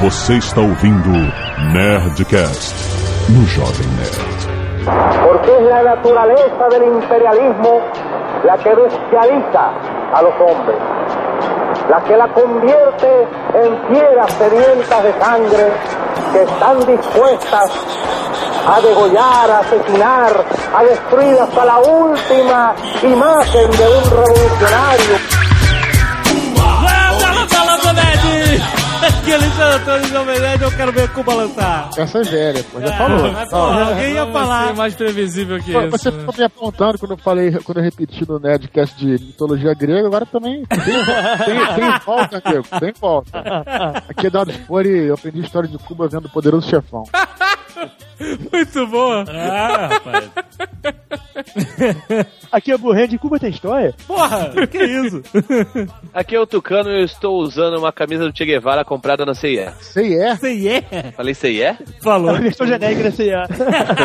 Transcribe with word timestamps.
Você 0.00 0.34
está 0.34 0.60
ouvindo 0.60 1.10
Nerdcast 1.72 2.72
no 3.30 3.44
Jovem 3.48 3.88
Nerd. 3.98 5.26
Porque 5.26 5.50
es 5.50 5.62
la 5.68 5.82
naturaleza 5.82 6.68
del 6.70 6.84
imperialismo 6.84 7.80
la 8.44 8.56
que 8.58 8.76
bestializa 8.76 9.72
a 10.14 10.22
los 10.22 10.34
hombres, 10.34 10.78
la 11.90 12.00
que 12.04 12.16
la 12.16 12.28
convierte 12.28 13.26
en 13.54 13.88
fieras 13.88 14.32
sedientas 14.34 15.02
de 15.02 15.12
sangre 15.14 15.72
que 16.32 16.42
están 16.44 16.78
dispuestas 16.86 17.72
a 18.68 18.80
degollar, 18.80 19.50
a 19.50 19.58
asesinar, 19.58 20.44
a 20.76 20.84
destruir 20.84 21.40
hasta 21.40 21.64
la 21.64 21.78
última 21.80 22.72
imagen 23.02 23.70
de 23.72 23.88
un 23.88 24.04
revolucionario. 24.10 25.37
Aqui 29.28 29.34
é 29.34 29.36
Alexandre 29.36 29.76
Antônio 29.82 30.08
Jovem 30.08 30.40
Nerd, 30.40 30.62
eu 30.62 30.70
quero 30.70 30.90
ver 30.90 31.12
Cuba 31.12 31.34
lançar. 31.34 31.90
Essa 31.98 32.18
é 32.20 32.22
velha, 32.22 32.64
pô, 32.64 32.80
já 32.80 32.92
falou. 32.94 33.30
Mas, 33.30 33.50
porra, 33.50 33.84
alguém 33.90 34.14
ia 34.14 34.26
falar. 34.26 34.66
ser 34.68 34.72
mais 34.72 34.94
previsível 34.94 35.62
que 35.62 35.70
Pô, 35.70 35.82
isso. 35.82 35.90
Você 35.90 36.10
né? 36.10 36.18
ficou 36.18 36.34
me 36.34 36.44
apontando 36.44 36.98
quando 36.98 37.10
eu 37.10 37.18
falei, 37.18 37.50
quando 37.62 37.76
eu 37.76 37.84
repeti 37.84 38.26
no 38.26 38.38
Nerdcast 38.38 38.96
de 38.96 39.22
mitologia 39.22 39.74
grega, 39.74 40.06
agora 40.06 40.24
também 40.24 40.64
tem, 40.64 40.78
tem, 40.78 41.74
tem 41.74 41.98
volta, 42.06 42.42
amigo, 42.42 42.64
tem 42.80 42.92
volta. 42.98 43.38
Aqui 44.08 44.28
é 44.28 44.30
Dado 44.30 44.50
Fore, 44.66 44.88
eu 44.88 45.12
aprendi 45.12 45.40
história 45.40 45.68
de 45.68 45.76
Cuba 45.76 46.08
vendo 46.08 46.24
o 46.24 46.30
Poderoso 46.30 46.66
Chefão. 46.66 47.04
Muito 48.52 48.86
boa. 48.86 49.24
Ah, 49.28 49.86
rapaz. 49.86 50.30
Aqui 52.50 52.72
é 52.72 52.78
Burré 52.78 53.06
de 53.06 53.18
Cuba 53.18 53.38
tem 53.38 53.50
história? 53.50 53.94
Porra, 54.06 54.52
que 54.66 54.82
isso? 54.82 55.22
Aqui 56.12 56.34
é 56.34 56.40
o 56.40 56.46
Tucano 56.46 56.90
e 56.90 57.00
eu 57.00 57.04
estou 57.04 57.38
usando 57.40 57.78
uma 57.78 57.92
camisa 57.92 58.28
do 58.28 58.36
Che 58.36 58.44
Guevara 58.44 58.84
comprada 58.84 59.24
na 59.24 59.32
é? 59.32 60.34
Você 60.34 60.68
é? 60.68 61.12
Falei 61.12 61.34
C&E? 61.34 61.76
Falou. 62.00 62.30
A 62.30 62.38
versão 62.38 62.66
genérica 62.66 63.04
da 63.04 63.12
CIA. 63.12 63.44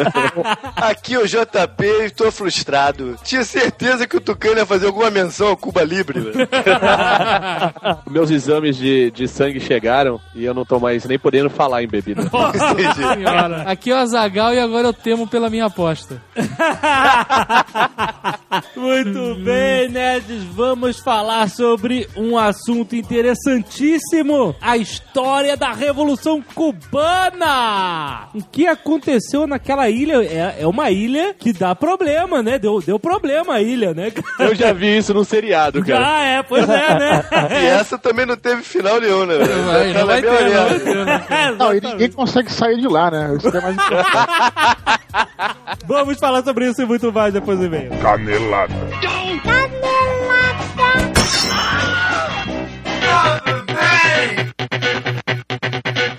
Aqui 0.75 1.15
é 1.15 1.19
o 1.19 1.27
JP 1.27 1.83
e 1.83 2.05
estou 2.05 2.31
frustrado. 2.31 3.15
Tinha 3.23 3.43
certeza 3.43 4.05
que 4.05 4.17
o 4.17 4.21
Tucano 4.21 4.57
ia 4.57 4.65
fazer 4.65 4.87
alguma 4.87 5.09
menção 5.09 5.47
ao 5.47 5.57
Cuba 5.57 5.83
Libre. 5.83 6.19
Meus 8.09 8.29
exames 8.29 8.75
de, 8.75 9.09
de 9.11 9.27
sangue 9.27 9.59
chegaram 9.59 10.19
e 10.35 10.43
eu 10.43 10.53
não 10.53 10.65
tô 10.65 10.79
mais 10.79 11.05
nem 11.05 11.17
podendo 11.17 11.49
falar 11.49 11.81
em 11.83 11.87
bebida. 11.87 12.23
Senhora. 12.23 13.62
Aqui 13.65 13.91
é 13.91 13.95
o 13.95 13.97
Azagal 13.97 14.53
e 14.53 14.59
agora 14.59 14.87
eu 14.87 14.93
temo 14.93 15.27
pela 15.27 15.49
minha 15.49 15.65
aposta. 15.65 16.21
Muito 18.75 19.35
bem, 19.43 19.89
nerds, 19.89 20.43
vamos 20.53 20.99
falar 20.99 21.49
sobre 21.49 22.07
um 22.15 22.37
assunto 22.37 22.95
interessantíssimo: 22.95 24.55
a 24.61 24.77
história 24.77 25.57
da 25.57 25.71
Revolução 25.71 26.41
Cubana. 26.53 28.27
O 28.33 28.43
que 28.43 28.67
aconteceu 28.67 29.47
naquela 29.47 29.89
ilha 29.89 30.23
é, 30.23 30.57
é 30.61 30.67
uma 30.67 30.91
ilha 30.91 31.33
que 31.33 31.51
dá 31.53 31.73
problema, 31.75 32.41
né? 32.43 32.59
Deu, 32.59 32.81
deu 32.81 32.99
problema 32.99 33.55
a 33.55 33.61
ilha, 33.61 33.93
né? 33.93 34.11
Eu 34.39 34.53
já 34.55 34.73
vi 34.73 34.97
isso 34.97 35.13
num 35.13 35.23
seriado, 35.23 35.83
cara. 35.83 36.03
Ah, 36.17 36.23
é, 36.23 36.43
pois 36.43 36.67
é, 36.69 36.99
né? 36.99 37.23
E 37.63 37.65
essa 37.65 37.97
também 37.97 38.25
não 38.25 38.35
teve 38.35 38.61
final 38.63 38.99
nenhum, 38.99 39.25
né? 39.25 39.35
Vai, 39.37 39.93
não 39.93 40.05
vai 40.05 40.17
é 40.17 40.21
bem 40.21 40.31
ter, 40.31 40.49
não 40.49 40.65
vai 40.67 40.79
ter. 40.79 41.05
né? 41.05 41.55
Não, 41.57 41.73
e 41.73 41.81
ninguém 41.81 42.11
consegue 42.11 42.51
sair 42.51 42.79
de 42.79 42.87
lá, 42.87 43.09
né? 43.11 43.35
Isso 43.37 43.51
é 43.57 43.61
mais 43.61 43.75
importante. 43.75 44.07
Vamos 45.87 46.19
falar 46.19 46.43
sobre 46.43 46.69
isso 46.69 46.81
e 46.81 46.85
muito 46.85 47.11
mais 47.11 47.33
depois 47.33 47.59
do 47.59 47.65
e-mail. 47.65 47.91
Canelada. 48.01 48.73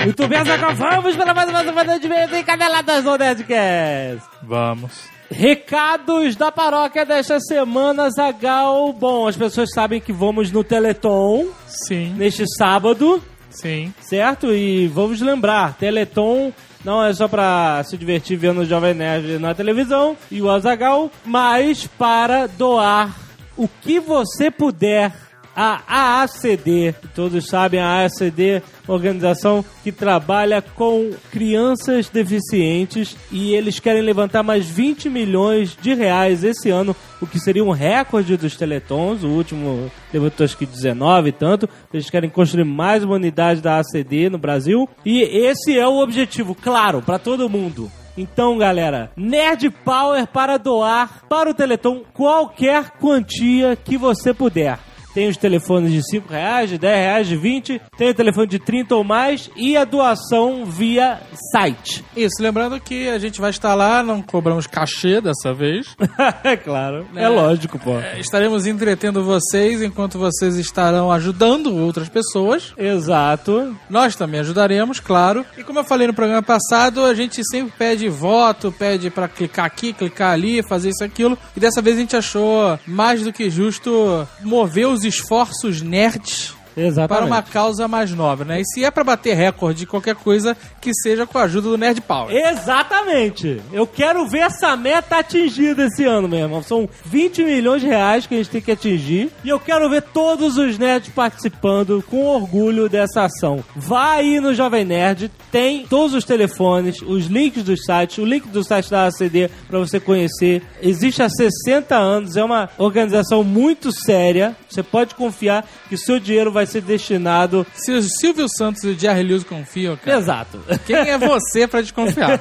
Muito 0.05 0.28
bem, 0.28 0.44
Zagal, 0.44 0.74
vamos 0.74 1.16
para 1.16 1.32
mais 1.32 1.48
uma 1.48 1.64
semana 1.64 1.98
de 1.98 2.06
e-mails 2.06 2.32
e 2.32 2.44
caneladas 2.44 3.05
no 3.05 3.16
Nerdcast. 3.16 4.28
Vamos. 4.42 4.92
Recados 5.30 6.36
da 6.36 6.52
paróquia 6.52 7.06
desta 7.06 7.40
semana, 7.40 8.11
Zagal. 8.11 8.92
Bom, 8.92 9.27
as 9.27 9.36
pessoas 9.36 9.70
sabem 9.72 10.01
que 10.01 10.12
vamos 10.12 10.52
no 10.52 10.62
Teleton 10.62 11.46
Sim, 11.66 12.12
neste 12.18 12.45
sábado, 12.56 13.22
sim. 13.48 13.92
certo? 14.01 14.52
E 14.52 14.86
vamos 14.89 15.22
lembrar, 15.22 15.74
Teleton 15.74 16.52
não 16.84 17.05
é 17.05 17.12
só 17.14 17.27
pra 17.27 17.83
se 17.84 17.96
divertir 17.96 18.36
vendo 18.36 18.61
o 18.61 18.67
Jovem 18.67 18.95
Nerd 18.95 19.39
na 19.39 19.55
televisão 19.55 20.17
e 20.30 20.42
o 20.42 20.50
Azagal, 20.50 21.11
mas 21.24 21.86
para 21.86 22.46
doar 22.46 23.17
o 23.56 23.67
que 23.67 23.98
você 23.98 24.50
puder 24.50 25.23
a 25.54 26.22
AACD. 26.22 26.94
Todos 27.14 27.46
sabem, 27.46 27.80
a 27.80 28.02
AACD, 28.02 28.62
organização 28.86 29.64
que 29.82 29.92
trabalha 29.92 30.62
com 30.62 31.12
crianças 31.30 32.08
deficientes 32.08 33.16
e 33.30 33.54
eles 33.54 33.78
querem 33.78 34.02
levantar 34.02 34.42
mais 34.42 34.66
20 34.66 35.08
milhões 35.08 35.76
de 35.80 35.94
reais 35.94 36.44
esse 36.44 36.70
ano, 36.70 36.94
o 37.20 37.26
que 37.26 37.38
seria 37.38 37.64
um 37.64 37.70
recorde 37.70 38.36
dos 38.36 38.56
Teletons. 38.56 39.22
O 39.22 39.28
último 39.28 39.90
levantou 40.12 40.44
acho 40.44 40.56
que 40.56 40.66
19 40.66 41.28
e 41.28 41.32
tanto. 41.32 41.68
Eles 41.92 42.10
querem 42.10 42.30
construir 42.30 42.64
mais 42.64 43.04
uma 43.04 43.14
unidade 43.14 43.60
da 43.60 43.76
AACD 43.76 44.28
no 44.28 44.38
Brasil 44.38 44.88
e 45.04 45.22
esse 45.22 45.78
é 45.78 45.86
o 45.86 46.02
objetivo, 46.02 46.54
claro, 46.54 47.02
para 47.02 47.18
todo 47.18 47.48
mundo. 47.48 47.90
Então, 48.16 48.56
galera, 48.56 49.10
Nerd 49.16 49.70
Power 49.84 50.26
para 50.28 50.56
doar 50.56 51.24
para 51.28 51.50
o 51.50 51.54
Teleton 51.54 52.02
qualquer 52.12 52.90
quantia 53.00 53.74
que 53.76 53.98
você 53.98 54.32
puder. 54.32 54.78
Tem 55.14 55.29
os 55.29 55.36
telefones 55.36 55.92
de 55.92 56.02
5 56.11 56.29
reais, 56.33 56.69
de 56.70 56.77
10 56.79 56.97
reais, 56.98 57.27
de 57.29 57.36
20, 57.36 57.80
tem 57.97 58.11
o 58.11 58.14
telefone 58.14 58.47
de 58.48 58.58
30 58.58 58.97
ou 58.97 59.05
mais 59.05 59.48
e 59.57 59.77
a 59.77 59.85
doação 59.85 60.64
via 60.67 61.20
site. 61.52 62.05
Isso, 62.17 62.42
lembrando 62.42 62.79
que 62.80 63.08
a 63.08 63.19
gente 63.19 63.41
vai 63.41 63.51
estar 63.51 63.75
lá, 63.75 64.02
não 64.02 64.20
cobramos 64.20 64.67
cachê 64.67 65.20
dessa 65.20 65.55
vez. 65.55 65.95
é 66.42 66.57
claro, 66.58 67.07
é, 67.14 67.23
É. 67.23 67.29
lógico, 67.29 67.79
pô. 67.79 67.98
É, 67.98 68.19
Estaremos 68.19 68.67
entretendo 68.67 69.23
vocês 69.25 69.80
enquanto 69.83 70.19
vocês 70.19 70.57
estarão 70.57 71.13
ajudando 71.13 71.75
outras 71.77 72.08
pessoas. 72.08 72.73
Exato. 72.77 73.77
Nós 73.89 74.17
também 74.17 74.41
ajudaremos, 74.41 74.98
claro. 74.98 75.45
E 75.57 75.63
como 75.63 75.79
eu 75.79 75.85
falei 75.85 76.07
no 76.08 76.14
programa 76.14 76.42
passado, 76.42 77.05
a 77.05 77.14
gente 77.14 77.41
sempre 77.48 77.73
pede 77.79 78.08
voto, 78.08 78.73
pede 78.73 79.11
pra 79.11 79.29
clicar 79.29 79.64
aqui, 79.67 79.92
clicar 79.92 80.33
ali, 80.33 80.63
fazer 80.69 80.91
isso 80.91 81.05
aquilo. 81.05 81.39
E 81.57 81.61
dessa 81.61 81.81
vez 81.81 81.96
a 81.96 82.01
gente 82.01 82.17
achou 82.17 82.79
mais 82.86 83.23
do 83.23 83.33
que 83.33 83.48
justo 83.48 84.27
mover 84.42 84.89
os 84.89 85.03
esforços 85.04 85.82
nerds 85.82 86.54
Exatamente. 86.77 87.08
para 87.08 87.27
uma 87.27 87.42
causa 87.42 87.86
mais 87.89 88.11
nova, 88.12 88.45
né? 88.45 88.61
E 88.61 88.64
se 88.64 88.85
é 88.85 88.90
pra 88.90 89.05
bater 89.05 89.35
recorde 89.36 89.80
de 89.80 89.86
qualquer 89.86 90.14
coisa, 90.14 90.57
que 90.80 90.92
seja 90.95 91.27
com 91.27 91.39
a 91.39 91.42
ajuda 91.42 91.68
do 91.68 91.79
Nerd 91.79 92.01
Power. 92.01 92.35
Exatamente. 92.35 93.61
Eu 93.73 93.86
quero 93.86 94.27
ver 94.29 94.40
essa 94.40 94.77
meta 94.77 95.18
atingida 95.18 95.86
esse 95.86 96.05
ano, 96.05 96.29
meu 96.29 96.40
irmão. 96.40 96.63
São 96.63 96.89
20 97.05 97.45
milhões 97.45 97.83
de 97.83 97.89
reais 97.89 98.27
que 98.27 98.34
a 98.34 98.39
gente 98.39 98.51
tem 98.51 98.61
que 98.61 98.73
atingir. 98.73 99.30
E 99.45 99.48
eu 99.48 99.61
quero 99.61 99.89
ver 99.89 100.02
todos 100.02 100.57
os 100.57 100.79
nerds 100.79 101.13
participando 101.14 102.02
com 102.08 102.24
orgulho 102.27 102.89
dessa 102.89 103.24
ação. 103.24 103.64
Vá 103.74 104.13
aí 104.13 104.40
no 104.40 104.55
Jovem 104.55 104.84
Nerd, 104.84 105.30
tem 105.51 105.86
todos 105.86 106.14
os 106.14 106.24
telefones, 106.24 107.01
os 107.02 107.27
links 107.27 107.63
dos 107.63 107.80
sites, 107.84 108.18
o 108.18 108.24
link 108.24 108.48
do 108.48 108.64
site 108.64 108.90
da 108.90 109.07
ACD 109.07 109.51
para 109.68 109.79
você 109.79 110.01
conhecer. 110.01 110.63
Existe 110.83 111.23
há 111.23 111.29
60 111.29 111.96
anos, 111.96 112.36
é 112.36 112.45
uma 112.45 112.68
organização 112.79 113.45
muito 113.45 113.90
séria. 113.92 114.57
Você 114.68 114.83
pode 114.83 115.14
confiar 115.14 115.64
que 115.89 115.95
o 115.95 115.98
seu 115.98 116.18
dinheiro 116.18 116.51
vai 116.51 116.64
ser 116.67 116.80
destinado. 116.83 117.67
Se 117.75 117.92
o 117.92 118.02
Silvio 118.02 118.47
Santos 118.57 118.83
e 118.85 118.89
o 118.89 118.98
Jerry 118.98 119.23
Lewis 119.23 119.45
confiam, 119.45 119.97
cara, 119.97 120.19
Exato. 120.19 120.61
quem 120.86 120.97
é 120.97 121.19
você 121.19 121.67
pra 121.67 121.80
desconfiar? 121.80 122.41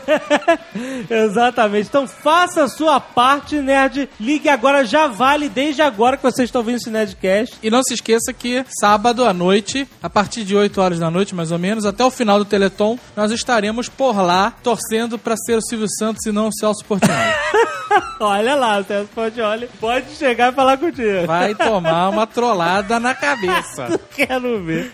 Exatamente. 1.10 1.88
Então 1.88 2.08
faça 2.08 2.64
a 2.64 2.68
sua 2.68 3.00
parte, 3.00 3.56
nerd. 3.58 4.10
Ligue 4.20 4.50
agora, 4.50 4.86
já 4.86 5.08
vale 5.08 5.50
desde 5.50 5.82
agora 5.82 6.18
que 6.18 6.24
vocês 6.24 6.48
estão 6.48 6.62
ouvindo 6.62 6.78
esse 6.78 6.90
Nerdcast. 6.90 7.56
E 7.62 7.70
não 7.70 7.84
se 7.84 7.94
esqueça 7.94 8.34
que 8.34 8.64
sábado 8.80 9.26
à 9.26 9.34
noite, 9.34 9.88
a 10.02 10.10
partir 10.10 10.44
de 10.44 10.56
8 10.56 10.80
horas 10.82 11.00
da 11.00 11.10
noite, 11.10 11.36
mais 11.36 11.52
ou 11.52 11.60
menos, 11.60 11.86
até 11.86 12.04
o 12.04 12.12
final 12.12 12.38
do 12.40 12.46
Teleton, 12.46 12.98
nós 13.16 13.32
estaremos 13.32 13.90
por 13.90 14.16
lá 14.22 14.54
torcendo 14.64 15.18
pra 15.18 15.36
ser 15.38 15.58
o 15.58 15.62
Silvio 15.62 15.88
Santos 15.98 16.26
e 16.26 16.32
não 16.32 16.48
o 16.48 16.54
Celso 16.54 16.84
Portioli. 16.86 17.14
Olha 18.20 18.56
lá, 18.56 18.80
o 18.80 18.84
Celso 18.84 19.10
Portioli 19.14 19.70
pode 19.80 20.16
chegar 20.16 20.52
e 20.52 20.56
falar 20.56 20.78
contigo. 20.78 21.28
Vai 21.28 21.54
tomar 21.54 22.10
uma 22.10 22.26
trollada 22.28 23.00
na 23.00 23.14
cabeça. 23.14 24.00
Quero 24.16 24.64
ver. 24.64 24.92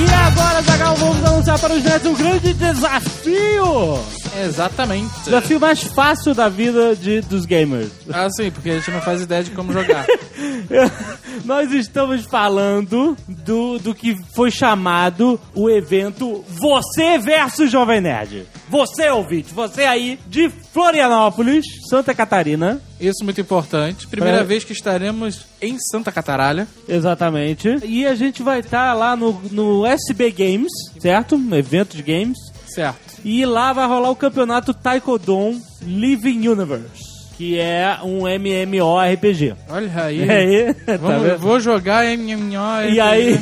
E 0.00 0.14
agora, 0.14 0.62
Zagal, 0.62 0.96
vamos 0.96 1.24
anunciar 1.24 1.58
para 1.60 1.74
os 1.74 1.82
nerds 1.84 2.06
um 2.06 2.14
grande 2.14 2.52
desafio! 2.54 4.17
Exatamente. 4.44 5.12
Desafio 5.24 5.58
mais 5.60 5.82
fácil 5.82 6.34
da 6.34 6.48
vida 6.48 6.94
de, 6.96 7.20
dos 7.22 7.44
gamers. 7.44 7.90
Ah, 8.12 8.28
sim, 8.30 8.50
porque 8.50 8.70
a 8.70 8.78
gente 8.78 8.90
não 8.90 9.00
faz 9.00 9.22
ideia 9.22 9.42
de 9.44 9.50
como 9.50 9.72
jogar. 9.72 10.06
Nós 11.44 11.72
estamos 11.72 12.24
falando 12.24 13.16
do, 13.26 13.78
do 13.78 13.94
que 13.94 14.14
foi 14.34 14.50
chamado 14.50 15.40
o 15.54 15.70
evento 15.70 16.44
Você 16.48 17.18
versus 17.18 17.70
Jovem 17.70 18.00
Nerd. 18.00 18.44
Você, 18.68 19.08
ouvinte, 19.08 19.54
você 19.54 19.84
aí 19.84 20.18
de 20.26 20.50
Florianópolis, 20.72 21.64
Santa 21.88 22.14
Catarina. 22.14 22.80
Isso 23.00 23.22
é 23.22 23.24
muito 23.24 23.40
importante. 23.40 24.06
Primeira 24.06 24.38
É. 24.40 24.44
vez 24.44 24.64
que 24.64 24.72
estaremos 24.72 25.46
em 25.62 25.78
Santa 25.78 26.12
Cataralha. 26.12 26.66
Exatamente. 26.88 27.68
E 27.84 28.06
a 28.06 28.14
gente 28.14 28.42
vai 28.42 28.60
estar 28.60 28.92
lá 28.94 29.16
no, 29.16 29.32
no 29.50 29.86
SB 29.86 30.30
Games, 30.32 30.72
certo? 31.00 31.36
Um 31.36 31.54
evento 31.54 31.96
de 31.96 32.02
games. 32.02 32.36
Certo. 32.66 33.07
E 33.24 33.44
lá 33.44 33.72
vai 33.72 33.86
rolar 33.86 34.10
o 34.10 34.16
campeonato 34.16 34.72
Taekwondo 34.72 35.60
Living 35.82 36.48
Universe, 36.48 37.34
que 37.36 37.58
é 37.58 37.98
um 38.02 38.26
MMORPG. 38.28 39.54
Olha 39.68 40.04
aí. 40.04 40.30
Aí, 40.30 40.74
tá 40.86 40.96
Vamos, 40.96 41.22
vendo? 41.22 41.38
vou 41.38 41.60
jogar 41.60 42.04
MMO. 42.04 42.90
E 42.90 43.00
aí, 43.00 43.40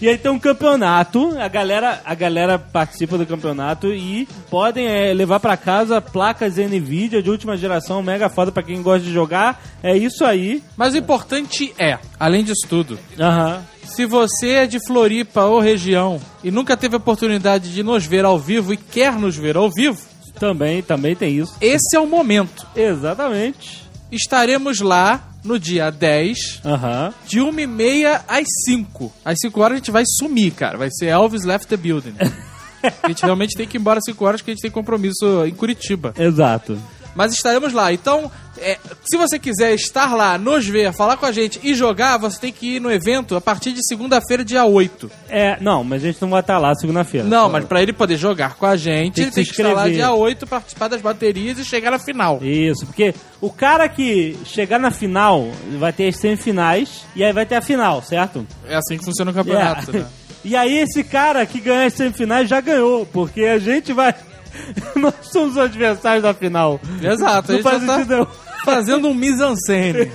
e 0.00 0.08
aí 0.08 0.18
tem 0.18 0.30
um 0.30 0.38
campeonato, 0.38 1.38
a 1.38 1.48
galera, 1.48 2.00
a 2.04 2.14
galera 2.14 2.58
participa 2.58 3.16
do 3.16 3.24
campeonato 3.24 3.88
e 3.88 4.28
podem 4.50 4.86
é, 4.86 5.14
levar 5.14 5.40
pra 5.40 5.56
casa 5.56 6.00
placas 6.00 6.56
Nvidia 6.56 7.22
de 7.22 7.30
última 7.30 7.56
geração, 7.56 8.02
mega 8.02 8.28
foda 8.28 8.50
pra 8.52 8.62
quem 8.62 8.82
gosta 8.82 9.06
de 9.06 9.12
jogar. 9.12 9.62
É 9.82 9.96
isso 9.96 10.24
aí. 10.24 10.62
Mas 10.76 10.94
o 10.94 10.98
importante 10.98 11.72
é, 11.78 11.98
além 12.18 12.44
disso 12.44 12.66
tudo, 12.68 12.98
Aham. 13.18 13.62
Se 13.86 14.06
você 14.06 14.48
é 14.50 14.66
de 14.66 14.78
Floripa 14.86 15.44
ou 15.44 15.60
região 15.60 16.20
e 16.42 16.50
nunca 16.50 16.76
teve 16.76 16.94
a 16.94 16.98
oportunidade 16.98 17.72
de 17.72 17.82
nos 17.82 18.04
ver 18.04 18.24
ao 18.24 18.38
vivo 18.38 18.72
e 18.72 18.76
quer 18.76 19.12
nos 19.18 19.36
ver 19.36 19.56
ao 19.56 19.70
vivo, 19.70 20.00
Também, 20.38 20.82
também 20.82 21.14
tem 21.14 21.36
isso. 21.38 21.54
esse 21.60 21.96
é 21.96 22.00
o 22.00 22.06
momento. 22.06 22.66
Exatamente. 22.74 23.82
Estaremos 24.10 24.80
lá 24.80 25.28
no 25.44 25.58
dia 25.58 25.90
10, 25.90 26.60
Aham. 26.64 27.12
de 27.26 27.38
1h30 27.40 28.22
às 28.28 28.44
5. 28.64 29.12
Às 29.24 29.38
5 29.40 29.60
horas 29.60 29.72
a 29.74 29.78
gente 29.78 29.90
vai 29.90 30.04
sumir, 30.06 30.52
cara. 30.52 30.78
Vai 30.78 30.88
ser 30.90 31.06
Elvis 31.06 31.44
Left 31.44 31.66
the 31.68 31.76
Building. 31.76 32.14
a 33.02 33.08
gente 33.08 33.22
realmente 33.22 33.56
tem 33.56 33.66
que 33.66 33.76
ir 33.76 33.80
embora 33.80 33.98
às 33.98 34.04
5 34.06 34.24
horas 34.24 34.40
porque 34.40 34.52
a 34.52 34.54
gente 34.54 34.62
tem 34.62 34.70
compromisso 34.70 35.44
em 35.46 35.52
Curitiba. 35.54 36.14
Exato. 36.18 36.78
Mas 37.14 37.32
estaremos 37.32 37.72
lá. 37.72 37.92
Então, 37.92 38.30
é, 38.58 38.78
se 39.04 39.16
você 39.16 39.38
quiser 39.38 39.74
estar 39.74 40.14
lá, 40.14 40.36
nos 40.38 40.66
ver, 40.66 40.92
falar 40.92 41.16
com 41.16 41.26
a 41.26 41.32
gente 41.32 41.60
e 41.62 41.74
jogar, 41.74 42.16
você 42.18 42.38
tem 42.40 42.52
que 42.52 42.76
ir 42.76 42.80
no 42.80 42.90
evento 42.90 43.36
a 43.36 43.40
partir 43.40 43.72
de 43.72 43.86
segunda-feira, 43.86 44.44
dia 44.44 44.64
8. 44.64 45.10
É, 45.28 45.56
não, 45.60 45.82
mas 45.84 46.02
a 46.02 46.06
gente 46.06 46.20
não 46.22 46.30
vai 46.30 46.40
estar 46.40 46.58
lá 46.58 46.74
segunda-feira. 46.74 47.26
Não, 47.26 47.48
mas 47.48 47.64
pra 47.64 47.82
ele 47.82 47.92
poder 47.92 48.16
jogar 48.16 48.54
com 48.56 48.66
a 48.66 48.76
gente, 48.76 49.14
Tem 49.14 49.24
ele 49.24 49.32
tem 49.32 49.44
que 49.44 49.50
estar 49.50 49.72
lá 49.72 49.88
dia 49.88 50.12
8, 50.12 50.46
participar 50.46 50.88
das 50.88 51.00
baterias 51.00 51.58
e 51.58 51.64
chegar 51.64 51.90
na 51.90 51.98
final. 51.98 52.38
Isso, 52.42 52.86
porque 52.86 53.14
o 53.40 53.50
cara 53.50 53.88
que 53.88 54.36
chegar 54.44 54.78
na 54.78 54.90
final 54.90 55.48
vai 55.78 55.92
ter 55.92 56.08
as 56.08 56.16
semifinais 56.16 57.04
e 57.14 57.22
aí 57.24 57.32
vai 57.32 57.46
ter 57.46 57.56
a 57.56 57.60
final, 57.62 58.02
certo? 58.02 58.46
É 58.68 58.76
assim 58.76 58.98
que 58.98 59.04
funciona 59.04 59.30
o 59.30 59.34
campeonato, 59.34 59.90
É. 59.90 59.98
né? 60.00 60.06
E 60.46 60.54
aí 60.54 60.76
esse 60.76 61.02
cara 61.02 61.46
que 61.46 61.58
ganhar 61.58 61.86
as 61.86 61.94
semifinais 61.94 62.46
já 62.46 62.60
ganhou, 62.60 63.06
porque 63.06 63.44
a 63.44 63.58
gente 63.58 63.94
vai. 63.94 64.14
Nós 64.96 65.14
somos 65.22 65.52
os 65.52 65.58
adversários 65.58 66.22
da 66.22 66.32
final. 66.34 66.80
Exato, 67.02 67.52
a 67.52 67.54
Não 67.54 67.62
gente 67.62 67.62
faz 67.62 67.84
tá 67.84 67.96
sentido, 67.96 68.28
fazendo 68.64 69.08
um 69.08 69.14
mise-en-scène. 69.14 70.10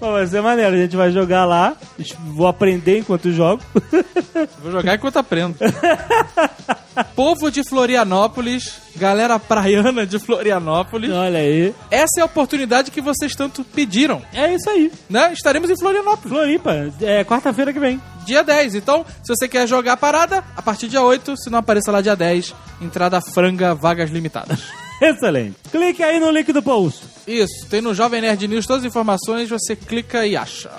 Vai 0.00 0.26
ser 0.28 0.42
maneiro, 0.42 0.74
a 0.74 0.78
gente 0.78 0.96
vai 0.96 1.10
jogar 1.12 1.44
lá, 1.44 1.76
vou 2.34 2.46
aprender 2.46 2.98
enquanto 2.98 3.30
jogo. 3.32 3.62
Vou 4.62 4.70
jogar 4.72 4.96
enquanto 4.96 5.16
aprendo. 5.18 5.56
Povo 7.14 7.50
de 7.50 7.62
Florianópolis, 7.66 8.74
galera 8.96 9.38
praiana 9.38 10.06
de 10.06 10.18
Florianópolis, 10.18 11.10
Olha 11.10 11.38
aí. 11.38 11.74
essa 11.90 12.18
é 12.18 12.22
a 12.22 12.26
oportunidade 12.26 12.90
que 12.90 13.00
vocês 13.00 13.34
tanto 13.34 13.62
pediram, 13.64 14.20
É 14.34 14.54
isso 14.54 14.68
aí. 14.68 14.90
né? 15.08 15.32
Estaremos 15.32 15.70
em 15.70 15.76
Florianópolis. 15.78 16.28
Floripa, 16.36 16.92
é 17.00 17.24
quarta-feira 17.24 17.72
que 17.72 17.78
vem. 17.80 18.00
Dia 18.26 18.42
10. 18.42 18.74
Então, 18.74 19.06
se 19.22 19.34
você 19.34 19.48
quer 19.48 19.66
jogar 19.66 19.94
a 19.94 19.96
parada, 19.96 20.44
a 20.56 20.60
partir 20.60 20.88
dia 20.88 21.00
8, 21.00 21.36
se 21.36 21.48
não 21.48 21.60
apareça 21.60 21.90
lá 21.90 22.02
dia 22.02 22.16
10, 22.16 22.54
entrada 22.82 23.20
franga, 23.20 23.74
vagas 23.74 24.10
limitadas. 24.10 24.60
Excelente. 25.00 25.56
Clique 25.70 26.02
aí 26.02 26.18
no 26.18 26.30
link 26.30 26.52
do 26.52 26.62
post. 26.62 27.04
Isso, 27.26 27.66
tem 27.68 27.80
no 27.80 27.94
Jovem 27.94 28.20
Nerd 28.20 28.46
News 28.48 28.66
todas 28.66 28.82
as 28.82 28.88
informações, 28.88 29.48
você 29.48 29.76
clica 29.76 30.26
e 30.26 30.36
acha. 30.36 30.70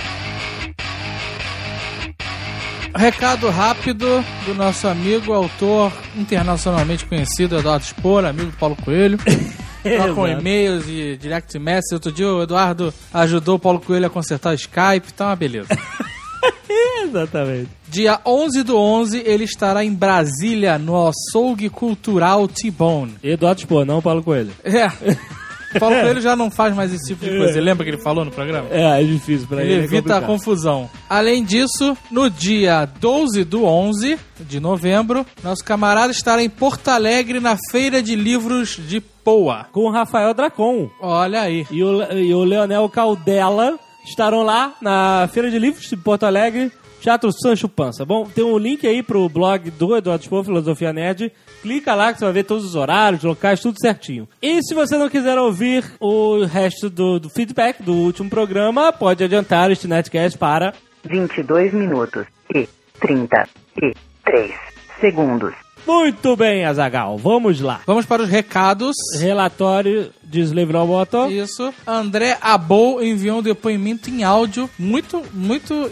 Recado 2.95 3.49
rápido 3.49 4.25
do 4.45 4.55
nosso 4.55 4.87
amigo, 4.87 5.31
autor 5.31 5.93
internacionalmente 6.15 7.05
conhecido, 7.05 7.57
Eduardo 7.59 7.85
Spor, 7.85 8.25
amigo 8.25 8.51
do 8.51 8.57
Paulo 8.57 8.75
Coelho. 8.75 9.19
Com 10.15 10.27
e-mails 10.27 10.85
e 10.87 11.15
direct 11.15 11.57
message. 11.59 11.93
Outro 11.93 12.11
dia 12.11 12.27
o 12.27 12.41
Eduardo 12.41 12.93
ajudou 13.13 13.55
o 13.55 13.59
Paulo 13.59 13.79
Coelho 13.79 14.07
a 14.07 14.09
consertar 14.09 14.51
o 14.51 14.55
Skype, 14.55 15.13
tá 15.15 15.27
uma 15.27 15.35
beleza. 15.35 15.69
Exatamente. 17.03 17.69
Dia 17.89 18.19
11 18.25 18.63
do 18.63 18.77
11, 18.77 19.23
ele 19.25 19.45
estará 19.45 19.83
em 19.83 19.93
Brasília, 19.93 20.77
no 20.77 21.07
Açougue 21.07 21.69
Cultural 21.69 22.47
T-Bone. 22.47 23.15
Eduardo 23.23 23.61
Spor, 23.61 23.85
não 23.85 24.01
Paulo 24.01 24.23
Coelho. 24.23 24.51
É. 24.63 24.87
Paulo 25.79 25.95
Coelho 25.95 26.21
já 26.21 26.35
não 26.35 26.49
faz 26.49 26.75
mais 26.75 26.93
esse 26.93 27.07
tipo 27.07 27.23
de 27.25 27.31
coisa. 27.31 27.53
Você 27.53 27.61
lembra 27.61 27.83
que 27.83 27.91
ele 27.91 28.01
falou 28.01 28.25
no 28.25 28.31
programa? 28.31 28.67
É, 28.71 29.01
é 29.01 29.03
difícil 29.03 29.47
pra 29.47 29.61
ele. 29.61 29.73
Ele 29.73 29.81
é 29.81 29.83
evita 29.83 29.97
a 29.97 30.21
complicado. 30.21 30.25
confusão. 30.25 30.89
Além 31.09 31.43
disso, 31.43 31.97
no 32.11 32.29
dia 32.29 32.85
12 32.99 33.43
do 33.43 33.65
11 33.65 34.17
de 34.39 34.59
novembro, 34.59 35.25
nosso 35.43 35.63
camarada 35.63 36.11
estará 36.11 36.43
em 36.43 36.49
Porto 36.49 36.87
Alegre 36.89 37.39
na 37.39 37.57
Feira 37.71 38.01
de 38.01 38.15
Livros 38.15 38.79
de 38.87 38.99
Poa. 38.99 39.65
Com 39.71 39.81
o 39.81 39.91
Rafael 39.91 40.33
Dracon. 40.33 40.89
Olha 41.01 41.41
aí. 41.41 41.65
E 41.69 41.83
o, 41.83 42.01
e 42.13 42.33
o 42.33 42.43
Leonel 42.43 42.87
Caldela 42.89 43.77
estarão 44.09 44.43
lá 44.43 44.75
na 44.81 45.27
Feira 45.31 45.49
de 45.49 45.59
Livros 45.59 45.87
de 45.87 45.97
Porto 45.97 46.23
Alegre, 46.23 46.71
Teatro 47.01 47.31
Sancho 47.31 47.69
Pança. 47.69 48.05
Bom, 48.05 48.25
tem 48.25 48.43
um 48.43 48.57
link 48.57 48.87
aí 48.87 49.03
pro 49.03 49.29
blog 49.29 49.69
do 49.71 49.95
Eduardo 49.95 50.23
Spor, 50.23 50.43
Filosofia 50.43 50.91
Nerd. 50.91 51.31
Clica 51.61 51.93
lá 51.93 52.11
que 52.11 52.19
você 52.19 52.25
vai 52.25 52.33
ver 52.33 52.43
todos 52.43 52.65
os 52.65 52.75
horários, 52.75 53.23
locais, 53.23 53.59
tudo 53.59 53.79
certinho. 53.79 54.27
E 54.41 54.61
se 54.63 54.73
você 54.73 54.97
não 54.97 55.09
quiser 55.09 55.37
ouvir 55.37 55.83
o 55.99 56.43
resto 56.45 56.89
do, 56.89 57.19
do 57.19 57.29
feedback 57.29 57.81
do 57.81 57.93
último 57.93 58.29
programa, 58.29 58.91
pode 58.91 59.23
adiantar 59.23 59.71
este 59.71 59.87
Netcast 59.87 60.37
para 60.37 60.73
22 61.03 61.73
minutos 61.73 62.25
e 62.53 62.67
33 62.99 64.51
segundos. 64.99 65.66
Muito 65.87 66.35
bem, 66.35 66.65
Azagal. 66.65 67.17
Vamos 67.17 67.61
lá. 67.61 67.81
Vamos 67.87 68.05
para 68.05 68.21
os 68.23 68.29
recados. 68.29 68.93
Relatório 69.19 70.11
de 70.23 70.41
Slave 70.41 70.73
Roboto. 70.73 71.31
Isso. 71.31 71.73
André 71.87 72.37
Abou 72.41 73.01
enviou 73.01 73.39
um 73.39 73.41
depoimento 73.41 74.09
em 74.09 74.23
áudio 74.23 74.69
muito, 74.77 75.23
muito 75.33 75.89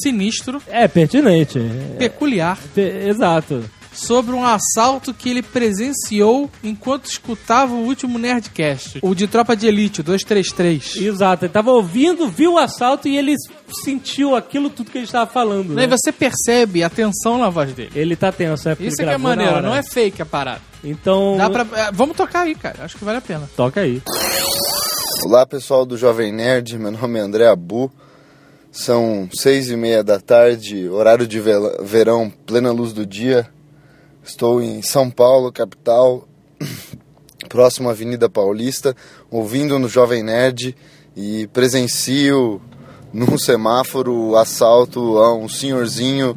sinistro, 0.00 0.62
É 0.68 0.86
pertinente. 0.86 1.58
peculiar, 1.98 2.56
Pe- 2.72 3.08
Exato. 3.08 3.64
Sobre 3.92 4.34
um 4.34 4.44
assalto 4.44 5.12
que 5.12 5.28
ele 5.30 5.42
presenciou 5.42 6.50
enquanto 6.64 7.06
escutava 7.06 7.72
o 7.74 7.84
último 7.84 8.18
Nerdcast. 8.18 8.98
O 9.02 9.14
de 9.14 9.26
Tropa 9.26 9.54
de 9.54 9.66
Elite, 9.66 10.00
o 10.00 10.04
233. 10.04 10.96
Exato. 10.96 11.44
Ele 11.44 11.52
tava 11.52 11.70
ouvindo, 11.70 12.28
viu 12.28 12.54
o 12.54 12.58
assalto 12.58 13.06
e 13.08 13.16
ele 13.16 13.34
sentiu 13.84 14.34
aquilo 14.34 14.70
tudo 14.70 14.90
que 14.90 14.98
a 14.98 15.00
gente 15.00 15.12
tava 15.12 15.30
falando. 15.30 15.74
Né? 15.74 15.84
E 15.84 15.86
Né? 15.86 15.96
você 15.96 16.10
percebe 16.12 16.82
a 16.82 16.90
tensão 16.90 17.38
na 17.38 17.48
voz 17.50 17.72
dele. 17.72 17.90
Ele 17.94 18.16
tá 18.16 18.32
tenso, 18.32 18.68
é 18.68 18.76
Isso 18.80 19.00
é 19.02 19.04
que 19.04 19.10
é 19.10 19.18
maneiro, 19.18 19.60
não 19.62 19.74
é 19.74 19.82
fake 19.82 20.22
a 20.22 20.26
parada. 20.26 20.60
Então, 20.84 21.36
Dá 21.36 21.48
pra, 21.48 21.66
é, 21.80 21.92
vamos 21.92 22.16
tocar 22.16 22.40
aí, 22.40 22.54
cara. 22.54 22.84
Acho 22.84 22.96
que 22.96 23.04
vale 23.04 23.18
a 23.18 23.20
pena. 23.20 23.48
toca 23.56 23.80
aí. 23.80 24.02
Olá 25.24 25.46
pessoal 25.46 25.86
do 25.86 25.96
Jovem 25.96 26.32
Nerd, 26.32 26.76
meu 26.78 26.90
nome 26.90 27.18
é 27.18 27.22
André 27.22 27.46
Abu. 27.46 27.92
São 28.72 29.28
seis 29.34 29.70
e 29.70 29.76
meia 29.76 30.02
da 30.02 30.18
tarde, 30.18 30.88
horário 30.88 31.26
de 31.26 31.38
verão, 31.82 32.32
plena 32.46 32.72
luz 32.72 32.92
do 32.92 33.04
dia. 33.06 33.46
Estou 34.24 34.62
em 34.62 34.80
São 34.82 35.10
Paulo, 35.10 35.50
capital, 35.50 36.28
próximo 37.50 37.88
à 37.88 37.92
Avenida 37.92 38.30
Paulista, 38.30 38.94
ouvindo 39.28 39.80
no 39.80 39.88
Jovem 39.88 40.22
Nerd 40.22 40.76
e 41.16 41.48
presencio 41.48 42.62
num 43.12 43.36
semáforo 43.36 44.14
o 44.14 44.36
assalto 44.36 45.18
a 45.18 45.34
um 45.34 45.48
senhorzinho 45.48 46.36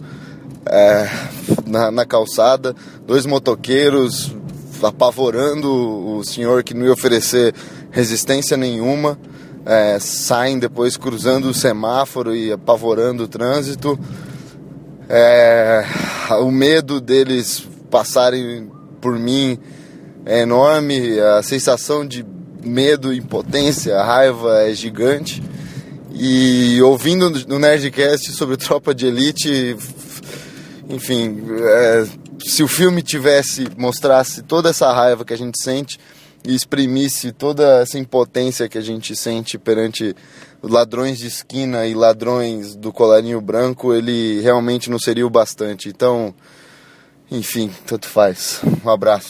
é, 0.66 1.08
na, 1.68 1.92
na 1.92 2.06
calçada, 2.08 2.76
dois 3.06 3.28
motoqueiros 3.28 4.36
apavorando 4.82 6.18
o 6.18 6.24
senhor 6.24 6.64
que 6.64 6.74
não 6.74 6.88
ia 6.88 6.92
oferecer 6.92 7.54
resistência 7.92 8.58
nenhuma, 8.58 9.18
é, 9.64 10.00
saem 10.00 10.58
depois 10.58 10.98
cruzando 10.98 11.50
o 11.50 11.54
semáforo 11.54 12.36
e 12.36 12.52
apavorando 12.52 13.24
o 13.24 13.28
trânsito. 13.28 13.98
É, 15.08 15.86
o 16.40 16.50
medo 16.50 17.00
deles 17.00 17.75
passarem 17.90 18.70
por 19.02 19.18
mim 19.18 19.60
é 20.26 20.42
enorme, 20.42 21.20
a 21.20 21.44
sensação 21.44 22.06
de 22.06 22.26
medo, 22.64 23.14
impotência, 23.14 24.02
raiva 24.02 24.64
é 24.64 24.74
gigante. 24.74 25.42
E 26.12 26.82
ouvindo 26.82 27.30
no 27.48 27.60
Nerdcast 27.60 28.32
sobre 28.32 28.58
Tropa 28.58 28.96
de 28.96 29.06
Elite, 29.06 29.76
enfim, 30.90 31.44
é, 31.62 32.06
se 32.44 32.64
o 32.64 32.68
filme 32.68 33.02
tivesse, 33.02 33.68
mostrasse 33.78 34.42
toda 34.42 34.70
essa 34.70 34.92
raiva 34.92 35.26
que 35.26 35.34
a 35.34 35.38
gente 35.38 35.62
sente 35.62 36.00
e 36.44 36.56
exprimisse 36.56 37.32
toda 37.32 37.82
essa 37.82 37.98
impotência 37.98 38.70
que 38.70 38.78
a 38.78 38.82
gente 38.82 39.16
sente 39.16 39.58
perante 39.58 40.16
ladrões 40.62 41.18
de 41.18 41.28
esquina 41.28 41.86
e 41.86 41.94
ladrões 41.94 42.76
do 42.76 42.94
colarinho 42.94 43.42
branco, 43.42 43.94
ele 43.94 44.40
realmente 44.42 44.90
não 44.90 45.00
seria 45.00 45.26
o 45.26 45.30
bastante. 45.30 45.90
Então, 45.90 46.34
enfim, 47.36 47.70
tanto 47.86 48.08
faz. 48.08 48.62
Um 48.84 48.90
abraço. 48.90 49.30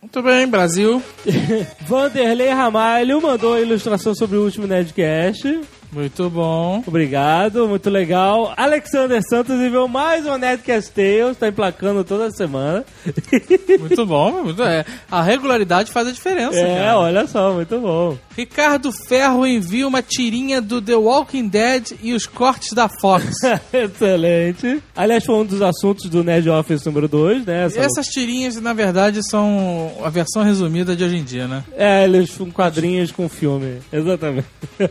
Muito 0.00 0.22
bem, 0.22 0.46
Brasil. 0.46 1.02
Vanderlei 1.86 2.48
Ramalho 2.48 3.20
mandou 3.20 3.54
a 3.54 3.60
ilustração 3.60 4.14
sobre 4.14 4.36
o 4.36 4.44
último 4.44 4.66
Nerdcast. 4.66 5.60
Muito 5.92 6.28
bom. 6.28 6.82
Obrigado, 6.86 7.66
muito 7.68 7.88
legal. 7.88 8.52
Alexander 8.56 9.20
Santos 9.28 9.54
enviou 9.60 9.88
mais 9.88 10.26
um 10.26 10.36
Nerdcast 10.36 10.90
Tales, 10.92 11.36
tá 11.38 11.48
emplacando 11.48 12.04
toda 12.04 12.30
semana. 12.30 12.84
Muito 13.78 14.04
bom. 14.06 14.42
Muito, 14.44 14.62
é, 14.62 14.84
a 15.10 15.22
regularidade 15.22 15.90
faz 15.92 16.08
a 16.08 16.12
diferença. 16.12 16.58
É, 16.58 16.78
cara. 16.78 16.98
olha 16.98 17.26
só, 17.26 17.52
muito 17.52 17.78
bom. 17.78 18.16
Ricardo 18.36 18.90
Ferro 18.92 19.46
envia 19.46 19.86
uma 19.86 20.02
tirinha 20.02 20.60
do 20.60 20.80
The 20.82 20.94
Walking 20.96 21.48
Dead 21.48 21.92
e 22.02 22.12
os 22.14 22.26
cortes 22.26 22.72
da 22.72 22.88
Fox. 22.88 23.26
Excelente. 23.72 24.82
Aliás, 24.94 25.24
foi 25.24 25.34
um 25.36 25.44
dos 25.44 25.62
assuntos 25.62 26.08
do 26.10 26.22
Nerd 26.24 26.48
Office 26.50 26.84
número 26.84 27.08
2, 27.08 27.44
né? 27.46 27.64
Essa- 27.66 27.80
Essas 27.80 28.06
tirinhas, 28.08 28.60
na 28.60 28.72
verdade, 28.72 29.20
são 29.28 29.92
a 30.02 30.10
versão 30.10 30.42
resumida 30.42 30.94
de 30.96 31.04
hoje 31.04 31.16
em 31.16 31.24
dia, 31.24 31.46
né? 31.46 31.62
É, 31.76 32.04
eles 32.04 32.30
são 32.30 32.50
quadrinhos 32.50 33.12
com 33.12 33.28
filme. 33.28 33.78
Exatamente. 33.92 34.46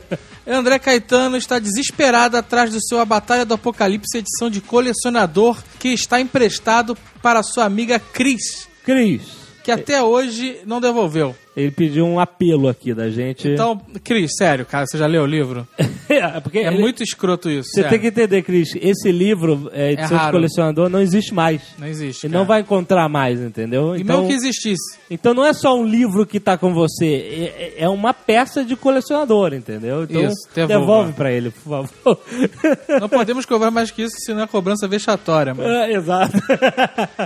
André 0.54 0.78
Caetano 0.78 1.38
está 1.38 1.58
desesperado 1.58 2.38
atrás 2.38 2.72
do 2.72 2.80
seu 2.80 3.00
A 3.00 3.06
Batalha 3.06 3.46
do 3.46 3.56
Apocalipse 3.56 4.20
edição 4.20 4.50
de 4.50 4.62
colecionador 4.62 5.62
que 5.80 5.90
está 5.90 6.22
emprestado 6.22 6.96
para 7.22 7.42
sua 7.42 7.66
amiga 7.66 8.00
Cris, 8.00 8.68
Cris, 8.84 9.24
que 9.64 9.72
até 9.72 10.04
hoje 10.04 10.60
não 10.66 10.80
devolveu. 10.80 11.36
Ele 11.56 11.72
pediu 11.72 12.06
um 12.06 12.20
apelo 12.20 12.68
aqui 12.68 12.94
da 12.94 13.10
gente. 13.10 13.48
Então, 13.48 13.80
Cris, 14.04 14.32
sério, 14.38 14.66
cara, 14.66 14.86
você 14.86 14.98
já 14.98 15.08
leu 15.08 15.24
o 15.24 15.28
livro? 15.28 15.68
É, 16.08 16.40
porque 16.40 16.60
É 16.60 16.68
ele- 16.68 16.78
muito 16.78 17.02
escroto 17.02 17.50
isso. 17.50 17.68
Você 17.70 17.82
sério. 17.82 17.90
tem 17.90 18.00
que 18.00 18.08
entender, 18.08 18.44
Cris, 18.44 18.70
esse 18.80 19.12
livro, 19.12 19.72
é, 19.74 19.94
edição 19.94 20.16
de 20.16 20.24
raro. 20.24 20.34
colecionador, 20.38 20.88
não 20.88 21.02
existe 21.02 21.34
mais. 21.34 21.64
Não 21.80 21.88
existe. 21.88 22.28
E 22.28 22.30
cara. 22.30 22.40
não 22.40 22.46
vai 22.46 22.62
encontrar 22.62 23.10
mais, 23.10 23.42
entendeu? 23.42 23.96
E 23.96 24.02
Então, 24.02 24.18
mesmo 24.22 24.28
que 24.30 24.34
existisse. 24.36 25.00
então 25.10 25.34
não 25.34 25.44
é 25.44 25.52
só 25.52 25.76
um 25.76 25.84
livro 25.84 26.24
que 26.24 26.40
tá 26.40 26.60
com 26.60 26.76
você, 26.76 27.52
é, 27.58 27.74
é 27.80 27.90
uma 27.90 28.14
peça 28.14 28.64
de 28.64 28.76
colecionador, 28.76 29.52
entendeu? 29.56 30.04
Então 30.04 30.22
Isso, 30.26 30.48
devolva. 30.54 30.80
devolve 30.80 31.14
pra 31.14 31.32
ele, 31.32 31.50
por 31.50 31.88
favor. 32.04 32.20
Não 33.02 33.10
podemos 33.10 33.44
cobrar 33.48 33.72
mais 33.72 33.90
que 33.90 34.04
isso, 34.04 34.16
senão 34.20 34.44
é 34.44 34.48
cobrança 34.48 34.88
vexatória, 34.88 35.56
mano. 35.56 35.68
É, 35.68 35.92
exato. 35.94 36.38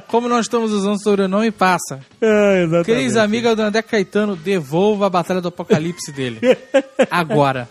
Como 0.07 0.29
nós 0.29 0.45
estamos 0.45 0.71
usando 0.71 1.01
sobrenome, 1.03 1.51
passa. 1.51 2.00
É, 2.21 2.63
exatamente. 2.63 2.86
Cris, 2.86 3.15
amiga 3.17 3.55
do 3.55 3.62
André 3.62 3.81
Caetano, 3.81 4.18
devolva 4.35 5.07
a 5.07 5.09
Batalha 5.09 5.41
do 5.41 5.47
Apocalipse 5.47 6.11
dele. 6.11 6.39
Agora. 7.09 7.69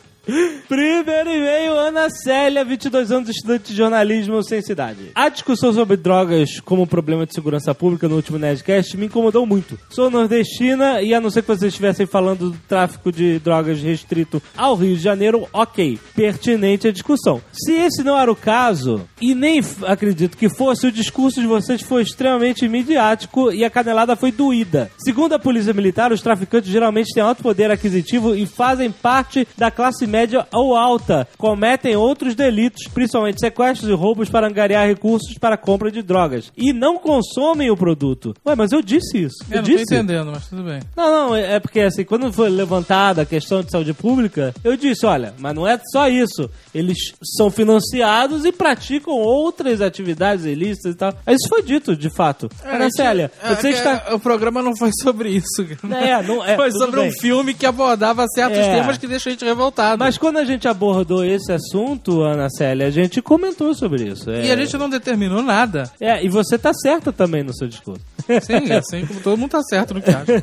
Primeiro 0.69 1.31
e-mail, 1.31 1.73
Ana 1.73 2.11
Célia, 2.11 2.63
22 2.63 3.11
anos, 3.11 3.31
estudante 3.31 3.71
de 3.71 3.75
jornalismo 3.75 4.43
sem 4.43 4.61
cidade. 4.61 5.11
A 5.15 5.31
discussão 5.31 5.73
sobre 5.73 5.97
drogas 5.97 6.61
como 6.61 6.87
problema 6.87 7.25
de 7.25 7.33
segurança 7.33 7.75
pública 7.75 8.07
no 8.07 8.17
último 8.17 8.37
Nerdcast 8.37 8.95
me 8.99 9.07
incomodou 9.07 9.47
muito. 9.47 9.79
Sou 9.89 10.11
nordestina 10.11 11.01
e 11.01 11.15
a 11.15 11.21
não 11.21 11.31
ser 11.31 11.41
que 11.41 11.49
vocês 11.49 11.73
estivessem 11.73 12.05
falando 12.05 12.51
do 12.51 12.59
tráfico 12.69 13.11
de 13.11 13.39
drogas 13.39 13.81
restrito 13.81 14.43
ao 14.55 14.75
Rio 14.75 14.95
de 14.95 15.03
Janeiro, 15.03 15.49
ok, 15.51 15.99
pertinente 16.15 16.87
a 16.87 16.93
discussão. 16.93 17.41
Se 17.51 17.73
esse 17.73 18.03
não 18.03 18.19
era 18.19 18.31
o 18.31 18.37
caso, 18.37 19.09
e 19.23 19.35
nem 19.35 19.63
acredito 19.87 20.37
que 20.37 20.51
fosse, 20.51 20.89
o 20.89 20.93
discurso 20.93 21.41
de 21.41 21.47
vocês 21.47 21.81
foi 21.81 22.03
extremamente 22.03 22.69
midiático 22.69 23.51
e 23.51 23.65
a 23.65 23.71
canelada 23.71 24.15
foi 24.15 24.31
doída. 24.31 24.91
Segundo 24.99 25.33
a 25.33 25.39
polícia 25.39 25.73
militar, 25.73 26.13
os 26.13 26.21
traficantes 26.21 26.71
geralmente 26.71 27.15
têm 27.15 27.23
alto 27.23 27.43
poder 27.43 27.71
aquisitivo 27.71 28.35
e 28.35 28.45
fazem 28.45 28.93
parte 28.93 29.49
da 29.57 29.71
classe 29.71 30.07
média 30.07 30.18
ou 30.53 30.77
alta. 30.77 31.27
Cometem 31.37 31.97
outros 31.97 32.35
delitos, 32.35 32.87
principalmente 32.93 33.41
sequestros 33.41 33.89
e 33.89 33.93
roubos 33.93 34.29
para 34.29 34.47
angariar 34.47 34.87
recursos 34.87 35.37
para 35.39 35.57
compra 35.57 35.91
de 35.91 36.03
drogas. 36.03 36.53
E 36.57 36.73
não 36.73 36.99
consomem 36.99 37.71
o 37.71 37.77
produto. 37.77 38.35
Tô 38.45 38.57
mas 38.57 38.73
eu 38.73 38.83
disse 38.83 39.19
isso. 39.19 39.37
Eu 39.51 39.57
Eu, 39.59 39.63
não 39.63 39.69
tô 39.71 39.77
disse. 39.77 39.83
entendendo, 39.95 40.31
mas 40.33 40.49
tudo 40.49 40.63
bem. 40.63 40.81
Não, 40.97 41.11
não, 41.29 41.37
é 41.37 41.49
é 41.55 41.61
porque 41.61 41.81
assim, 41.81 42.05
quando 42.05 42.33
foi 42.33 42.49
levantada 42.51 43.23
a 43.23 43.27
questão 43.27 43.63
de 43.63 43.71
saúde 43.71 43.93
pública, 43.95 44.55
eu 44.63 44.77
disse, 44.77 45.07
olha, 45.07 45.35
mas 45.39 45.55
não 45.55 45.67
é 45.67 45.79
só 45.93 46.09
isso. 46.09 46.51
Eles 46.75 46.97
são 47.37 47.51
financiados 47.51 48.45
e 48.45 48.53
praticam 48.53 49.15
outras 49.15 49.81
atividades 49.81 50.45
ilícitas 50.45 50.93
e 50.95 50.97
tal. 50.97 51.15
Isso 51.29 51.49
foi 51.49 51.63
dito, 51.63 51.97
de 51.97 52.11
fato. 52.15 52.49
Ana 52.65 52.89
Célia, 52.91 53.31
É, 53.43 53.55
você 53.55 53.69
é, 53.69 53.71
está... 53.71 54.15
O 54.15 54.19
programa 54.19 54.63
não 54.63 54.77
foi 54.77 54.91
sobre 55.03 55.31
isso. 55.31 55.65
cara. 55.81 55.97
É, 56.05 56.23
não 56.23 56.45
é, 56.45 56.55
foi 56.57 56.71
sobre 56.73 57.01
bem. 57.01 57.09
um 57.09 57.13
filme 57.13 57.55
que 57.55 57.65
abordava 57.67 58.27
certos 58.35 58.59
É. 58.59 58.75
temas 58.75 58.99
que 58.99 59.07
deixam 59.07 59.31
a 59.31 59.33
gente 59.33 59.45
revoltado. 59.45 59.99
Mas 59.99 60.08
quando 60.17 60.39
a 60.39 60.45
gente 60.45 60.69
abordou 60.69 61.25
esse 61.25 61.53
assunto, 61.53 62.23
Ana 62.23 62.49
Célia, 62.49 62.87
a 62.87 62.91
gente 62.91 63.21
comentou 63.21 63.75
sobre 63.75 64.05
isso. 64.05 64.31
É, 64.31 64.47
E 64.47 64.51
a 64.53 64.57
gente 64.57 64.77
não 64.79 64.89
determinou 64.89 65.43
nada. 65.43 65.91
É, 66.01 66.25
e 66.25 66.29
você 66.29 66.57
tá 66.57 66.73
certa 66.73 67.13
também 67.13 67.43
no 67.43 67.55
seu 67.55 67.67
discurso. 67.69 68.01
Sim, 68.43 68.73
assim 68.73 69.07
como 69.07 69.21
todo 69.21 69.39
mundo 69.39 69.51
tá 69.51 69.63
certo 69.63 69.95
no 69.95 70.03
que 70.03 70.11
acha. 70.11 70.43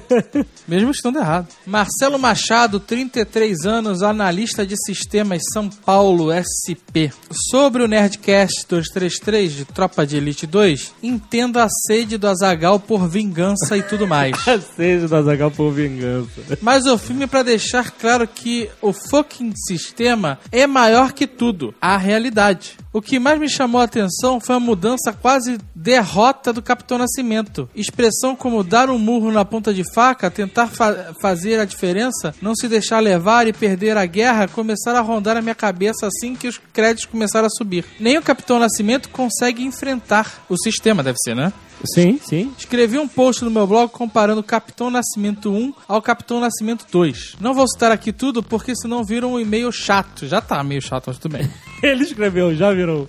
Mesmo 0.68 0.92
estando 0.92 1.20
errado. 1.20 1.48
Marcelo 1.66 2.18
Machado, 2.18 2.80
33 2.80 3.66
anos, 3.66 4.02
analista 4.02 4.66
de 4.66 4.76
sistemas 4.86 5.42
São 5.54 5.70
Paulo, 5.70 6.30
SP. 6.34 7.12
Sobre 7.52 7.84
o 7.84 7.88
Nerdcast 7.88 8.66
233 8.68 9.52
de 9.52 9.66
Tropa 9.66 10.06
de 10.06 10.18
Elite 10.18 10.48
2, 10.48 10.94
entendo 11.04 11.60
a 11.60 11.68
sede 11.70 12.18
do 12.18 12.28
Azagal 12.28 12.80
por 12.80 13.08
vingança 13.08 13.78
e 13.78 13.84
tudo 13.84 14.08
mais. 14.08 14.36
Seja 14.76 15.08
da 15.08 15.22
Zagal 15.22 15.52
por 15.52 15.72
vingança. 15.72 16.58
Mas 16.62 16.86
o 16.86 16.98
filme 16.98 17.26
é 17.26 17.28
pra 17.28 17.44
deixar 17.44 17.92
claro 17.92 18.28
que 18.28 18.70
o 18.82 18.92
fucking 18.92 19.54
sistema 19.68 20.40
é 20.52 20.66
maior 20.66 21.14
que 21.14 21.28
tudo, 21.28 21.74
a 21.80 21.98
realidade. 21.98 22.78
O 22.92 23.02
que 23.02 23.20
mais 23.20 23.38
me 23.38 23.50
chamou 23.50 23.82
a 23.82 23.84
atenção 23.84 24.40
foi 24.40 24.56
a 24.56 24.60
mudança 24.60 25.12
quase 25.12 25.58
derrota 25.76 26.54
do 26.54 26.62
Capitão 26.62 26.98
Nascimento. 26.98 27.70
Expressão 27.76 28.36
como 28.36 28.64
dar 28.64 28.90
um 28.90 28.98
murro 28.98 29.32
na 29.32 29.44
ponta 29.46 29.74
de 29.74 29.84
faca, 29.94 30.32
tentar 30.32 30.68
fa- 30.68 31.14
fazer 31.22 31.60
a 31.60 31.66
diferença, 31.66 32.34
não 32.42 32.56
se 32.56 32.68
deixar 32.68 33.00
levar 33.00 33.48
e 33.48 33.54
perder 33.54 33.98
a 33.98 34.06
guerra 34.06 34.48
começaram 34.48 35.00
a 35.00 35.02
rondar 35.02 35.38
a 35.38 35.42
minha 35.42 35.56
cabeça 35.56 36.08
assim 36.08 36.36
que 36.36 36.48
os 36.48 36.60
créditos 36.74 37.06
começaram 37.06 37.48
a 37.48 37.50
subir. 37.50 37.86
Nem 38.00 38.18
o 38.18 38.22
Capitão 38.22 38.60
Nascimento 38.60 39.10
consegue 39.10 39.64
enfrentar 39.64 40.44
o 40.50 40.58
sistema, 40.58 41.04
deve 41.04 41.18
ser, 41.24 41.36
né? 41.36 41.52
Sim, 41.94 42.20
sim. 42.24 42.52
Escrevi 42.58 42.98
um 42.98 43.08
post 43.08 43.44
no 43.44 43.52
meu 43.52 43.68
blog 43.68 43.92
comparando 43.92 44.40
o 44.40 44.44
Capitão 44.44 44.90
Nascimento 44.90 45.52
1 45.52 45.74
ao 45.88 46.02
Capitão 46.02 46.40
Nascimento 46.40 46.86
2. 46.90 47.36
Não 47.40 47.54
vou 47.54 47.68
citar 47.68 47.92
aqui 47.92 48.12
tudo 48.14 48.42
porque 48.42 48.74
senão 48.76 49.04
viram 49.04 49.34
um 49.34 49.40
e-mail 49.40 49.72
chato. 49.72 50.26
Já 50.26 50.40
tá 50.42 50.64
meio 50.64 50.82
chato, 50.82 51.04
mas 51.08 51.18
tudo 51.20 51.34
bem. 51.38 51.48
Ele 51.84 52.04
escreveu, 52.04 52.56
já 52.56 52.72
virou. 52.74 53.08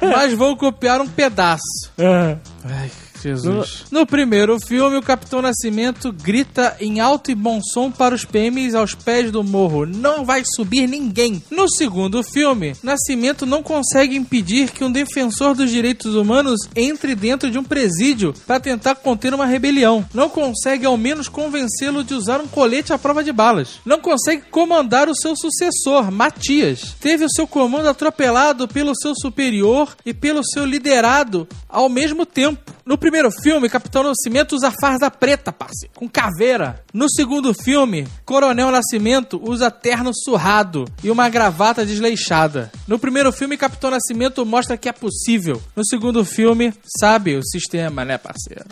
mas 0.00 0.32
vou 0.32 0.56
copiar 0.56 1.00
um 1.00 1.08
pedaço. 1.08 1.92
Ah, 1.98 2.36
Ai, 2.64 2.90
Jesus. 3.22 3.84
No 3.90 4.06
primeiro 4.06 4.58
filme, 4.66 4.96
o 4.96 5.02
Capitão 5.02 5.42
Nascimento 5.42 6.12
grita 6.12 6.76
em 6.80 7.00
alto 7.00 7.30
e 7.30 7.34
bom 7.34 7.60
som 7.62 7.90
para 7.90 8.14
os 8.14 8.24
PMs 8.24 8.74
aos 8.74 8.94
pés 8.94 9.30
do 9.30 9.42
morro: 9.42 9.86
Não 9.86 10.24
vai 10.24 10.42
subir 10.44 10.86
ninguém. 10.86 11.42
No 11.50 11.68
segundo 11.68 12.22
filme, 12.22 12.74
Nascimento 12.82 13.46
não 13.46 13.62
consegue 13.62 14.16
impedir 14.16 14.70
que 14.70 14.84
um 14.84 14.92
defensor 14.92 15.54
dos 15.54 15.70
direitos 15.70 16.14
humanos 16.14 16.60
entre 16.74 17.14
dentro 17.14 17.50
de 17.50 17.58
um 17.58 17.64
presídio 17.64 18.34
para 18.46 18.60
tentar 18.60 18.96
conter 18.96 19.34
uma 19.34 19.46
rebelião. 19.46 20.04
Não 20.12 20.28
consegue 20.28 20.86
ao 20.86 20.96
menos 20.96 21.28
convencê-lo 21.28 22.04
de 22.04 22.14
usar 22.14 22.40
um 22.40 22.46
colete 22.46 22.92
à 22.92 22.98
prova 22.98 23.22
de 23.22 23.32
balas. 23.32 23.80
Não 23.84 24.00
consegue 24.00 24.42
comandar 24.50 25.08
o 25.08 25.14
seu 25.14 25.34
sucessor, 25.36 26.10
Matias. 26.10 26.94
Teve 27.00 27.24
o 27.24 27.30
seu 27.30 27.46
comando 27.46 27.88
atropelado 27.88 28.68
pelo 28.68 28.94
seu 28.94 29.14
superior 29.14 29.96
e 30.04 30.12
pelo 30.12 30.42
seu 30.44 30.64
liderado 30.64 31.46
ao 31.68 31.88
mesmo 31.88 32.24
tempo. 32.24 32.77
No 32.88 32.96
primeiro 32.96 33.30
filme, 33.30 33.68
Capitão 33.68 34.02
Nascimento 34.02 34.54
usa 34.54 34.72
farda 34.80 35.10
preta, 35.10 35.52
parceiro, 35.52 35.92
com 35.94 36.08
caveira. 36.08 36.82
No 36.90 37.06
segundo 37.10 37.52
filme, 37.52 38.08
Coronel 38.24 38.70
Nascimento 38.70 39.38
usa 39.44 39.70
terno 39.70 40.10
surrado 40.14 40.86
e 41.04 41.10
uma 41.10 41.28
gravata 41.28 41.84
desleixada. 41.84 42.72
No 42.86 42.98
primeiro 42.98 43.30
filme, 43.30 43.58
Capitão 43.58 43.90
Nascimento 43.90 44.46
mostra 44.46 44.78
que 44.78 44.88
é 44.88 44.92
possível. 44.92 45.62
No 45.76 45.84
segundo 45.84 46.24
filme, 46.24 46.72
sabe 46.98 47.36
o 47.36 47.44
sistema, 47.44 48.06
né, 48.06 48.16
parceiro? 48.16 48.64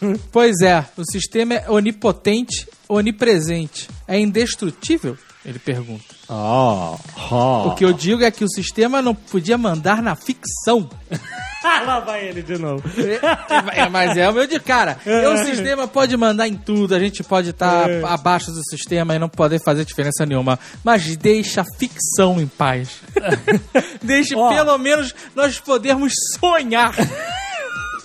Pois 0.30 0.60
é, 0.60 0.84
o 0.96 1.02
sistema 1.10 1.54
é 1.54 1.68
onipotente, 1.68 2.68
onipresente. 2.88 3.88
É 4.06 4.20
indestrutível? 4.20 5.16
Ele 5.44 5.58
pergunta. 5.58 6.04
Oh, 6.28 6.96
oh. 7.30 7.68
O 7.68 7.74
que 7.74 7.84
eu 7.84 7.92
digo 7.92 8.24
é 8.24 8.30
que 8.30 8.42
o 8.42 8.48
sistema 8.48 9.02
não 9.02 9.14
podia 9.14 9.58
mandar 9.58 10.02
na 10.02 10.16
ficção. 10.16 10.88
Lá 11.62 12.00
vai 12.00 12.26
ele 12.28 12.42
de 12.42 12.58
novo. 12.58 12.82
É, 12.98 13.80
é, 13.82 13.88
mas 13.88 14.16
é 14.16 14.28
o 14.28 14.32
meu 14.32 14.46
de 14.46 14.60
cara. 14.60 14.98
E 15.06 15.26
o 15.26 15.36
sistema 15.44 15.88
pode 15.88 16.14
mandar 16.16 16.46
em 16.46 16.54
tudo, 16.56 16.94
a 16.94 16.98
gente 17.00 17.22
pode 17.24 17.50
estar 17.50 17.88
É. 17.88 18.02
abaixo 18.04 18.50
do 18.52 18.62
sistema 18.64 19.14
e 19.14 19.18
não 19.18 19.28
poder 19.30 19.62
fazer 19.62 19.84
diferença 19.84 20.24
nenhuma. 20.26 20.58
Mas 20.82 21.16
deixa 21.16 21.62
a 21.62 21.64
ficção 21.78 22.40
em 22.40 22.46
paz. 22.46 23.00
Deixe 24.02 24.34
Ó. 24.36 24.48
pelo 24.50 24.76
menos 24.78 25.14
nós 25.34 25.58
podermos 25.58 26.12
sonhar. 26.38 26.94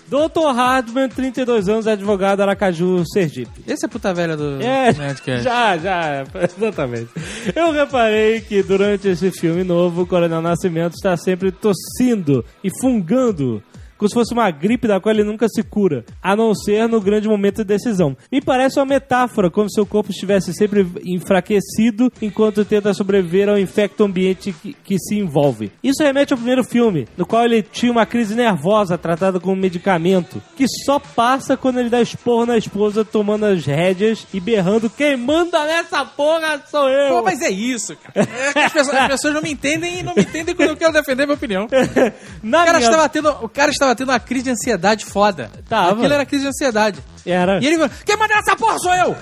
Dr. 0.09 0.53
Hardman, 0.55 1.07
32 1.09 1.69
anos, 1.69 1.85
advogado 1.87 2.41
Aracaju, 2.41 3.03
Sergipe. 3.05 3.61
Esse 3.67 3.85
é 3.85 3.89
puta 3.89 4.13
velha 4.13 4.35
do 4.35 4.61
É, 4.61 4.91
Nerdcast. 4.91 5.43
já, 5.43 5.77
já, 5.77 6.23
exatamente. 6.57 7.09
Eu 7.55 7.71
reparei 7.71 8.41
que 8.41 8.63
durante 8.63 9.07
esse 9.07 9.29
filme 9.31 9.63
novo, 9.63 10.01
o 10.01 10.07
Coronel 10.07 10.41
Nascimento 10.41 10.93
está 10.93 11.15
sempre 11.15 11.51
tossindo 11.51 12.43
e 12.63 12.69
fungando. 12.81 13.61
Como 13.99 14.09
se 14.09 14.15
fosse 14.15 14.33
uma 14.33 14.49
gripe 14.49 14.87
da 14.87 14.99
qual 14.99 15.13
ele 15.13 15.23
nunca 15.23 15.47
se 15.47 15.61
cura, 15.61 16.03
a 16.23 16.35
não 16.35 16.55
ser 16.55 16.87
no 16.87 16.99
grande 17.01 17.27
momento 17.27 17.57
de 17.57 17.65
decisão. 17.65 18.15
Me 18.31 18.41
parece 18.41 18.79
uma 18.79 18.85
metáfora, 18.85 19.51
como 19.51 19.69
se 19.69 19.75
seu 19.75 19.85
corpo 19.85 20.09
estivesse 20.09 20.53
sempre 20.53 20.87
enfraquecido 21.05 22.11
enquanto 22.21 22.65
tenta 22.65 22.93
sobreviver 22.93 23.49
ao 23.49 23.57
infecto 23.59 24.03
ambiente 24.03 24.51
que, 24.53 24.73
que 24.73 24.97
se 24.97 25.15
envolve. 25.15 25.71
Isso 25.83 26.01
remete 26.03 26.33
ao 26.33 26.37
primeiro 26.37 26.63
filme, 26.63 27.07
no 27.17 27.25
qual 27.25 27.43
ele 27.45 27.61
tinha 27.61 27.91
uma 27.91 28.05
crise 28.05 28.35
nervosa 28.35 28.97
tratada 28.97 29.39
com 29.39 29.51
um 29.53 29.55
medicamento, 29.55 30.41
que 30.55 30.65
só 30.85 30.97
passa 30.99 31.55
quando 31.57 31.79
ele 31.79 31.89
dá 31.89 32.01
esporro 32.01 32.45
na 32.45 32.57
esposa, 32.57 33.03
tomando 33.05 33.45
as 33.45 33.65
rédeas 33.65 34.25
e 34.33 34.39
berrando: 34.39 34.89
Quem 34.89 35.17
manda 35.17 35.63
nessa 35.65 36.05
porra 36.05 36.61
sou 36.69 36.89
eu! 36.89 37.15
Pô, 37.17 37.21
mas 37.23 37.41
é 37.41 37.49
isso, 37.49 37.95
cara. 37.97 38.27
É 38.55 38.63
as, 38.65 38.73
pessoas, 38.73 38.95
as 38.97 39.07
pessoas 39.07 39.33
não 39.33 39.41
me 39.41 39.51
entendem 39.51 39.99
e 39.99 40.03
não 40.03 40.15
me 40.15 40.21
entendem 40.21 40.55
quando 40.55 40.69
eu 40.69 40.77
quero 40.77 40.93
defender 40.93 41.25
minha 41.25 41.35
opinião. 41.35 41.67
Na 42.41 42.61
O 42.61 42.65
cara, 42.65 42.77
minha- 42.77 42.89
estava 42.89 43.09
tendo, 43.09 43.29
o 43.43 43.49
cara 43.49 43.71
estava 43.71 43.88
tendo 43.95 44.09
uma 44.09 44.19
crise 44.19 44.45
de 44.45 44.49
ansiedade 44.51 45.05
foda. 45.05 45.51
Tava. 45.67 45.91
Aquilo 45.91 46.13
era 46.13 46.25
crise 46.25 46.43
de 46.43 46.49
ansiedade. 46.49 46.99
Era. 47.25 47.59
E 47.61 47.67
ele 47.67 47.75
falou: 47.77 47.91
Quem 48.05 48.17
manda 48.17 48.35
nessa 48.35 48.55
porra 48.55 48.79
sou 48.79 48.93
eu! 48.93 49.15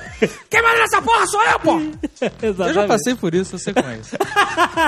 Quem 0.49 0.61
manda 0.61 0.77
nessa 0.77 1.01
porra 1.01 1.27
sou 1.27 1.43
eu, 1.43 1.59
pô! 1.59 1.79
Eu 2.41 2.53
já 2.53 2.65
Exatamente. 2.65 2.87
passei 2.87 3.15
por 3.15 3.33
isso, 3.35 3.55
eu 3.55 3.59
sei 3.59 3.73
como 3.73 3.89
é 3.89 3.97
isso. 3.97 4.15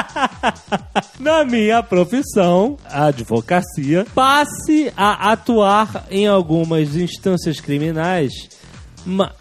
Na 1.19 1.43
minha 1.43 1.81
profissão, 1.83 2.77
a 2.85 3.05
advocacia, 3.05 4.05
passe 4.15 4.91
a 4.95 5.31
atuar 5.31 6.05
em 6.09 6.27
algumas 6.27 6.95
instâncias 6.95 7.59
criminais. 7.59 8.31
Ma 9.05 9.31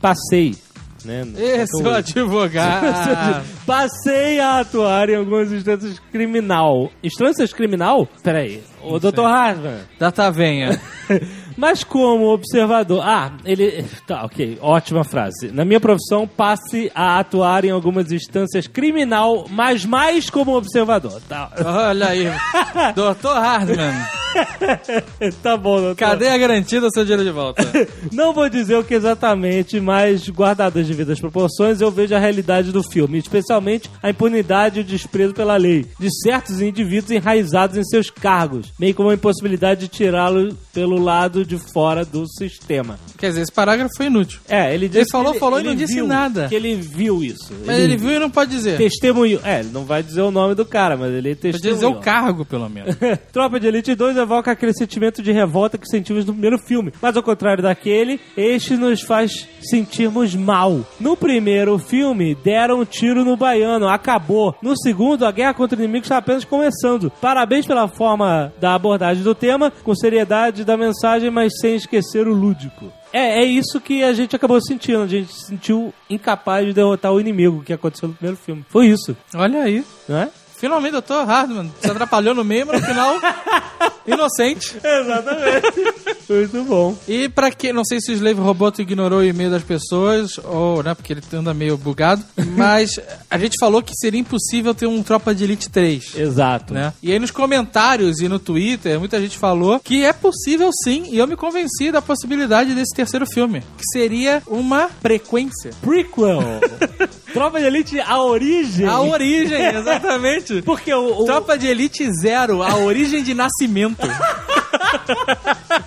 passei. 0.00 0.56
Né? 1.04 1.24
Esse 1.36 1.82
é 1.82 1.86
o 1.86 1.94
advogado. 1.94 3.44
Passei 3.66 4.40
a 4.40 4.60
atuar 4.60 5.08
em 5.08 5.16
algumas 5.16 5.52
instâncias 5.52 5.98
criminal. 6.10 6.90
Instâncias 7.02 7.52
criminal? 7.52 8.08
Peraí. 8.22 8.62
Ô, 8.82 8.98
Dr. 8.98 9.20
Hartman. 9.24 9.80
Data 9.98 10.30
venha. 10.30 10.80
Mas 11.56 11.84
como 11.84 12.26
observador. 12.32 13.02
Ah, 13.04 13.32
ele. 13.44 13.84
Tá, 14.06 14.24
ok. 14.24 14.58
Ótima 14.60 15.04
frase. 15.04 15.50
Na 15.52 15.64
minha 15.64 15.80
profissão, 15.80 16.26
passe 16.26 16.90
a 16.94 17.18
atuar 17.18 17.64
em 17.64 17.70
algumas 17.70 18.10
instâncias 18.12 18.66
criminal, 18.66 19.46
mas 19.50 19.84
mais 19.84 20.30
como 20.30 20.56
observador. 20.56 21.20
Tá, 21.28 21.50
Olha 21.64 22.08
aí. 22.08 22.24
Doutor 22.94 23.34
Hardman, 23.38 23.94
tá 25.42 25.56
bom, 25.56 25.80
doutor. 25.80 25.96
cadeia 25.96 26.36
garantida, 26.36 26.88
seu 26.90 27.04
dinheiro 27.04 27.24
de 27.24 27.30
volta. 27.30 27.62
Não 28.12 28.32
vou 28.32 28.48
dizer 28.48 28.76
o 28.76 28.84
que 28.84 28.94
exatamente, 28.94 29.80
mas 29.80 30.28
guardado 30.28 30.78
as 30.78 30.86
devidas 30.86 31.20
proporções, 31.20 31.80
eu 31.80 31.90
vejo 31.90 32.14
a 32.14 32.18
realidade 32.18 32.72
do 32.72 32.82
filme, 32.82 33.18
especialmente 33.18 33.90
a 34.02 34.10
impunidade 34.10 34.78
e 34.80 34.82
o 34.82 34.84
desprezo 34.84 35.34
pela 35.34 35.56
lei 35.56 35.86
de 35.98 36.08
certos 36.22 36.60
indivíduos 36.60 37.10
enraizados 37.10 37.76
em 37.76 37.84
seus 37.84 38.10
cargos, 38.10 38.72
meio 38.78 38.94
como 38.94 39.10
a 39.10 39.14
impossibilidade 39.14 39.82
de 39.82 39.88
tirá-lo 39.88 40.54
pelo 40.72 41.00
lado 41.00 41.43
de 41.46 41.58
fora 41.72 42.04
do 42.04 42.26
sistema. 42.26 42.98
Quer 43.18 43.28
dizer, 43.28 43.42
esse 43.42 43.52
parágrafo 43.52 43.90
foi 43.96 44.06
inútil. 44.06 44.40
É, 44.48 44.74
ele 44.74 44.88
disse 44.88 45.10
falou, 45.10 45.32
que 45.32 45.38
falou 45.38 45.60
e 45.60 45.62
não 45.62 45.74
disse 45.74 46.00
nada. 46.02 46.48
Que 46.48 46.54
ele 46.54 46.74
viu 46.76 47.22
isso. 47.22 47.52
Mas 47.64 47.78
ele 47.78 47.96
viu 47.96 48.12
e 48.12 48.18
não 48.18 48.30
pode 48.30 48.50
dizer. 48.50 48.76
Testemunho. 48.78 49.40
É, 49.44 49.60
ele 49.60 49.70
não 49.72 49.84
vai 49.84 50.02
dizer 50.02 50.22
o 50.22 50.30
nome 50.30 50.54
do 50.54 50.64
cara, 50.64 50.96
mas 50.96 51.12
ele 51.12 51.34
Pode 51.34 51.52
testemunhou. 51.52 51.74
dizer 51.74 51.86
o 51.86 52.00
cargo, 52.00 52.44
pelo 52.44 52.68
menos. 52.68 52.96
Tropa 53.32 53.58
de 53.60 53.66
Elite 53.66 53.94
2 53.94 54.16
evoca 54.16 54.50
aquele 54.50 54.72
sentimento 54.72 55.22
de 55.22 55.32
revolta 55.32 55.78
que 55.78 55.88
sentimos 55.88 56.24
no 56.24 56.32
primeiro 56.32 56.58
filme. 56.58 56.92
Mas 57.00 57.16
ao 57.16 57.22
contrário 57.22 57.62
daquele, 57.62 58.20
este 58.36 58.76
nos 58.76 59.00
faz 59.02 59.48
sentirmos 59.60 60.34
mal. 60.34 60.80
No 61.00 61.16
primeiro 61.16 61.78
filme, 61.78 62.34
deram 62.34 62.80
um 62.80 62.84
tiro 62.84 63.24
no 63.24 63.36
baiano, 63.36 63.88
acabou. 63.88 64.54
No 64.62 64.76
segundo, 64.76 65.24
a 65.26 65.32
guerra 65.32 65.54
contra 65.54 65.78
o 65.78 65.82
inimigo 65.82 66.04
está 66.04 66.18
apenas 66.18 66.44
começando. 66.44 67.10
Parabéns 67.20 67.66
pela 67.66 67.88
forma 67.88 68.52
da 68.60 68.74
abordagem 68.74 69.22
do 69.22 69.34
tema, 69.34 69.70
com 69.82 69.94
seriedade 69.94 70.64
da 70.64 70.76
mensagem, 70.76 71.30
mas 71.34 71.52
sem 71.60 71.74
esquecer 71.74 72.26
o 72.26 72.32
lúdico. 72.32 72.90
É, 73.12 73.40
é 73.40 73.44
isso 73.44 73.80
que 73.80 74.02
a 74.02 74.12
gente 74.14 74.34
acabou 74.34 74.60
sentindo. 74.60 75.02
A 75.02 75.06
gente 75.06 75.32
se 75.32 75.46
sentiu 75.46 75.92
incapaz 76.08 76.66
de 76.66 76.72
derrotar 76.72 77.12
o 77.12 77.20
inimigo 77.20 77.62
que 77.62 77.72
aconteceu 77.72 78.08
no 78.08 78.14
primeiro 78.14 78.36
filme. 78.40 78.64
Foi 78.70 78.86
isso, 78.86 79.16
Olha 79.34 79.62
aí. 79.62 79.84
não 80.08 80.16
é? 80.18 80.30
Finalmente, 80.56 80.92
doutor 80.92 81.26
Hardman 81.26 81.70
se 81.80 81.90
atrapalhou 81.90 82.34
no 82.34 82.42
meio, 82.44 82.66
mas 82.66 82.80
no 82.80 82.86
final, 82.86 83.16
inocente. 84.06 84.76
Exatamente. 84.82 85.94
Muito 86.28 86.64
bom. 86.64 86.96
E 87.06 87.28
pra 87.28 87.50
quem, 87.50 87.72
não 87.72 87.84
sei 87.84 88.00
se 88.00 88.12
o 88.12 88.14
Slave 88.14 88.40
Roboto 88.40 88.80
ignorou 88.80 89.20
o 89.20 89.24
e-mail 89.24 89.50
das 89.50 89.62
pessoas, 89.62 90.38
ou, 90.38 90.82
né, 90.82 90.94
porque 90.94 91.12
ele 91.12 91.22
anda 91.32 91.52
meio 91.54 91.76
bugado, 91.76 92.22
mas 92.56 92.98
a 93.30 93.38
gente 93.38 93.56
falou 93.58 93.82
que 93.82 93.94
seria 93.94 94.20
impossível 94.20 94.74
ter 94.74 94.86
um 94.86 95.02
Tropa 95.02 95.34
de 95.34 95.44
Elite 95.44 95.68
3. 95.68 96.16
Exato. 96.16 96.72
Né? 96.74 96.92
E 97.02 97.12
aí 97.12 97.18
nos 97.18 97.30
comentários 97.30 98.20
e 98.20 98.28
no 98.28 98.38
Twitter, 98.38 98.98
muita 98.98 99.20
gente 99.20 99.36
falou 99.38 99.80
que 99.80 100.04
é 100.04 100.12
possível 100.12 100.70
sim, 100.82 101.04
e 101.10 101.18
eu 101.18 101.26
me 101.26 101.36
convenci 101.36 101.90
da 101.92 102.00
possibilidade 102.02 102.74
desse 102.74 102.94
terceiro 102.94 103.26
filme, 103.26 103.60
que 103.60 103.84
seria 103.92 104.42
uma 104.46 104.88
frequência. 104.88 105.70
Prequel. 105.80 106.40
Tropa 107.34 107.58
de 107.58 107.66
Elite, 107.66 107.98
a 108.00 108.22
origem. 108.22 108.86
A 108.86 109.00
origem, 109.00 109.60
exatamente. 109.60 110.62
Porque 110.62 110.94
o, 110.94 111.22
o- 111.22 111.24
Tropa 111.24 111.58
de 111.58 111.66
Elite 111.66 112.08
Zero, 112.20 112.62
a 112.62 112.76
origem 112.76 113.24
de 113.24 113.34
nascimento 113.34 113.93
vento. 113.94 114.08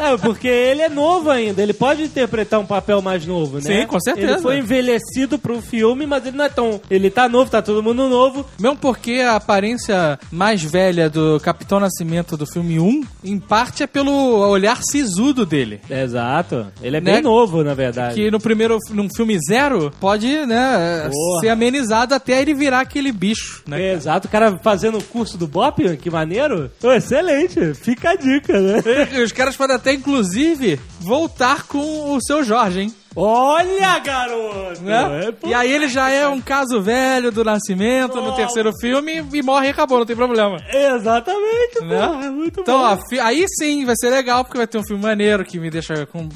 É, 0.00 0.16
porque 0.16 0.48
ele 0.48 0.82
é 0.82 0.88
novo 0.88 1.30
ainda. 1.30 1.62
Ele 1.62 1.72
pode 1.72 2.02
interpretar 2.02 2.60
um 2.60 2.66
papel 2.66 3.02
mais 3.02 3.26
novo, 3.26 3.56
né? 3.56 3.62
Sim, 3.62 3.86
com 3.86 3.98
certeza. 4.00 4.32
Ele 4.34 4.42
foi 4.42 4.58
envelhecido 4.58 5.38
pro 5.38 5.60
filme, 5.60 6.06
mas 6.06 6.24
ele 6.26 6.36
não 6.36 6.44
é 6.44 6.48
tão. 6.48 6.80
Ele 6.90 7.10
tá 7.10 7.28
novo, 7.28 7.50
tá 7.50 7.60
todo 7.62 7.82
mundo 7.82 8.08
novo. 8.08 8.46
Mesmo 8.58 8.76
porque 8.76 9.14
a 9.14 9.36
aparência 9.36 10.18
mais 10.30 10.62
velha 10.62 11.10
do 11.10 11.40
Capitão 11.40 11.80
Nascimento 11.80 12.36
do 12.36 12.46
filme 12.46 12.78
1, 12.78 13.02
em 13.24 13.38
parte 13.38 13.82
é 13.82 13.86
pelo 13.86 14.12
olhar 14.48 14.78
sisudo 14.82 15.44
dele. 15.44 15.80
Exato. 15.90 16.66
Ele 16.82 16.96
é 16.96 17.00
Né? 17.00 17.12
bem 17.14 17.22
novo, 17.22 17.62
na 17.64 17.74
verdade. 17.74 18.14
Que 18.14 18.30
no 18.30 18.38
primeiro, 18.40 18.78
num 18.90 19.08
filme 19.14 19.38
zero, 19.48 19.90
pode, 20.00 20.28
né, 20.46 21.08
Porra. 21.10 21.40
ser 21.40 21.48
amenizado 21.48 22.14
até 22.14 22.40
ele 22.40 22.54
virar 22.54 22.80
aquele 22.80 23.12
bicho, 23.12 23.62
né? 23.66 23.92
Exato, 23.94 24.28
o 24.28 24.30
cara 24.30 24.58
fazendo 24.62 24.98
o 24.98 25.02
curso 25.04 25.36
do 25.38 25.46
Bop, 25.46 25.96
que 25.96 26.10
maneiro. 26.10 26.70
Pô, 26.80 26.92
excelente, 26.92 27.74
fica 27.74 28.10
a 28.10 28.16
dica, 28.16 28.60
né? 28.60 28.82
Os 29.24 29.32
caras 29.32 29.56
podem 29.56 29.76
até, 29.76 29.87
inclusive, 29.92 30.78
voltar 31.00 31.66
com 31.66 32.14
o 32.14 32.20
seu 32.20 32.44
Jorge, 32.44 32.80
hein? 32.80 32.94
Olha, 33.20 33.98
garoto! 33.98 34.80
Né? 34.82 35.32
É, 35.44 35.48
E 35.48 35.52
aí 35.54 35.72
ele 35.72 35.88
já 35.88 36.08
é 36.08 36.28
um 36.28 36.40
caso 36.40 36.80
velho 36.80 37.32
do 37.32 37.42
nascimento 37.42 38.20
no 38.20 38.32
terceiro 38.36 38.72
filme 38.80 39.26
e 39.32 39.42
morre 39.42 39.66
e 39.66 39.70
acabou, 39.70 39.98
não 39.98 40.06
tem 40.06 40.14
problema. 40.14 40.58
Exatamente, 40.72 41.80
Né? 41.82 42.06
pô, 42.06 42.22
é 42.24 42.30
muito 42.30 42.60
Então, 42.60 42.78
bom. 42.96 43.02
fi- 43.10 43.18
aí 43.18 43.44
sim 43.58 43.84
vai 43.84 43.96
ser 43.98 44.10
legal, 44.10 44.44
porque 44.44 44.56
vai 44.58 44.66
ter 44.68 44.78
um 44.78 44.84
filme 44.84 45.02
maneiro 45.02 45.44
que 45.44 45.58
me 45.58 45.68
deixa 45.68 46.06
com. 46.06 46.28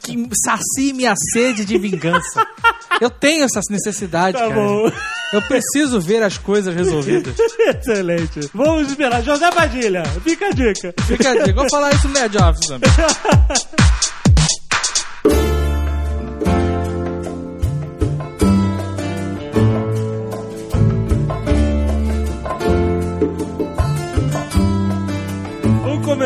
que 0.00 0.28
sacie 0.44 0.92
minha 0.92 1.14
sede 1.32 1.64
de 1.64 1.76
vingança. 1.78 2.46
Eu 3.00 3.10
tenho 3.10 3.44
essa 3.44 3.60
necessidade, 3.70 4.36
Tá 4.36 4.46
cara. 4.48 4.54
bom. 4.54 4.90
Eu 5.32 5.42
preciso 5.42 6.00
ver 6.00 6.22
as 6.22 6.36
coisas 6.38 6.74
resolvidas. 6.74 7.34
Excelente. 7.58 8.40
Vamos 8.54 8.88
esperar. 8.88 9.22
José 9.22 9.50
Padilha, 9.50 10.02
fica 10.22 10.46
a 10.46 10.50
dica. 10.50 10.94
Fica 11.06 11.30
a 11.30 11.34
dica. 11.34 11.54
Vou 11.54 11.68
falar 11.70 11.92
isso 11.94 12.06
no 12.08 12.14
Nerd 12.14 12.36
Office 12.36 12.66
também. 12.68 12.90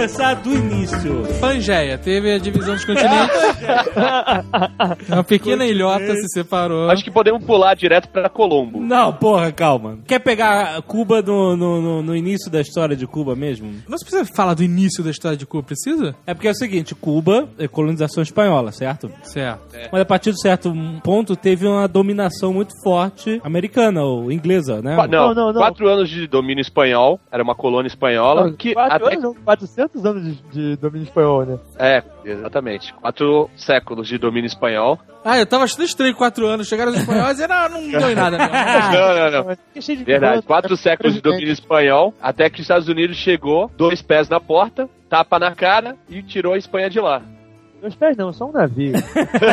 começar 0.04 0.34
do 0.34 0.52
início. 0.52 1.22
Pangeia, 1.40 1.96
teve 1.96 2.32
a 2.34 2.38
divisão 2.38 2.74
dos 2.74 2.84
continentes. 2.84 3.36
Uma 5.08 5.24
pequena 5.24 5.64
ilhota 5.64 6.14
se 6.16 6.28
separou. 6.28 6.90
Acho 6.90 7.02
que 7.02 7.10
podemos 7.10 7.42
pular 7.44 7.74
direto 7.74 8.08
pra 8.10 8.28
Colombo. 8.28 8.80
Não, 8.80 9.12
porra, 9.14 9.50
calma. 9.50 9.98
Quer 10.06 10.18
pegar 10.18 10.80
Cuba 10.82 11.22
no, 11.22 11.56
no, 11.56 11.80
no- 11.80 12.02
no 12.02 12.16
início 12.16 12.50
da 12.50 12.60
história 12.60 12.94
de 12.94 13.06
Cuba 13.06 13.34
mesmo? 13.34 13.72
Não 13.88 13.96
se 13.96 14.04
precisa 14.04 14.30
falar 14.34 14.52
do 14.54 14.62
início 14.62 15.02
da 15.02 15.10
história 15.10 15.36
de 15.38 15.46
Cuba, 15.46 15.62
precisa? 15.62 16.14
É 16.26 16.34
porque 16.34 16.48
é 16.48 16.50
o 16.50 16.54
seguinte, 16.54 16.94
Cuba 16.94 17.48
é 17.58 17.66
colonização 17.66 18.22
espanhola, 18.22 18.72
certo? 18.72 19.10
Certo. 19.22 19.74
Mas 19.90 20.00
a 20.02 20.04
partir 20.04 20.32
de 20.32 20.40
certo 20.40 20.72
ponto 21.02 21.34
teve 21.34 21.66
uma 21.66 21.88
dominação 21.88 22.52
muito 22.52 22.74
forte 22.82 23.40
americana 23.42 24.02
ou 24.02 24.30
inglesa, 24.30 24.82
né? 24.82 24.96
Qua- 24.96 25.06
Não, 25.08 25.28
Não, 25.28 25.34
não, 25.34 25.52
não. 25.52 25.60
quatro 25.60 25.88
anos 25.88 26.10
de 26.10 26.26
domínio 26.26 26.60
espanhol, 26.60 27.18
era 27.32 27.42
uma 27.42 27.54
colônia 27.54 27.88
espanhola, 27.88 28.52
que 28.52 28.74
Quatro 28.74 29.06
até... 29.06 29.14
anos, 29.16 29.22
não, 29.24 29.34
400 29.44 29.93
anos 30.02 30.24
de, 30.24 30.42
de 30.50 30.76
domínio 30.76 31.04
espanhol, 31.04 31.44
né? 31.44 31.58
É, 31.78 32.02
exatamente. 32.24 32.94
Quatro 32.94 33.50
séculos 33.54 34.08
de 34.08 34.16
domínio 34.16 34.46
espanhol. 34.46 34.98
Ah, 35.22 35.38
eu 35.38 35.46
tava 35.46 35.64
achando 35.64 35.84
estranho, 35.84 36.14
quatro 36.14 36.46
anos. 36.46 36.66
Chegaram 36.66 36.92
os 36.92 36.98
espanhóis 36.98 37.38
e 37.38 37.46
não, 37.46 37.68
não 37.68 37.90
deu 37.90 38.10
em 38.10 38.14
nada. 38.14 38.38
Não. 38.38 38.50
não, 38.92 39.30
não, 39.30 39.44
não. 39.44 40.04
Verdade, 40.04 40.42
quatro 40.42 40.76
séculos 40.76 41.14
de 41.14 41.20
domínio 41.20 41.52
espanhol, 41.52 42.14
até 42.20 42.48
que 42.48 42.56
os 42.56 42.64
Estados 42.64 42.88
Unidos 42.88 43.16
chegou, 43.16 43.70
dois 43.76 44.00
pés 44.00 44.28
na 44.28 44.40
porta, 44.40 44.88
tapa 45.08 45.38
na 45.38 45.54
cara 45.54 45.96
e 46.08 46.22
tirou 46.22 46.54
a 46.54 46.58
Espanha 46.58 46.88
de 46.88 47.00
lá. 47.00 47.22
Meus 47.84 47.94
pés 47.94 48.16
não, 48.16 48.32
só 48.32 48.46
um 48.46 48.52
navio. 48.52 48.94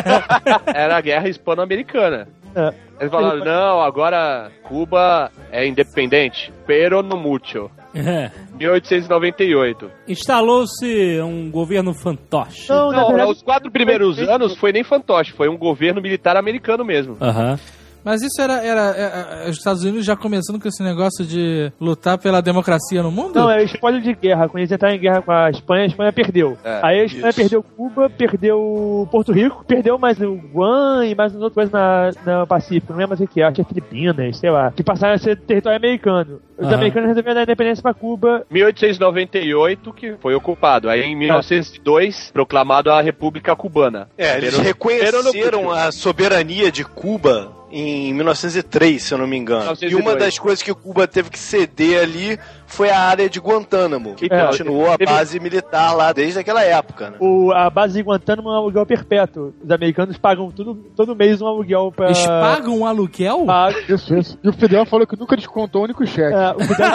Era 0.74 0.96
a 0.96 1.00
guerra 1.02 1.28
hispano-americana. 1.28 2.28
É. 2.54 2.72
Eles 3.00 3.10
falaram, 3.10 3.44
não, 3.44 3.82
agora 3.82 4.50
Cuba 4.62 5.30
é 5.50 5.66
independente, 5.66 6.52
pero 6.66 7.02
no 7.02 7.16
mucho. 7.16 7.70
É. 7.94 8.30
1898. 8.58 9.90
Instalou-se 10.08 11.20
um 11.20 11.50
governo 11.50 11.92
fantoche. 11.94 12.68
Não, 12.68 12.90
na 12.90 13.00
Não, 13.02 13.08
verdade, 13.08 13.30
os 13.32 13.42
quatro 13.42 13.70
primeiros 13.70 14.18
anos 14.18 14.56
foi 14.56 14.72
nem 14.72 14.82
fantoche, 14.84 15.32
foi 15.32 15.48
um 15.48 15.56
governo 15.58 16.00
militar 16.00 16.36
americano 16.36 16.84
mesmo. 16.84 17.16
Aham. 17.20 17.58
Mas 18.04 18.20
isso 18.20 18.42
era, 18.42 18.54
era, 18.54 18.80
era- 18.96 19.48
Os 19.48 19.56
Estados 19.58 19.84
Unidos 19.84 20.04
já 20.04 20.16
começando 20.16 20.60
com 20.60 20.66
esse 20.66 20.82
negócio 20.82 21.24
de 21.24 21.70
lutar 21.80 22.18
pela 22.18 22.40
democracia 22.42 23.00
no 23.00 23.12
mundo? 23.12 23.36
Não, 23.36 23.48
é 23.48 23.62
spoiler 23.62 24.00
de 24.02 24.12
guerra. 24.12 24.48
Quando 24.48 24.58
eles 24.58 24.72
entraram 24.72 24.96
em 24.96 24.98
guerra 24.98 25.22
com 25.22 25.30
a 25.30 25.48
Espanha, 25.50 25.84
a 25.84 25.86
Espanha 25.86 26.12
perdeu. 26.12 26.58
É, 26.64 26.80
Aí 26.82 27.00
a 27.00 27.04
Espanha 27.04 27.28
isso. 27.28 27.38
perdeu 27.40 27.62
Cuba, 27.62 28.10
perdeu 28.10 29.06
Porto 29.08 29.30
Rico, 29.30 29.64
perdeu 29.64 29.98
mais 30.00 30.20
o 30.20 30.34
Guam 30.34 31.04
e 31.06 31.14
mais 31.14 31.32
outras 31.36 31.54
coisas 31.54 31.72
na, 31.72 32.10
na 32.26 32.44
Pacífico. 32.44 32.92
Não 32.92 32.98
lembro 32.98 33.10
mais 33.10 33.20
o 33.20 33.26
que 33.32 33.40
é, 33.40 33.44
acho 33.44 33.54
que 33.54 33.60
é 33.60 33.64
Filipinas, 33.64 34.36
sei 34.36 34.50
lá. 34.50 34.72
Que 34.72 34.82
passaram 34.82 35.14
a 35.14 35.18
ser 35.18 35.38
território 35.38 35.78
americano. 35.78 36.40
Os 36.62 36.68
Aham. 36.68 36.76
americanos 36.76 37.08
resolveram 37.08 37.34
dar 37.34 37.42
independência 37.42 37.82
pra 37.82 37.92
Cuba. 37.92 38.46
1898 38.48 39.92
que 39.92 40.14
foi 40.20 40.34
ocupado. 40.34 40.88
Aí 40.88 41.02
em 41.02 41.16
1902 41.16 42.30
proclamado 42.32 42.90
a 42.90 43.00
República 43.00 43.56
Cubana. 43.56 44.08
É, 44.16 44.36
eles 44.38 44.56
reconheceram 44.58 45.70
a 45.72 45.90
soberania 45.90 46.70
de 46.70 46.84
Cuba 46.84 47.52
em 47.72 48.14
1903, 48.14 49.02
se 49.02 49.12
eu 49.12 49.18
não 49.18 49.26
me 49.26 49.36
engano. 49.36 49.62
1902. 49.62 49.92
E 49.92 49.94
uma 49.96 50.16
das 50.16 50.38
coisas 50.38 50.62
que 50.62 50.72
Cuba 50.72 51.08
teve 51.08 51.30
que 51.30 51.38
ceder 51.38 52.00
ali 52.00 52.38
foi 52.72 52.90
a 52.90 52.98
área 52.98 53.28
de 53.28 53.38
Guantánamo, 53.38 54.14
que 54.14 54.26
Então, 54.26 54.46
continuou 54.48 54.90
a 54.92 54.98
teve- 54.98 55.10
base 55.10 55.38
militar 55.38 55.92
lá 55.94 56.12
desde 56.12 56.38
aquela 56.38 56.62
época, 56.62 57.10
né? 57.10 57.16
O, 57.20 57.52
a 57.52 57.68
base 57.70 57.94
de 57.94 58.02
Guantánamo 58.02 58.48
é 58.48 58.52
um 58.52 58.56
aluguel 58.56 58.86
perpétuo. 58.86 59.52
Os 59.62 59.70
americanos 59.70 60.16
pagam 60.18 60.50
tudo, 60.50 60.74
todo 60.96 61.14
mês 61.14 61.40
um 61.42 61.46
aluguel 61.46 61.92
pra. 61.94 62.06
Eles 62.06 62.24
pagam 62.26 62.78
um 62.78 62.86
aluguel? 62.86 63.44
Pagam. 63.46 63.80
Isso, 63.88 64.14
isso. 64.14 64.38
E 64.42 64.48
o 64.48 64.52
Fidel 64.52 64.86
falou 64.86 65.06
que 65.06 65.18
nunca 65.18 65.36
descontou 65.36 65.82
o 65.82 65.84
único 65.84 66.06
cheque. 66.06 66.34
É, 66.34 66.50
o 66.52 66.60
Fidel- 66.60 66.88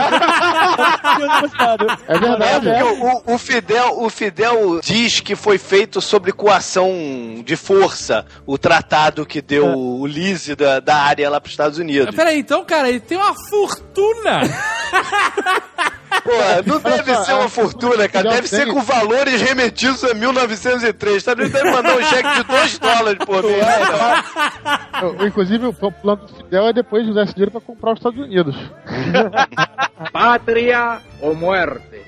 É 2.07 2.13
É, 2.13 2.19
verdade, 2.19 2.65
porque 2.65 2.69
é. 2.69 2.83
o, 2.83 3.35
o 3.35 3.37
Fidel, 3.37 4.01
o 4.03 4.09
Fidel 4.09 4.79
diz 4.81 5.19
que 5.19 5.35
foi 5.35 5.57
feito 5.57 6.01
sobre 6.01 6.31
coação 6.31 6.91
de 7.43 7.55
força 7.55 8.25
o 8.45 8.57
tratado 8.57 9.25
que 9.25 9.41
deu 9.41 9.65
o 9.77 10.05
lease 10.05 10.55
da, 10.55 10.79
da 10.79 10.95
área 10.95 11.29
lá 11.29 11.39
para 11.39 11.47
os 11.47 11.53
Estados 11.53 11.77
Unidos. 11.79 12.15
Peraí, 12.15 12.39
então, 12.39 12.63
cara, 12.65 12.89
ele 12.89 12.99
tem 12.99 13.17
uma 13.17 13.33
fortuna. 13.33 14.41
Pô, 16.23 16.31
não 16.65 16.79
deve 16.79 17.15
só, 17.15 17.23
ser 17.23 17.33
uma 17.33 17.45
é, 17.45 17.49
fortuna, 17.49 18.09
cara. 18.09 18.29
Deve 18.29 18.47
ser 18.47 18.67
com 18.67 18.81
valores 18.81 19.41
remetidos 19.41 20.03
a 20.03 20.13
1903. 20.13 21.23
Tá 21.23 21.33
deve 21.33 21.71
mandar 21.71 21.95
um 21.95 22.03
cheque 22.03 22.33
de 22.35 22.43
2 22.43 22.79
dólares 22.79 23.25
por 23.25 23.43
mês. 23.43 23.57
né? 23.57 24.79
Eu- 25.01 25.27
Inclusive, 25.27 25.65
o 25.67 25.73
plano 25.73 26.21
do 26.25 26.35
Fidel 26.35 26.67
é 26.67 26.73
depois 26.73 27.07
usar 27.07 27.23
esse 27.23 27.33
dinheiro 27.33 27.51
pra 27.51 27.61
comprar 27.61 27.93
os 27.93 27.99
Estados 27.99 28.19
Unidos. 28.19 28.55
Patria 30.11 30.99
o 31.21 31.33
muerte. 31.33 32.01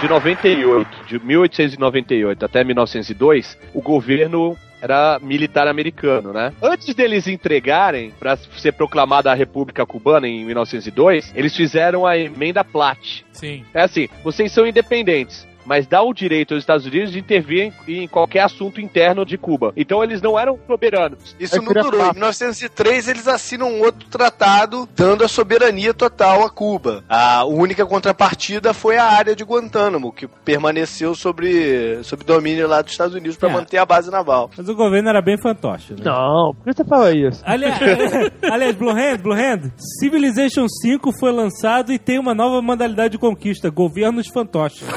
De 0.00 0.08
98, 0.08 0.88
de 1.08 1.18
1898 1.18 2.44
até 2.44 2.62
1902, 2.62 3.58
o 3.74 3.82
governo 3.82 4.56
era 4.80 5.18
militar 5.20 5.66
americano, 5.66 6.32
né? 6.32 6.52
Antes 6.62 6.94
deles 6.94 7.26
entregarem 7.26 8.12
para 8.18 8.36
ser 8.36 8.72
proclamada 8.72 9.30
a 9.30 9.34
República 9.34 9.84
Cubana 9.84 10.28
em 10.28 10.44
1902, 10.44 11.32
eles 11.34 11.56
fizeram 11.56 12.06
a 12.06 12.16
emenda 12.16 12.64
Platt. 12.64 13.24
Sim. 13.32 13.64
É 13.74 13.82
assim, 13.82 14.08
vocês 14.22 14.52
são 14.52 14.66
independentes, 14.66 15.46
mas 15.68 15.86
dá 15.86 16.02
o 16.02 16.14
direito 16.14 16.54
aos 16.54 16.62
Estados 16.62 16.86
Unidos 16.86 17.12
de 17.12 17.18
intervir 17.18 17.72
em, 17.86 18.02
em 18.04 18.08
qualquer 18.08 18.40
assunto 18.40 18.80
interno 18.80 19.24
de 19.26 19.36
Cuba. 19.36 19.72
Então 19.76 20.02
eles 20.02 20.22
não 20.22 20.38
eram 20.38 20.58
soberanos. 20.66 21.36
Isso 21.38 21.56
É 21.56 21.60
não 21.60 21.66
durou. 21.72 22.00
Em 22.00 22.04
paz. 22.04 22.12
1903 22.14 23.08
eles 23.08 23.28
assinam 23.28 23.68
um 23.70 23.80
outro 23.82 24.08
tratado 24.08 24.88
dando 24.96 25.22
a 25.24 25.28
soberania 25.28 25.92
total 25.92 26.44
a 26.44 26.50
Cuba. 26.50 27.04
A 27.08 27.44
única 27.44 27.84
contrapartida 27.84 28.72
foi 28.72 28.96
a 28.96 29.04
área 29.04 29.36
de 29.36 29.44
Guantánamo, 29.44 30.12
que 30.12 30.26
permaneceu 30.26 31.14
sobre, 31.14 32.02
sob 32.02 32.24
domínio 32.24 32.66
lá 32.66 32.80
dos 32.80 32.92
Estados 32.92 33.14
Unidos 33.14 33.36
para 33.36 33.50
É. 33.50 33.52
manter 33.52 33.76
a 33.78 33.84
base 33.84 34.10
naval. 34.10 34.50
Mas 34.56 34.68
o 34.68 34.74
governo 34.74 35.08
era 35.10 35.20
bem 35.20 35.36
fantoche, 35.40 35.92
né? 35.92 36.00
Não, 36.04 36.54
por 36.54 36.64
que 36.64 36.72
você 36.72 36.84
fala 36.84 37.12
isso? 37.12 37.42
Aliás, 37.44 37.78
aliás, 38.50 38.74
Blue 38.76 38.90
Hand, 38.90 39.18
Blue 39.18 39.34
Hand, 39.34 39.70
Civilization 40.00 40.66
5 40.68 41.10
foi 41.18 41.32
lançado 41.32 41.92
e 41.92 41.98
tem 41.98 42.18
uma 42.18 42.34
nova 42.34 42.62
modalidade 42.62 43.12
de 43.12 43.18
conquista, 43.18 43.68
governos 43.70 44.26
fantoches. 44.28 44.82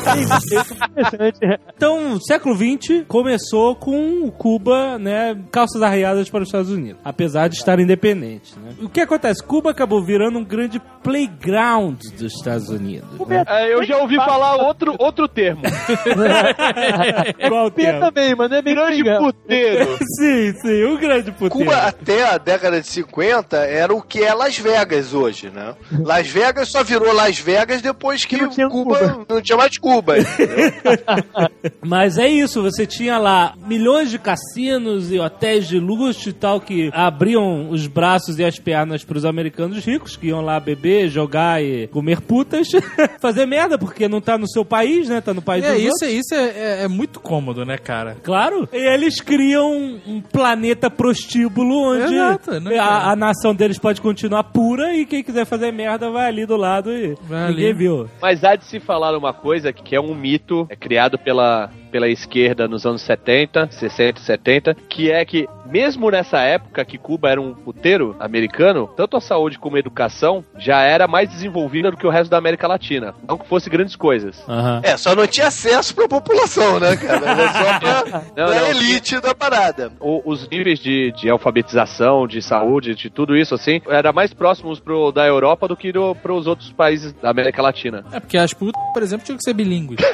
Interessante. 0.69 1.39
Então, 1.75 2.19
século 2.21 2.55
XX 2.55 3.03
começou 3.07 3.75
com 3.75 4.29
Cuba, 4.31 4.97
né, 4.97 5.37
calças 5.51 5.81
arreadas 5.81 6.29
para 6.29 6.41
os 6.43 6.47
Estados 6.47 6.69
Unidos, 6.71 7.01
apesar 7.03 7.47
de 7.47 7.55
estar 7.55 7.79
independente, 7.79 8.53
né? 8.59 8.73
O 8.81 8.89
que 8.89 9.01
acontece? 9.01 9.43
Cuba 9.43 9.71
acabou 9.71 10.03
virando 10.03 10.37
um 10.39 10.43
grande 10.43 10.81
playground 11.03 11.99
dos 12.17 12.33
Estados 12.35 12.69
Unidos. 12.69 13.07
né? 13.27 13.43
É, 13.47 13.73
eu 13.73 13.83
já 13.83 13.97
ouvi 13.97 14.15
falar 14.15 14.55
outro, 14.55 14.95
outro 14.99 15.27
termo. 15.27 15.61
Qual 17.47 17.71
Pia 17.71 17.85
termo? 17.93 17.99
também, 18.05 18.35
mano. 18.35 18.55
É 18.55 18.61
meio 18.61 18.75
Grande 18.75 19.03
legal. 19.03 19.21
puteiro. 19.23 19.97
Sim, 20.17 20.53
sim, 20.61 20.85
um 20.85 20.97
grande 20.97 21.31
puteiro. 21.31 21.51
Cuba 21.51 21.75
até 21.77 22.23
a 22.23 22.37
década 22.37 22.81
de 22.81 22.87
50 22.87 23.57
era 23.57 23.93
o 23.93 24.01
que 24.01 24.23
é 24.23 24.33
Las 24.33 24.57
Vegas 24.57 25.13
hoje, 25.13 25.49
né? 25.49 25.75
Las 26.03 26.27
Vegas 26.27 26.69
só 26.69 26.83
virou 26.83 27.13
Las 27.13 27.39
Vegas 27.39 27.81
depois 27.81 28.25
que 28.25 28.37
Não 28.41 28.49
Cuba, 28.69 28.97
Cuba. 28.99 29.25
não 29.29 29.41
tinha 29.41 29.57
mais 29.57 29.77
Cuba. 29.77 30.15
Mas 31.83 32.17
é 32.17 32.27
isso, 32.27 32.61
você 32.61 32.85
tinha 32.85 33.17
lá 33.17 33.53
milhões 33.65 34.09
de 34.09 34.17
cassinos 34.19 35.11
e 35.11 35.19
hotéis 35.19 35.67
de 35.67 35.79
luxo 35.79 36.29
e 36.29 36.33
tal 36.33 36.59
que 36.59 36.89
abriam 36.93 37.69
os 37.69 37.87
braços 37.87 38.39
e 38.39 38.43
as 38.43 38.57
pernas 38.59 39.03
pros 39.03 39.25
americanos 39.25 39.83
ricos 39.85 40.15
que 40.15 40.27
iam 40.27 40.41
lá 40.41 40.59
beber, 40.59 41.09
jogar 41.09 41.63
e 41.63 41.87
comer 41.87 42.21
putas, 42.21 42.67
fazer 43.21 43.45
merda 43.45 43.77
porque 43.77 44.07
não 44.07 44.21
tá 44.21 44.37
no 44.37 44.47
seu 44.47 44.63
país, 44.65 45.09
né? 45.09 45.21
Tá 45.21 45.33
no 45.33 45.41
país 45.41 45.63
É, 45.63 45.73
dos 45.73 45.79
isso, 45.81 45.89
outros. 45.91 46.09
é, 46.09 46.11
isso 46.13 46.35
é, 46.35 46.47
é- 46.81 46.83
é 46.83 46.87
muito 46.87 47.19
cômodo, 47.19 47.65
né, 47.65 47.77
cara? 47.77 48.17
Claro. 48.23 48.67
E 48.71 48.77
eles 48.77 49.19
criam 49.21 49.99
um 50.07 50.21
planeta 50.21 50.89
prostíbulo 50.89 51.93
onde 51.93 52.13
Exato, 52.15 52.59
né, 52.59 52.77
a, 52.77 53.11
a 53.11 53.15
nação 53.15 53.53
deles 53.53 53.77
pode 53.77 54.01
continuar 54.01 54.43
pura 54.45 54.95
e 54.95 55.05
quem 55.05 55.23
quiser 55.23 55.45
fazer 55.45 55.71
merda 55.71 56.09
vai 56.09 56.27
ali 56.27 56.45
do 56.45 56.55
lado 56.57 56.91
e 56.91 57.15
Vai 57.23 57.49
ninguém 57.49 57.65
ali. 57.69 57.73
viu. 57.73 58.09
Mas 58.21 58.43
há 58.43 58.55
de 58.55 58.65
se 58.65 58.79
falar 58.79 59.15
uma 59.17 59.33
coisa 59.33 59.71
que 59.73 59.95
é 59.95 59.99
um 60.01 60.13
mito, 60.15 60.30
é 60.69 60.75
criado 60.75 61.17
pela, 61.17 61.71
pela 61.91 62.07
esquerda 62.07 62.67
nos 62.67 62.85
anos 62.85 63.01
70, 63.01 63.69
60 63.71 64.19
e 64.19 64.23
70, 64.23 64.73
que 64.89 65.11
é 65.11 65.23
que 65.25 65.47
mesmo 65.65 66.09
nessa 66.09 66.39
época 66.39 66.83
que 66.85 66.97
Cuba 66.97 67.29
era 67.29 67.39
um 67.41 67.53
puteiro 67.53 68.15
americano, 68.19 68.89
tanto 68.95 69.15
a 69.17 69.21
saúde 69.21 69.57
como 69.59 69.75
a 69.75 69.79
educação 69.79 70.43
já 70.57 70.81
era 70.81 71.07
mais 71.07 71.29
desenvolvida 71.29 71.91
do 71.91 71.97
que 71.97 72.05
o 72.05 72.09
resto 72.09 72.29
da 72.31 72.37
América 72.37 72.67
Latina. 72.67 73.13
Não 73.27 73.37
que 73.37 73.47
fosse 73.47 73.69
grandes 73.69 73.95
coisas. 73.95 74.41
Aham. 74.47 74.81
É, 74.83 74.97
só 74.97 75.15
não 75.15 75.25
tinha 75.27 75.47
acesso 75.47 75.93
pra 75.95 76.07
população, 76.07 76.79
né, 76.79 76.95
cara? 76.97 77.29
Era 77.29 77.53
só 77.53 77.79
pra, 77.79 78.03
Não, 78.35 78.45
pra 78.51 78.61
não. 78.61 78.67
elite 78.69 79.19
da 79.21 79.33
parada. 79.35 79.91
O- 79.99 80.21
os 80.25 80.47
níveis 80.49 80.79
de, 80.79 81.11
de 81.13 81.29
alfabetização, 81.29 82.27
de 82.27 82.41
saúde, 82.41 82.95
de 82.95 83.09
tudo 83.09 83.35
isso, 83.35 83.53
assim, 83.55 83.81
era 83.87 84.11
mais 84.11 84.33
próximos 84.33 84.79
pro, 84.79 85.11
da 85.11 85.25
Europa 85.25 85.67
do 85.67 85.75
que 85.77 85.91
do, 85.91 86.13
pros 86.15 86.47
outros 86.47 86.71
países 86.71 87.13
da 87.13 87.29
América 87.29 87.61
Latina. 87.61 88.03
É 88.11 88.19
porque 88.19 88.37
as 88.37 88.53
putas, 88.53 88.81
por 88.93 89.01
exemplo, 89.03 89.25
tinham 89.25 89.37
que 89.37 89.43
ser 89.43 89.53
bilíngues. 89.53 89.97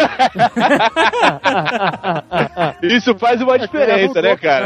Isso 2.84 3.16
faz 3.18 3.42
uma 3.42 3.58
diferença, 3.58 4.22
né, 4.22 4.36
cara? 4.36 4.66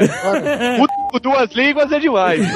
Puto 0.78 0.94
com 1.12 1.20
duas 1.20 1.52
línguas 1.52 1.92
é 1.92 2.00
demais. 2.00 2.42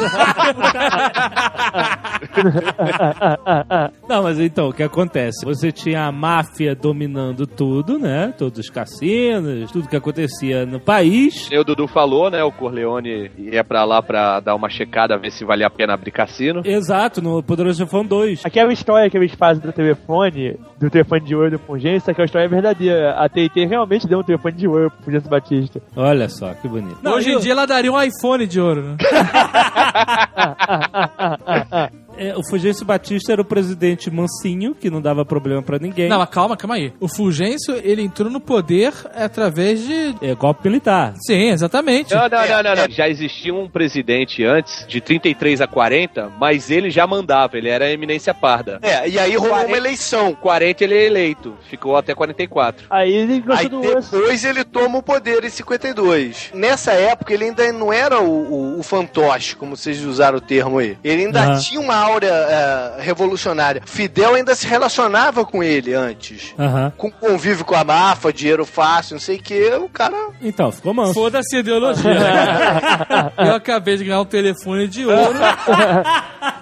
Não, 4.07 4.23
mas 4.23 4.39
então, 4.39 4.69
o 4.69 4.73
que 4.73 4.83
acontece? 4.83 5.45
Você 5.45 5.71
tinha 5.71 6.05
a 6.05 6.11
máfia 6.11 6.75
dominando 6.75 7.45
tudo, 7.45 7.99
né? 7.99 8.33
Todos 8.37 8.59
os 8.59 8.69
cassinos, 8.69 9.71
tudo 9.71 9.89
que 9.89 9.95
acontecia 9.95 10.65
no 10.65 10.79
país. 10.79 11.49
O 11.51 11.63
Dudu 11.63 11.87
falou, 11.87 12.29
né? 12.29 12.43
O 12.43 12.51
Corleone 12.51 13.31
ia 13.37 13.63
pra 13.63 13.83
lá 13.83 14.01
pra 14.01 14.39
dar 14.39 14.55
uma 14.55 14.69
checada, 14.69 15.17
ver 15.17 15.31
se 15.31 15.43
valia 15.43 15.67
a 15.67 15.69
pena 15.69 15.93
abrir 15.93 16.11
cassino. 16.11 16.61
Exato, 16.63 17.21
no 17.21 17.43
Poderoso 17.43 17.83
Chefão 17.83 18.05
2. 18.05 18.45
Aquela 18.45 18.71
história 18.71 19.09
que 19.09 19.17
eles 19.17 19.33
fazem 19.33 19.61
do 19.61 19.73
telefone, 19.73 20.57
do 20.79 20.89
telefone 20.89 21.21
de 21.21 21.35
ouro 21.35 21.51
do 21.51 21.59
Fulgêncio, 21.59 22.11
aquela 22.11 22.25
história 22.25 22.45
é 22.45 22.49
verdadeira. 22.49 23.15
A 23.17 23.27
TIT 23.27 23.65
realmente 23.65 24.07
deu 24.07 24.19
um 24.19 24.23
telefone 24.23 24.34
de 24.51 24.67
ouro 24.67 24.89
pro 24.91 25.03
Fulgêncio 25.03 25.29
Batista. 25.29 25.81
Olha 25.95 26.27
só, 26.29 26.53
que 26.53 26.67
bonito. 26.67 26.97
Hoje 27.07 27.29
em 27.29 27.33
eu- 27.33 27.39
dia 27.39 27.51
ela 27.53 27.65
daria 27.65 27.91
um 27.91 28.01
iPhone 28.01 28.45
de 28.47 28.59
ouro, 28.59 28.81
né? 28.83 28.97
é, 32.17 32.35
o 32.35 32.41
Fulgêncio 32.47 32.85
Batista 32.85 33.31
era 33.33 33.41
o 33.41 33.45
presidente 33.45 34.09
mansinho, 34.11 34.73
que 34.75 34.89
não 34.89 35.01
dava 35.01 35.25
problema 35.25 35.61
pra 35.61 35.77
ninguém. 35.79 36.09
Não, 36.09 36.19
mas 36.19 36.29
calma, 36.29 36.55
calma 36.57 36.75
aí. 36.75 36.93
O 36.99 37.07
Fulgêncio, 37.07 37.75
ele 37.83 38.01
entrou 38.01 38.29
no 38.29 38.39
poder 38.39 38.93
através 39.15 39.85
de... 39.85 40.15
É 40.21 40.33
golpe 40.35 40.67
militar. 40.67 41.13
Sim, 41.25 41.49
exatamente. 41.49 42.13
Não, 42.13 42.27
não, 42.29 42.47
não, 42.47 42.63
não, 42.63 42.75
não. 42.75 42.89
Já 42.89 43.07
existia 43.09 43.53
um 43.53 43.67
presidente 43.69 44.43
antes, 44.43 44.85
de 44.87 45.01
33 45.01 45.61
a 45.61 45.67
40, 45.67 46.31
mas 46.39 46.69
ele 46.69 46.89
já 46.89 47.05
mandava, 47.07 47.57
ele 47.57 47.69
era 47.69 47.85
a 47.85 47.91
eminência 47.91 48.33
parda. 48.33 48.79
É, 48.81 49.07
e 49.07 49.19
aí 49.19 49.35
rolou 49.35 49.65
uma 49.65 49.77
eleição. 49.77 50.33
40 50.35 50.83
ele 50.83 50.95
é 50.95 51.05
eleito, 51.05 51.55
ficou 51.69 51.95
até 51.95 52.13
44. 52.13 52.85
Aí 52.89 53.13
ele 53.13 53.43
Aí 53.49 53.67
do 53.69 53.79
osso. 53.79 54.11
depois 54.11 54.43
ele 54.43 54.63
toma 54.63 54.99
o 54.99 55.03
poder 55.03 55.43
em 55.43 55.49
52. 55.49 56.51
Nessa 56.53 56.91
época 56.91 57.33
ele 57.33 57.45
ainda 57.45 57.71
não 57.71 57.91
era 57.91 58.19
o, 58.19 58.75
o, 58.75 58.79
o 58.79 58.83
fantoche, 58.83 59.55
como 59.55 59.75
vocês 59.75 60.03
usaram 60.03 60.37
o 60.37 60.41
termo 60.41 60.79
aí. 60.79 60.97
Ele 61.03 61.25
ainda 61.25 61.41
Aham. 61.41 61.59
tinha 61.59 61.79
uma 61.79 61.95
áurea 62.05 62.29
é, 62.29 63.01
revolucionária. 63.01 63.81
Fidel 63.85 64.35
ainda 64.35 64.55
se 64.55 64.67
relacionava 64.67 65.45
com 65.45 65.63
ele 65.63 65.93
antes. 65.93 66.53
Aham. 66.57 66.91
Com 66.97 67.11
convívio 67.11 67.65
com 67.65 67.75
a 67.75 67.83
máfia, 67.83 68.33
dinheiro 68.33 68.65
fácil, 68.65 69.15
não 69.15 69.21
sei 69.21 69.37
o 69.37 69.41
que. 69.41 69.69
O 69.75 69.89
cara. 69.89 70.29
Então, 70.41 70.71
ficou 70.71 70.93
manso. 70.93 71.13
Foda-se 71.13 71.55
a 71.55 71.59
ideologia, 71.59 72.13
né? 72.13 73.31
Eu 73.49 73.55
acabei 73.55 73.97
de 73.97 74.05
ganhar 74.05 74.21
um 74.21 74.25
telefone 74.25 74.87
de 74.87 75.05
ouro. 75.05 75.39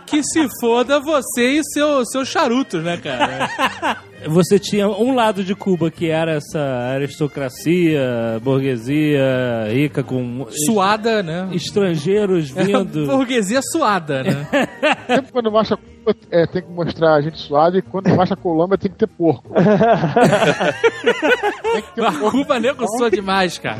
que 0.05 0.21
se 0.23 0.47
foda 0.59 0.99
você 0.99 1.59
e 1.59 1.61
seu, 1.63 2.05
seus 2.05 2.27
charutos, 2.27 2.83
né, 2.83 2.97
cara? 2.97 3.49
Você 4.27 4.59
tinha 4.59 4.87
um 4.87 5.13
lado 5.13 5.43
de 5.43 5.55
Cuba 5.55 5.91
que 5.91 6.09
era 6.09 6.33
essa 6.33 6.59
aristocracia, 6.93 8.39
burguesia 8.41 9.67
rica 9.71 10.03
com 10.03 10.45
Suada, 10.65 11.21
né? 11.23 11.49
estrangeiros 11.51 12.49
vindo. 12.49 13.05
Burguesia 13.13 13.61
suada, 13.61 14.23
né? 14.23 14.47
Sempre 15.07 15.31
quando 15.31 15.51
mostra 15.51 15.77
Cuba, 15.77 16.15
é, 16.31 16.45
tem 16.47 16.61
que 16.61 16.69
mostrar 16.69 17.15
a 17.15 17.21
gente 17.21 17.37
suado 17.39 17.77
e 17.77 17.81
quando 17.81 18.09
mostra 18.09 18.35
Colômbia 18.35 18.77
tem 18.77 18.91
que 18.91 18.97
ter 18.97 19.07
porco. 19.07 19.53
tem 21.73 21.81
que 21.81 21.95
ter 21.95 22.01
Mas 22.01 22.17
porco. 22.17 22.37
Cuba 22.37 22.59
nego 22.59 22.85
sua 22.97 23.09
demais, 23.09 23.57
cara. 23.57 23.79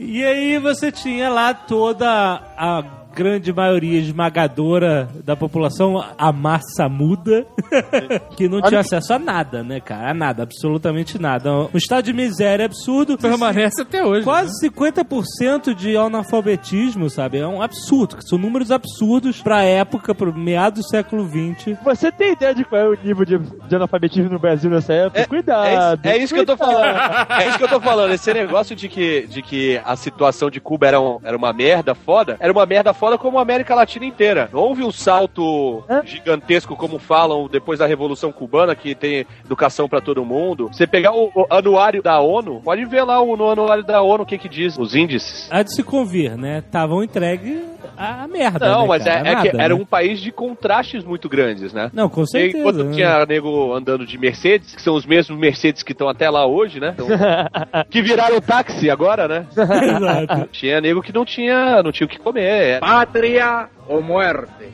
E 0.00 0.24
aí 0.24 0.58
você 0.58 0.90
tinha 0.90 1.28
lá 1.28 1.52
toda 1.54 2.08
a 2.56 3.05
grande 3.16 3.50
maioria 3.50 3.98
esmagadora 3.98 5.08
da 5.24 5.34
população, 5.34 6.04
a 6.18 6.30
massa 6.30 6.86
muda, 6.86 7.46
que 8.36 8.46
não 8.46 8.60
tinha 8.60 8.80
acesso 8.80 9.14
a 9.14 9.18
nada, 9.18 9.62
né, 9.62 9.80
cara? 9.80 10.10
A 10.10 10.14
nada, 10.14 10.42
absolutamente 10.42 11.18
nada. 11.18 11.50
Um 11.72 11.76
estado 11.78 12.04
de 12.04 12.12
miséria 12.12 12.66
absurdo. 12.66 13.16
Permanece 13.16 13.80
até 13.80 14.04
hoje. 14.04 14.22
Quase 14.22 14.50
50% 14.68 15.74
de 15.74 15.96
analfabetismo, 15.96 17.08
sabe? 17.08 17.38
É 17.38 17.46
um 17.46 17.62
absurdo. 17.62 18.18
São 18.20 18.38
números 18.38 18.70
absurdos 18.70 19.40
pra 19.40 19.62
época, 19.62 20.14
pro 20.14 20.34
meado 20.34 20.74
do 20.76 20.86
século 20.88 21.26
XX. 21.26 21.78
Você 21.82 22.12
tem 22.12 22.32
ideia 22.32 22.54
de 22.54 22.64
qual 22.64 22.80
é 22.82 22.88
o 22.88 22.98
nível 23.02 23.24
de, 23.24 23.38
de 23.38 23.76
analfabetismo 23.76 24.30
no 24.30 24.38
Brasil 24.38 24.70
nessa 24.70 24.92
época? 24.92 25.20
É, 25.22 25.26
Cuidado. 25.26 25.66
É, 26.06 26.18
isso- 26.18 26.18
é 26.18 26.18
isso 26.18 26.34
que 26.34 26.40
eu 26.40 26.46
tô 26.46 26.56
cuidado. 26.56 26.74
falando. 26.76 27.40
É 27.40 27.48
isso 27.48 27.58
que 27.58 27.64
eu 27.64 27.68
tô 27.68 27.80
falando. 27.80 28.12
Esse 28.12 28.34
negócio 28.34 28.76
de 28.76 28.88
que, 28.88 29.26
de 29.26 29.40
que 29.40 29.80
a 29.84 29.96
situação 29.96 30.50
de 30.50 30.60
Cuba 30.60 30.86
era, 30.86 31.00
um- 31.00 31.18
era 31.24 31.36
uma 31.36 31.52
merda 31.52 31.94
foda, 31.94 32.36
era 32.40 32.52
uma 32.52 32.66
merda 32.66 32.92
foda 32.92 33.05
como 33.16 33.38
a 33.38 33.42
América 33.42 33.74
Latina 33.74 34.04
inteira. 34.04 34.48
Não 34.52 34.60
houve 34.60 34.82
um 34.82 34.90
salto 34.90 35.84
gigantesco, 36.04 36.74
como 36.76 36.98
falam, 36.98 37.48
depois 37.48 37.78
da 37.78 37.86
Revolução 37.86 38.32
Cubana, 38.32 38.74
que 38.74 38.94
tem 38.94 39.26
educação 39.44 39.88
pra 39.88 40.00
todo 40.00 40.24
mundo. 40.24 40.68
Você 40.72 40.86
pegar 40.86 41.12
o, 41.12 41.30
o 41.34 41.46
anuário 41.50 42.02
da 42.02 42.20
ONU, 42.20 42.60
pode 42.62 42.84
ver 42.84 43.02
lá 43.02 43.20
o, 43.20 43.36
no 43.36 43.50
anuário 43.50 43.84
da 43.84 44.02
ONU 44.02 44.24
o 44.24 44.26
que 44.26 44.38
que 44.38 44.48
diz, 44.48 44.76
os 44.78 44.94
índices. 44.94 45.48
Há 45.50 45.62
de 45.62 45.72
se 45.74 45.82
convir, 45.82 46.36
né? 46.36 46.58
Estavam 46.58 47.02
entregues 47.02 47.60
a 47.96 48.26
merda. 48.28 48.68
Não, 48.68 48.82
né, 48.82 48.88
mas 48.88 49.04
cara? 49.04 49.16
é, 49.28 49.32
é 49.32 49.36
que 49.36 49.46
Nada, 49.52 49.62
era 49.62 49.74
né? 49.74 49.80
um 49.80 49.84
país 49.84 50.20
de 50.20 50.30
contrastes 50.30 51.04
muito 51.04 51.28
grandes, 51.28 51.72
né? 51.72 51.90
Não, 51.92 52.08
com 52.08 52.22
E 52.22 52.26
certeza. 52.26 52.58
Enquanto 52.58 52.84
né? 52.84 52.92
tinha 52.94 53.26
nego 53.26 53.72
andando 53.74 54.06
de 54.06 54.18
Mercedes, 54.18 54.74
que 54.74 54.82
são 54.82 54.94
os 54.94 55.06
mesmos 55.06 55.38
Mercedes 55.38 55.82
que 55.82 55.92
estão 55.92 56.08
até 56.08 56.28
lá 56.28 56.46
hoje, 56.46 56.80
né? 56.80 56.94
Então, 56.94 57.06
que 57.88 58.02
viraram 58.02 58.40
táxi 58.40 58.90
agora, 58.90 59.26
né? 59.28 59.46
Exato. 59.56 60.48
Tinha 60.52 60.80
nego 60.80 61.02
que 61.02 61.12
não 61.12 61.24
tinha, 61.24 61.82
não 61.82 61.92
tinha 61.92 62.06
o 62.06 62.10
que 62.10 62.18
comer. 62.18 62.78
Patria 62.96 63.68
o 63.86 64.00
muerte. 64.00 64.72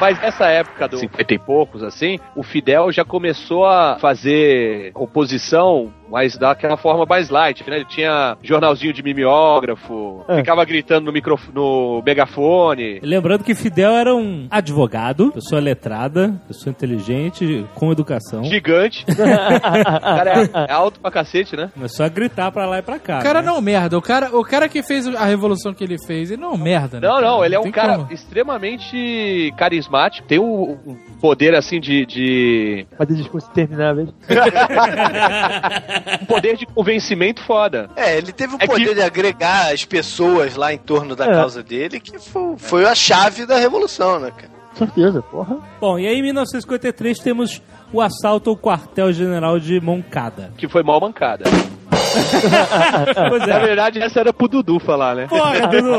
Mas 0.00 0.16
nessa 0.20 0.46
época 0.46 0.86
dos 0.86 1.00
50 1.00 1.34
e 1.34 1.38
poucos, 1.40 1.82
assim, 1.82 2.20
o 2.36 2.44
Fidel 2.44 2.92
já 2.92 3.04
começou 3.04 3.66
a 3.66 3.98
fazer 3.98 4.92
oposição, 4.94 5.92
mas 6.12 6.36
daquela 6.36 6.76
forma 6.76 7.06
mais 7.06 7.30
light, 7.30 7.68
né? 7.68 7.76
Ele 7.76 7.86
tinha 7.86 8.36
jornalzinho 8.42 8.92
de 8.92 9.02
mimeógrafo, 9.02 10.22
É. 10.28 10.36
ficava 10.36 10.62
gritando 10.64 11.06
no, 11.06 11.12
microf... 11.12 11.48
no 11.54 12.02
megafone. 12.04 13.00
Lembrando 13.02 13.42
que 13.42 13.54
Fidel 13.54 13.92
era 13.92 14.14
um 14.14 14.46
advogado, 14.50 15.32
pessoa 15.32 15.58
letrada, 15.60 16.34
pessoa 16.46 16.70
inteligente, 16.70 17.64
com 17.74 17.90
educação. 17.90 18.44
Gigante. 18.44 19.06
cara 19.16 20.42
é, 20.42 20.50
é 20.68 20.72
alto 20.72 21.00
pra 21.00 21.10
cacete, 21.10 21.56
né? 21.56 21.70
É 21.82 21.88
só 21.88 22.06
gritar 22.10 22.52
pra 22.52 22.66
lá 22.66 22.78
e 22.78 22.82
pra 22.82 22.98
cá. 22.98 23.18
O 23.18 23.22
cara 23.22 23.40
né? 23.40 23.46
não 23.48 23.56
é 23.56 23.60
merda. 23.62 23.96
O 23.96 24.02
cara, 24.02 24.36
o 24.36 24.44
cara 24.44 24.68
que 24.68 24.82
fez 24.82 25.06
a 25.06 25.24
revolução 25.24 25.72
que 25.72 25.82
ele 25.82 25.96
fez, 26.06 26.30
ele 26.30 26.42
não 26.42 26.50
é 26.50 26.54
um 26.54 26.58
merda, 26.58 27.00
né? 27.00 27.08
Não, 27.08 27.14
cara? 27.14 27.26
não, 27.26 27.42
ele 27.44 27.54
é 27.54 27.58
um 27.58 27.62
tem 27.62 27.72
cara 27.72 27.96
como. 27.96 28.12
extremamente 28.12 29.52
carismático, 29.56 30.28
tem 30.28 30.38
um, 30.38 30.78
um 30.86 30.96
poder 31.20 31.54
assim 31.54 31.80
de, 31.80 32.04
de. 32.04 32.86
Fazer 32.98 33.14
discurso 33.14 33.48
interminável. 33.50 34.08
um 36.22 36.26
poder 36.26 36.56
de 36.56 36.66
convencimento 36.66 37.42
foda. 37.44 37.88
É, 37.96 38.16
ele 38.16 38.32
teve 38.32 38.54
o 38.54 38.58
É 38.60 38.66
poder 38.66 38.88
que- 38.88 38.94
de 38.94 39.02
agregar 39.02 39.72
as 39.72 39.84
pessoas 39.84 40.56
lá 40.56 40.72
em 40.72 40.78
torno 40.78 41.14
da 41.16 41.26
É. 41.26 41.32
causa 41.32 41.62
dele, 41.62 42.00
que 42.00 42.18
foi, 42.18 42.56
foi 42.58 42.84
a 42.84 42.94
chave 42.94 43.46
da 43.46 43.56
revolução, 43.58 44.18
né, 44.20 44.30
cara? 44.30 44.50
Com 44.72 44.86
certeza, 44.86 45.20
porra. 45.22 45.58
Bom, 45.80 45.98
e 45.98 46.06
aí 46.06 46.14
em 46.14 46.22
1953 46.22 47.18
temos 47.18 47.60
o 47.92 48.00
assalto 48.00 48.50
ao 48.50 48.56
quartel-general 48.56 49.58
de 49.58 49.80
Moncada. 49.80 50.52
Que 50.56 50.68
foi 50.68 50.82
mal 50.82 51.00
mancada. 51.00 51.44
Pois 53.30 53.46
Na 53.46 53.54
é. 53.54 53.60
verdade, 53.60 54.02
essa 54.02 54.20
era 54.20 54.32
pro 54.32 54.46
Dudu 54.48 54.78
falar, 54.78 55.14
né? 55.14 55.26
Porra, 55.28 55.66
Dudu! 55.66 55.98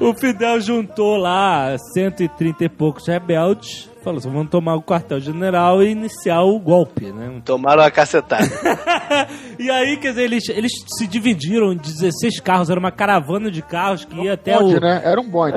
O 0.00 0.14
Fidel 0.14 0.60
juntou 0.60 1.16
lá 1.16 1.76
130 1.92 2.64
e 2.64 2.68
poucos 2.68 3.06
rebeldes. 3.08 3.90
Falou 4.04 4.18
assim: 4.18 4.30
vamos 4.30 4.48
tomar 4.48 4.76
o 4.76 4.82
quartel-general 4.82 5.82
e 5.82 5.90
iniciar 5.90 6.42
o 6.42 6.56
golpe, 6.60 7.06
né? 7.06 7.42
Tomaram 7.44 7.82
uma 7.82 7.90
cacetada. 7.90 8.44
E 9.58 9.68
aí, 9.70 9.96
quer 9.96 10.10
dizer, 10.10 10.22
eles, 10.22 10.48
eles 10.50 10.70
se 10.86 11.04
dividiram 11.06 11.72
em 11.72 11.76
16 11.76 12.38
carros, 12.40 12.70
era 12.70 12.78
uma 12.78 12.92
caravana 12.92 13.50
de 13.50 13.60
carros 13.60 14.04
que 14.04 14.14
ia 14.22 14.34
até 14.34 14.56
bonde, 14.56 14.76
o. 14.76 14.80
né? 14.80 15.00
Era 15.02 15.20
um 15.20 15.28
bonde. 15.28 15.56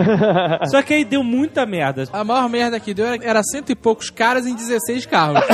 Só 0.72 0.82
que 0.82 0.94
aí 0.94 1.06
deu 1.06 1.22
muita 1.24 1.66
merda. 1.68 2.06
A 2.12 2.24
maior 2.24 2.50
merda 2.50 2.80
que 2.80 2.94
deu 2.96 3.06
era, 3.06 3.24
era 3.24 3.44
cento 3.44 3.72
e 3.72 3.76
poucos 3.76 4.10
caras 4.10 4.48
em 4.48 4.56
16 4.56 4.71
carros. 5.10 5.42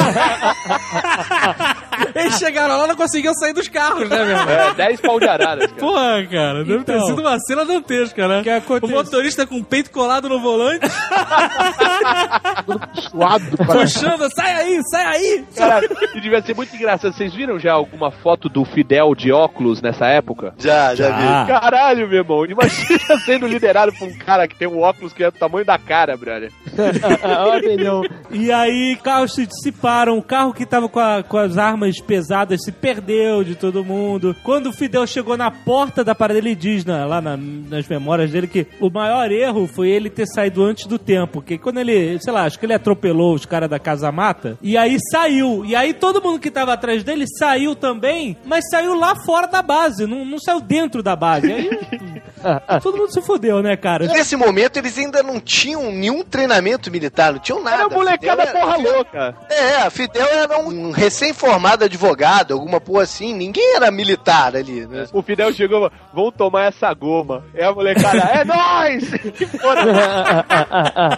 Eles 2.15 2.37
chegaram 2.37 2.77
lá 2.77 2.85
e 2.85 2.87
não 2.87 2.95
conseguiam 2.95 3.33
sair 3.33 3.53
dos 3.53 3.67
carros, 3.67 4.07
né, 4.09 4.23
meu? 4.23 4.37
É, 4.37 4.73
10 4.73 5.01
pau 5.01 5.19
de 5.19 5.27
araras, 5.27 5.65
cara. 5.67 5.79
Porra, 5.79 6.25
cara, 6.29 6.63
deve 6.63 6.83
ter 6.83 6.93
Então. 6.95 7.07
sido 7.07 7.21
uma 7.21 7.39
cena 7.39 7.65
dantesca, 7.65 8.27
né? 8.27 8.41
O 8.41 8.43
que? 8.43 8.85
O 8.85 8.89
motorista 8.89 9.45
com 9.47 9.57
o 9.57 9.63
peito 9.63 9.89
colado 9.91 10.29
no 10.29 10.39
volante, 10.39 10.85
Suado 13.09 13.43
puxando, 13.65 14.27
sai 14.33 14.53
aí, 14.55 14.81
sai 14.91 15.05
aí! 15.05 15.45
Cara, 15.55 15.87
devia 16.13 16.41
ser 16.41 16.55
muito 16.55 16.75
engraçado. 16.75 17.13
Vocês 17.13 17.33
viram 17.33 17.59
já 17.59 17.73
alguma 17.73 18.11
foto 18.11 18.49
do 18.49 18.63
Fidel 18.65 19.13
de 19.15 19.31
óculos 19.31 19.81
nessa 19.81 20.05
época? 20.07 20.53
Já, 20.57 20.93
já 20.95 21.09
vi. 21.09 21.23
Ah, 21.25 21.45
Caralho, 21.47 22.07
meu 22.07 22.19
irmão. 22.19 22.45
Imagina 22.45 23.19
sendo 23.25 23.47
liderado 23.47 23.91
por 23.93 24.07
um 24.07 24.17
cara 24.17 24.47
que 24.47 24.55
tem 24.55 24.67
um 24.67 24.79
óculos 24.81 25.13
que 25.13 25.23
é 25.23 25.31
do 25.31 25.37
tamanho 25.37 25.65
da 25.65 25.77
cara, 25.77 26.15
brother. 26.17 26.51
Olha, 27.23 27.77
não. 27.77 28.01
E 28.31 28.51
aí, 28.51 28.95
carros 29.07 29.33
se 29.33 29.45
dissiparam. 29.45 30.17
O 30.17 30.21
carro 30.21 30.53
que 30.53 30.65
tava 30.65 30.89
com, 30.89 30.99
a- 30.99 31.23
com 31.23 31.37
as 31.37 31.57
armas 31.57 31.99
pesadas 32.01 32.59
se 32.63 32.71
perdeu 32.73 33.41
de 33.41 33.55
todo 33.55 33.85
mundo. 33.85 34.35
Quando 34.43 34.67
o 34.67 34.73
Fidel 34.73 35.07
chegou 35.07 35.37
na 35.37 35.49
porta 35.49 36.03
da 36.03 36.13
parada, 36.13 36.37
ele 36.37 36.53
diz 36.53 36.83
lá 36.83 37.21
na- 37.21 37.37
nas 37.37 37.87
memórias 37.87 38.31
dele 38.31 38.47
que 38.47 38.67
o 38.81 38.89
maior 38.89 39.31
erro 39.31 39.65
foi 39.65 39.89
ele 39.89 40.09
ter 40.09 40.27
saído 40.27 40.61
antes 40.61 40.85
do 40.87 40.99
tempo. 40.99 41.41
Que 41.41 41.57
quando 41.57 41.77
ele, 41.79 42.19
sei 42.19 42.33
lá, 42.33 42.43
acho 42.43 42.59
que 42.59 42.65
ele 42.65 42.73
atropelou 42.73 43.33
os 43.33 43.45
caras 43.45 43.69
da 43.69 43.79
Casa 43.79 44.11
Mata. 44.11 44.57
E 44.61 44.75
aí 44.77 44.97
saiu. 45.11 45.63
E 45.65 45.73
aí 45.75 45.93
todo 45.93 46.21
mundo 46.21 46.39
que 46.39 46.51
tava 46.51 46.73
atrás 46.73 47.01
dele 47.03 47.23
saiu 47.39 47.75
também, 47.75 48.35
mas 48.45 48.65
saiu 48.69 48.93
lá 48.93 49.15
fora 49.25 49.47
da 49.47 49.61
base. 49.61 50.05
Não, 50.05 50.25
não 50.25 50.37
saiu 50.39 50.59
dentro 50.59 51.01
da 51.01 51.15
base. 51.15 51.49
Aí 51.51 51.69
todo 52.81 52.97
mundo 52.97 53.11
se 53.11 53.21
fudeu, 53.21 53.61
né, 53.61 53.75
cara? 53.75 54.05
Nesse 54.07 54.35
momento, 54.35 54.77
eles 54.77 54.97
ainda 54.97 55.21
não 55.23 55.39
tinham 55.39 55.91
nenhum 55.91 56.23
treinamento 56.23 56.91
militar, 56.91 57.33
não 57.33 57.39
tinham 57.39 57.63
nada. 57.63 57.83
Era 57.83 57.89
molecada 57.89 58.45
Fidel 58.45 58.61
porra 58.61 58.75
Fidel- 58.77 58.93
louca. 58.95 59.35
É, 59.49 59.75
a 59.81 59.89
Fidel 59.89 60.27
era 60.27 60.59
um 60.59 60.91
recém-formado 60.91 61.83
advogado, 61.85 62.53
alguma 62.53 62.79
porra 62.79 63.03
assim. 63.03 63.33
Ninguém 63.33 63.75
era 63.75 63.89
militar 63.91 64.55
ali, 64.55 64.85
né? 64.85 65.05
O 65.13 65.21
Fidel 65.21 65.53
chegou, 65.53 65.91
vamos 66.13 66.33
tomar 66.35 66.65
essa 66.65 66.93
goma. 66.93 67.43
É 67.53 67.65
a 67.65 67.73
molecada, 67.73 68.17
é 68.17 68.43
nóis! 68.43 69.07
E 69.39 69.45
foram. 69.45 69.83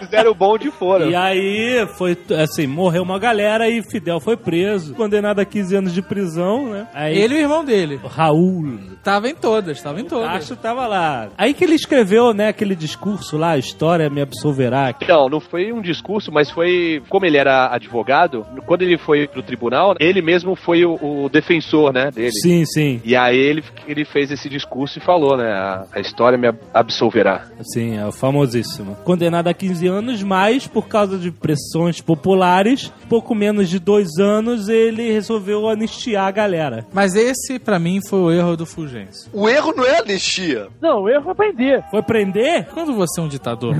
Fizeram 0.00 0.30
o 0.32 0.34
bom 0.34 0.58
de 0.58 0.70
fora. 0.70 1.06
E 1.06 1.14
aí 1.14 1.86
foi 1.96 2.16
assim, 2.42 2.66
morreu 2.66 3.02
uma 3.02 3.18
galera 3.18 3.68
e 3.68 3.82
Fidel 3.82 4.20
foi 4.20 4.36
preso, 4.36 4.94
condenado 4.94 5.40
a 5.40 5.44
15 5.44 5.76
anos 5.76 5.94
de 5.94 6.02
prisão, 6.02 6.70
né? 6.70 6.86
Aí 6.92 7.18
Ele 7.18 7.34
e 7.34 7.38
o 7.38 7.40
irmão 7.40 7.64
dele. 7.64 8.00
Raul 8.04 8.78
Tava 9.02 9.28
em 9.28 9.34
todas, 9.34 9.80
tava 9.80 10.00
em 10.00 10.04
todas. 10.04 10.28
Acho 10.28 10.56
tava 10.56 10.86
lá. 10.86 11.09
Aí 11.36 11.54
que 11.54 11.64
ele 11.64 11.74
escreveu, 11.74 12.32
né, 12.32 12.48
aquele 12.48 12.74
discurso 12.74 13.36
lá, 13.36 13.52
a 13.52 13.58
história 13.58 14.08
me 14.10 14.20
absolverá. 14.20 14.94
Não, 15.08 15.28
não 15.28 15.40
foi 15.40 15.72
um 15.72 15.80
discurso, 15.80 16.30
mas 16.32 16.50
foi. 16.50 17.02
Como 17.08 17.26
ele 17.26 17.36
era 17.36 17.72
advogado, 17.72 18.46
quando 18.66 18.82
ele 18.82 18.98
foi 18.98 19.26
pro 19.26 19.42
tribunal, 19.42 19.94
ele 19.98 20.22
mesmo 20.22 20.54
foi 20.56 20.84
o, 20.84 20.94
o 21.24 21.28
defensor, 21.28 21.92
né, 21.92 22.10
dele. 22.10 22.32
Sim, 22.32 22.64
sim. 22.64 23.00
E 23.04 23.16
aí 23.16 23.36
ele, 23.36 23.64
ele 23.86 24.04
fez 24.04 24.30
esse 24.30 24.48
discurso 24.48 24.98
e 24.98 25.02
falou, 25.02 25.36
né? 25.36 25.50
A, 25.50 25.86
a 25.92 26.00
história 26.00 26.38
me 26.38 26.52
absolverá. 26.72 27.46
Sim, 27.62 27.96
é 27.96 28.06
o 28.06 28.12
famosíssimo. 28.12 28.96
Condenado 29.04 29.48
a 29.48 29.54
15 29.54 29.86
anos, 29.86 30.22
mas 30.22 30.66
por 30.66 30.88
causa 30.88 31.18
de 31.18 31.30
pressões 31.30 32.00
populares, 32.00 32.92
pouco 33.08 33.34
menos 33.34 33.68
de 33.68 33.78
dois 33.78 34.18
anos, 34.18 34.68
ele 34.68 35.12
resolveu 35.12 35.68
anistiar 35.68 36.26
a 36.26 36.30
galera. 36.30 36.86
Mas 36.92 37.14
esse, 37.14 37.58
pra 37.58 37.78
mim, 37.78 38.00
foi 38.08 38.20
o 38.20 38.30
erro 38.32 38.56
do 38.56 38.66
Fulgêncio. 38.66 39.30
O 39.32 39.48
erro 39.48 39.72
não 39.76 39.84
é 39.84 39.98
anistia. 39.98 40.68
Não, 40.80 40.99
o 41.00 41.08
erro 41.08 41.30
é 41.30 41.34
prender. 41.34 41.84
Foi 41.90 42.02
prender? 42.02 42.66
Quando 42.72 42.94
você 42.94 43.20
é 43.20 43.24
um 43.24 43.28
ditador, 43.28 43.74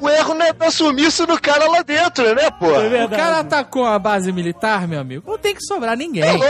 O 0.00 0.08
erro 0.08 0.34
não 0.34 0.46
é 0.46 0.52
dar 0.52 0.70
sumiço 0.70 1.26
no 1.26 1.40
cara 1.40 1.68
lá 1.68 1.82
dentro, 1.82 2.34
né, 2.34 2.50
pô? 2.50 2.70
É 2.74 3.04
o 3.04 3.08
cara 3.08 3.40
atacou 3.40 3.84
a 3.84 3.98
base 3.98 4.32
militar, 4.32 4.88
meu 4.88 5.00
amigo, 5.00 5.30
não 5.30 5.38
tem 5.38 5.54
que 5.54 5.62
sobrar 5.62 5.96
ninguém. 5.96 6.22
Pô. 6.22 6.44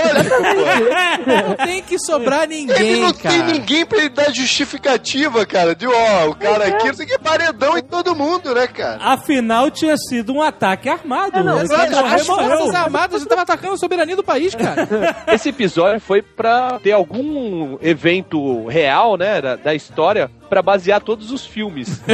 Não 1.48 1.66
tem 1.66 1.82
que 1.82 1.98
sobrar 1.98 2.44
Ele 2.44 2.54
ninguém, 2.66 3.00
não 3.02 3.12
tem 3.12 3.40
cara. 3.40 3.52
ninguém 3.52 3.86
pra 3.86 3.98
ele 3.98 4.08
dar 4.10 4.32
justificativa, 4.32 5.44
cara. 5.46 5.74
De 5.74 5.86
ó, 5.86 6.28
o 6.28 6.34
cara 6.34 6.66
aqui, 6.66 6.86
não 6.88 6.94
sei 6.94 7.06
o 7.06 7.08
que, 7.08 7.18
paredão 7.18 7.76
em 7.78 7.82
todo 7.82 8.14
mundo, 8.14 8.54
né, 8.54 8.66
cara? 8.66 8.98
Afinal, 9.02 9.70
tinha 9.70 9.96
sido 9.96 10.32
um 10.32 10.42
ataque 10.42 10.88
armado. 10.88 11.42
não, 11.42 11.56
Esse 11.62 11.72
Exato, 11.72 11.90
cara 11.92 12.14
As 12.14 12.26
forças 12.26 12.74
armadas 12.74 13.22
estavam 13.22 13.42
atacando 13.42 13.74
a 13.74 13.78
soberania 13.78 14.16
do 14.16 14.22
país, 14.24 14.54
cara. 14.54 14.88
Esse 15.28 15.48
episódio 15.50 16.00
foi 16.00 16.22
pra 16.22 16.78
ter 16.82 16.92
algum 16.92 17.78
evento 17.80 18.66
real, 18.66 19.16
né, 19.16 19.29
da, 19.38 19.56
da 19.56 19.74
história, 19.74 20.30
pra 20.48 20.62
basear 20.62 21.02
todos 21.02 21.30
os 21.30 21.44
filmes. 21.44 22.00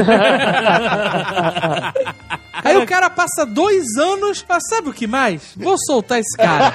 Aí 2.64 2.76
o 2.76 2.86
cara 2.86 3.08
passa 3.10 3.44
dois 3.46 3.96
anos, 3.96 4.44
mas 4.48 4.62
sabe 4.68 4.88
o 4.88 4.92
que 4.92 5.06
mais? 5.06 5.52
Vou 5.56 5.76
soltar 5.78 6.18
esse 6.18 6.36
cara. 6.36 6.74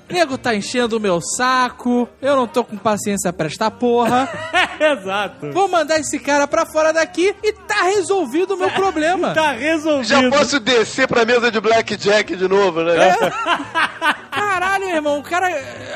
Nego 0.08 0.38
tá 0.38 0.54
enchendo 0.54 0.96
o 0.96 1.00
meu 1.00 1.20
saco, 1.20 2.08
eu 2.22 2.36
não 2.36 2.46
tô 2.46 2.64
com 2.64 2.76
paciência 2.76 3.32
pra 3.32 3.46
esta 3.46 3.70
porra. 3.70 4.28
Exato. 5.00 5.52
Vou 5.52 5.68
mandar 5.68 5.98
esse 5.98 6.18
cara 6.18 6.46
pra 6.46 6.64
fora 6.64 6.92
daqui 6.92 7.34
e 7.42 7.52
tá 7.52 7.82
resolvido 7.84 8.54
o 8.54 8.56
meu 8.56 8.70
problema. 8.72 9.32
Tá 9.34 9.52
resolvido. 9.52 10.08
Já 10.08 10.30
posso 10.30 10.58
descer 10.58 11.06
pra 11.06 11.24
mesa 11.24 11.50
de 11.50 11.60
blackjack 11.60 12.34
de 12.34 12.48
novo, 12.48 12.82
né? 12.82 12.94
Caralho, 14.30 14.84
irmão, 14.84 15.18
o 15.18 15.22
cara. 15.22 15.48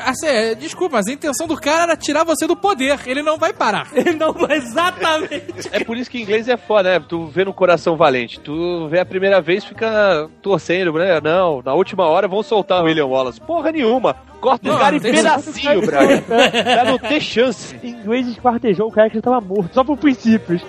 Assim, 0.05 0.27
é, 0.27 0.55
desculpa, 0.55 0.97
mas 0.97 1.07
a 1.07 1.11
intenção 1.11 1.47
do 1.47 1.55
cara 1.55 1.83
era 1.83 1.97
tirar 1.97 2.23
você 2.23 2.45
do 2.45 2.55
poder. 2.55 2.99
Ele 3.05 3.23
não 3.23 3.37
vai 3.37 3.53
parar. 3.53 3.87
Ele 3.93 4.13
não 4.13 4.33
vai 4.33 4.57
exatamente. 4.57 5.69
É 5.71 5.83
por 5.83 5.97
isso 5.97 6.09
que 6.09 6.21
inglês 6.21 6.47
é 6.47 6.57
foda, 6.57 6.99
né? 6.99 7.05
Tu 7.07 7.25
vê 7.27 7.43
no 7.43 7.53
coração 7.53 7.95
valente. 7.95 8.39
Tu 8.39 8.87
vê 8.87 8.99
a 8.99 9.05
primeira 9.05 9.41
vez, 9.41 9.63
fica 9.65 10.29
torcendo, 10.41 10.93
né? 10.93 11.19
Não, 11.21 11.61
na 11.63 11.73
última 11.73 12.05
hora 12.07 12.27
vão 12.27 12.43
soltar 12.43 12.81
o 12.81 12.85
William 12.85 13.05
Wallace. 13.07 13.41
Porra 13.41 13.71
nenhuma. 13.71 14.15
Corta 14.45 14.69
o 14.69 14.73
Não, 14.73 14.79
cara 14.79 14.95
em 14.95 14.99
pedacinho, 14.99 15.81
Braga. 15.81 16.21
Pra 16.21 16.85
não 16.85 16.99
ter 16.99 17.19
chance. 17.19 17.75
Em 17.81 17.89
inglês 17.89 18.27
esquartejou 18.27 18.89
o 18.89 18.91
cara 18.91 19.09
que 19.09 19.15
já 19.15 19.21
tava 19.23 19.41
morto, 19.41 19.73
só 19.73 19.83
por 19.83 19.97
princípios. 19.97 20.61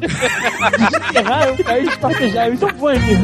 Desenterrar 0.00 1.54
o 1.54 1.64
cara 1.64 1.78
e 1.78 1.86
esquartejar, 1.86 2.56
são 2.58 2.68
bons 2.74 3.00
nisso. 3.06 3.22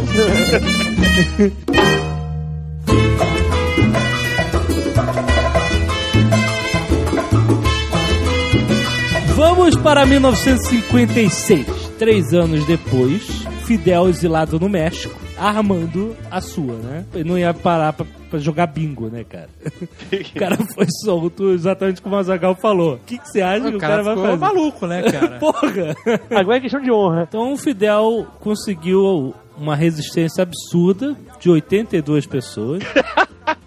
Vamos 9.36 9.76
para 9.76 10.06
1956. 10.06 11.66
Três 11.98 12.32
anos 12.32 12.64
depois, 12.66 13.44
Fidel 13.66 14.09
exilado 14.09 14.59
no 14.59 14.70
México, 14.70 15.28
armando 15.39 16.16
a 16.30 16.41
sua, 16.41 16.74
né? 16.76 17.05
Ele 17.14 17.28
não 17.28 17.39
ia 17.39 17.53
parar 17.55 17.93
pra, 17.93 18.07
pra 18.30 18.39
jogar 18.39 18.66
bingo, 18.66 19.09
né, 19.09 19.24
cara? 19.24 19.49
O 20.34 20.39
cara 20.39 20.57
foi 20.74 20.86
solto 21.05 21.51
exatamente 21.53 22.01
como 22.03 22.14
o 22.14 22.18
Azagal 22.18 22.55
falou. 22.57 22.95
O 22.95 22.99
que, 23.07 23.18
que 23.18 23.28
você 23.28 23.41
acha 23.41 23.68
que 23.68 23.74
O 23.74 23.76
o 23.76 23.80
cara, 23.80 24.03
cara 24.03 24.14
vai 24.14 24.16
fazer? 24.24 24.36
maluco, 24.39 24.86
né, 24.86 25.03
cara? 25.11 25.39
Porra! 25.39 25.97
Agora 26.30 26.57
é 26.57 26.61
questão 26.61 26.80
de 26.80 26.91
honra. 26.91 27.26
Então 27.28 27.53
o 27.53 27.57
Fidel 27.57 28.26
conseguiu 28.41 29.34
uma 29.57 29.74
resistência 29.74 30.43
absurda 30.43 31.16
de 31.39 31.51
82 31.51 32.26
pessoas 32.26 32.82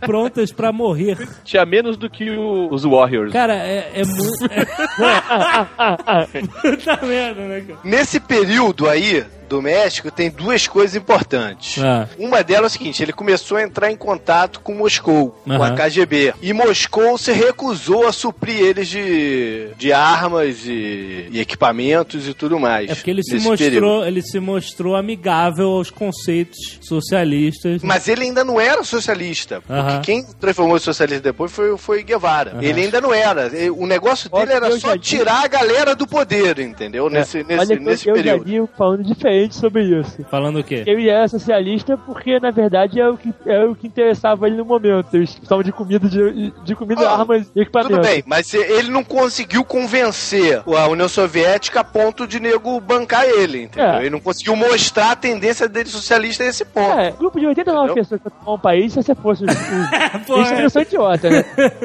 prontas 0.01 0.51
pra 0.51 0.71
morrer. 0.71 1.17
Tinha 1.43 1.65
menos 1.65 1.95
do 1.97 2.09
que 2.09 2.29
o- 2.31 2.67
os 2.71 2.83
Warriors. 2.83 3.31
Cara, 3.31 3.55
é, 3.55 3.91
é 3.95 4.05
muito. 4.05 4.31
Puta 6.61 7.05
merda, 7.05 7.41
né, 7.47 7.61
cara? 7.61 7.79
Nesse 7.83 8.19
período 8.19 8.87
aí 8.89 9.23
do 9.49 9.61
México 9.61 10.09
tem 10.09 10.29
duas 10.29 10.65
coisas 10.65 10.95
importantes. 10.95 11.83
Ah. 11.83 12.07
Uma 12.17 12.41
delas 12.41 12.71
é 12.71 12.75
o 12.75 12.79
seguinte, 12.79 13.03
ele 13.03 13.11
começou 13.11 13.57
a 13.57 13.63
entrar 13.63 13.91
em 13.91 13.97
contato 13.97 14.61
com 14.61 14.73
Moscou, 14.73 15.31
com 15.43 15.61
a. 15.61 15.71
KGB. 15.71 16.33
E 16.41 16.53
Moscou 16.53 17.17
se 17.17 17.33
recusou 17.33 18.07
a 18.07 18.13
suprir 18.13 18.61
eles 18.61 18.87
de, 18.87 19.67
de 19.77 19.91
armas 19.91 20.65
e, 20.65 21.27
e 21.31 21.39
equipamentos 21.41 22.29
e 22.29 22.33
tudo 22.33 22.57
mais. 22.61 22.91
É 22.91 22.95
porque 22.95 23.11
ele 23.11 23.23
se 23.23 23.35
mostrou, 23.35 23.57
período. 23.57 24.05
ele 24.05 24.21
se 24.21 24.39
mostrou 24.39 24.95
amigável 24.95 25.69
aos 25.71 25.89
conceitos 25.89 26.79
socialistas. 26.81 27.60
Mas 27.83 28.07
ele 28.07 28.23
ainda 28.23 28.43
não 28.43 28.59
era 28.59 28.83
socialista. 28.83 29.61
Porque 29.61 29.73
Aham. 29.73 30.01
quem 30.01 30.23
transformou 30.39 30.77
em 30.77 30.79
socialista 30.79 31.21
depois 31.23 31.51
foi, 31.51 31.77
foi 31.77 32.03
Guevara. 32.03 32.51
Aham. 32.51 32.63
Ele 32.63 32.81
ainda 32.81 33.01
não 33.01 33.13
era. 33.13 33.49
O 33.75 33.85
negócio 33.85 34.29
Olha 34.31 34.45
dele 34.45 34.59
que 34.59 34.65
era 34.65 34.73
eu 34.75 34.79
só 34.79 34.89
já 34.89 34.97
tirar 34.97 35.43
a 35.45 35.47
galera 35.47 35.95
do 35.95 36.07
poder, 36.07 36.59
entendeu? 36.59 37.09
Nesse, 37.09 37.43
nesse, 37.43 37.59
Olha 37.73 37.79
nesse 37.79 38.09
eu 38.09 38.15
já 38.15 38.23
período. 38.23 38.43
vi 38.45 38.69
falando 38.77 39.03
diferente 39.03 39.55
sobre 39.55 39.83
isso. 39.83 40.23
Falando 40.29 40.59
o 40.59 40.63
quê? 40.63 40.83
Ele 40.85 41.09
era 41.09 41.27
socialista 41.27 41.97
porque, 41.97 42.39
na 42.39 42.51
verdade, 42.51 42.99
é 42.99 43.07
o 43.09 43.17
que, 43.17 43.33
é 43.45 43.65
o 43.65 43.75
que 43.75 43.87
interessava 43.87 44.47
ele 44.47 44.57
no 44.57 44.65
momento. 44.65 45.13
Eles 45.13 45.31
precisavam 45.31 45.63
de 45.63 45.71
comida, 45.71 46.07
de, 46.07 46.51
de 46.63 46.75
comida, 46.75 47.07
Ah, 47.09 47.19
armas 47.19 47.47
e 47.55 47.61
equipamentos. 47.61 47.97
Tudo 47.97 48.07
bem, 48.07 48.23
mas 48.25 48.53
ele 48.53 48.89
não 48.89 49.03
conseguiu 49.03 49.63
convencer 49.63 50.61
a 50.65 50.87
União 50.87 51.07
Soviética 51.09 51.81
a 51.81 51.83
ponto 51.83 52.25
de 52.27 52.39
nego 52.39 52.79
bancar 52.79 53.25
ele, 53.25 53.63
entendeu? 53.63 53.91
É. 53.93 53.99
Ele 54.01 54.09
não 54.09 54.19
conseguiu 54.19 54.55
mostrar 54.55 55.11
a 55.11 55.15
tendência 55.15 55.67
dele 55.67 55.89
socialista 55.89 56.43
a 56.43 56.47
esse 56.47 56.63
ponto. 56.65 56.99
É, 56.99 57.11
grupo 57.11 57.39
de 57.39 57.45
89 57.51 57.85
Entendeu? 57.85 58.03
pessoas 58.03 58.21
pra 58.21 58.31
tomar 58.31 58.53
um 58.53 58.59
país, 58.59 58.93
se 58.93 59.01
você 59.03 59.15
fosse. 59.15 59.43
Pô, 60.27 60.41
Isso 60.41 60.53
é 60.53 60.69
só 60.69 60.81
idiota, 60.81 61.29
né? 61.29 61.43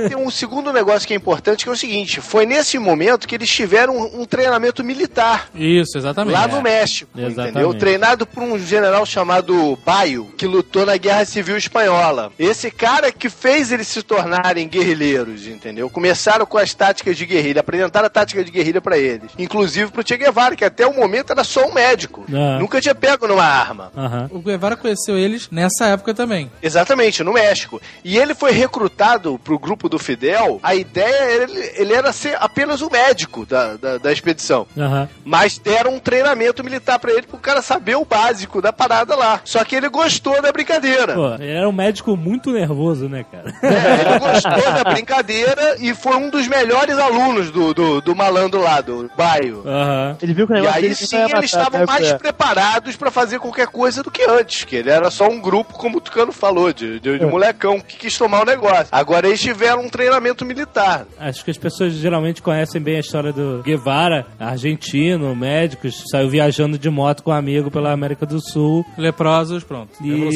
Tem 0.09 0.17
um 0.17 0.31
segundo 0.31 0.73
negócio 0.73 1.07
que 1.07 1.13
é 1.15 1.17
importante, 1.17 1.65
que 1.65 1.69
é 1.69 1.73
o 1.73 1.77
seguinte, 1.77 2.21
foi 2.21 2.47
nesse 2.47 2.79
momento 2.79 3.27
que 3.27 3.35
eles 3.35 3.51
tiveram 3.51 3.97
um, 3.97 4.23
um 4.23 4.25
treinamento 4.25 4.83
militar 4.85 5.49
Isso, 5.55 5.97
exatamente. 5.99 6.33
lá 6.35 6.47
no 6.49 6.63
México, 6.63 7.11
Exatamente. 7.17 7.51
entendeu? 7.51 7.75
Treinado 7.75 8.27
por 8.27 8.43
um 8.43 8.59
general 8.59 9.05
chamado 9.07 9.79
Baio, 9.85 10.27
que 10.37 10.47
lutou 10.47 10.87
na 10.87 10.97
Guerra 10.97 11.25
Civil 11.25 11.57
Espanhola. 11.57 12.33
Esse 12.39 12.71
cara 12.71 13.11
que 13.13 13.29
fez 13.29 13.73
eles 13.73 13.87
se 13.89 14.03
tornarem 14.03 14.69
guerrilheiros, 14.69 15.47
entendeu? 15.47 15.89
Começaram 15.91 16.47
com 16.47 16.59
as 16.59 16.73
táticas 16.75 17.17
de 17.17 17.27
guerrilha, 17.27 17.61
apresentaram 17.61 18.07
a 18.07 18.11
tática 18.11 18.45
de 18.45 18.51
guerrilha 18.51 18.81
pra 18.81 18.97
eles. 18.99 19.31
Inclusive 19.39 19.91
pro 19.91 20.07
Che 20.07 20.17
Guevara, 20.17 20.55
que 20.57 20.65
até 20.65 20.87
o 20.87 20.95
momento 20.95 21.31
era 21.33 21.45
só 21.45 21.67
um 21.67 21.73
médico. 21.75 22.25
Ah. 22.33 22.59
Nunca 22.59 22.81
tinha 22.81 22.95
pego 22.95 23.27
numa 23.27 23.45
arma. 23.45 23.91
Aham. 23.97 24.29
O 24.31 24.39
Guevara 24.41 24.77
conheceu 24.77 25.17
eles 25.17 25.49
nessa 25.57 25.87
época 25.87 26.13
também. 26.13 26.51
Exatamente, 26.63 27.25
no 27.25 27.33
México. 27.33 27.81
E 28.05 28.19
ele 28.19 28.35
foi 28.35 28.53
recrutado 28.53 29.39
pro 29.43 29.59
grupo 29.59 29.89
do 29.89 29.99
Fidel. 29.99 30.61
A 30.63 30.75
ideia, 30.75 31.43
ele, 31.43 31.73
ele 31.77 31.95
era 31.95 32.13
ser 32.13 32.37
apenas 32.39 32.83
o 32.83 32.91
médico 32.91 33.47
da, 33.47 33.77
da, 33.77 33.97
da 33.99 34.13
expedição. 34.13 34.67
Aham. 34.77 35.09
Mas 35.25 35.57
deram 35.59 35.95
um 35.95 35.99
treinamento 35.99 36.63
militar 36.63 36.99
pra 36.99 37.11
ele 37.13 37.23
pro 37.23 37.39
cara 37.39 37.63
saber 37.63 37.97
o 37.97 38.05
básico 38.05 38.61
da 38.61 38.73
parada 38.73 39.17
lá. 39.17 39.41
Só 39.45 39.65
que 39.65 39.75
ele 39.75 39.89
gostou 39.89 40.41
da 40.43 40.53
brincadeira. 40.53 41.15
Pô, 41.15 41.35
ele 41.35 41.51
era 41.53 41.69
um 41.69 41.73
médico 41.73 42.17
muito 42.17 42.53
nervoso, 42.53 43.09
né, 43.09 43.25
cara? 43.33 43.55
É, 43.63 44.01
ele 44.11 44.19
gostou 44.19 44.73
da 44.73 44.85
brincadeira 44.93 45.77
e 45.81 45.95
foi 45.95 46.17
um 46.17 46.29
dos 46.29 46.47
melhores 46.47 46.99
alunos 46.99 47.51
do, 47.51 47.73
do, 47.73 48.01
do 48.03 48.15
malandro 48.15 48.61
lá, 48.61 48.81
do 48.83 49.11
Baio. 49.17 49.63
Aham. 49.67 50.17
Ele 50.21 50.35
viu 50.35 50.47
que 50.47 50.53
o 50.53 50.57
E 50.57 50.61
negócio 50.61 50.77
aí 50.77 50.83
dele 50.83 50.95
sim 50.95 51.17
eles 51.17 51.33
matar, 51.33 51.45
estavam 51.45 51.81
né? 51.81 51.87
mais 51.87 52.07
É. 52.09 52.19
preparados 52.19 52.95
pra 52.97 53.11
fazer 53.11 53.39
qualquer 53.39 53.69
coisa 53.69 54.03
do 54.03 54.11
que 54.11 54.23
antes, 54.29 54.65
que 54.65 54.77
ele 54.77 54.91
era 54.91 55.11
só 55.11 55.29
um 55.29 55.41
grupo, 55.47 55.75
como 55.75 55.99
o 55.99 56.01
Tucano 56.01 56.33
falou, 56.33 56.73
de, 56.73 56.99
de, 56.99 57.19
de 57.19 57.25
É. 57.25 57.27
molecão 57.31 57.79
que 57.81 57.97
quis 57.97 58.19
tomar 58.19 58.43
o 58.43 58.45
negócio. 58.45 58.89
Agora 58.91 59.29
eles 59.29 59.41
tiveram 59.41 59.83
um 59.85 59.89
treinamento 59.89 60.45
militar. 60.45 61.07
Acho 61.19 61.45
que 61.45 61.51
as 61.53 61.57
pessoas 61.59 61.93
geralmente 61.95 62.43
conhecem 62.43 62.81
bem 62.81 62.97
a 62.97 63.01
história 63.01 63.33
do 63.33 63.63
Guevara, 63.65 64.27
argentino, 64.41 65.35
médico, 65.37 65.89
saiu 66.11 66.29
viajando 66.29 66.77
de 66.79 66.91
moto 66.91 67.23
com 67.23 67.31
um 67.31 67.35
amigo 67.35 67.71
pela 67.71 67.93
América 67.93 68.27
do 68.27 68.41
Sul. 68.41 68.85
Leprosos, 68.99 69.63
pronto. 69.63 69.93
E 70.03 70.31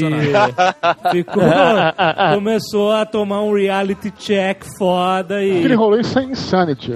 ficou, 1.10 1.42
começou 2.34 2.92
a 2.92 3.04
tomar 3.04 3.42
um 3.42 3.52
reality 3.52 4.10
check 4.12 4.64
foda 4.78 5.42
e 5.44 5.58
Aquele 5.58 5.74
rolê 5.74 6.00
isso 6.02 6.18
é 6.18 6.22
insanity. 6.24 6.92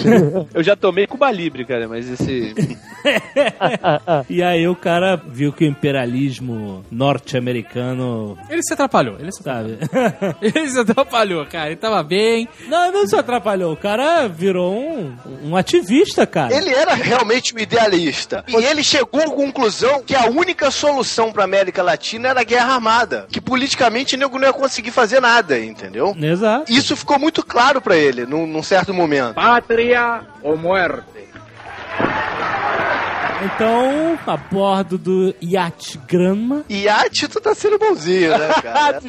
Eu 0.54 0.62
já 0.62 0.74
tomei 0.74 1.06
Cuba 1.06 1.30
Libre, 1.30 1.64
cara, 1.66 1.86
mas 1.86 2.08
esse. 2.08 2.54
e 4.28 4.42
aí 4.42 4.66
o 4.66 4.74
cara 4.74 5.16
viu 5.16 5.52
que 5.52 5.64
o 5.64 5.68
imperialismo 5.68 6.84
norte-americano, 6.90 7.57
Ele 8.48 8.62
se 8.62 8.72
atrapalhou. 8.74 9.16
Ele 9.18 9.32
se, 9.32 9.42
sabe? 9.42 9.78
ele 10.40 10.68
se 10.68 10.78
atrapalhou, 10.78 11.44
cara. 11.46 11.66
Ele 11.68 11.76
tava 11.76 12.02
bem. 12.02 12.48
Não, 12.66 12.92
não 12.92 13.06
se 13.06 13.16
atrapalhou. 13.16 13.72
O 13.72 13.76
cara 13.76 14.28
virou 14.28 14.74
um, 14.74 15.16
um 15.44 15.56
ativista, 15.56 16.26
cara. 16.26 16.54
Ele 16.54 16.70
era 16.70 16.94
realmente 16.94 17.54
um 17.54 17.58
idealista. 17.58 18.44
E 18.48 18.56
ele 18.56 18.82
chegou 18.82 19.20
à 19.20 19.30
conclusão 19.30 20.02
que 20.02 20.14
a 20.14 20.26
única 20.26 20.70
solução 20.70 21.32
pra 21.32 21.44
América 21.44 21.82
Latina 21.82 22.28
era 22.28 22.40
a 22.40 22.44
guerra 22.44 22.74
armada. 22.74 23.26
Que 23.30 23.40
politicamente 23.40 24.14
o 24.14 24.18
nego 24.18 24.38
não 24.38 24.46
ia 24.46 24.52
conseguir 24.52 24.90
fazer 24.90 25.20
nada, 25.20 25.58
entendeu? 25.58 26.16
Exato. 26.20 26.70
Isso 26.72 26.96
ficou 26.96 27.18
muito 27.18 27.44
claro 27.44 27.80
pra 27.80 27.96
ele 27.96 28.26
num, 28.26 28.46
num 28.46 28.62
certo 28.62 28.92
momento. 28.92 29.34
Patria 29.34 30.20
o 30.42 30.56
muerte. 30.56 31.28
Então, 33.44 34.18
a 34.26 34.36
bordo 34.36 34.98
do 34.98 35.34
iate 35.40 35.98
Granma, 36.08 36.64
Iate, 36.68 37.28
tu 37.28 37.40
tá 37.40 37.54
sendo 37.54 37.78
bonzinho, 37.78 38.36
né, 38.36 38.48
cara? 38.62 39.00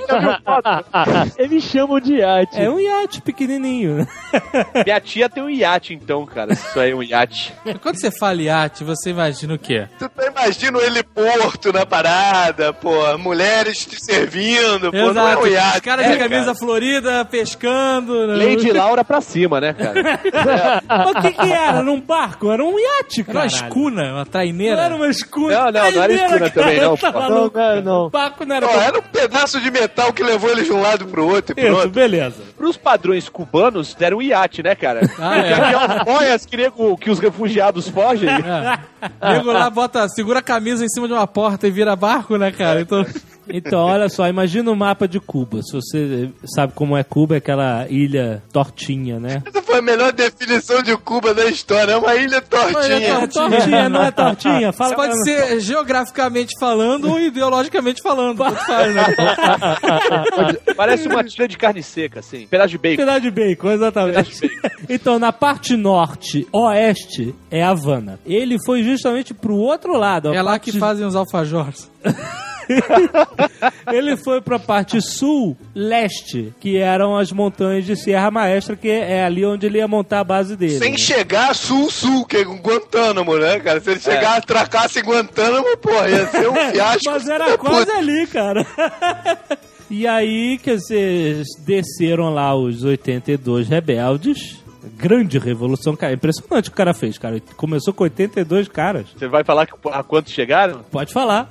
Eles 1.38 1.63
chamam 1.63 1.99
de 1.99 2.15
iate. 2.17 2.59
é 2.59 2.69
um 2.69 2.80
iate 2.80 3.21
pequenininho, 3.21 3.95
né? 3.97 4.07
Minha 4.86 4.99
tia 5.01 5.30
tem 5.30 5.41
um 5.43 5.49
iate, 5.49 5.93
então, 5.93 6.25
cara. 6.25 6.53
Isso 6.53 6.80
aí 6.80 6.91
é 6.91 6.95
um 6.95 7.01
iate. 7.01 7.53
Quando 7.82 7.99
você 7.99 8.11
fala 8.11 8.41
iate, 8.41 8.84
você 8.84 9.09
imagina 9.09 9.53
o 9.55 9.59
quê? 9.59 9.88
tu 9.97 10.07
tá 10.09 10.27
imaginando 10.27 10.82
ele 10.82 11.01
porto 11.03 11.73
na 11.73 11.86
parada, 11.86 12.71
pô, 12.73 13.17
mulheres 13.17 13.86
te 13.86 13.99
servindo, 14.03 14.91
pô, 14.91 15.13
não 15.13 15.27
é 15.27 15.38
um 15.38 15.41
Os 15.41 15.49
iate. 15.49 15.82
caras 15.82 16.05
É, 16.05 16.11
de 16.11 16.17
camisa 16.19 16.45
cara. 16.45 16.55
florida, 16.55 17.25
pescando. 17.25 18.27
né? 18.27 18.45
Lady 18.45 18.71
Laura 18.71 19.03
pra 19.03 19.21
cima, 19.21 19.59
né, 19.59 19.73
cara? 19.73 20.21
Mas 20.88 21.11
o 21.15 21.21
que 21.21 21.32
que 21.34 21.51
era? 21.51 21.80
Era 21.80 21.91
um 21.91 21.99
barco? 21.99 22.51
Era 22.51 22.63
um 22.63 22.77
iate, 22.77 23.21
Era 23.21 23.25
cara. 23.25 23.39
uma 23.39 23.45
escuna, 23.47 24.18
uma 24.20 24.26
Não 24.26 24.32
traineira. 24.32 24.82
era 24.82 24.95
uma 24.95 25.07
escuna. 25.07 25.55
Não, 25.55 25.72
não, 25.72 25.91
não 25.91 26.03
era 26.03 26.13
escuna 26.13 26.49
também, 26.49 26.82
não, 26.82 26.97
Tá? 26.97 27.11
Não, 27.11 27.30
não, 27.51 27.82
não. 27.84 28.05
O 28.05 28.09
barco 28.09 28.45
não 28.45 28.55
era... 28.55 28.67
Pô, 28.67 28.74
era 28.80 28.99
um 28.99 29.01
pedaço 29.01 29.59
de 29.61 29.72
metal 29.72 30.13
que 30.13 30.24
levou 30.24 30.49
eles 30.49 30.65
de 30.65 30.72
um 30.74 30.82
lado 30.82 31.05
pro 31.07 31.26
outro 31.28 31.51
e 31.53 31.55
pro 31.55 31.63
Isso, 31.65 31.74
outro. 31.76 31.89
beleza. 31.89 32.41
pros 32.57 32.78
padrões 32.78 33.28
cubanos, 33.30 33.93
deram 33.95 34.17
um 34.17 34.22
iate, 34.22 34.61
né, 34.63 34.76
cara? 34.76 35.01
Ah, 35.20 35.38
é. 35.38 35.53
Aquelas 35.53 36.03
boias 36.03 36.45
que, 36.45 36.57
nego- 36.57 36.97
que 36.97 37.09
os 37.09 37.20
refugiados 37.20 37.88
fogem. 37.89 38.30
É. 38.30 39.34
Nego 39.34 39.51
lá 39.51 39.70
bota, 39.70 40.07
segura 40.09 40.39
a 40.39 40.43
camisa 40.43 40.84
em 40.84 40.89
cima 40.89 41.07
de 41.07 41.13
uma 41.13 41.26
porta 41.28 41.67
e 41.67 41.72
vira 41.72 41.95
barco, 41.95 42.36
né, 42.38 42.51
cara? 42.51 42.82
Então, 42.82 43.05
Então, 43.52 43.80
olha 43.80 44.10
só, 44.10 44.28
imagina 44.28 44.72
o 44.72 44.76
mapa 44.76 45.08
de 45.08 45.20
Cuba. 45.20 45.62
Se 45.64 45.74
você 45.74 46.30
sabe 46.56 46.74
como 46.74 46.95
é 46.97 47.04
Cuba, 47.04 47.36
é 47.36 47.38
aquela 47.38 47.88
ilha 47.89 48.41
tortinha, 48.52 49.20
né? 49.20 49.41
Essa 49.45 49.62
foi 49.62 49.80
a 49.80 49.82
melhor 49.82 50.12
definição 50.12 50.82
de 50.82 50.95
Cuba 50.97 51.34
da 51.34 51.45
história. 51.45 51.93
É 51.93 51.97
uma 51.97 52.16
ilha 52.16 52.41
tortinha. 52.41 53.20
É 53.24 53.28
tortinha, 53.28 53.89
não 53.89 54.04
é 54.04 54.12
tortinha? 54.12 54.72
Fala 54.72 54.95
pode 54.95 55.24
ser 55.24 55.60
geograficamente 55.60 56.54
falando 56.60 57.10
ou 57.10 57.20
ideologicamente 57.20 58.02
falando. 58.02 58.43
Faz, 58.43 58.93
né? 58.95 59.04
Parece 60.76 61.08
uma 61.08 61.24
tira 61.24 61.47
de 61.47 61.58
carne 61.58 61.84
seca, 61.84 62.20
assim. 62.20 62.47
Pedaço 62.47 62.70
de 62.70 62.78
bacon. 62.78 62.97
Pedaço 62.97 63.22
de 63.22 63.32
bacon, 63.32 63.72
exatamente. 63.72 64.52
então, 64.89 65.20
na 65.20 65.32
parte 65.32 65.76
norte, 65.76 66.47
oeste, 66.52 67.36
é 67.50 67.64
Havana. 67.64 68.20
Ele 68.26 68.58
foi 68.66 68.84
justamente 68.84 69.34
pro 69.34 69.56
outro 69.56 69.97
lado. 69.97 70.34
É 70.34 70.41
lá 70.41 70.52
parte- 70.52 70.72
que 70.72 70.80
fazem 70.80 71.06
os 71.06 71.16
alfajores. 71.16 71.89
Ele 73.91 74.15
foi 74.17 74.41
pra 74.41 74.59
parte 74.59 75.01
sul, 75.01 75.57
leste, 75.74 76.53
que 76.59 76.78
eram 76.78 77.17
as 77.17 77.32
montanhas 77.32 77.86
de 77.86 77.95
Sierra 77.95 78.30
Maestra, 78.32 78.76
que 78.76 78.89
é 78.89 79.24
ali 79.24 79.45
onde 79.45 79.65
ele 79.65 79.80
ia 79.80 79.88
montar 79.88 80.20
a 80.20 80.24
base 80.24 80.55
dele. 80.55 80.78
Sem 80.78 80.91
né? 80.91 80.97
chegar 80.97 81.55
sul-sul, 81.55 82.26
que 82.26 82.38
é 82.38 82.43
Guantánamo, 82.43 83.38
né, 83.38 83.59
cara? 83.59 83.80
Se 83.80 83.91
ele 83.91 83.99
chegar, 83.99 84.38
atracasse 84.38 84.99
em 84.99 85.03
Guantánamo, 85.03 85.76
porra, 85.78 86.09
ia 86.09 86.28
ser 86.28 86.49
um 86.49 86.55
fiasco. 86.72 87.11
Mas 87.11 87.28
era 87.28 87.57
quase 87.57 87.91
ali, 87.91 88.28
cara. 88.28 88.65
E 89.91 90.05
aí, 90.05 90.59
quer 90.59 90.76
dizer, 90.76 91.41
desceram 91.65 92.32
lá 92.32 92.53
os 92.55 92.84
82 92.84 93.67
rebeldes. 93.67 94.63
Grande 94.95 95.39
revolução, 95.39 95.95
cara. 95.95 96.13
Impressionante 96.13 96.67
o 96.67 96.72
que 96.72 96.76
o 96.76 96.78
cara 96.78 96.93
fez, 96.93 97.17
cara. 97.17 97.41
Começou 97.57 97.91
com 97.91 98.03
82 98.03 98.67
caras. 98.67 99.07
Você 99.17 99.28
vai 99.28 99.43
falar 99.43 99.65
que- 99.65 99.74
a 99.91 100.03
quantos 100.03 100.32
chegaram? 100.32 100.82
Pode 100.91 101.11
falar. 101.11 101.47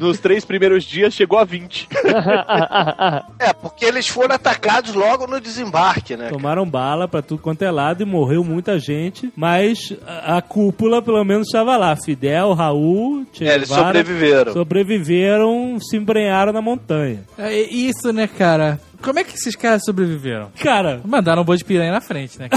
Nos 0.00 0.18
três 0.18 0.44
primeiros 0.44 0.84
dias 0.84 1.12
chegou 1.14 1.38
a 1.38 1.44
20. 1.44 1.88
É, 3.38 3.52
porque 3.52 3.84
eles 3.84 4.06
foram 4.06 4.34
atacados 4.34 4.94
logo 4.94 5.26
no 5.26 5.40
desembarque, 5.40 6.16
né? 6.16 6.28
Tomaram 6.28 6.68
bala 6.68 7.08
pra 7.08 7.22
tudo 7.22 7.40
quanto 7.40 7.62
é 7.62 7.70
lado 7.70 8.02
e 8.02 8.06
morreu 8.06 8.44
muita 8.44 8.78
gente. 8.78 9.32
Mas 9.34 9.94
a, 10.06 10.36
a 10.36 10.42
cúpula, 10.42 11.00
pelo 11.00 11.24
menos, 11.24 11.46
estava 11.46 11.76
lá. 11.76 11.96
Fidel, 11.96 12.52
Raul, 12.52 13.24
Che 13.32 13.44
É, 13.44 13.54
eles 13.54 13.68
sobreviveram. 13.68 14.52
Sobreviveram, 14.52 15.78
se 15.80 15.96
embrenharam 15.96 16.52
na 16.52 16.60
montanha. 16.60 17.24
É 17.38 17.60
isso, 17.60 18.12
né, 18.12 18.26
cara? 18.26 18.78
Como 19.02 19.18
é 19.18 19.24
que 19.24 19.34
esses 19.34 19.56
caras 19.56 19.82
sobreviveram? 19.84 20.50
Cara, 20.62 21.00
Mandaram 21.04 21.42
um 21.42 21.44
boi 21.44 21.56
de 21.56 21.64
piranha 21.64 21.92
na 21.92 22.00
frente, 22.00 22.38
né? 22.38 22.48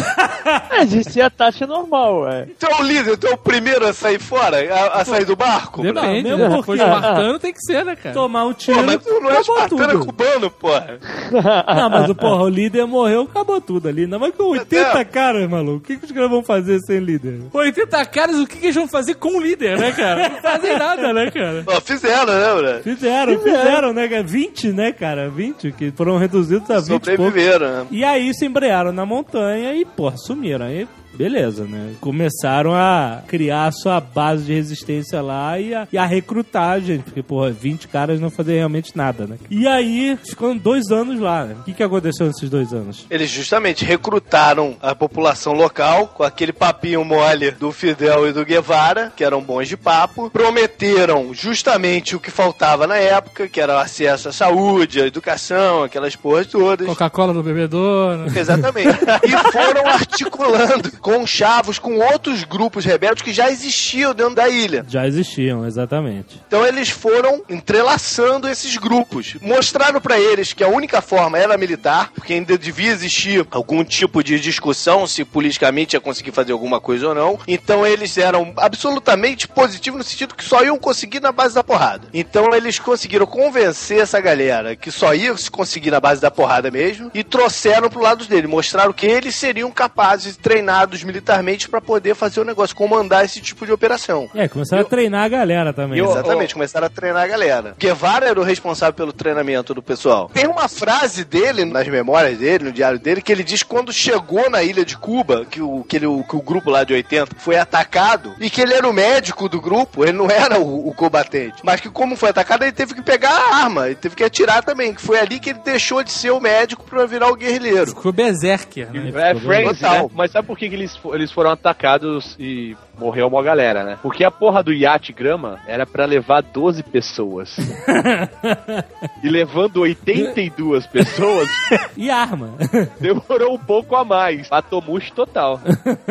isso 0.88 1.20
é 1.20 1.24
a 1.24 1.30
tática 1.30 1.66
normal, 1.68 2.22
ué. 2.22 2.48
Tu 2.60 2.66
é 2.66 2.82
o 2.82 2.84
líder, 2.84 3.18
tu 3.18 3.28
é 3.28 3.32
o 3.32 3.38
primeiro 3.38 3.86
a 3.88 3.94
sair 3.94 4.20
fora, 4.20 4.58
a, 4.74 5.02
a 5.02 5.06
sair 5.06 5.26
do 5.26 5.36
barco? 5.36 5.82
Depende, 5.82 6.24
mesmo 6.30 6.38
né? 6.38 6.44
porque- 6.50 6.60
Se 6.60 6.66
for 6.66 6.76
espartano, 6.76 7.40
tem 7.40 7.54
que 7.54 7.62
ser, 7.62 7.86
né, 7.86 7.96
cara? 7.96 8.14
tomar 8.14 8.46
um 8.46 8.54
tiro. 8.54 8.78
Pô, 8.80 8.84
mas 8.84 9.04
tu 9.04 9.10
não 9.20 9.30
é 9.30 9.34
acabou 9.38 9.56
espartano, 9.56 9.84
é 9.84 9.88
tudo. 9.94 10.06
cubano, 10.06 10.52
porra. 10.52 11.00
Não, 11.76 11.90
mas 11.90 12.10
o 12.10 12.16
porra, 12.16 12.44
o 12.44 12.50
líder 12.50 12.86
morreu, 12.86 13.22
acabou 13.24 13.60
tudo 13.62 13.88
ali. 13.88 14.06
Não, 14.08 14.20
mas 14.20 14.34
com 14.36 14.44
80 14.44 15.06
caras, 15.06 15.50
maluco. 15.50 15.78
O 15.78 15.80
que, 15.82 15.98
que 15.98 16.06
os 16.06 16.12
caras 16.12 16.30
vão 16.30 16.44
fazer 16.44 16.80
sem 16.82 17.00
líder? 17.00 17.42
80 17.54 18.06
caras, 18.06 18.36
o 18.38 18.48
que, 18.48 18.58
que 18.58 18.66
eles 18.68 18.76
vão 18.76 18.88
fazer 18.88 19.16
com 19.16 19.38
o 19.38 19.42
líder, 19.42 19.78
né, 19.78 19.92
cara? 19.92 20.30
Não 20.30 20.42
fazem 20.42 20.78
nada, 20.78 21.14
né, 21.14 21.32
cara? 21.32 21.64
Ó, 21.68 21.82
fizeram, 21.82 22.34
né, 22.34 22.54
Bruno? 22.56 22.84
Fizeram, 22.84 23.40
fizeram, 23.40 23.94
né, 23.94 24.08
cara? 24.08 24.24
20, 24.24 24.68
né, 24.72 24.92
cara? 24.92 25.30
20, 25.30 25.72
que 25.72 25.92
foram 25.92 26.18
reduzidos 26.34 26.70
a 26.70 26.80
20 26.80 26.86
e 26.86 26.88
pouco. 26.90 27.06
Sobreviveram, 27.06 27.68
né? 27.68 27.88
E 27.92 28.04
aí 28.04 28.34
se 28.34 28.46
embrearam 28.46 28.92
na 28.92 29.06
montanha 29.06 29.76
e, 29.76 29.86
porra, 29.86 30.18
sumiram. 30.18 30.66
Aí, 30.66 30.88
beleza, 31.14 31.66
né? 31.66 31.94
Começaram 32.02 32.74
a 32.74 33.22
criar 33.28 33.68
a 33.68 33.72
sua 33.72 34.00
base 34.00 34.46
de 34.46 34.54
resistência 34.54 35.22
lá 35.22 35.60
e 35.60 35.74
a, 35.74 35.88
e 35.92 35.98
a 35.98 36.06
recrutar 36.06 36.82
gente. 36.82 37.04
Porque, 37.04 37.22
porra, 37.22 37.52
20 37.52 37.88
caras 37.88 38.20
não 38.20 38.30
faziam 38.30 38.56
realmente 38.56 38.96
nada, 38.96 39.28
né? 39.28 39.38
E 39.50 39.68
aí, 39.68 40.18
ficando 40.26 40.60
dois 40.60 40.92
anos 40.92 41.20
lá, 41.20 41.46
né? 41.46 41.56
O 41.60 41.64
que, 41.64 41.74
que 41.74 41.84
aconteceu 41.84 42.28
nesses 42.28 42.50
dois 42.50 42.74
anos? 42.74 43.06
Eles 43.10 43.30
justamente 43.30 43.86
recrutaram 43.86 44.76
a 44.82 44.96
população 44.96 45.54
local 45.54 46.08
com 46.08 46.24
aquele 46.24 46.54
papinho 46.54 47.04
mole 47.04 47.52
do 47.52 47.72
Fidel 47.72 48.28
e 48.28 48.34
do 48.34 48.46
Guevara, 48.46 49.12
que 49.16 49.24
eram 49.24 49.42
bons 49.42 49.68
de 49.68 49.78
papo. 49.78 50.30
Prometeram 50.30 51.34
justamente 51.34 52.16
o 52.16 52.20
que 52.20 52.32
faltava 52.32 52.88
na 52.88 52.98
época, 52.98 53.48
que 53.48 53.62
era 53.62 53.76
o 53.76 53.78
acesso 53.78 54.30
à 54.30 54.32
saúde, 54.32 55.02
à 55.02 55.08
educação, 55.08 55.84
aquelas 55.84 56.16
porras 56.16 56.48
todas. 56.48 56.88
Coca-Cola 56.88 57.34
do 57.34 57.44
bebedouro. 57.44 58.26
Exatamente. 58.36 59.00
E 59.24 59.52
foram 59.52 59.88
articulando 59.92 60.92
conchavos 61.04 61.78
com 61.78 62.00
outros 62.00 62.46
grupos 62.46 62.86
rebeldes 62.86 63.22
que 63.22 63.34
já 63.34 63.52
existiam 63.52 64.16
dentro 64.16 64.36
da 64.36 64.48
ilha. 64.48 64.86
Já 64.88 65.06
existiam, 65.06 65.68
exatamente. 65.68 66.42
Então 66.48 66.66
eles 66.66 66.90
foram 66.90 67.44
entrelaçando 67.50 68.48
esses 68.48 68.78
grupos. 68.78 69.36
Mostraram 69.42 70.00
pra 70.00 70.18
eles 70.18 70.54
que 70.54 70.64
a 70.64 70.70
única 70.70 71.02
forma 71.02 71.38
era 71.38 71.58
militar, 71.58 72.12
porque 72.16 72.34
ainda 72.34 72.58
devia 72.58 72.90
existir 72.90 73.46
algum 73.52 73.84
tipo 73.84 74.24
de 74.24 74.40
discussão 74.40 75.06
se 75.06 75.26
politicamente 75.26 75.96
ia 75.96 76.00
conseguir 76.00 76.32
fazer 76.32 76.54
alguma 76.54 76.80
coisa 76.80 77.10
ou 77.10 77.14
não. 77.14 77.38
Então 77.46 77.86
eles 77.86 78.18
eram 78.18 78.54
absolutamente 78.56 79.46
positivos 79.46 79.98
no 79.98 80.04
sentido 80.06 80.34
que 80.34 80.44
só 80.44 80.64
iam 80.64 80.80
conseguir 80.80 81.20
na 81.20 81.34
base 81.34 81.54
da 81.54 81.64
porrada. 81.64 82.08
Então 82.14 82.54
eles 82.54 82.80
conseguiram 82.80 83.26
convencer 83.26 84.00
essa 84.00 84.22
galera 84.22 84.74
que 84.74 84.90
só 84.90 85.14
ia 85.14 85.36
se 85.36 85.52
conseguir 85.52 85.92
na 85.92 86.00
base 86.00 86.22
da 86.22 86.32
porrada 86.32 86.72
mesmo 86.72 87.12
e 87.14 87.26
trouxeram 87.26 87.90
pro 87.90 88.02
lado 88.02 88.26
dele, 88.26 88.48
mostraram 88.48 88.94
que 88.94 89.06
eles 89.06 89.36
seriam 89.36 89.70
capazes, 89.70 90.38
treinados 90.38 90.93
militarmente 91.02 91.70
pra 91.70 91.80
poder 91.80 92.14
fazer 92.14 92.42
o 92.42 92.44
negócio, 92.44 92.76
comandar 92.76 93.24
esse 93.24 93.40
tipo 93.40 93.66
de 93.66 93.72
operação. 93.72 94.30
É, 94.36 94.50
começaram 94.50 94.82
a 94.82 94.86
treinar 94.86 95.24
a 95.24 95.30
galera 95.30 95.72
também. 95.72 95.98
Eu- 96.00 96.12
Exatamente, 96.12 96.54
começaram 96.54 96.88
a 96.88 96.90
treinar 96.90 97.24
a 97.24 97.28
galera. 97.28 97.76
Guevara 97.80 98.28
era 98.28 98.40
o 98.40 98.44
responsável 98.44 98.94
pelo 98.94 99.14
treinamento 99.14 99.74
do 99.74 99.82
pessoal. 99.82 100.30
Tem 100.34 100.46
uma 100.48 100.68
frase 100.68 101.24
dele, 101.24 101.64
nas 101.64 101.88
memórias 101.88 102.38
dele, 102.38 102.66
no 102.66 102.72
diário 102.72 103.00
dele, 103.00 103.22
que 103.22 103.32
ele 103.32 103.44
diz 103.44 103.64
que 103.64 103.70
quando 103.70 103.94
chegou 103.94 104.50
na 104.50 104.62
ilha 104.62 104.84
de 104.84 104.98
Cuba, 104.98 105.46
que 105.46 105.62
o, 105.62 105.84
que 105.84 105.96
ele, 105.96 106.06
o, 106.08 106.24
que 106.24 106.36
o 106.36 106.42
grupo 106.42 106.70
lá 106.70 106.84
de 106.84 106.94
80 106.94 107.36
foi 107.38 107.56
atacado, 107.58 108.34
e 108.40 108.50
que 108.50 108.62
ele 108.62 108.74
era 108.74 108.88
o 108.88 108.94
médico 108.94 109.48
do 109.48 109.62
grupo, 109.62 110.04
ele 110.04 110.12
não 110.12 110.30
era 110.30 110.60
o, 110.60 110.90
o 110.90 110.94
combatente. 110.94 111.62
Mas 111.64 111.80
que 111.80 111.90
como 111.90 112.16
foi 112.16 112.30
atacado, 112.30 112.64
ele 112.64 112.72
teve 112.72 112.94
que 112.94 113.02
pegar 113.02 113.30
a 113.32 113.56
arma, 113.64 113.86
ele 113.88 113.96
teve 113.96 114.16
que 114.16 114.24
atirar 114.24 114.64
também, 114.64 114.94
que 114.94 115.02
foi 115.02 115.20
ali 115.20 115.40
que 115.40 115.52
ele 115.52 115.60
deixou 115.64 116.04
de 116.04 116.12
ser 116.12 116.32
o 116.32 116.40
médico 116.40 116.84
pra 116.84 117.06
virar 117.06 117.30
o 117.30 117.36
guerrilheiro. 117.36 117.88
Ficou 117.88 118.12
berserker, 118.12 118.92
né? 118.92 119.12
É 119.32 119.36
Friends, 119.36 119.80
Total. 119.80 120.04
né? 120.04 120.10
Mas 120.14 120.32
sabe 120.32 120.48
por 120.48 120.58
que, 120.58 120.70
que 120.70 120.76
eles, 120.84 121.00
eles 121.14 121.32
foram 121.32 121.52
atacados 121.52 122.36
e 122.40 122.76
morreu 122.98 123.28
uma 123.28 123.42
galera, 123.42 123.84
né? 123.84 123.98
Porque 124.02 124.24
a 124.24 124.30
porra 124.32 124.62
do 124.62 124.72
iate 124.74 125.12
grama 125.14 125.60
era 125.66 125.86
pra 125.86 126.06
levar 126.06 126.42
12 126.42 126.84
pessoas. 126.84 127.56
e 129.24 129.30
levando 129.30 129.82
82 129.82 130.86
pessoas, 130.88 131.48
E 131.98 132.10
arma. 132.10 132.52
demorou 133.00 133.56
um 133.56 133.60
pouco 133.60 133.96
a 133.96 134.04
mais. 134.04 134.48
Patomush 134.50 135.12
total. 135.12 135.60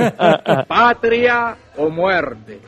Patria 0.66 1.56
o 1.76 1.88
muerte. 1.90 2.60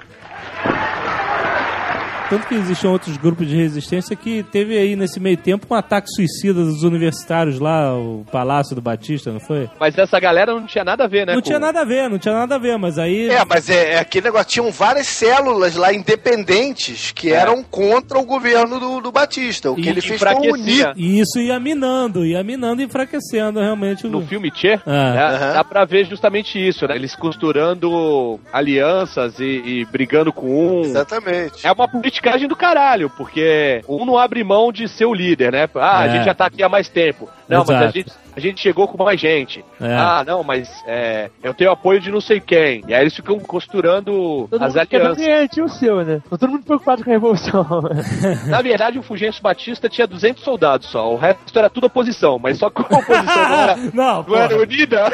Tanto 2.35 2.49
que 2.49 2.55
existiam 2.57 2.93
outros 2.93 3.17
grupos 3.17 3.47
de 3.47 3.55
resistência 3.55 4.17
que 4.17 4.43
teve 4.43 4.77
aí 4.77 4.97
nesse 4.97 5.21
meio 5.21 5.37
tempo 5.37 5.67
um 5.71 5.75
ataque 5.75 6.09
suicida 6.11 6.65
dos 6.65 6.83
universitários 6.83 7.61
lá, 7.61 7.95
o 7.97 8.25
Palácio 8.33 8.75
do 8.75 8.83
Batista, 8.83 9.31
não 9.31 9.39
foi? 9.39 9.71
Mas 9.79 9.97
essa 9.97 10.19
galera 10.19 10.53
não 10.53 10.67
tinha 10.67 10.83
nada 10.83 11.05
a 11.05 11.07
ver, 11.07 11.27
né? 11.27 11.35
Não 11.35 11.41
com- 11.41 11.47
tinha 11.47 11.61
nada 11.61 11.81
a 11.83 11.85
ver, 11.85 12.11
não 12.11 12.19
tinha 12.19 12.35
nada 12.35 12.57
a 12.57 12.59
ver, 12.59 12.77
mas 12.77 12.99
aí. 12.99 13.29
É, 13.29 13.45
mas 13.45 13.71
é, 13.71 13.93
é 13.93 13.99
aquele 14.01 14.25
negócio, 14.27 14.49
tinham 14.49 14.69
várias 14.73 15.07
células 15.07 15.77
lá 15.77 15.93
independentes 15.95 17.13
que 17.13 17.33
eram 17.33 17.63
contra 17.63 18.19
o 18.19 18.25
governo 18.25 18.81
do, 18.81 19.01
do 19.01 19.13
Batista. 19.13 19.71
O 19.71 19.77
que 19.77 19.83
E 19.83 19.89
ele 19.89 20.01
fez 20.01 20.21
foi 20.21 20.29
enfraquecia. 20.33 20.53
unir. 20.91 20.93
E 20.97 21.21
isso 21.21 21.39
ia 21.39 21.61
minando, 21.61 22.27
ia 22.27 22.43
minando 22.43 22.83
e 22.83 22.85
enfraquecendo 22.85 23.61
realmente 23.61 24.07
o. 24.07 24.11
No 24.11 24.27
filme 24.27 24.51
Che, 24.53 24.81
Ah. 24.85 25.13
né, 25.13 25.23
Aham. 25.25 25.53
dá 25.55 25.63
pra 25.65 25.85
ver 25.85 26.05
justamente 26.07 26.59
isso, 26.59 26.85
né? 26.89 26.97
Eles 26.97 27.15
costurando 27.15 28.41
alianças 28.53 29.39
e, 29.39 29.45
e 29.65 29.85
brigando 29.85 30.33
com 30.33 30.81
um. 30.81 30.81
Exatamente. 30.81 31.67
É 31.67 31.71
uma 31.71 31.87
politicagem 32.25 32.49
do 32.49 32.57
caralho, 32.57 33.11
porque 33.11 33.83
um 33.89 34.05
não 34.05 34.19
abre 34.19 34.43
mão 34.43 34.73
de 34.73 34.89
ser 34.89 35.05
o 35.05 35.15
líder, 35.15 35.53
né? 35.53 35.69
Ah, 35.77 36.01
a 36.01 36.07
É. 36.07 36.11
gente 36.11 36.25
já 36.25 36.35
tá 36.35 36.47
aqui 36.47 36.63
há 36.63 36.69
mais 36.69 36.89
tempo. 36.89 37.29
Não, 37.49 37.59
mas 37.59 37.71
a 37.71 37.75
Exato. 37.75 37.93
gente, 37.93 38.13
a 38.37 38.41
gente 38.41 38.61
chegou 38.61 38.87
com 38.89 39.03
mais 39.03 39.21
gente. 39.21 39.65
É. 39.81 39.95
Ah, 39.95 40.25
não, 40.27 40.43
mas 40.43 40.71
é, 40.87 41.31
eu 41.43 41.55
tenho 41.55 41.71
apoio 41.71 42.01
de 42.01 42.11
não 42.11 42.21
sei 42.21 42.41
quem. 42.41 42.83
E 42.87 42.95
aí 42.95 43.03
eles 43.03 43.15
ficam 43.15 43.39
costurando 43.39 44.49
Todo 44.51 44.63
as 44.63 44.75
mundo 44.75 44.87
quer 44.87 44.97
alianças. 45.01 45.27
garantir 45.27 45.63
o 45.63 45.69
seu, 45.69 46.05
né? 46.05 46.23
Tá 46.29 46.37
todo 46.37 46.51
mundo 46.51 46.65
preocupado 46.65 47.05
com 47.05 47.11
a 47.11 47.13
revolução. 47.13 47.67
Na 48.49 48.63
verdade, 48.63 48.99
o 48.99 49.03
Fulgêncio 49.03 49.43
Batista 49.43 49.89
tinha 49.89 50.07
200 50.07 50.43
soldados 50.43 50.89
só. 50.89 51.13
O 51.13 51.17
resto 51.17 51.59
era 51.59 51.71
tudo 51.71 51.87
oposição, 51.87 52.39
mas 52.39 52.59
só 52.59 52.71
que 52.71 52.81
a 52.81 52.99
oposição 52.99 53.49
não 53.49 53.57
era, 53.57 53.77
Não, 53.95 54.23
não 54.23 54.37
era 54.37 54.57
unida. 54.61 55.05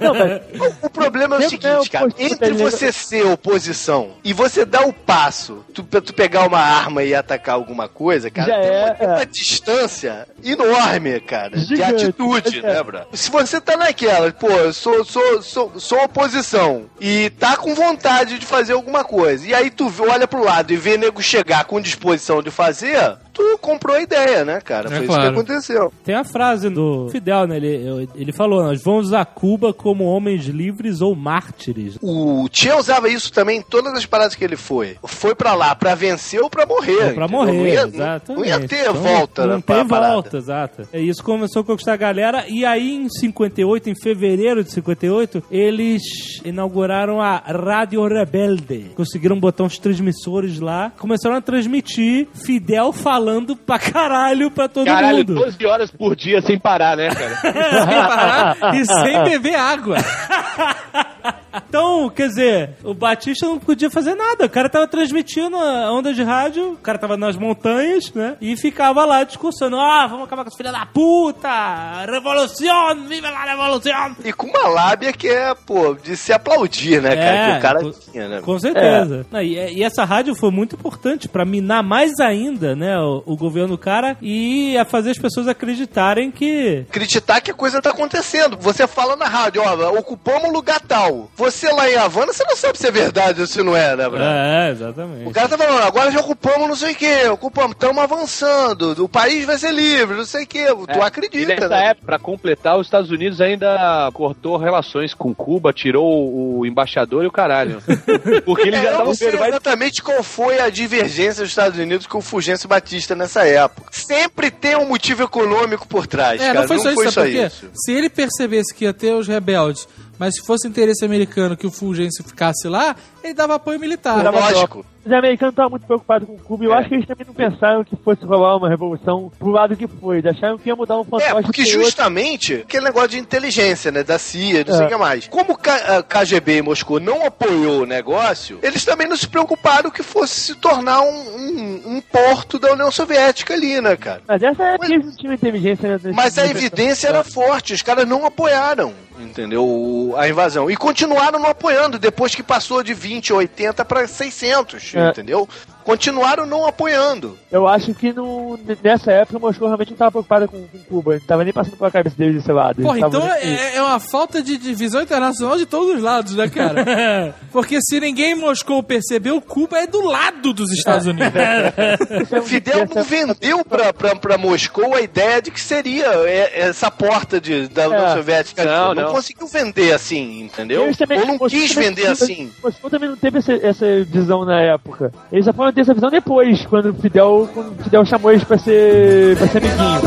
Não, 0.00 0.14
mas 0.14 0.76
O 0.82 0.90
problema 0.90 1.36
é 1.36 1.38
o 1.38 1.42
é 1.42 1.48
seguinte, 1.48 1.90
cara. 1.90 2.06
Entre 2.18 2.50
ligado? 2.50 2.70
você 2.70 2.92
ser 2.92 3.26
oposição 3.26 4.10
e 4.24 4.32
você 4.32 4.64
dar 4.64 4.86
o 4.86 4.92
passo, 4.92 5.64
tu, 5.74 5.84
pra 5.84 6.00
tu 6.00 6.12
pegar 6.14 6.46
uma 6.46 6.58
arma 6.58 7.02
e 7.02 7.14
atacar 7.14 7.54
alguma 7.54 7.88
coisa, 7.88 8.30
cara, 8.30 8.48
Já 8.48 8.60
tem, 8.60 8.70
uma, 8.70 8.88
é, 8.88 8.96
é. 9.00 9.06
uma 9.16 9.26
distância 9.26 10.26
enorme, 10.44 11.20
cara, 11.20 11.56
de 11.56 11.64
Gigante. 11.66 12.04
atitude. 12.06 12.55
Né, 12.62 12.82
Bra? 12.82 13.06
Se 13.12 13.30
você 13.30 13.60
tá 13.60 13.76
naquela, 13.76 14.30
pô, 14.32 14.48
eu 14.48 14.72
sou, 14.72 15.04
sou, 15.04 15.42
sou, 15.42 15.72
sou 15.78 16.04
oposição 16.04 16.86
e 17.00 17.30
tá 17.30 17.56
com 17.56 17.74
vontade 17.74 18.38
de 18.38 18.46
fazer 18.46 18.72
alguma 18.72 19.04
coisa, 19.04 19.46
e 19.46 19.54
aí 19.54 19.70
tu 19.70 19.92
olha 20.00 20.26
pro 20.26 20.44
lado 20.44 20.72
e 20.72 20.76
vê 20.76 20.96
nego 20.96 21.22
chegar 21.22 21.64
com 21.64 21.80
disposição 21.80 22.42
de 22.42 22.50
fazer, 22.50 23.16
tu 23.36 23.58
comprou 23.58 23.94
a 23.96 24.00
ideia, 24.00 24.44
né, 24.44 24.60
cara? 24.60 24.86
É 24.88 24.90
Foi 24.90 24.98
isso 25.00 25.06
claro. 25.08 25.22
que 25.22 25.28
aconteceu. 25.28 25.92
Tem 26.04 26.14
a 26.14 26.24
frase 26.24 26.70
do 26.70 27.08
Fidel, 27.10 27.46
né? 27.46 27.56
Ele, 27.56 28.08
ele 28.14 28.32
falou: 28.32 28.62
Nós 28.62 28.82
vamos 28.82 29.12
a 29.12 29.24
Cuba 29.24 29.72
como 29.72 30.04
homens 30.04 30.46
livres 30.46 31.00
ou 31.00 31.14
mártires. 31.14 31.98
O 32.02 32.48
Che 32.50 32.70
usava 32.72 33.08
isso 33.08 33.32
também 33.32 33.58
em 33.58 33.62
todas 33.62 33.92
as 33.94 34.06
paradas 34.06 34.34
que 34.34 34.44
ele 34.44 34.56
foi. 34.56 34.96
Foi 35.04 35.34
pra 35.34 35.54
lá 35.54 35.74
pra 35.74 35.94
vencer 35.94 36.40
ou 36.40 36.48
pra 36.48 36.64
morrer. 36.66 37.14
Pra 37.14 37.28
morrer, 37.28 37.52
Não 37.52 37.66
ia, 37.66 37.82
exatamente. 37.82 38.32
não 38.38 38.44
ia 38.44 38.66
ter 38.66 38.80
Então, 38.82 38.94
volta, 38.94 39.46
Não 39.46 39.56
né, 39.56 39.62
tem 39.66 39.84
volta, 39.84 40.36
exato. 40.38 40.88
É, 40.92 41.00
isso 41.00 41.22
começou 41.22 41.62
a 41.62 41.64
conquistar 41.64 41.92
a 41.94 41.96
galera. 41.96 42.44
E 42.48 42.64
aí, 42.64 42.94
em 42.94 43.08
58, 43.08 43.90
em 43.90 43.94
fevereiro 43.94 44.64
de 44.64 44.72
58, 44.72 45.42
eles 45.50 46.02
inauguraram 46.44 47.20
a 47.20 47.36
Rádio 47.36 48.06
Rebelde. 48.06 48.92
Conseguiram 48.94 49.38
botar 49.38 49.64
uns 49.64 49.78
transmissores 49.78 50.60
lá. 50.60 50.92
Começaram 50.98 51.36
a 51.36 51.40
transmitir 51.40 52.28
Fidel 52.32 52.92
falando 52.92 53.25
pra 53.56 53.78
caralho 53.78 54.50
pra 54.50 54.68
todo 54.68 54.86
Caralho, 54.86 55.18
mundo. 55.18 55.34
12 55.34 55.66
horas 55.66 55.90
por 55.90 56.14
dia 56.16 56.40
sem 56.42 56.58
parar, 56.58 56.96
né, 56.96 57.08
cara? 57.08 57.36
sem 57.42 58.06
parar 58.06 58.74
e 58.74 58.84
sem 58.84 59.24
beber 59.24 59.54
água. 59.54 59.96
Então, 61.68 62.08
quer 62.10 62.28
dizer, 62.28 62.70
o 62.84 62.92
Batista 62.94 63.46
não 63.46 63.58
podia 63.58 63.90
fazer 63.90 64.14
nada. 64.14 64.46
O 64.46 64.50
cara 64.50 64.68
tava 64.68 64.86
transmitindo 64.86 65.56
a 65.56 65.92
onda 65.92 66.12
de 66.12 66.22
rádio, 66.22 66.72
o 66.72 66.76
cara 66.76 66.98
tava 66.98 67.16
nas 67.16 67.36
montanhas, 67.36 68.12
né? 68.12 68.36
E 68.40 68.56
ficava 68.56 69.04
lá 69.04 69.24
discursando: 69.24 69.76
ah, 69.78 70.06
vamos 70.06 70.24
acabar 70.26 70.42
com 70.42 70.48
essa 70.48 70.56
filha 70.56 70.72
da 70.72 70.86
puta! 70.86 72.04
Revolução! 72.06 73.06
Viva 73.08 73.30
la 73.30 73.44
revolução! 73.44 74.16
E 74.24 74.32
com 74.32 74.46
uma 74.46 74.68
lábia 74.68 75.12
que 75.12 75.28
é, 75.28 75.54
pô, 75.54 75.94
de 75.94 76.16
se 76.16 76.32
aplaudir, 76.32 77.00
né, 77.02 77.14
cara? 77.16 77.36
É, 77.36 77.52
que 77.52 77.58
o 77.58 77.62
cara 77.62 77.80
com- 77.80 77.90
tinha, 77.92 78.28
né? 78.28 78.40
Com 78.40 78.58
certeza. 78.58 79.26
Não, 79.30 79.40
e, 79.42 79.54
e 79.78 79.82
essa 79.82 80.04
rádio 80.04 80.34
foi 80.34 80.50
muito 80.50 80.76
importante 80.76 81.28
pra 81.28 81.44
minar 81.44 81.82
mais 81.82 82.12
ainda, 82.20 82.74
né, 82.74 82.98
o, 82.98 83.22
o 83.26 83.36
governo 83.36 83.68
do 83.70 83.78
cara 83.78 84.16
e 84.20 84.76
a 84.78 84.84
fazer 84.84 85.10
as 85.10 85.18
pessoas 85.18 85.48
acreditarem 85.48 86.30
que 86.30 86.84
acreditar 86.88 87.40
que 87.40 87.50
a 87.50 87.54
coisa 87.54 87.80
tá 87.80 87.90
acontecendo. 87.90 88.56
Você 88.60 88.86
fala 88.86 89.16
na 89.16 89.26
rádio, 89.26 89.62
ó, 89.64 89.98
ocupamos 89.98 90.52
lugar 90.52 90.80
tal. 90.80 91.30
Você 91.36 91.45
lá 91.72 91.90
em 91.90 91.96
Havana, 91.96 92.32
você 92.32 92.44
não 92.44 92.56
sabe 92.56 92.78
se 92.78 92.86
é 92.86 92.90
verdade 92.90 93.40
ou 93.40 93.46
se 93.46 93.62
não 93.62 93.76
é, 93.76 93.96
né, 93.96 94.08
Bruno? 94.08 94.24
É, 94.24 94.70
exatamente. 94.70 95.28
O 95.28 95.32
cara 95.32 95.48
tá 95.48 95.56
falando, 95.58 95.82
agora 95.82 96.10
já 96.10 96.20
ocupamos 96.20 96.68
não 96.68 96.76
sei 96.76 96.92
o 96.92 96.96
que, 96.96 97.28
ocupamos, 97.28 97.72
estamos 97.72 98.02
avançando, 98.02 99.04
o 99.04 99.08
país 99.08 99.44
vai 99.44 99.58
ser 99.58 99.72
livre, 99.72 100.16
não 100.16 100.24
sei 100.24 100.44
o 100.44 100.46
que. 100.46 100.64
Tu 100.66 100.86
É, 100.90 100.98
E 100.98 101.00
acredita, 101.02 101.54
nessa 101.54 101.68
né? 101.68 101.86
época, 101.90 102.06
pra 102.06 102.18
completar, 102.18 102.78
os 102.78 102.86
Estados 102.86 103.10
Unidos 103.10 103.40
ainda 103.40 104.10
cortou 104.12 104.56
relações 104.56 105.14
com 105.14 105.34
Cuba, 105.34 105.72
tirou 105.72 106.58
o 106.58 106.66
embaixador 106.66 107.24
e 107.24 107.26
o 107.26 107.32
caralho. 107.32 107.82
Porque 108.44 108.68
eles 108.68 108.80
É, 108.80 108.84
já 108.84 109.04
não 109.04 109.14
sei 109.14 109.30
vendo, 109.30 109.38
vai 109.40 109.48
exatamente 109.50 110.02
qual 110.02 110.22
foi 110.22 110.60
a 110.60 110.68
divergência 110.70 111.42
dos 111.42 111.50
Estados 111.50 111.78
Unidos 111.78 112.06
com 112.06 112.18
o 112.18 112.22
Fulgêncio 112.22 112.68
Batista 112.68 113.14
nessa 113.14 113.46
época. 113.46 113.88
Sempre 113.92 114.50
tem 114.50 114.76
um 114.76 114.86
motivo 114.86 115.22
econômico 115.22 115.86
por 115.86 116.06
trás, 116.06 116.40
É, 116.40 116.46
cara. 116.48 116.60
não 116.60 116.68
foi 116.68 116.78
só 116.78 116.90
isso, 116.90 117.12
sabe 117.12 117.30
por 117.32 117.40
quê? 117.40 117.46
isso. 117.46 117.68
Se 117.74 117.92
ele 117.92 118.08
percebesse 118.08 118.74
que 118.74 118.84
ia 118.84 118.92
ter 118.92 119.12
os 119.12 119.26
rebeldes, 119.28 119.86
mas 120.18 120.34
se 120.34 120.46
fosse 120.46 120.66
interesse 120.66 121.04
americano 121.04 121.56
que 121.56 121.66
o 121.66 121.70
Fulgêncio 121.70 122.24
ficasse 122.24 122.68
lá, 122.68 122.96
ele 123.22 123.34
dava 123.34 123.54
apoio 123.54 123.78
militar. 123.78 124.24
Lógico. 124.32 124.84
Os 125.06 125.12
americanos 125.12 125.52
estavam 125.52 125.70
muito 125.70 125.86
preocupados 125.86 126.26
com 126.26 126.36
Cuba 126.36 126.64
e 126.64 126.66
eu 126.66 126.74
É. 126.74 126.78
acho 126.78 126.88
que 126.88 126.94
eles 126.96 127.06
também 127.06 127.24
não 127.26 127.32
pensaram 127.34 127.84
que 127.84 127.94
fosse 127.96 128.24
rolar 128.24 128.56
uma 128.56 128.68
revolução 128.68 129.30
pro 129.38 129.50
lado 129.50 129.76
que 129.76 129.86
foi. 129.86 130.18
Eles 130.18 130.36
acharam 130.36 130.58
que 130.58 130.68
ia 130.68 130.74
mudar 130.74 130.98
um 130.98 131.04
fantoche 131.04 131.26
É, 131.26 131.34
porque 131.42 131.62
pro 131.62 131.70
outro. 131.70 131.84
justamente 131.84 132.54
aquele 132.54 132.84
negócio 132.84 133.10
de 133.10 133.18
inteligência, 133.20 133.92
né? 133.92 134.02
Da 134.02 134.18
CIA, 134.18 134.64
não 134.66 134.74
sei 134.74 134.82
É. 134.82 134.86
o 134.86 134.88
que 134.88 134.96
mais. 134.96 135.28
Como 135.28 135.52
o 135.52 135.56
KGB 136.02 136.58
em 136.58 136.62
Moscou 136.62 136.98
não 136.98 137.24
apoiou 137.24 137.82
o 137.82 137.86
negócio, 137.86 138.58
eles 138.62 138.84
também 138.84 139.06
não 139.06 139.16
se 139.16 139.28
preocuparam 139.28 139.90
que 139.90 140.02
fosse 140.02 140.40
se 140.40 140.54
tornar 140.56 141.00
um, 141.02 141.06
um- 141.08 141.82
um 141.96 142.00
porto 142.00 142.58
da 142.58 142.72
União 142.72 142.90
Soviética 142.90 143.54
ali, 143.54 143.80
né, 143.80 143.96
cara? 143.96 144.22
Mas 144.26 144.42
essa 144.42 144.62
é 144.64 144.76
que 144.78 144.92
eles 144.92 145.06
não 145.06 145.12
tinham 145.16 145.32
inteligência. 145.34 145.88
Né, 145.98 146.12
Mas 146.12 146.36
a 146.36 146.46
evidência 146.46 147.06
era 147.08 147.22
forte, 147.22 147.72
os 147.72 147.82
caras 147.82 148.06
não 148.08 148.26
apoiaram, 148.26 148.92
entendeu? 149.20 149.64
O- 149.64 150.14
A 150.16 150.28
invasão. 150.28 150.70
E 150.70 150.76
continuaram 150.76 151.38
não 151.38 151.50
apoiando, 151.50 151.98
depois 151.98 152.34
que 152.34 152.42
passou 152.42 152.82
de 152.82 152.94
20, 152.94 153.32
80 153.32 153.84
para 153.84 154.06
600, 154.08 154.94
É. 154.94 154.95
entendeu? 154.98 155.48
Continuaram 155.86 156.44
não 156.46 156.66
apoiando. 156.66 157.38
Eu 157.50 157.68
acho 157.68 157.94
que 157.94 158.12
no, 158.12 158.58
nessa 158.82 159.12
época 159.12 159.38
Moscou 159.38 159.68
realmente 159.68 159.90
não 159.90 159.94
estava 159.94 160.10
preocupada 160.10 160.48
com, 160.48 160.66
com 160.66 160.78
Cuba. 160.80 161.14
Não 161.14 161.20
tava 161.20 161.44
nem 161.44 161.52
passando 161.52 161.76
pela 161.76 161.92
cabeça 161.92 162.16
deles 162.18 162.34
desse 162.34 162.50
lado. 162.50 162.82
Porra, 162.82 162.98
então 162.98 163.24
é, 163.34 163.76
é 163.76 163.80
uma 163.82 164.00
falta 164.00 164.42
de 164.42 164.58
divisão 164.58 165.00
internacional 165.00 165.56
de 165.56 165.64
todos 165.64 165.94
os 165.94 166.02
lados, 166.02 166.34
né, 166.34 166.48
cara? 166.48 167.32
Porque 167.52 167.78
se 167.80 168.00
ninguém 168.00 168.32
em 168.32 168.34
Moscou 168.34 168.82
percebeu, 168.82 169.40
Cuba 169.40 169.78
é 169.78 169.86
do 169.86 170.00
lado 170.02 170.52
dos 170.52 170.72
Estados 170.72 171.06
Unidos. 171.06 171.32
O 172.36 172.42
Fidel 172.42 172.86
não 172.92 173.02
vendeu 173.04 173.64
pra, 173.64 173.92
pra, 173.92 174.16
pra 174.16 174.36
Moscou 174.38 174.94
a 174.94 175.00
ideia 175.00 175.40
de 175.40 175.50
que 175.52 175.60
seria 175.60 176.06
é, 176.28 176.60
essa 176.62 176.90
porta 176.90 177.40
de, 177.40 177.68
da 177.68 177.88
União 177.88 178.06
É. 178.08 178.14
Soviética. 178.14 178.64
Não, 178.64 178.94
não, 178.94 179.02
não. 179.04 179.12
conseguiu 179.12 179.46
vender 179.46 179.92
assim, 179.92 180.42
entendeu? 180.42 180.90
Também- 180.96 181.20
Ou 181.20 181.26
não 181.26 181.32
Moscou 181.34 181.48
quis 181.50 181.72
também- 181.74 181.88
vender 181.90 182.06
assim. 182.08 182.50
Moscou 182.62 182.90
também 182.90 183.08
não 183.08 183.16
teve 183.16 183.38
essa, 183.38 183.52
essa 183.54 183.86
visão 184.04 184.44
na 184.44 184.60
época. 184.60 185.12
Eles 185.30 185.44
só 185.44 185.52
foram 185.52 185.72
ter 185.76 185.82
essa 185.82 185.94
visão 185.94 186.08
depois, 186.10 186.64
quando 186.66 186.90
o 186.90 186.94
Fidel, 186.94 187.48
quando 187.52 187.78
o 187.78 187.84
Fidel 187.84 188.04
chamou 188.06 188.32
eles 188.32 188.42
pra 188.44 188.56
ser, 188.56 189.36
pra 189.36 189.46
ser 189.46 189.58
amiguinho. 189.58 190.00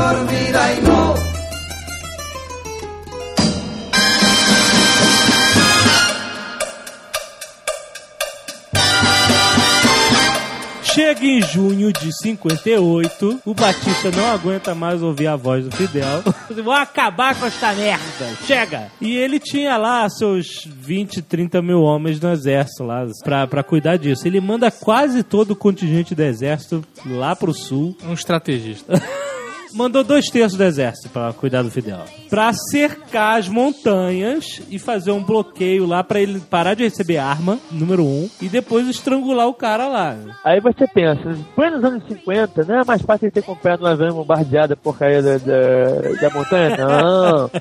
Chega 11.00 11.26
em 11.26 11.42
junho 11.42 11.94
de 11.94 12.12
58, 12.12 13.40
o 13.46 13.54
Batista 13.54 14.12
não 14.12 14.30
aguenta 14.34 14.76
mais 14.76 15.02
ouvir 15.02 15.28
a 15.28 15.38
voz 15.38 15.64
do 15.64 15.72
Fidel. 15.74 16.22
Vou 16.62 16.74
acabar 16.74 17.40
com 17.40 17.46
esta 17.46 17.72
merda, 17.72 18.36
chega! 18.46 18.92
E 19.00 19.16
ele 19.16 19.40
tinha 19.40 19.78
lá 19.78 20.10
seus 20.10 20.66
20, 20.66 21.22
30 21.22 21.62
mil 21.62 21.84
homens 21.84 22.20
no 22.20 22.30
exército 22.30 22.84
lá 22.84 23.08
pra, 23.24 23.48
pra 23.48 23.64
cuidar 23.64 23.96
disso. 23.96 24.28
Ele 24.28 24.42
manda 24.42 24.70
quase 24.70 25.24
todo 25.24 25.52
o 25.52 25.56
contingente 25.56 26.14
do 26.14 26.22
exército 26.22 26.84
lá 27.06 27.34
pro 27.34 27.54
sul. 27.54 27.96
Um 28.04 28.12
estrategista. 28.12 29.02
Mandou 29.74 30.04
dois 30.04 30.26
terços 30.30 30.58
do 30.58 30.64
exército 30.64 31.10
pra 31.10 31.32
cuidar 31.34 31.62
do 31.64 31.70
Fidel. 31.72 32.00
Pra 32.30 32.52
cercar 32.72 33.40
as 33.40 33.48
montanhas 33.48 34.62
e 34.70 34.78
fazer 34.80 35.12
um 35.12 35.24
bloqueio 35.24 35.86
lá 35.86 36.04
pra 36.04 36.20
ele 36.20 36.40
parar 36.40 36.74
de 36.74 36.84
receber 36.84 37.18
arma, 37.18 37.60
número 37.72 38.04
um, 38.04 38.30
e 38.42 38.48
depois 38.50 38.88
estrangular 38.88 39.48
o 39.48 39.54
cara 39.54 39.88
lá. 39.88 40.16
Aí 40.44 40.60
você 40.60 40.88
pensa, 40.88 41.36
foi 41.56 41.70
nos 41.70 41.84
anos 41.84 42.04
50, 42.08 42.64
não 42.66 42.80
é 42.82 42.84
mais 42.86 43.02
fácil 43.02 43.26
ele 43.26 43.32
ter 43.32 43.44
comprado 43.44 43.82
uma 43.82 43.96
van 43.96 44.10
bombardeada 44.14 44.76
porcaria 44.76 45.22
da, 45.22 45.38
da, 45.38 46.22
da 46.22 46.30
montanha? 46.34 46.78
Não. 46.78 47.52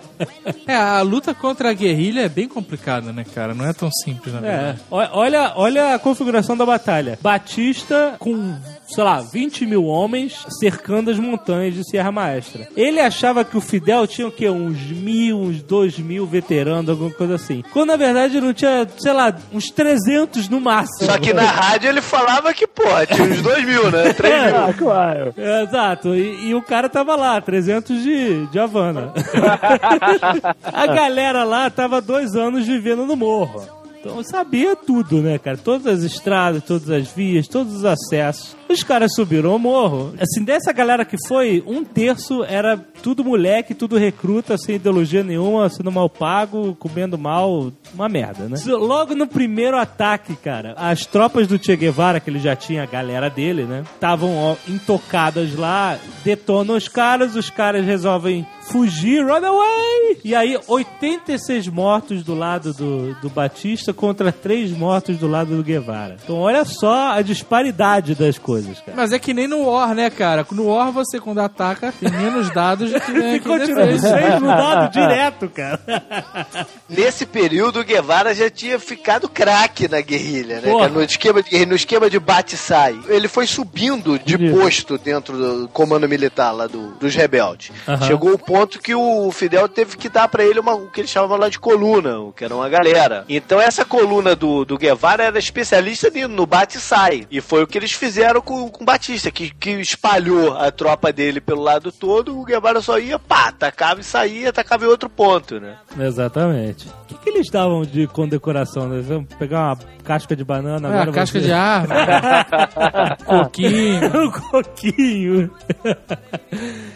É, 0.67 0.75
a 0.75 1.01
luta 1.01 1.33
contra 1.35 1.71
a 1.71 1.73
guerrilha 1.73 2.21
é 2.23 2.29
bem 2.29 2.47
complicada, 2.47 3.11
né, 3.13 3.25
cara? 3.35 3.55
Não 3.55 3.65
é 3.67 3.73
tão 3.73 3.91
simples, 3.91 4.35
na 4.35 4.41
É, 4.41 4.43
verdade. 4.43 4.81
o- 4.91 4.97
olha, 5.19 5.53
olha 5.57 5.95
a 5.95 5.99
configuração 5.99 6.57
da 6.57 6.67
batalha. 6.67 7.19
Batista 7.23 8.15
com, 8.19 8.55
sei 8.89 9.05
lá, 9.05 9.21
20 9.21 9.67
mil 9.67 9.85
homens 9.85 10.47
cercando 10.59 11.11
as 11.11 11.19
montanhas 11.19 11.75
de 11.75 11.89
Sierra 11.89 12.11
Maestra. 12.11 12.69
Ele 12.77 13.01
achava 13.01 13.45
que 13.45 13.57
o 13.57 13.61
Fidel 13.61 14.07
tinha 14.07 14.27
o 14.27 14.33
quê? 14.33 14.49
Uns 14.49 14.79
mil, 14.91 15.39
uns 15.39 15.63
dois 15.63 15.99
mil 15.99 16.27
veteranos, 16.27 16.91
alguma 16.91 17.11
coisa 17.11 17.35
assim. 17.35 17.63
Quando 17.73 17.89
na 17.89 17.97
verdade 17.97 18.41
não 18.41 18.53
tinha, 18.53 18.87
sei 18.99 19.13
lá, 19.13 19.35
uns 19.53 19.71
300 19.71 20.49
no 20.49 20.61
máximo. 20.61 21.11
Só 21.11 21.19
que 21.19 21.33
na 21.33 21.43
rádio 21.51 21.89
ele 21.89 22.01
falava 22.01 22.53
que, 22.53 22.67
pô, 22.67 22.83
tinha 23.07 23.27
uns 23.27 23.43
2 23.43 23.65
mil, 23.65 23.91
né? 23.91 24.13
3 24.13 24.45
mil. 24.45 24.57
Ah, 24.57 24.75
claro. 24.77 25.35
É, 25.37 25.63
Exato, 25.63 26.15
e, 26.15 26.49
e 26.49 26.55
o 26.55 26.63
cara 26.63 26.89
tava 26.89 27.15
lá, 27.17 27.41
300 27.41 28.03
de, 28.03 28.47
de 28.47 28.59
Havana. 28.59 29.13
a 30.65 30.87
galera 30.87 31.45
lá 31.45 31.69
tava 31.69 32.01
dois 32.01 32.35
anos 32.35 32.67
vivendo 32.67 33.07
no 33.07 33.17
morro. 33.17 33.79
Então 34.01 34.23
sabia 34.23 34.77
tudo, 34.77 35.21
né, 35.21 35.39
cara? 35.39 35.57
Todas 35.57 35.87
as 35.87 36.03
estradas, 36.03 36.63
todas 36.65 36.89
as 36.91 37.09
vias, 37.09 37.49
todos 37.49 37.75
os 37.75 37.85
acessos. 37.85 38.57
Os 38.69 38.83
caras 38.83 39.15
subiram 39.15 39.57
o 39.57 39.59
morro. 39.59 40.15
Assim, 40.21 40.45
dessa 40.45 40.73
galera 40.73 41.05
que 41.05 41.17
foi, 41.27 41.63
um 41.67 41.85
terço 41.85 42.45
era 42.45 42.77
tudo 43.03 43.25
moleque, 43.25 43.75
tudo 43.75 43.97
recruta, 43.97 44.57
sem 44.59 44.77
ideologia 44.77 45.25
nenhuma, 45.25 45.69
sendo 45.69 45.91
mal 45.91 46.09
pago, 46.09 46.75
comendo 46.77 47.19
mal. 47.19 47.73
Uma 47.95 48.09
merda, 48.09 48.49
né? 48.49 48.57
Logo 48.67 49.15
no 49.15 49.27
primeiro 49.27 49.77
ataque, 49.77 50.37
cara, 50.37 50.75
as 50.77 51.07
tropas 51.07 51.47
do 51.47 51.63
Che 51.63 51.75
Guevara, 51.77 52.21
que 52.21 52.31
ele 52.31 52.39
já 52.39 52.55
tinha 52.55 52.83
a 52.83 52.87
galera 52.87 53.29
dele, 53.31 53.65
né? 53.65 53.85
Estavam 53.95 54.57
intocadas 54.69 55.55
lá, 55.57 55.99
detonam 56.25 56.77
os 56.77 56.89
caras, 56.89 57.35
os 57.35 57.51
caras 57.51 57.85
resolvem 57.85 58.47
fugir, 58.69 59.25
run 59.25 59.45
away! 59.45 60.19
E 60.25 60.35
aí, 60.35 60.59
86 60.67 61.69
mortos 61.69 62.23
do 62.23 62.35
lado 62.35 62.73
do, 62.75 63.15
do 63.15 63.29
Batista 63.31 63.93
contra 63.93 64.31
3 64.33 64.71
mortos 64.73 65.17
do 65.17 65.27
lado 65.29 65.57
do 65.57 65.63
Guevara. 65.63 66.17
Então, 66.23 66.37
olha 66.39 66.65
só 66.65 67.13
a 67.13 67.23
disparidade 67.23 68.15
das 68.15 68.39
coisas, 68.39 68.79
cara. 68.81 68.97
Mas 68.97 69.13
é 69.13 69.19
que 69.19 69.33
nem 69.33 69.47
no 69.49 69.63
War, 69.65 69.95
né, 69.95 70.11
cara? 70.11 70.47
No 70.53 70.67
War, 70.69 70.93
você, 70.93 71.19
quando 71.21 71.39
ataca, 71.41 71.93
tem 71.93 72.11
menos 72.11 72.51
dados 72.51 72.91
do 72.93 73.01
que 73.01 73.11
aqui 73.13 73.33
Ficou 73.39 73.59
tirando 73.59 73.87
defesa. 73.87 74.19
6 74.19 74.41
no 74.41 74.47
dado 74.49 74.93
direto, 74.93 75.49
cara. 75.49 75.81
Nesse 76.89 77.25
período, 77.27 77.81
o 77.81 77.85
Guevara 77.85 78.35
já 78.35 78.51
tinha 78.51 78.79
ficado 78.79 79.29
craque 79.29 79.89
na 79.89 80.01
guerrilha, 80.01 80.61
né? 80.61 80.73
Cara? 80.73 80.89
No 80.89 81.03
esquema 81.03 81.43
de 81.43 81.67
no 81.67 81.75
esquema 81.75 82.09
de 82.11 82.19
bate-sai. 82.19 82.99
Ele 83.09 83.29
foi 83.29 83.47
subindo 83.47 84.19
de 84.19 84.51
posto 84.51 84.97
dentro 84.99 85.37
do 85.37 85.69
comando 85.69 86.09
militar 86.09 86.53
lá 86.53 86.67
do- 86.67 86.93
dos 86.99 87.15
rebeldes. 87.15 87.71
Aham. 87.87 88.07
Chegou 88.07 88.33
o 88.33 88.39
ponto 88.39 88.58
que 88.67 88.95
o 88.95 89.31
Fidel 89.31 89.69
teve 89.69 89.97
que 89.97 90.09
dar 90.09 90.29
pra 90.29 90.45
ele 90.45 90.59
uma, 90.61 90.75
o 90.75 90.89
que 90.91 91.01
eles 91.01 91.11
chamavam 91.11 91.37
lá 91.37 91.49
de 91.49 91.59
coluna, 91.59 92.19
o 92.19 92.33
que 92.33 92.45
era 92.45 92.55
uma 92.55 92.69
galera. 92.69 93.25
Então 93.29 93.61
essa 93.61 93.85
coluna 93.85 94.35
do, 94.35 94.65
do 94.65 94.77
Guevara 94.79 95.25
era 95.25 95.39
especialista 95.39 96.09
no 96.29 96.47
bate-sai. 96.47 97.27
E 97.31 97.41
foi 97.41 97.63
o 97.63 97.67
que 97.67 97.77
eles 97.79 97.93
fizeram 97.93 98.41
com, 98.41 98.69
com 98.69 98.83
o 98.83 98.87
Batista, 98.87 99.31
que, 99.31 99.51
que 99.51 99.71
espalhou 99.73 100.57
a 100.57 100.71
tropa 100.71 101.13
dele 101.13 101.41
pelo 101.41 101.63
lado 101.63 101.93
todo, 101.93 102.39
o 102.39 102.45
Guevara 102.45 102.81
só 102.81 102.99
ia, 102.99 103.19
pá, 103.19 103.49
atacava 103.49 104.01
e 104.01 104.05
saía, 104.05 104.49
atacava 104.51 104.85
em 104.85 104.89
outro 104.89 105.09
ponto, 105.11 105.61
né? 105.61 105.77
Exatamente. 105.99 106.89
O 106.89 107.05
que, 107.07 107.15
que 107.19 107.29
eles 107.31 107.51
davam 107.51 107.83
de 107.83 108.07
condecoração? 108.07 108.89
Né? 108.89 109.03
Vamos 109.07 109.33
pegar 109.35 109.59
uma 109.75 109.79
casca 110.03 110.35
de 110.35 110.45
banana 110.45 110.89
agora. 110.89 111.13
casca 111.13 111.39
você- 111.39 111.47
de 111.47 111.53
árvore. 111.53 111.99
Coquinho. 113.25 114.27
um 114.27 114.31
coquinho. 114.51 115.51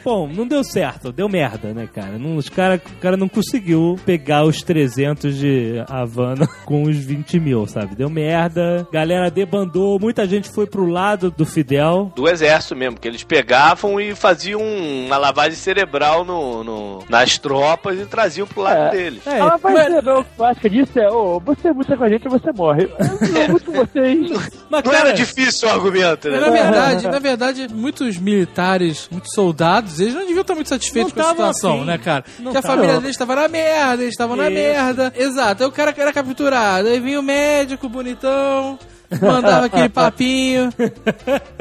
Bom, 0.05 0.27
não 0.29 0.47
deu 0.47 0.65
certo, 0.65 1.13
deu 1.13 1.29
merda, 1.29 1.52
né, 1.75 1.89
cara? 1.93 2.19
Não, 2.19 2.37
os 2.37 2.49
cara, 2.49 2.77
o 2.85 3.01
cara 3.01 3.17
não 3.17 3.29
conseguiu 3.29 3.99
pegar 4.05 4.45
os 4.45 4.63
300 4.63 5.37
de 5.37 5.83
Havana 5.89 6.47
com 6.65 6.83
os 6.85 6.97
20 6.97 7.39
mil, 7.41 7.67
sabe? 7.67 7.95
Deu 7.95 8.09
merda, 8.11 8.87
galera 8.93 9.31
debandou, 9.31 9.99
muita 9.99 10.27
gente 10.27 10.49
foi 10.51 10.67
pro 10.67 10.87
lado 10.87 11.31
do 11.31 11.45
Fidel. 11.47 12.13
do 12.15 12.29
exército 12.29 12.77
mesmo, 12.77 12.99
que 12.99 13.09
eles 13.09 13.23
pegavam 13.23 14.01
e 14.01 14.15
faziam 14.15 14.61
uma 14.63 15.17
lavagem 15.17 15.57
cerebral 15.57 16.25
no, 16.25 16.63
no- 16.65 16.99
nas 17.09 17.39
tropas 17.39 17.99
e 17.99 18.07
traziam 18.07 18.47
pro 18.47 18.63
lado 18.63 18.77
É. 18.77 18.91
deles. 18.91 19.27
É, 19.27 19.41
Ah, 19.41 19.59
mas 19.63 19.75
mas- 19.75 20.07
o 20.07 20.25
clássico 20.37 20.69
disso 20.71 20.99
é, 20.99 21.09
ô, 21.11 21.41
você 21.41 21.71
luta 21.71 21.97
com 21.97 22.05
a 22.05 22.09
gente 22.09 22.27
ou 22.27 22.31
você 22.39 22.53
morre. 22.53 22.85
Eu 22.85 23.49
não 23.49 23.59
com 23.61 23.73
vocês. 23.73 24.31
mas, 24.71 24.83
Não 24.85 24.93
cara, 24.93 25.09
era 25.09 25.13
difícil 25.13 25.69
o 25.69 25.73
argumento, 25.73 26.29
né? 26.29 26.39
na 26.41 26.51
verdade, 26.51 27.09
na 27.09 27.19
verdade, 27.19 27.69
muitos 27.73 28.17
militares, 28.19 29.09
muitos 29.11 29.33
soldados, 29.35 30.01
eles 30.01 30.15
não 30.15 30.23
deviam 30.23 30.41
estar 30.43 30.55
muito 30.55 30.69
satisfeitos 30.69 31.13
Não 31.15 31.23
com 31.25 31.31
a 31.31 31.35
tavam 31.35 31.42
situação, 31.47 31.77
afim. 31.77 31.85
né, 31.85 31.99
cara? 31.99 32.25
Não 32.39 32.53
que 32.53 32.59
a 32.59 32.63
tavam. 32.63 32.77
família 32.77 33.01
deles 33.01 33.15
estava 33.15 33.35
na 33.35 33.49
merda, 33.49 34.03
eles 34.03 34.15
estavam 34.15 34.37
na 34.37 34.51
merda. 34.51 35.13
Exato. 35.17 35.63
Aí 35.63 35.69
o 35.69 35.73
cara 35.73 35.95
era 35.97 36.13
capturado, 36.13 36.89
aí 36.89 37.01
vinha 37.01 37.21
o 37.21 37.23
médico 37.23 37.89
bonitão. 37.89 38.79
Mandava 39.21 39.67
aquele 39.67 39.91
papinho. 39.91 40.71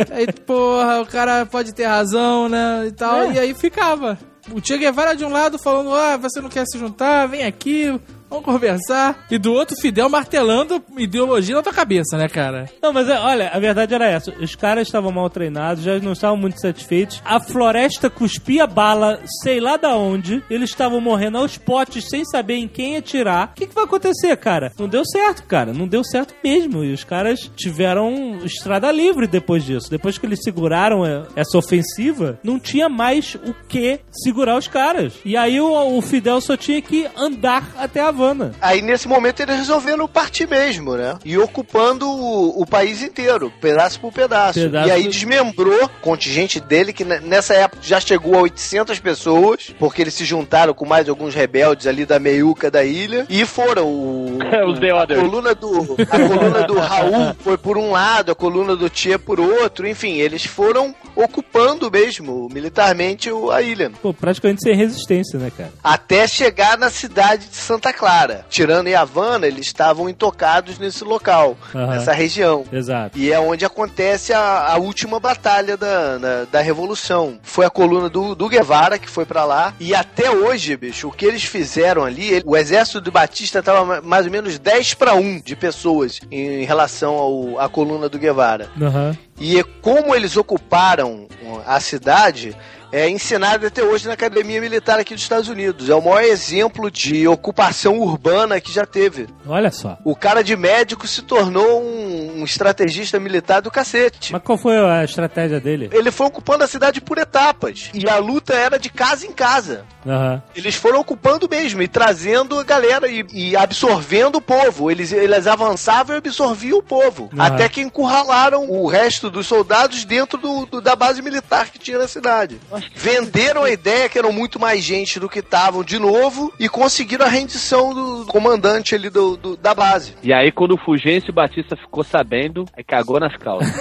Aí, 0.09 0.25
porra, 0.45 1.01
o 1.01 1.05
cara 1.05 1.45
pode 1.45 1.73
ter 1.73 1.85
razão, 1.85 2.47
né? 2.47 2.85
E 2.87 2.91
tal. 2.91 3.23
É. 3.23 3.33
E 3.33 3.39
aí 3.39 3.53
ficava. 3.53 4.17
O 4.51 4.65
Che 4.65 4.77
Guevara 4.77 5.15
de 5.15 5.25
um 5.25 5.29
lado 5.31 5.59
falando: 5.59 5.93
Ah, 5.93 6.17
você 6.17 6.39
não 6.39 6.49
quer 6.49 6.65
se 6.65 6.79
juntar? 6.79 7.27
Vem 7.27 7.43
aqui, 7.43 7.99
vamos 8.31 8.45
conversar. 8.45 9.25
E 9.29 9.37
do 9.37 9.51
outro, 9.51 9.75
Fidel 9.75 10.09
martelando 10.09 10.81
ideologia 10.97 11.55
na 11.55 11.61
tua 11.61 11.73
cabeça, 11.73 12.17
né, 12.17 12.29
cara? 12.29 12.69
Não, 12.81 12.93
mas 12.93 13.09
é, 13.09 13.19
olha, 13.19 13.49
a 13.49 13.59
verdade 13.59 13.93
era 13.93 14.07
essa. 14.07 14.33
Os 14.39 14.55
caras 14.55 14.87
estavam 14.87 15.11
mal 15.11 15.29
treinados, 15.29 15.83
já 15.83 15.99
não 15.99 16.13
estavam 16.13 16.37
muito 16.37 16.59
satisfeitos. 16.59 17.21
A 17.25 17.39
floresta 17.39 18.09
cuspia 18.09 18.65
bala, 18.65 19.19
sei 19.43 19.59
lá 19.59 19.75
da 19.75 19.95
onde. 19.95 20.41
Eles 20.49 20.69
estavam 20.69 21.01
morrendo 21.01 21.37
aos 21.37 21.57
potes 21.57 22.07
sem 22.07 22.23
saber 22.23 22.55
em 22.55 22.67
quem 22.67 22.95
atirar. 22.95 23.49
O 23.51 23.55
que, 23.55 23.67
que 23.67 23.75
vai 23.75 23.83
acontecer, 23.83 24.35
cara? 24.37 24.71
Não 24.79 24.87
deu 24.87 25.03
certo, 25.05 25.43
cara. 25.43 25.73
Não 25.73 25.87
deu 25.87 26.03
certo 26.03 26.33
mesmo. 26.41 26.83
E 26.83 26.93
os 26.93 27.03
caras 27.03 27.51
tiveram 27.55 28.39
estrada 28.45 28.91
livre 28.91 29.27
depois 29.27 29.65
disso. 29.65 29.89
Depois 29.89 30.17
que 30.17 30.25
eles 30.25 30.39
seguraram 30.41 31.05
é, 31.05 31.23
essa 31.35 31.57
ofensiva, 31.57 32.39
não 32.43 32.57
tinha 32.57 32.87
mais 32.87 33.35
o 33.35 33.53
que 33.67 33.99
segurar 34.09 34.57
os 34.57 34.67
caras. 34.67 35.13
E 35.25 35.35
aí 35.35 35.59
o, 35.59 35.97
o 35.97 36.01
Fidel 36.01 36.39
só 36.39 36.55
tinha 36.55 36.81
que 36.81 37.07
andar 37.17 37.69
até 37.77 37.99
a 37.99 38.11
Havana. 38.21 38.51
Aí 38.61 38.81
nesse 38.81 39.07
momento 39.07 39.39
eles 39.41 39.57
resolveram 39.57 40.07
partir 40.07 40.47
mesmo, 40.47 40.95
né? 40.95 41.15
E 41.25 41.37
ocupando 41.37 42.07
o, 42.09 42.61
o 42.61 42.65
país 42.65 43.01
inteiro, 43.01 43.51
pedaço 43.61 43.99
por 43.99 44.11
pedaço. 44.13 44.59
Pedaço- 44.59 44.87
E 44.87 44.91
aí 44.91 45.07
desmembrou 45.07 45.85
o 45.85 45.89
contingente 46.01 46.59
dele, 46.59 46.93
que 46.93 47.03
ne- 47.03 47.19
nessa 47.19 47.53
época 47.53 47.81
já 47.81 47.99
chegou 47.99 48.35
a 48.35 48.41
800 48.41 48.99
pessoas, 48.99 49.73
porque 49.79 50.01
eles 50.01 50.13
se 50.13 50.25
juntaram 50.25 50.73
com 50.73 50.85
mais 50.85 51.09
alguns 51.09 51.33
rebeldes 51.33 51.87
ali 51.87 52.05
da 52.05 52.19
meiuca 52.19 52.69
da 52.69 52.83
ilha, 52.83 53.25
e 53.29 53.45
foram. 53.45 53.87
O, 53.87 54.37
Os 54.67 54.79
The 54.79 54.91
a 54.91 55.07
coluna 55.07 55.55
do 55.55 55.95
a 56.09 56.19
coluna 56.19 56.63
do 56.67 56.77
Raul 56.79 57.35
foi 57.43 57.57
por 57.57 57.77
um 57.77 57.91
lado, 57.91 58.31
a 58.31 58.35
coluna 58.35 58.75
do 58.75 58.89
Tia 58.89 59.17
por 59.17 59.39
outro, 59.39 59.87
enfim, 59.87 60.17
eles 60.17 60.45
foram 60.45 60.93
ocupando 61.15 61.89
mesmo 61.91 62.47
militarmente 62.51 63.29
a 63.51 63.61
ilha. 63.61 63.91
Pô, 64.01 64.13
praticamente 64.13 64.61
sem 64.61 64.75
resistência, 64.75 65.37
né, 65.39 65.51
cara? 65.55 65.71
Até 65.83 66.27
chegar 66.27 66.77
na 66.77 66.89
cidade 66.89 67.47
de 67.47 67.55
Santa 67.55 67.91
Clara. 67.93 68.45
Tirando 68.49 68.87
em 68.87 68.95
Havana, 68.95 69.47
eles 69.47 69.65
estavam 69.67 70.09
intocados 70.09 70.77
nesse 70.79 71.03
local, 71.03 71.57
Aham. 71.73 71.87
nessa 71.87 72.13
região. 72.13 72.63
Exato. 72.71 73.17
E 73.17 73.31
é 73.31 73.39
onde 73.39 73.65
acontece 73.65 74.33
a, 74.33 74.73
a 74.73 74.77
última 74.77 75.19
batalha 75.19 75.77
da, 75.77 76.19
na- 76.19 76.43
da 76.51 76.61
Revolução. 76.61 77.39
Foi 77.43 77.65
a 77.65 77.69
coluna 77.69 78.09
do, 78.09 78.35
do 78.35 78.47
Guevara 78.49 78.97
que 78.97 79.09
foi 79.09 79.25
pra 79.25 79.43
lá. 79.45 79.73
E 79.79 79.93
até 79.95 80.31
hoje, 80.31 80.75
bicho, 80.77 81.07
o 81.07 81.11
que 81.11 81.25
eles 81.25 81.43
fizeram 81.43 82.03
ali, 82.03 82.27
ele- 82.31 82.43
o 82.45 82.55
exército 82.57 83.01
do 83.01 83.11
Batista 83.11 83.61
tava 83.63 83.85
ma- 83.85 84.01
mais 84.01 84.25
ou 84.25 84.31
menos 84.31 84.57
10 84.59 84.93
para 84.93 85.13
1 85.15 85.39
de 85.41 85.55
pessoas 85.55 86.19
em, 86.31 86.63
relação 86.65 87.13
ao, 87.15 87.59
à 87.59 87.67
coluna 87.69 88.07
do 88.09 88.17
Guevara. 88.19 88.69
Aham. 88.81 89.15
E 89.43 89.63
como 89.81 90.13
eles 90.13 90.37
ocuparam 90.37 91.27
a 91.65 91.79
cidade 91.79 92.55
é 92.91 93.09
ensinado 93.09 93.65
até 93.67 93.83
hoje 93.83 94.07
na 94.07 94.13
Academia 94.13 94.59
Militar 94.59 94.99
aqui 94.99 95.13
dos 95.13 95.23
Estados 95.23 95.47
Unidos. 95.49 95.89
É 95.89 95.95
o 95.95 96.01
maior 96.01 96.21
exemplo 96.23 96.89
de 96.91 97.27
ocupação 97.27 97.99
urbana 97.99 98.59
que 98.59 98.71
já 98.71 98.85
teve. 98.85 99.27
Olha 99.45 99.71
só. 99.71 99.97
O 100.03 100.15
cara 100.15 100.43
de 100.43 100.55
médico 100.55 101.07
se 101.07 101.21
tornou 101.21 101.81
um, 101.83 102.41
um 102.41 102.43
estrategista 102.43 103.19
militar 103.19 103.61
do 103.61 103.71
cacete. 103.71 104.33
Mas 104.33 104.41
qual 104.43 104.57
foi 104.57 104.77
a 104.77 105.03
estratégia 105.03 105.59
dele? 105.59 105.89
Ele 105.91 106.11
foi 106.11 106.27
ocupando 106.27 106.63
a 106.63 106.67
cidade 106.67 106.99
por 107.01 107.17
etapas. 107.17 107.89
E 107.93 108.07
a 108.09 108.17
luta 108.17 108.53
era 108.53 108.77
de 108.77 108.89
casa 108.89 109.25
em 109.25 109.31
casa. 109.31 109.85
Aham. 110.05 110.41
Eles 110.55 110.75
foram 110.75 110.99
ocupando 110.99 111.47
mesmo 111.49 111.81
e 111.81 111.87
trazendo 111.87 112.59
a 112.59 112.63
galera 112.63 113.07
e, 113.07 113.25
e 113.33 113.55
absorvendo 113.55 114.37
o 114.37 114.41
povo. 114.41 114.89
Eles, 114.91 115.11
eles 115.11 115.47
avançavam 115.47 116.15
e 116.15 116.17
absorviam 116.17 116.79
o 116.79 116.83
povo. 116.83 117.29
Ah. 117.37 117.47
Até 117.47 117.69
que 117.69 117.81
encurralaram 117.81 118.69
o 118.69 118.87
resto 118.87 119.29
dos 119.29 119.47
soldados 119.47 120.03
dentro 120.05 120.37
do, 120.37 120.65
do- 120.65 120.81
da 120.81 120.95
base 120.95 121.21
militar 121.21 121.69
que 121.69 121.79
tinha 121.79 121.97
na 121.99 122.07
cidade. 122.07 122.59
Venderam 122.95 123.63
a 123.63 123.69
ideia 123.71 124.07
que 124.09 124.17
eram 124.17 124.31
muito 124.31 124.59
mais 124.59 124.83
gente 124.83 125.19
do 125.19 125.29
que 125.29 125.39
estavam 125.39 125.83
de 125.83 125.97
novo 125.99 126.51
e 126.59 126.67
conseguiram 126.69 127.25
a 127.25 127.29
rendição 127.29 127.93
do 127.93 128.25
comandante 128.25 128.95
ali 128.95 129.09
do, 129.09 129.35
do- 129.37 129.57
da 129.57 129.73
base. 129.73 130.13
E 130.23 130.33
aí, 130.33 130.51
quando 130.51 130.73
o 130.75 130.77
Fulgêncio 130.83 131.33
Batista 131.33 131.75
ficou 131.75 132.03
sabendo, 132.03 132.65
aí 132.77 132.83
cagou 132.83 133.19
nas 133.19 133.35
calças. 133.37 133.71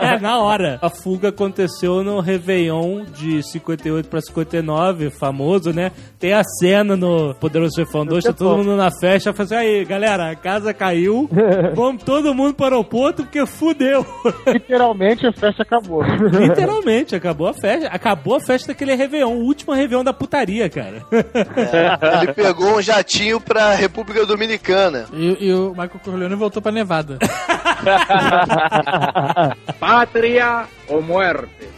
É, 0.00 0.18
na 0.20 0.38
hora. 0.38 0.78
A 0.82 0.88
fuga 0.90 1.28
aconteceu 1.28 2.02
no 2.02 2.20
Réveillon 2.20 3.04
de 3.04 3.42
58 3.42 4.08
pra 4.08 4.20
59, 4.20 5.10
famoso, 5.10 5.72
né? 5.72 5.92
Tem 6.18 6.32
a 6.32 6.42
cena 6.44 6.96
no 6.96 7.34
Poderoso 7.34 7.74
Chefão 7.74 8.04
2, 8.06 8.24
tá 8.24 8.32
todo 8.32 8.58
mundo 8.58 8.76
na 8.76 8.90
festa, 9.00 9.32
fala 9.32 9.44
assim, 9.44 9.54
aí, 9.56 9.84
galera, 9.84 10.30
a 10.30 10.36
casa 10.36 10.72
caiu, 10.72 11.28
vamos 11.74 12.02
todo 12.02 12.34
mundo 12.34 12.54
para 12.54 12.64
o 12.64 12.78
aeroporto 12.78 13.22
porque 13.24 13.44
fudeu. 13.46 14.06
Literalmente 14.46 15.26
a 15.26 15.32
festa 15.32 15.62
acabou. 15.62 16.02
Literalmente, 16.02 17.14
acabou 17.14 17.48
a 17.48 17.54
festa. 17.54 17.88
Acabou 18.02 18.34
a 18.34 18.40
festa 18.40 18.72
daquele 18.72 18.96
Réveillon, 18.96 19.32
o 19.32 19.44
último 19.44 19.72
Réveillon 19.72 20.02
da 20.02 20.12
putaria, 20.12 20.68
cara. 20.68 21.04
Ele 22.20 22.32
pegou 22.32 22.78
um 22.78 22.82
jatinho 22.82 23.40
pra 23.40 23.76
República 23.76 24.26
Dominicana. 24.26 25.06
E, 25.12 25.46
e 25.46 25.54
o 25.54 25.70
Michael 25.70 26.00
Corleone 26.02 26.34
voltou 26.34 26.60
pra 26.60 26.72
Nevada. 26.72 27.18
Patria 29.78 30.64
o 30.88 31.00
muerte. 31.00 31.68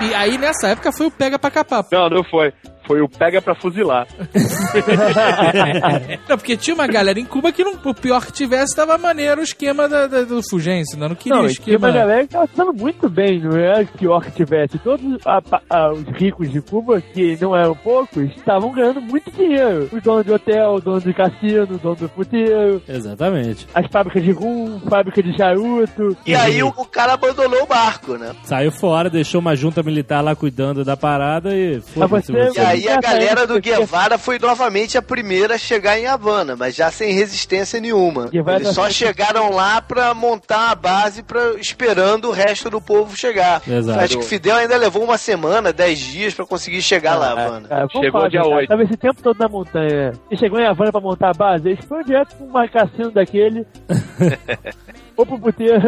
E 0.00 0.14
aí, 0.14 0.38
nessa 0.38 0.68
época, 0.68 0.92
foi 0.92 1.06
o 1.06 1.10
pega 1.10 1.36
pra 1.36 1.50
capar. 1.50 1.84
Não, 1.90 2.08
não 2.08 2.22
foi. 2.22 2.52
Foi 2.88 3.00
o 3.02 3.08
pega 3.08 3.40
pra 3.40 3.54
fuzilar. 3.54 4.06
Não, 6.28 6.36
porque 6.36 6.56
tinha 6.56 6.74
uma 6.74 6.86
galera 6.86 7.18
em 7.20 7.24
Cuba 7.24 7.52
que 7.52 7.62
não, 7.64 7.74
o 7.84 7.94
pior 7.94 8.24
que 8.26 8.32
tivesse 8.32 8.74
tava 8.74 8.96
maneiro 8.98 9.40
o 9.40 9.44
esquema 9.44 9.88
da, 9.88 10.06
da- 10.06 10.22
do 10.22 10.40
Fulgêncio, 10.48 10.98
né? 10.98 11.06
Não 11.08 11.14
queria 11.14 11.34
Não, 11.36 11.44
o 11.44 11.48
tinha 11.48 11.52
esquema. 11.60 11.88
uma 11.88 11.92
galera 11.94 12.22
que 12.26 12.32
tava 12.32 12.48
dando 12.56 12.72
muito 12.72 13.08
bem, 13.08 13.40
não 13.40 13.56
é 13.56 13.84
pior 13.84 14.24
que 14.24 14.30
tivesse. 14.32 14.78
Todos 14.78 15.18
a- 15.26 15.40
a- 15.70 15.92
os 15.92 16.04
ricos 16.18 16.50
de 16.50 16.60
Cuba, 16.60 17.00
que 17.00 17.36
não 17.40 17.54
eram 17.56 17.74
poucos, 17.74 18.24
estavam 18.36 18.72
ganhando 18.72 19.00
muito 19.00 19.30
dinheiro. 19.30 19.88
Os 19.92 20.02
donos 20.02 20.24
de 20.24 20.32
hotel, 20.32 20.72
os 20.74 20.82
donos 20.82 21.04
de 21.04 21.12
cassino, 21.12 21.62
os 21.70 21.80
donos 21.80 22.00
do 22.00 22.08
puteiro, 22.08 22.82
Exatamente. 22.88 23.66
as 23.74 23.86
fábricas 23.90 24.22
de 24.24 24.32
rum, 24.32 24.80
fábrica 24.88 25.22
de 25.22 25.36
charuto. 25.36 26.16
E 26.26 26.34
aí 26.34 26.62
o, 26.62 26.68
o 26.68 26.84
cara 26.86 27.12
abandonou 27.14 27.62
o 27.62 27.66
barco, 27.66 28.14
né? 28.16 28.32
Saiu 28.44 28.72
fora, 28.72 29.10
deixou 29.10 29.40
uma 29.40 29.54
junta 29.54 29.82
militar 29.82 30.22
lá 30.22 30.34
cuidando 30.34 30.84
da 30.84 30.96
parada 30.96 31.54
e 31.54 31.80
foda-se 31.80 32.32
você- 32.32 32.58
E 32.58 32.60
aí 32.60 32.77
a 32.86 32.92
Essa 32.92 33.00
galera 33.00 33.46
do 33.46 33.60
Guevara 33.60 34.18
foi 34.18 34.38
novamente 34.38 34.98
a 34.98 35.02
primeira 35.02 35.54
a 35.54 35.58
chegar 35.58 35.98
em 35.98 36.06
Havana, 36.06 36.54
mas 36.54 36.74
já 36.74 36.90
sem 36.90 37.12
resistência 37.12 37.80
nenhuma. 37.80 38.28
Guevara 38.28 38.58
Eles 38.58 38.74
só 38.74 38.90
chegaram 38.90 39.50
lá 39.50 39.80
pra 39.80 40.12
montar 40.14 40.70
a 40.70 40.74
base 40.74 41.22
pra, 41.22 41.54
esperando 41.58 42.28
o 42.28 42.32
resto 42.32 42.68
do 42.68 42.80
povo 42.80 43.16
chegar. 43.16 43.62
Exato. 43.66 43.98
Acho 44.00 44.18
que 44.18 44.24
Fidel 44.24 44.56
ainda 44.56 44.76
levou 44.76 45.02
uma 45.02 45.16
semana, 45.18 45.72
dez 45.72 45.98
dias 45.98 46.34
pra 46.34 46.44
conseguir 46.46 46.82
chegar 46.82 47.16
lá, 47.16 47.32
Havana. 47.32 47.66
Ah, 47.70 47.78
vamos 47.78 47.92
Chegou 47.92 48.12
falar, 48.12 48.28
dia 48.28 48.42
cara, 48.42 48.54
8. 48.56 48.68
Tava 48.68 48.82
esse 48.82 48.96
tempo 48.96 49.22
todo 49.22 49.38
na 49.38 49.48
montanha. 49.48 50.12
E 50.30 50.36
chegou 50.36 50.60
em 50.60 50.66
Havana 50.66 50.92
pra 50.92 51.00
montar 51.00 51.30
a 51.30 51.34
base. 51.34 51.68
Eles 51.70 51.84
foram 51.84 52.02
direto 52.02 52.36
pra 52.36 52.62
um 52.64 52.68
cassino 52.68 53.10
daquele. 53.10 53.66
ou 55.16 55.26
pro 55.26 55.38
puteiro. 55.38 55.80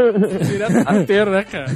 Direto 0.44 0.72
do 0.72 0.84
puteiro, 0.84 1.30
né, 1.30 1.44
cara? 1.44 1.66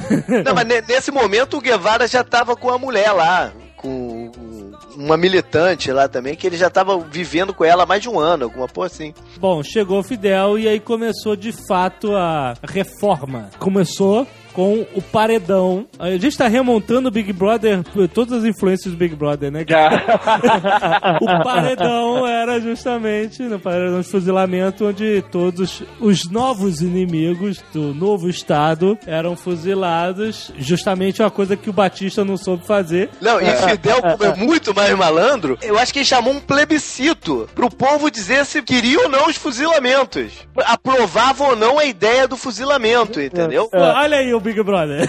Não, 0.43 0.53
mas 0.53 0.65
ne- 0.65 0.81
nesse 0.81 1.11
momento 1.11 1.57
o 1.57 1.61
Guevara 1.61 2.07
já 2.07 2.23
tava 2.23 2.55
com 2.55 2.69
a 2.69 2.77
mulher 2.77 3.11
lá, 3.11 3.51
com 3.85 4.71
uma 4.95 5.15
militante 5.15 5.91
lá 5.91 6.07
também, 6.07 6.35
que 6.35 6.47
ele 6.47 6.57
já 6.57 6.69
tava 6.69 6.97
vivendo 6.99 7.53
com 7.53 7.63
ela 7.63 7.83
há 7.83 7.85
mais 7.85 8.01
de 8.01 8.09
um 8.09 8.19
ano, 8.19 8.45
alguma 8.45 8.67
porra 8.67 8.87
assim. 8.87 9.13
Bom, 9.37 9.61
chegou 9.61 9.99
o 9.99 10.03
Fidel 10.03 10.57
e 10.57 10.67
aí 10.67 10.79
começou 10.79 11.35
de 11.35 11.53
fato 11.67 12.15
a 12.15 12.55
reforma. 12.63 13.49
Começou 13.59 14.27
com 14.55 14.87
o 14.95 15.01
paredão. 15.01 15.85
A 15.99 16.11
gente 16.11 16.37
tá 16.37 16.47
remontando 16.47 17.09
o 17.09 17.11
Big 17.11 17.33
Brother, 17.33 17.83
todas 18.13 18.39
as 18.39 18.45
influências 18.45 18.93
do 18.93 18.97
Big 18.97 19.13
Brother, 19.13 19.51
né? 19.51 19.65
o 21.21 21.43
paredão 21.43 22.25
era 22.25 22.59
justamente 22.61 23.43
no 23.43 23.59
paredão 23.59 23.99
de 23.99 24.07
fuzilamento 24.07 24.85
onde 24.85 25.21
todos 25.29 25.83
os 25.99 26.29
novos 26.29 26.81
inimigos 26.81 27.61
do 27.73 27.93
novo 27.93 28.29
estado 28.29 28.97
eram 29.05 29.35
fuzilados. 29.35 30.51
Justamente 30.57 31.21
uma 31.21 31.31
coisa 31.31 31.57
que 31.57 31.69
o 31.69 31.73
Batista 31.73 32.23
não 32.23 32.37
soube 32.37 32.65
fazer. 32.65 33.09
Não, 33.19 33.41
e 33.41 33.51
Fidel, 33.57 34.01
como 34.01 34.23
é 34.23 34.35
muito 34.35 34.73
mais 34.73 34.97
malandro, 34.97 35.57
eu 35.61 35.77
acho 35.77 35.91
que 35.91 35.99
ele 35.99 36.05
chamou 36.05 36.33
um 36.33 36.39
plebiscito 36.39 37.49
pro 37.53 37.69
povo 37.69 38.09
dizer 38.09 38.45
se 38.45 38.61
queria 38.61 39.01
ou 39.01 39.09
não 39.09 39.27
os 39.27 39.35
fuzilamentos. 39.35 40.31
Aprovava 40.65 41.43
ou 41.43 41.55
não 41.57 41.77
a 41.77 41.83
ideia 41.83 42.25
do 42.25 42.37
fuzilamento, 42.37 43.19
entendeu? 43.19 43.69
Olha 43.73 44.19
aí 44.19 44.33
o 44.33 44.44
Big 44.45 44.61
Brother. 44.61 45.07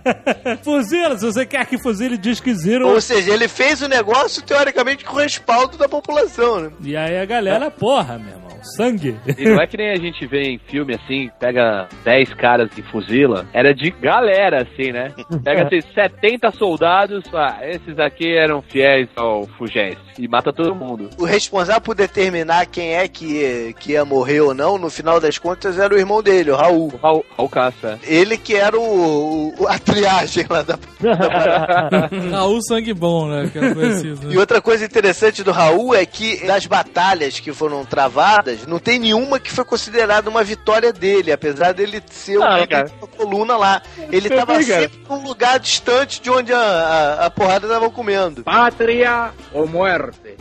Fuzila, 0.64 1.18
se 1.18 1.26
você 1.26 1.44
quer 1.44 1.66
que 1.66 1.76
fuzile, 1.76 2.16
diz 2.16 2.40
que 2.40 2.54
zero. 2.54 2.88
Ou 2.88 3.00
seja, 3.00 3.34
ele 3.34 3.46
fez 3.46 3.82
o 3.82 3.88
negócio 3.88 4.42
teoricamente 4.42 5.04
com 5.04 5.16
respaldo 5.16 5.76
da 5.76 5.86
população, 5.88 6.60
né? 6.60 6.70
E 6.82 6.96
aí 6.96 7.18
a 7.18 7.26
galera, 7.26 7.70
porra, 7.70 8.18
meu 8.18 8.30
irmão, 8.30 8.50
sangue. 8.62 9.16
E 9.38 9.48
não 9.48 9.60
é 9.60 9.66
que 9.66 9.76
nem 9.76 9.90
a 9.90 9.96
gente 9.96 10.26
vê 10.26 10.42
em 10.42 10.58
filme 10.58 10.94
assim, 10.94 11.30
pega 11.38 11.88
10 12.04 12.34
caras 12.34 12.70
e 12.76 12.82
fuzila. 12.82 13.46
Era 13.52 13.74
de 13.74 13.90
galera, 13.90 14.62
assim, 14.62 14.92
né? 14.92 15.12
Pega 15.44 15.66
assim, 15.66 15.80
70 15.94 16.50
soldados, 16.52 17.24
ah, 17.34 17.58
esses 17.62 17.98
aqui 17.98 18.34
eram 18.34 18.62
fiéis 18.62 19.08
ao 19.16 19.46
Fugêncio. 19.58 20.00
E 20.18 20.28
mata 20.28 20.52
todo 20.52 20.74
mundo. 20.74 21.10
O 21.18 21.24
responsável 21.24 21.80
por 21.80 21.94
determinar 21.94 22.66
quem 22.66 22.94
é 22.94 23.08
que 23.08 23.24
ia, 23.24 23.72
que 23.72 23.92
ia 23.92 24.04
morrer 24.04 24.40
ou 24.40 24.54
não, 24.54 24.78
no 24.78 24.90
final 24.90 25.20
das 25.20 25.38
contas, 25.38 25.78
era 25.78 25.94
o 25.94 25.98
irmão 25.98 26.22
dele, 26.22 26.50
o 26.50 26.56
Raul. 26.56 26.92
Raul, 27.02 27.24
Raul 27.36 27.48
Castro, 27.48 27.88
é. 27.90 27.98
Ele 28.02 28.36
que 28.36 28.54
era 28.54 28.69
o, 28.76 29.54
o- 29.58 29.66
a 29.68 29.78
triagem 29.78 30.46
lá 30.48 30.62
da. 30.62 30.78
Raul 32.32 32.60
Sangue 32.62 32.92
Bom, 32.94 33.28
né? 33.28 33.48
Que 33.52 33.58
era 33.58 33.74
conhecido. 33.74 34.30
E 34.30 34.34
Né? 34.34 34.40
outra 34.40 34.60
coisa 34.60 34.84
interessante 34.84 35.42
do 35.42 35.50
Raul 35.52 35.94
é 35.94 36.04
que 36.06 36.46
das 36.46 36.66
batalhas 36.66 37.40
que 37.40 37.52
foram 37.52 37.84
travadas, 37.84 38.66
não 38.66 38.78
tem 38.78 38.98
nenhuma 38.98 39.38
que 39.40 39.50
foi 39.50 39.64
considerada 39.64 40.28
uma 40.30 40.42
vitória 40.44 40.92
dele, 40.92 41.32
apesar 41.32 41.72
dele 41.72 42.02
ser 42.10 42.38
o 42.38 42.42
Ah, 42.42 42.66
cara. 42.66 42.84
da 43.00 43.06
coluna 43.06 43.56
lá. 43.56 43.82
Ele 44.10 44.28
tava 44.28 44.52
Também, 44.52 44.66
cara. 44.66 44.82
sempre 44.82 45.00
num 45.08 45.22
lugar 45.24 45.58
distante 45.58 46.20
de 46.20 46.30
onde 46.30 46.52
a, 46.52 46.58
a, 46.58 47.26
a 47.26 47.30
porrada 47.30 47.66
tava 47.68 47.90
comendo. 47.90 48.42
Patria 48.44 49.30
o 49.52 49.66
muerte. 49.66 50.36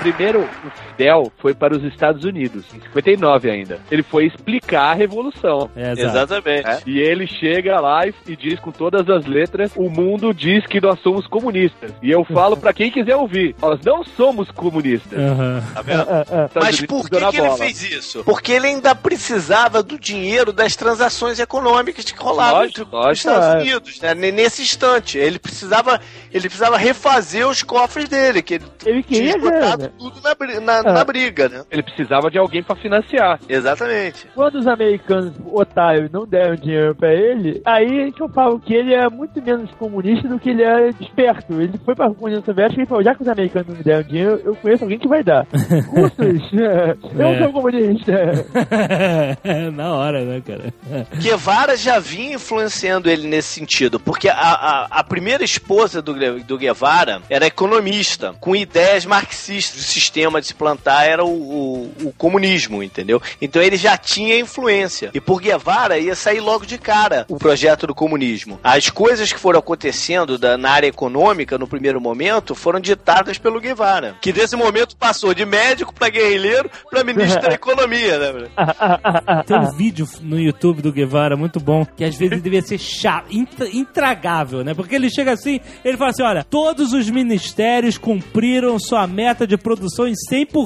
Primeiro, 0.00 0.40
o 0.42 0.70
Fidel 0.94 1.32
foi 1.38 1.54
para 1.54 1.76
os 1.76 1.82
Estados 1.84 2.24
Unidos, 2.24 2.64
em 2.74 2.80
59 2.80 3.50
ainda. 3.50 3.80
Ele 3.90 4.02
foi 4.02 4.26
explicar 4.26 4.90
a 4.90 4.94
revolução. 4.94 5.70
É. 5.76 5.92
Exatamente. 5.92 6.68
É. 6.68 6.78
E 6.86 6.98
ele 6.98 7.26
chega 7.26 7.80
lá 7.80 8.06
e, 8.06 8.14
e 8.26 8.36
diz 8.36 8.58
com 8.60 8.70
todas 8.70 9.08
as 9.08 9.26
letras: 9.26 9.72
o 9.76 9.90
mundo 9.90 10.32
diz 10.32 10.66
que 10.66 10.80
nós 10.80 10.98
somos 11.00 11.26
comunistas. 11.26 11.92
E 12.02 12.10
eu 12.10 12.24
falo 12.24 12.56
pra 12.56 12.72
quem 12.72 12.90
quiser 12.90 13.16
ouvir: 13.16 13.54
nós 13.60 13.80
não 13.84 14.04
somos 14.04 14.50
comunistas. 14.50 15.18
Aham. 15.18 15.62
Tá 15.74 15.82
vendo? 15.82 16.00
Estados 16.00 16.50
Mas 16.54 16.78
Unidos 16.78 16.86
por 16.86 17.10
pisou 17.10 17.30
que, 17.30 17.36
que 17.36 17.42
ele 17.42 17.56
fez 17.56 17.82
isso? 17.82 18.24
Porque 18.24 18.52
ele 18.52 18.66
ainda 18.68 18.94
precisava 18.94 19.82
do 19.82 19.98
dinheiro 19.98 20.52
das 20.52 20.76
transações 20.76 21.38
econômicas 21.38 22.04
que 22.04 22.18
rolavam 22.18 22.60
Lógico, 22.60 22.80
entre 22.80 22.82
os 22.82 22.90
lógico. 22.90 23.28
Estados 23.28 23.46
é. 23.48 23.58
Unidos, 23.58 24.00
né? 24.00 24.14
Nesse 24.14 24.62
instante. 24.62 25.18
Ele 25.18 25.38
precisava, 25.38 26.00
ele 26.32 26.48
precisava 26.48 26.76
refazer 26.76 27.46
os 27.48 27.62
cofres 27.62 28.08
dele, 28.08 28.42
que 28.42 28.54
ele, 28.54 28.64
Ele 28.84 29.02
tinha 29.02 29.36
esgotado 29.36 29.78
grana. 29.78 29.94
tudo 29.98 30.20
na, 30.20 30.60
na, 30.60 30.82
Na 30.92 31.04
briga, 31.04 31.48
né? 31.48 31.62
Ele 31.70 31.82
precisava 31.82 32.30
de 32.30 32.38
alguém 32.38 32.62
pra 32.62 32.76
financiar. 32.76 33.38
Exatamente. 33.48 34.26
Quando 34.34 34.56
os 34.56 34.66
americanos, 34.66 35.32
otários, 35.46 36.10
não 36.10 36.26
deram 36.26 36.54
dinheiro 36.56 36.94
pra 36.94 37.12
ele, 37.12 37.60
aí 37.64 38.12
que 38.12 38.22
eu 38.22 38.28
falo 38.28 38.58
que 38.60 38.74
ele 38.74 38.94
é 38.94 39.08
muito 39.08 39.40
menos 39.42 39.70
comunista 39.72 40.28
do 40.28 40.38
que 40.38 40.50
ele 40.50 40.62
é 40.62 40.90
esperto. 41.00 41.60
Ele 41.60 41.78
foi 41.84 41.94
pra 41.94 42.10
União 42.20 42.42
Soviética 42.44 42.82
e 42.82 42.86
falou, 42.86 43.02
já 43.04 43.14
que 43.14 43.22
os 43.22 43.28
americanos 43.28 43.68
não 43.68 43.76
me 43.76 43.82
deram 43.82 44.02
dinheiro, 44.02 44.40
eu 44.44 44.54
conheço 44.56 44.84
alguém 44.84 44.98
que 44.98 45.08
vai 45.08 45.22
dar. 45.22 45.46
Russos, 45.88 46.52
eu 46.52 47.28
É. 47.30 47.38
sou 47.42 47.52
comunista. 47.52 48.12
Na 49.74 49.94
hora, 49.94 50.24
né, 50.24 50.42
cara? 50.46 50.72
Guevara 51.20 51.76
já 51.76 51.98
vinha 51.98 52.34
influenciando 52.34 53.08
ele 53.10 53.26
nesse 53.26 53.48
sentido, 53.48 53.98
porque 54.00 54.28
a, 54.28 54.34
a, 54.34 54.86
a 54.90 55.04
primeira 55.04 55.44
esposa 55.44 56.00
do, 56.02 56.14
do 56.44 56.58
Guevara 56.58 57.20
era 57.28 57.46
economista, 57.46 58.34
com 58.40 58.54
ideias 58.54 59.04
marxistas. 59.06 59.80
O 59.80 59.84
sistema 59.84 60.40
de 60.40 60.46
se 60.48 60.54
plantar 60.54 60.73
era 61.04 61.24
o, 61.24 61.28
o, 61.28 61.92
o 62.08 62.12
comunismo, 62.16 62.82
entendeu? 62.82 63.20
Então 63.40 63.60
ele 63.62 63.76
já 63.76 63.96
tinha 63.96 64.38
influência. 64.38 65.10
E 65.14 65.20
por 65.20 65.40
Guevara 65.40 65.98
ia 65.98 66.14
sair 66.14 66.40
logo 66.40 66.66
de 66.66 66.78
cara 66.78 67.24
o 67.28 67.36
projeto 67.38 67.86
do 67.86 67.94
comunismo. 67.94 68.58
As 68.62 68.90
coisas 68.90 69.32
que 69.32 69.38
foram 69.38 69.58
acontecendo 69.58 70.38
da- 70.38 70.56
na 70.56 70.70
área 70.70 70.86
econômica 70.86 71.58
no 71.58 71.66
primeiro 71.66 72.00
momento 72.00 72.54
foram 72.54 72.80
ditadas 72.80 73.38
pelo 73.38 73.60
Guevara, 73.60 74.16
que 74.20 74.32
desse 74.32 74.56
momento 74.56 74.96
passou 74.96 75.34
de 75.34 75.44
médico 75.44 75.92
para 75.94 76.08
guerrilheiro 76.08 76.70
para 76.90 77.04
ministro 77.04 77.42
da 77.42 77.52
economia, 77.54 78.18
né? 78.18 78.48
Tem 79.46 79.58
um 79.58 79.76
vídeo 79.76 80.08
no 80.20 80.38
YouTube 80.38 80.82
do 80.82 80.92
Guevara 80.92 81.36
muito 81.36 81.60
bom, 81.60 81.84
que 81.96 82.04
às 82.04 82.16
vezes 82.16 82.42
devia 82.42 82.62
ser 82.62 82.78
chato, 82.78 83.26
intra- 83.30 83.68
intragável, 83.68 84.62
né? 84.64 84.74
Porque 84.74 84.94
ele 84.94 85.10
chega 85.10 85.32
assim, 85.32 85.60
ele 85.84 85.96
fala 85.96 86.10
assim: 86.10 86.22
olha, 86.22 86.44
todos 86.44 86.92
os 86.92 87.08
ministérios 87.10 87.98
cumpriram 87.98 88.78
sua 88.78 89.06
meta 89.06 89.46
de 89.46 89.56
produção 89.56 90.06
em 90.06 90.14
100%. 90.30 90.63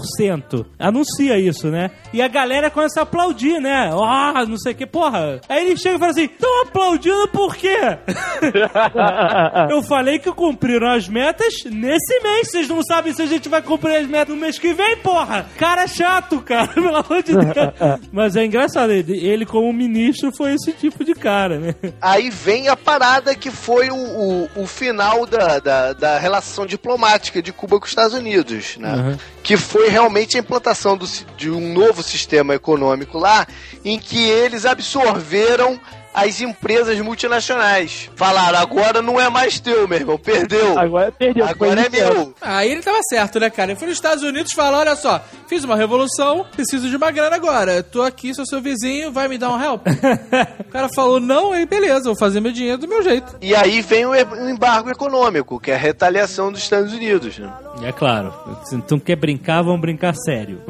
Anuncia 0.78 1.38
isso, 1.38 1.68
né? 1.68 1.90
E 2.12 2.22
a 2.22 2.28
galera 2.28 2.70
começa 2.70 3.01
a 3.01 3.03
aplaudir, 3.03 3.61
né? 3.61 3.90
Ah, 3.92 4.44
não 4.46 4.57
sei 4.57 4.72
o 4.72 4.74
que, 4.76 4.86
porra. 4.86 5.40
Aí 5.49 5.66
ele 5.66 5.76
chega 5.76 5.96
e 5.96 5.99
fala 5.99 6.11
assim: 6.12 6.24
estão 6.24 6.62
aplaudindo 6.62 7.28
por 7.28 7.57
quê? 7.57 7.76
Eu 9.70 9.82
falei 9.82 10.18
que 10.18 10.32
cumpriram 10.32 10.88
as 10.88 11.09
metas 11.09 11.64
nesse 11.64 12.20
mês. 12.20 12.51
Vocês 12.51 12.68
não 12.68 12.82
sabem 12.82 13.12
se 13.12 13.22
a 13.22 13.26
gente 13.26 13.49
vai 13.49 13.62
cumprir 13.62 13.96
as 13.96 14.07
metas 14.07 14.34
no 14.34 14.40
mês 14.40 14.59
que 14.59 14.72
vem, 14.72 14.96
porra. 14.99 15.46
Cara 15.57 15.86
chato, 15.86 16.40
cara. 16.40 16.68
Pelo 16.72 16.96
amor 16.96 17.22
de 17.22 17.32
Deus. 17.32 18.09
Mas 18.12 18.36
é 18.36 18.44
engraçado. 18.44 18.92
Ele, 18.92 19.16
ele 19.24 19.46
como 19.46 19.72
ministro, 19.72 20.32
foi 20.32 20.55
esse 20.55 20.72
tipo 20.72 21.05
de 21.05 21.14
cara, 21.14 21.59
né? 21.59 21.74
Aí 22.01 22.30
vem 22.30 22.68
a 22.68 22.76
parada 22.76 23.34
que 23.34 23.51
foi 23.51 23.90
o, 23.90 23.96
o, 23.96 24.49
o 24.62 24.66
final 24.66 25.26
da, 25.26 25.59
da, 25.59 25.92
da 25.92 26.18
relação 26.18 26.66
diplomática 26.66 27.42
de 27.42 27.53
Cuba 27.53 27.78
com 27.78 27.84
os 27.84 27.90
Estados 27.90 28.14
Unidos, 28.14 28.76
né? 28.76 28.94
Uhum. 28.94 29.16
Que 29.42 29.57
foi 29.57 29.88
realmente 29.89 30.36
a 30.36 30.41
implantação 30.41 30.97
do 30.97 31.07
de 31.36 31.51
um 31.51 31.72
novo 31.72 32.03
sistema 32.03 32.55
econômico 32.55 33.18
lá, 33.18 33.47
em 33.84 33.99
que 33.99 34.28
eles 34.28 34.66
absorveram 34.66 35.80
as 36.15 36.41
empresas 36.41 36.99
multinacionais. 37.01 38.11
Falaram, 38.17 38.59
agora 38.59 39.03
não 39.03 39.21
é 39.21 39.29
mais 39.29 39.61
teu, 39.61 39.87
meu 39.87 39.99
irmão, 39.99 40.19
perdeu. 40.19 40.79
Agora 40.79 41.13
perdeu. 41.13 41.47
Agora 41.47 41.81
é 41.81 41.89
meu. 41.89 42.35
Aí 42.41 42.71
ele 42.71 42.83
tava 42.83 42.99
certo, 43.09 43.39
né, 43.39 43.51
cara? 43.51 43.71
Ele 43.71 43.79
foi 43.79 43.89
nos 43.89 43.97
Estados 43.97 44.25
Unidos 44.25 44.53
e 44.53 44.57
falou: 44.57 44.81
olha 44.81 44.97
só, 44.97 45.23
fiz 45.47 45.65
uma 45.65 45.77
revolução, 45.77 46.45
preciso 46.53 46.89
de 46.89 46.97
uma 46.97 47.11
grana 47.11 47.37
agora. 47.37 47.77
Eu 47.77 47.83
tô 47.83 48.03
aqui, 48.03 48.35
sou 48.35 48.47
seu 48.47 48.61
vizinho, 48.61 49.13
vai 49.13 49.29
me 49.29 49.39
dar 49.39 49.51
um 49.51 49.63
help? 49.63 49.87
o 50.61 50.65
cara 50.65 50.89
falou, 50.95 51.21
não, 51.21 51.53
aí 51.53 51.67
beleza, 51.67 52.05
vou 52.05 52.17
fazer 52.17 52.41
meu 52.41 52.53
dinheiro 52.53 52.79
do 52.79 52.89
meu 52.89 53.03
jeito. 53.03 53.37
E 53.41 53.55
aí 53.55 53.81
vem 53.81 54.07
o 54.07 54.15
embargo 54.49 54.91
econômico, 54.91 55.59
que 55.59 55.71
é 55.71 55.75
a 55.75 55.79
retaliação 55.79 56.53
dos 56.53 56.63
Estados 56.63 56.93
Unidos. 56.93 57.39
Né? 57.39 57.51
É 57.83 57.93
claro. 57.93 58.33
Então 58.73 58.99
quer 58.99 59.17
brincar, 59.17 59.63
vamos 59.63 59.81
brincar 59.81 60.15
sério. 60.15 60.61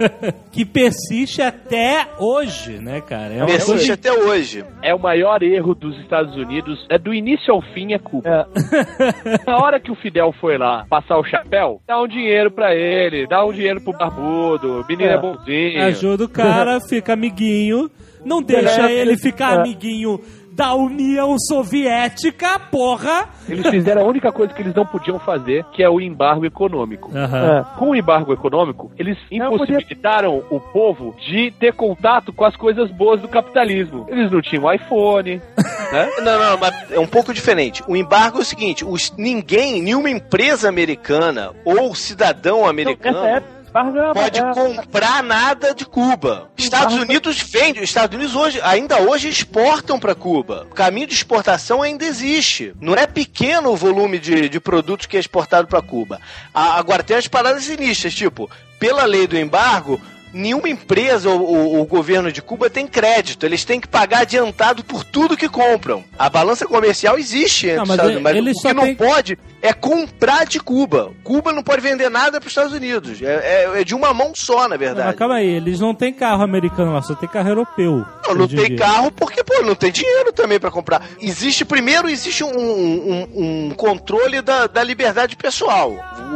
que 0.52 0.64
persiste 0.64 1.40
até 1.40 2.08
hoje, 2.18 2.78
né, 2.78 3.00
cara? 3.00 3.34
É 3.34 3.46
Persiste 3.46 3.72
coisa... 3.72 3.94
até 3.94 4.12
hoje. 4.12 4.64
É 4.86 4.94
o 4.94 4.98
maior 5.00 5.42
erro 5.42 5.74
dos 5.74 5.98
Estados 5.98 6.36
Unidos. 6.36 6.86
É 6.88 6.96
do 6.96 7.12
início 7.12 7.52
ao 7.52 7.60
fim 7.60 7.92
é 7.92 7.98
Cuba. 7.98 8.48
Na 9.44 9.58
hora 9.58 9.80
que 9.80 9.90
o 9.90 9.96
Fidel 9.96 10.32
foi 10.40 10.56
lá 10.56 10.86
passar 10.88 11.18
o 11.18 11.24
chapéu, 11.24 11.80
dá 11.86 12.00
um 12.00 12.06
dinheiro 12.06 12.50
pra 12.52 12.72
ele, 12.74 13.26
dá 13.26 13.44
um 13.44 13.52
dinheiro 13.52 13.80
pro 13.80 13.92
barbudo, 13.92 14.82
o 14.82 14.86
menino 14.86 15.10
é, 15.10 15.14
É. 15.14 15.18
bonzinho. 15.18 15.82
Ajuda 15.84 16.24
o 16.24 16.28
cara, 16.28 16.78
fica 16.88 17.14
amiguinho. 17.14 17.90
Não 18.24 18.40
deixa 18.42 18.88
É, 18.90 18.92
ele 18.94 19.16
ficar 19.16 19.54
é. 19.54 19.60
amiguinho 19.60 20.20
da 20.56 20.74
União 20.74 21.38
Soviética, 21.38 22.58
porra! 22.58 23.28
Eles 23.46 23.68
fizeram 23.68 24.00
a 24.00 24.04
única 24.06 24.32
coisa 24.32 24.54
que 24.54 24.62
eles 24.62 24.74
não 24.74 24.86
podiam 24.86 25.18
fazer, 25.18 25.64
que 25.72 25.82
é 25.82 25.88
o 25.88 26.00
embargo 26.00 26.46
econômico. 26.46 27.12
Aham. 27.14 27.64
Com 27.78 27.90
o 27.90 27.94
embargo 27.94 28.32
econômico, 28.32 28.90
eles 28.98 29.18
Não, 29.30 29.52
impossibilitaram 29.52 30.42
o 30.50 30.58
povo 30.58 31.14
de 31.18 31.50
ter 31.60 31.74
contato 31.74 32.32
com 32.32 32.44
as 32.46 32.56
coisas 32.56 32.90
boas 32.90 33.20
do 33.20 33.28
capitalismo. 33.28 34.06
Eles 34.08 34.32
não 34.32 34.40
tinham 34.40 34.72
iPhone, 34.72 35.42
né? 35.92 36.10
Não, 36.22 36.38
não, 36.38 36.58
mas 36.58 36.90
é 36.90 36.98
um 36.98 37.06
pouco 37.06 37.34
diferente. 37.34 37.84
O 37.86 37.94
embargo 37.94 38.38
é 38.38 38.40
o 38.40 38.44
seguinte: 38.44 38.82
os, 38.82 39.12
ninguém, 39.18 39.82
nenhuma 39.82 40.08
empresa 40.08 40.70
americana 40.70 41.52
ou 41.66 41.94
cidadão 41.94 42.66
americano. 42.66 43.20
Nessa 43.22 43.55
é 43.78 44.14
Pode 44.14 44.38
é- 44.38 44.54
comprar 44.54 45.22
nada 45.22 45.74
de 45.74 45.84
Cuba. 45.84 46.50
Estados 46.56 46.94
Unidos 46.96 47.40
vende, 47.40 47.78
os 47.80 47.84
Estados 47.88 48.16
Unidos 48.16 48.34
hoje, 48.34 48.60
ainda 48.62 48.98
hoje 49.00 49.28
exportam 49.28 49.98
para 49.98 50.14
Cuba. 50.14 50.66
O 50.70 50.74
caminho 50.74 51.06
de 51.06 51.14
exportação 51.14 51.82
ainda 51.82 52.04
existe. 52.04 52.72
Não 52.80 52.94
é 52.94 53.06
pequeno 53.06 53.70
o 53.70 53.76
volume 53.76 54.18
de, 54.18 54.48
de 54.48 54.60
produtos 54.60 55.06
que 55.06 55.16
é 55.16 55.20
exportado 55.20 55.68
para 55.68 55.82
Cuba. 55.82 56.20
A- 56.54 56.78
agora 56.78 57.02
tem 57.02 57.16
as 57.16 57.28
paradas 57.28 57.64
sinistras, 57.64 58.14
tipo, 58.14 58.50
pela 58.78 59.04
lei 59.04 59.26
do 59.26 59.36
embargo, 59.38 60.00
nenhuma 60.36 60.68
empresa 60.68 61.28
ou, 61.30 61.40
ou- 61.42 61.80
o 61.80 61.86
governo 61.86 62.30
de 62.30 62.42
Cuba 62.42 62.68
tem 62.70 62.86
crédito. 62.86 63.44
Eles 63.44 63.64
têm 63.64 63.80
que 63.80 63.88
pagar 63.88 64.20
adiantado 64.20 64.84
por 64.84 65.02
tudo 65.04 65.36
que 65.36 65.48
compram. 65.48 66.04
A 66.18 66.28
balança 66.28 66.66
comercial 66.66 67.18
existe 67.18 67.66
entre 67.66 67.76
Não, 67.76 67.82
os 67.84 67.88
mas 67.88 67.94
Estados 67.98 68.16
Unidos, 68.16 68.22
mas 68.22 68.56
o 68.56 68.68
que 68.68 68.74
não 68.74 68.84
têm- 68.84 68.94
pode 68.94 69.38
é 69.62 69.72
comprar 69.72 70.44
de 70.46 70.60
Cuba. 70.60 71.12
Cuba 71.24 71.52
não 71.52 71.62
pode 71.62 71.80
vender 71.80 72.08
nada 72.10 72.38
para 72.40 72.46
os 72.46 72.52
Estados 72.52 72.72
Unidos. 72.72 73.20
É, 73.22 73.26
é- 73.74 73.80
é 73.80 73.84
de 73.84 73.94
uma 73.94 74.12
mão 74.14 74.32
só, 74.34 74.62
na 74.62 74.68
Não, 74.70 74.78
verdade. 74.78 75.06
mas 75.08 75.16
calma 75.16 75.36
aí, 75.36 75.46
eles 75.48 75.80
não 75.80 75.94
têm 75.94 76.12
carro 76.12 76.42
americano 76.42 76.92
lá, 76.92 77.02
só 77.02 77.14
tem 77.14 77.28
carro 77.28 77.48
europeu. 77.48 78.04
Não, 78.26 78.34
não 78.34 78.48
tem 78.48 78.76
carro 78.76 79.10
porque, 79.10 79.42
pô, 79.42 79.62
não 79.62 79.74
tem 79.74 79.90
dinheiro 79.90 80.32
também 80.32 80.60
pra 80.60 80.70
comprar. 80.70 81.02
Existe, 81.20 81.64
primeiro, 81.64 82.08
existe 82.08 82.44
um, 82.44 82.48
um- 82.56 83.28
um 83.68 83.70
controle 83.74 84.40
da, 84.42 84.66
da 84.66 84.82
liberdade 84.82 85.36
pessoal. 85.36 85.94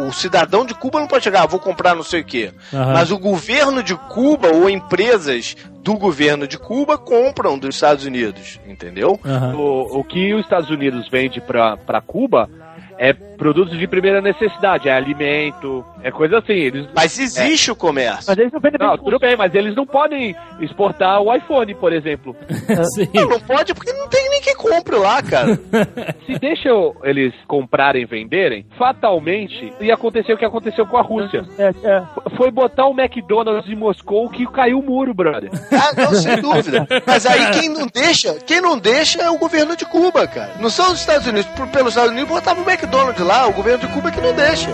O 0.08 0.12
cidadão 0.12 0.64
de 0.64 0.74
Cuba 0.74 1.00
não 1.00 1.06
pode 1.06 1.24
chegar, 1.24 1.42
ah, 1.42 1.46
vou 1.46 1.60
comprar 1.60 1.94
não 1.94 2.02
sei 2.02 2.20
o 2.20 2.24
quê. 2.24 2.52
Aham. 2.72 2.92
Mas 2.94 3.10
o 3.10 3.18
governo 3.18 3.82
de 3.82 3.89
Cuba 3.96 4.48
ou 4.48 4.68
empresas 4.68 5.56
do 5.82 5.94
governo 5.96 6.46
de 6.46 6.58
Cuba 6.58 6.98
compram 6.98 7.58
dos 7.58 7.74
Estados 7.74 8.04
Unidos, 8.04 8.60
entendeu? 8.66 9.18
Aham. 9.24 9.56
O, 9.56 10.00
o 10.00 10.04
que 10.04 10.34
os 10.34 10.42
Estados 10.42 10.70
Unidos 10.70 11.08
vende 11.10 11.40
pra 11.40 12.00
Cuba 12.06 12.48
é 13.00 13.14
produtos 13.14 13.78
de 13.78 13.86
primeira 13.86 14.20
necessidade, 14.20 14.86
é 14.86 14.92
alimento, 14.92 15.82
é 16.02 16.10
coisa 16.10 16.36
assim. 16.38 16.52
Eles, 16.52 16.86
Mas 16.94 17.18
existe 17.18 17.70
o 17.70 17.74
comércio. 17.76 18.24
Mas 18.28 18.36
eles 18.36 18.52
não 18.52 18.60
vendem 18.60 18.78
não, 18.78 18.90
bem 18.94 19.04
tudo 19.04 19.18
bem, 19.18 19.34
mas 19.36 19.54
eles 19.54 19.74
não 19.74 19.86
podem 19.86 20.36
exportar 20.60 21.18
o 21.22 21.34
iPhone, 21.34 21.74
por 21.76 21.94
exemplo. 21.94 22.36
Sim. 22.94 23.08
Não, 23.14 23.26
não 23.26 23.40
pode 23.40 23.72
porque 23.72 23.90
não 23.94 24.06
tem 24.06 24.28
nem 24.28 24.42
quem 24.42 24.54
compre 24.54 24.96
lá, 24.96 25.22
cara. 25.22 25.58
Se 26.26 26.38
deixam 26.38 26.94
eles 27.02 27.32
comprarem 27.48 28.02
e 28.02 28.04
venderem, 28.04 28.66
fatalmente 28.78 29.72
ia 29.80 29.94
acontecer 29.94 30.34
o 30.34 30.36
que 30.36 30.44
aconteceu 30.44 30.86
com 30.86 30.98
a 30.98 31.02
Rússia. 31.02 31.42
É, 31.58 31.68
é. 31.82 32.02
Foi 32.36 32.50
botar 32.50 32.86
o 32.86 32.92
McDonald's 32.92 33.66
em 33.70 33.76
Moscou 33.76 34.28
que 34.28 34.46
caiu 34.46 34.78
o 34.80 34.82
muro, 34.82 35.14
brother. 35.14 35.50
Ah, 35.72 35.92
não, 35.96 36.14
sem 36.14 36.36
dúvida. 36.42 36.86
Mas 37.06 37.24
aí 37.24 37.50
quem 37.52 37.70
não 37.70 37.86
deixa, 37.86 38.34
quem 38.46 38.60
não 38.60 38.78
deixa 38.78 39.22
é 39.22 39.30
o 39.30 39.38
governo 39.38 39.74
de 39.74 39.86
Cuba, 39.86 40.26
cara. 40.26 40.52
Não 40.60 40.68
são 40.68 40.92
os 40.92 41.00
Estados 41.00 41.26
Unidos. 41.26 41.50
Por- 41.52 41.66
Pelos 41.68 41.90
Estados 41.92 42.10
Unidos 42.10 42.28
botava 42.28 42.60
o 42.60 42.62
McDonald's 42.70 42.89
lá, 43.30 43.46
o 43.46 43.52
governo 43.52 43.86
de 43.86 43.94
Cuba 43.94 44.08
é 44.08 44.12
que 44.12 44.20
não 44.20 44.34
deixa. 44.34 44.70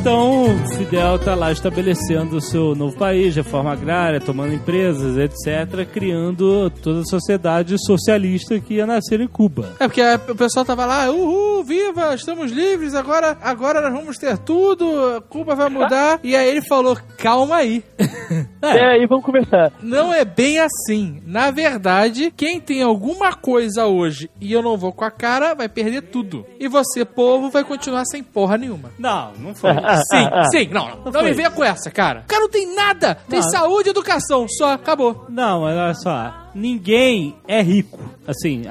Então, 0.00 0.46
Fidel 0.76 1.18
tá 1.18 1.34
lá 1.34 1.50
estabelecendo 1.50 2.36
o 2.36 2.40
seu 2.40 2.74
novo 2.74 2.96
país, 2.96 3.34
reforma 3.34 3.72
agrária, 3.72 4.20
tomando 4.20 4.54
empresas, 4.54 5.16
etc., 5.18 5.86
criando 5.92 6.70
toda 6.70 7.00
a 7.00 7.04
sociedade 7.04 7.76
socialista 7.84 8.58
que 8.60 8.74
ia 8.74 8.86
nascer 8.86 9.20
em 9.20 9.26
Cuba. 9.26 9.76
É 9.80 9.88
porque 9.88 10.02
o 10.30 10.36
pessoal 10.36 10.64
tava 10.64 10.86
lá, 10.86 11.10
uhul, 11.10 11.62
viva, 11.64 12.14
estamos 12.14 12.52
livres, 12.52 12.94
agora, 12.94 13.36
agora 13.42 13.80
nós 13.82 13.92
vamos 13.92 14.16
ter 14.16 14.38
tudo, 14.38 15.22
Cuba 15.28 15.54
vai 15.54 15.68
mudar. 15.68 16.20
e 16.24 16.36
aí 16.36 16.48
ele 16.48 16.62
falou, 16.62 16.96
calma 17.18 17.56
aí. 17.56 17.84
É, 18.62 19.00
e 19.00 19.06
vamos 19.06 19.24
conversar. 19.24 19.72
Não 19.82 20.12
é 20.12 20.24
bem 20.24 20.58
assim. 20.58 21.22
Na 21.24 21.50
verdade, 21.50 22.32
quem 22.36 22.60
tem 22.60 22.82
alguma 22.82 23.32
coisa 23.34 23.86
hoje 23.86 24.30
e 24.40 24.52
eu 24.52 24.62
não 24.62 24.76
vou 24.76 24.92
com 24.92 25.04
a 25.04 25.10
cara, 25.10 25.54
vai 25.54 25.68
perder 25.68 26.02
tudo. 26.02 26.44
E 26.58 26.66
você, 26.68 27.04
povo, 27.04 27.50
vai 27.50 27.64
continuar 27.64 28.04
sem 28.06 28.22
porra 28.22 28.56
nenhuma. 28.58 28.90
Não, 28.98 29.32
não 29.38 29.54
foi. 29.54 29.70
Sim, 30.10 30.28
sim, 30.50 30.68
não, 30.72 30.88
não. 31.04 31.12
Não 31.12 31.22
me 31.22 31.32
venha 31.32 31.50
com 31.50 31.62
essa, 31.64 31.90
cara. 31.90 32.20
O 32.20 32.28
cara 32.28 32.42
não 32.42 32.48
tem 32.50 32.74
nada. 32.74 33.14
Tem 33.28 33.40
Não. 33.40 33.48
saúde 33.50 33.88
e 33.88 33.90
educação, 33.90 34.46
só, 34.48 34.72
acabou. 34.72 35.26
Não, 35.28 35.62
mas 35.62 35.76
olha 35.76 35.94
só. 35.94 36.34
Ninguém 36.54 37.36
é 37.46 37.62
rico, 37.62 37.98
assim, 38.26 38.64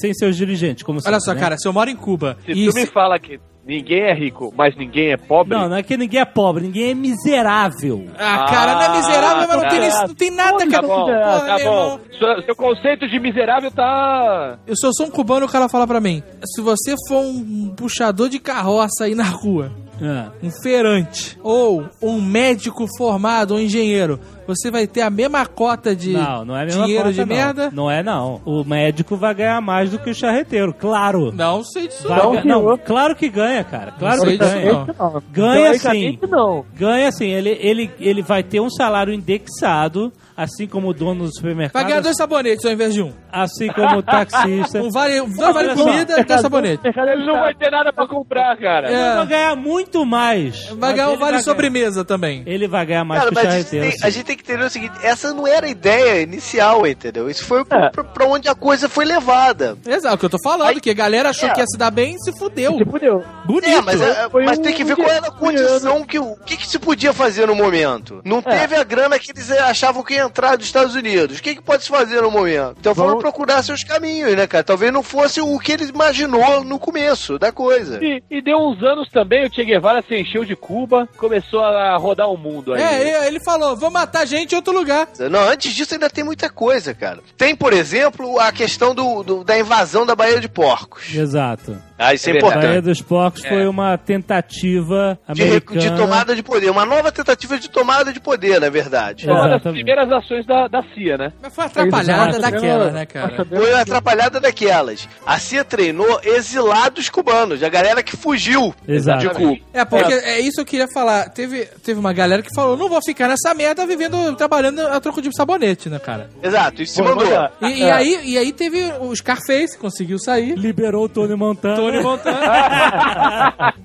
sem 0.00 0.14
seus 0.14 0.36
dirigentes, 0.36 0.82
como 0.82 0.98
Olha 0.98 1.02
sempre, 1.04 1.20
só, 1.20 1.34
né? 1.34 1.40
cara, 1.40 1.58
se 1.58 1.68
eu 1.68 1.72
moro 1.72 1.90
em 1.90 1.96
Cuba 1.96 2.38
Se 2.46 2.52
e 2.52 2.68
tu 2.68 2.74
me 2.74 2.86
fala 2.86 3.18
que 3.18 3.38
ninguém 3.66 4.02
é 4.02 4.14
rico, 4.14 4.52
mas 4.56 4.76
ninguém 4.76 5.12
é 5.12 5.16
pobre, 5.16 5.56
Não, 5.56 5.68
não 5.68 5.76
é 5.76 5.82
que 5.82 5.96
ninguém 5.96 6.20
é 6.20 6.24
pobre, 6.24 6.64
ninguém 6.64 6.90
é 6.90 6.94
miserável. 6.94 8.06
Ah, 8.18 8.46
cara, 8.48 8.74
não 8.74 8.82
é 8.82 8.96
miserável, 8.96 9.48
mas 9.48 9.62
não 9.62 9.68
tem, 9.68 9.90
tá. 9.90 10.06
não 10.06 10.14
tem 10.14 10.30
nada, 10.30 10.58
tá 10.58 10.66
cara. 10.70 10.86
bom, 10.86 11.06
tá 11.06 11.58
bom. 11.64 12.00
Seu, 12.18 12.42
seu 12.42 12.56
conceito 12.56 13.08
de 13.08 13.18
miserável 13.18 13.70
tá. 13.70 14.58
Eu 14.66 14.74
sou 14.76 14.90
só 14.94 15.04
um 15.04 15.10
cubano 15.10 15.46
e 15.46 15.48
o 15.48 15.52
cara 15.52 15.68
fala 15.68 15.86
pra 15.86 16.00
mim: 16.00 16.22
se 16.44 16.60
você 16.62 16.94
for 17.08 17.20
um 17.20 17.72
puxador 17.76 18.28
de 18.28 18.38
carroça 18.38 19.04
aí 19.04 19.14
na 19.14 19.24
rua, 19.24 19.72
É. 20.00 20.26
um 20.46 20.50
feirante, 20.62 21.38
ou 21.42 21.84
um 22.02 22.20
médico 22.20 22.86
formado, 22.98 23.54
um 23.54 23.60
engenheiro, 23.60 24.18
você 24.46 24.70
vai 24.70 24.86
ter 24.86 25.00
a 25.02 25.10
mesma 25.10 25.46
cota 25.46 25.94
de 25.94 26.12
Não, 26.12 26.44
não 26.44 26.56
é 26.56 26.62
a 26.62 26.64
mesma 26.66 26.84
dinheiro 26.84 27.04
conta, 27.04 27.14
de 27.14 27.20
não. 27.20 27.26
merda? 27.36 27.70
Não 27.72 27.90
é, 27.90 28.02
não. 28.02 28.40
O 28.44 28.64
médico 28.64 29.16
vai 29.16 29.34
ganhar 29.34 29.60
mais 29.60 29.90
do 29.90 29.98
que 29.98 30.10
o 30.10 30.14
charreteiro, 30.14 30.74
claro. 30.74 31.32
Não 31.32 31.62
sei 31.64 31.88
disso. 31.88 32.08
Vai 32.08 32.18
Não, 32.18 32.32
ga- 32.32 32.44
não, 32.44 32.60
senhor. 32.60 32.78
claro 32.78 33.14
que 33.16 33.28
ganha, 33.28 33.53
cara. 33.62 33.92
Claro 33.92 34.22
que 34.22 34.38
disso, 34.38 34.50
ganha. 34.50 34.86
Ganha 35.30 35.74
sim. 35.74 35.80
Teoricamente, 35.80 36.26
não. 36.26 36.64
Ganha 36.76 37.12
sim. 37.12 37.26
Ele, 37.26 37.50
ele, 37.60 37.90
ele 38.00 38.22
vai 38.22 38.42
ter 38.42 38.60
um 38.60 38.70
salário 38.70 39.12
indexado, 39.12 40.12
assim 40.36 40.66
como 40.66 40.88
o 40.88 40.94
dono 40.94 41.24
do 41.26 41.34
supermercado. 41.34 41.74
Vai 41.80 41.84
ganhar 41.90 42.00
dois 42.00 42.16
sabonetes 42.16 42.64
ao 42.64 42.72
invés 42.72 42.94
de 42.94 43.02
um. 43.02 43.12
Assim 43.30 43.68
como 43.68 43.98
o 43.98 44.02
taxista. 44.02 44.80
Um 44.80 44.90
vale, 44.90 45.20
dois 45.20 45.54
vale 45.54 45.76
só, 45.76 45.84
comida 45.84 46.20
e 46.20 46.24
dois 46.24 46.40
sabonetes. 46.40 46.82
Mercado 46.84 47.08
Ele 47.10 47.26
não 47.26 47.34
vai 47.40 47.54
ter 47.54 47.70
nada 47.70 47.92
pra 47.92 48.06
comprar, 48.06 48.56
cara. 48.58 48.88
Ele 48.88 48.96
É. 49.00 49.14
vai 49.16 49.26
ganhar 49.26 49.56
muito 49.56 50.04
mais. 50.06 50.66
Vai 50.70 50.92
ganhar 50.94 51.08
um 51.08 51.12
ele 51.12 51.20
vale 51.20 51.42
sobremesa 51.42 52.04
também. 52.04 52.42
ganhar- 52.44 52.54
Ele 52.54 52.68
vai 52.68 52.86
ganhar 52.86 53.04
mais 53.04 53.20
Cara, 53.22 53.32
que 53.32 53.36
o 53.36 53.40
a 53.40 53.42
charreteiro. 53.50 53.90
tem, 53.90 53.98
a 54.02 54.10
gente 54.10 54.24
tem 54.24 54.36
que 54.36 54.42
entender 54.42 54.64
o 54.64 54.70
seguinte: 54.70 54.94
essa 55.02 55.32
não 55.32 55.46
era 55.46 55.66
a 55.66 55.70
ideia 55.70 56.22
inicial, 56.22 56.86
entendeu? 56.86 57.28
Isso 57.30 57.44
foi 57.44 57.64
pra, 57.64 57.86
É. 57.86 57.90
pra- 57.90 58.04
pra 58.04 58.26
onde 58.26 58.48
a 58.48 58.54
coisa 58.54 58.88
foi 58.88 59.04
levada. 59.04 59.76
Exato, 59.86 60.14
o 60.14 60.18
que 60.18 60.24
eu 60.26 60.30
tô 60.30 60.38
falando, 60.42 60.68
Aí- 60.68 60.80
que 60.80 60.90
a 60.90 60.94
galera 60.94 61.30
achou 61.30 61.48
É. 61.48 61.52
que 61.52 61.60
ia 61.60 61.66
se 61.66 61.78
dar 61.78 61.90
bem 61.90 62.14
e 62.14 62.18
se 62.20 62.36
fudeu. 62.38 62.76
Se 62.78 62.84
fudeu. 62.84 63.22
Bonito. 63.44 63.68
É, 63.68 63.80
mas, 63.80 64.00
é, 64.00 64.28
mas 64.32 64.58
um- 64.58 64.62
tem 64.62 64.74
que 64.74 64.84
ver 64.84 64.96
qual 64.96 65.08
era 65.08 65.28
a 65.28 65.30
condição 65.30 66.04
que 66.04 66.18
o 66.18 66.36
que, 66.44 66.56
que 66.56 66.66
se 66.66 66.78
podia 66.78 67.12
fazer 67.12 67.46
no 67.46 67.54
momento. 67.54 68.20
Não 68.24 68.42
teve 68.42 68.74
a 68.76 68.84
grana 68.84 69.18
que 69.18 69.30
eles 69.32 69.50
achavam 69.50 70.02
que 70.02 70.14
ia 70.14 70.23
entrar 70.24 70.56
dos 70.56 70.66
Estados 70.66 70.94
Unidos. 70.94 71.38
O 71.38 71.42
que, 71.42 71.54
que 71.54 71.62
pode 71.62 71.84
se 71.84 71.88
fazer 71.88 72.20
no 72.22 72.30
momento? 72.30 72.76
Então 72.80 72.94
foram 72.94 73.08
Vamos- 73.10 73.22
procurar 73.22 73.62
seus 73.62 73.84
caminhos, 73.84 74.34
né, 74.36 74.46
cara? 74.46 74.64
Talvez 74.64 74.92
não 74.92 75.02
fosse 75.02 75.40
o 75.40 75.58
que 75.58 75.72
ele 75.72 75.84
imaginou 75.84 76.64
no 76.64 76.78
começo 76.78 77.38
da 77.38 77.52
coisa. 77.52 77.98
E, 78.02 78.22
e 78.30 78.42
deu 78.42 78.56
uns 78.58 78.82
anos 78.82 79.08
também, 79.10 79.46
o 79.46 79.52
Che 79.52 79.64
Guevara 79.64 80.02
se 80.06 80.14
encheu 80.18 80.44
de 80.44 80.56
Cuba, 80.56 81.08
começou 81.16 81.60
a 81.60 81.96
rodar 81.96 82.28
o 82.30 82.36
mundo 82.36 82.74
aí. 82.74 82.82
É, 82.82 83.26
ele 83.26 83.40
falou, 83.40 83.76
vou 83.76 83.90
matar 83.90 84.26
gente 84.26 84.52
em 84.52 84.56
outro 84.56 84.72
lugar. 84.72 85.08
Não, 85.30 85.40
antes 85.48 85.72
disso 85.72 85.94
ainda 85.94 86.08
tem 86.10 86.24
muita 86.24 86.48
coisa, 86.50 86.92
cara. 86.94 87.20
Tem, 87.36 87.54
por 87.54 87.72
exemplo, 87.72 88.38
a 88.40 88.50
questão 88.52 88.94
do, 88.94 89.22
do- 89.22 89.44
da 89.44 89.58
invasão 89.58 90.04
da 90.06 90.14
Baía 90.14 90.40
de 90.40 90.48
Porcos. 90.48 91.14
Exato. 91.14 91.76
Ah, 91.98 92.12
isso 92.14 92.28
é, 92.28 92.30
É 92.30 92.32
verdade. 92.34 92.52
A 92.54 92.56
Baía 92.58 92.68
importante. 92.70 92.84
dos 92.84 93.02
Porcos 93.02 93.44
É. 93.44 93.48
foi 93.48 93.66
uma 93.66 93.96
tentativa 93.98 95.18
De, 95.32 95.42
americana. 95.42 95.80
de 95.80 95.90
tomada 95.96 96.34
de 96.34 96.42
poder. 96.42 96.70
Uma 96.70 96.84
nova 96.84 97.12
tentativa 97.12 97.58
de 97.58 97.70
tomada 97.70 98.12
de 98.12 98.20
poder, 98.20 98.60
na 98.60 98.68
verdade. 98.68 99.28
É. 99.28 99.32
Uma 99.32 99.48
das 99.48 99.62
primeiras 99.62 100.10
ações 100.10 100.44
da, 100.46 100.66
da 100.68 100.82
CIA, 100.94 101.16
né? 101.18 101.32
Mas 101.42 101.54
foi 101.54 101.64
uma 101.64 101.68
atrapalhada 101.70 102.36
Exato. 102.38 102.40
daquela, 102.52 102.90
né, 102.90 103.06
cara? 103.06 103.44
Foi 103.46 103.70
uma 103.72 103.80
atrapalhada 103.80 104.40
daquelas. 104.40 105.08
A 105.26 105.38
CIA 105.38 105.64
treinou 105.64 106.20
exilados 106.24 107.08
cubanos, 107.08 107.62
a 107.62 107.68
galera 107.68 108.02
que 108.02 108.16
fugiu 108.16 108.74
Exato. 108.86 109.20
de 109.20 109.30
Cuba. 109.30 109.56
É, 109.72 109.84
porque 109.84 110.12
é 110.12 110.40
isso 110.40 110.56
que 110.56 110.60
eu 110.60 110.66
queria 110.66 110.88
falar. 110.92 111.28
Teve, 111.30 111.64
teve 111.82 111.98
uma 111.98 112.12
galera 112.12 112.42
que 112.42 112.54
falou, 112.54 112.76
não 112.76 112.88
vou 112.88 113.00
ficar 113.02 113.28
nessa 113.28 113.54
merda 113.54 113.86
vivendo, 113.86 114.34
trabalhando 114.36 114.80
a 114.80 115.00
troco 115.00 115.22
de 115.22 115.30
sabonete, 115.36 115.88
né, 115.88 115.98
cara? 115.98 116.28
Exato, 116.42 116.82
e 116.82 116.86
se 116.86 117.00
mandou. 117.02 117.26
E, 117.62 117.80
e 117.80 117.90
aí, 117.90 118.20
e 118.24 118.38
aí 118.38 118.52
teve 118.52 118.92
o 119.00 119.14
Scarface, 119.14 119.78
conseguiu 119.78 120.18
sair. 120.18 120.54
Liberou 120.56 121.04
o 121.04 121.08
Tony 121.08 121.34
Montana. 121.34 121.83
Tony 121.92 122.02
Montana. 122.02 123.74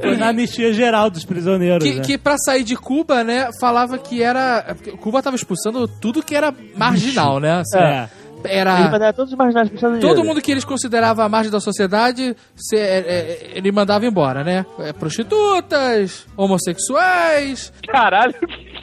Foi 0.00 0.16
na 0.16 0.28
anistia 0.28 0.72
geral 0.72 1.08
dos 1.10 1.24
prisioneiros. 1.24 1.84
que, 1.88 1.94
né? 1.94 2.02
que 2.02 2.18
pra 2.18 2.36
sair 2.38 2.64
de 2.64 2.76
Cuba, 2.76 3.22
né, 3.22 3.48
falava 3.60 3.96
que 3.98 4.22
era... 4.22 4.74
Cuba 5.00 5.22
tava 5.22 5.36
expulsando 5.36 5.86
tudo 5.86 6.22
que 6.22 6.34
era 6.34 6.52
marginal, 6.76 7.38
né? 7.38 7.60
Assim, 7.60 7.78
É. 7.78 8.08
Era... 8.44 9.12
todos 9.12 9.30
os 9.32 9.38
marginais 9.38 9.68
para. 9.70 9.98
Todo 10.00 10.24
mundo 10.24 10.40
que 10.42 10.50
eles 10.50 10.64
consideravam 10.64 11.24
a 11.24 11.28
margem 11.28 11.48
da 11.52 11.60
sociedade, 11.60 12.34
se- 12.56 12.74
é, 12.76 12.98
é, 13.06 13.50
ele 13.54 13.70
mandava 13.70 14.04
embora, 14.04 14.42
né? 14.42 14.66
É, 14.80 14.92
prostitutas, 14.92 16.26
homossexuais. 16.36 17.72
Caralho. 17.86 18.34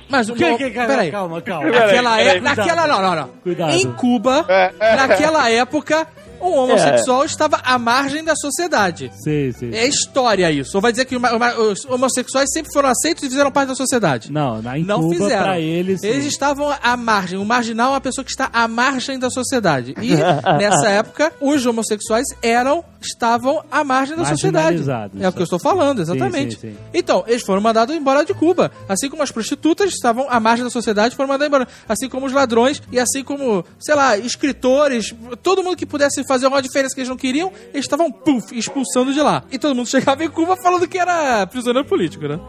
Mas 0.10 0.30
o 0.30 0.34
Que, 0.34 0.46
que, 0.56 0.70
que, 0.72 0.80
peraí. 0.80 1.12
calma, 1.12 1.42
calma. 1.42 1.70
Naquela, 1.72 2.22
é- 2.22 2.24
peraí. 2.26 2.40
naquela 2.42 2.88
não, 2.88 3.02
não, 3.02 3.16
não. 3.18 3.28
Cuidado. 3.44 3.74
Em 3.74 3.92
Cuba, 3.92 4.46
naquela 4.80 5.50
época, 5.52 6.08
um 6.42 6.54
homossexual 6.56 7.26
estava 7.26 7.58
à 7.64 7.78
margem 7.78 8.24
da 8.24 8.36
sociedade. 8.36 9.12
Sim, 9.24 9.52
sim. 9.52 9.72
É 9.74 9.88
história 9.88 10.52
isso. 10.52 10.78
Ou 10.78 10.82
vai 10.82 10.92
dizer 10.92 11.06
que 11.06 11.16
os 11.16 11.86
homossexuais 11.86 12.50
sempre 12.52 12.72
foram 12.72 12.90
aceitos 12.90 13.24
e 13.24 13.30
fizeram 13.30 13.52
parte 13.52 13.70
da 13.70 13.76
sociedade. 13.76 14.32
Não, 14.32 14.62
na, 14.62 14.78
Não 14.78 15.02
Cuba, 15.02 15.16
fizeram. 15.16 15.44
pra 15.44 15.60
eles... 15.60 16.04
Eles 16.04 16.24
sim. 16.24 16.30
estavam 16.30 16.74
à 16.82 16.98
margem. 16.98 17.38
O 17.38 17.46
marginal 17.46 17.90
é 17.90 17.94
uma 17.94 18.02
pessoa 18.02 18.24
que 18.24 18.32
está 18.32 18.50
à 18.52 18.68
margem 18.68 19.20
da 19.20 19.30
sociedade. 19.30 19.96
E 20.02 20.16
nessa 20.58 20.90
época, 20.90 21.32
os 21.40 21.66
homossexuais 21.66 22.26
eram 22.42 22.84
estavam 23.02 23.64
à 23.72 23.84
margem 23.84 24.16
da 24.16 24.26
sociedade. 24.26 24.84
É 25.20 25.28
o 25.28 25.32
que 25.32 25.40
eu 25.40 25.44
estou 25.44 25.60
falando, 25.60 26.02
exatamente. 26.02 26.56
Sim, 26.56 26.70
sim, 26.70 26.74
sim. 26.74 26.78
Então, 26.94 27.24
eles 27.28 27.44
foram 27.44 27.62
mandados 27.62 27.96
embora 27.96 28.26
de 28.26 28.34
Cuba. 28.34 28.72
Assim 28.88 29.10
como 29.10 29.24
as 29.24 29.32
prostitutas 29.32 29.92
estavam 29.94 30.28
à 30.30 30.40
margem 30.40 30.64
da 30.64 30.70
sociedade 30.70 31.16
foram 31.16 31.30
mandadas 31.30 31.48
embora. 31.48 31.68
Assim 31.88 32.10
como 32.10 32.26
os 32.26 32.34
ladrões 32.34 32.82
e 32.92 33.00
assim 33.00 33.24
como, 33.24 33.64
sei 33.80 33.96
lá, 33.96 34.18
escritores, 34.18 35.14
todo 35.42 35.64
mundo 35.64 35.78
que 35.78 35.86
pudesse 35.86 36.24
fazer 36.30 36.46
uma 36.46 36.62
diferença 36.62 36.94
que 36.94 37.02
eles 37.02 37.10
não 37.10 37.18
queriam, 37.18 37.52
eles 37.74 37.86
estavam, 37.86 38.12
puf, 38.12 38.56
expulsando 38.58 39.12
de 39.12 39.20
lá. 39.20 39.44
E 39.52 39.58
todo 39.58 39.76
mundo 39.76 39.90
chegava 39.90 40.24
em 40.24 40.30
Cuba 40.30 40.56
falando 40.56 40.88
que 40.88 41.00
era 41.00 41.46
prisioneiro 41.48 41.88
político, 41.88 42.28
né? 42.28 42.40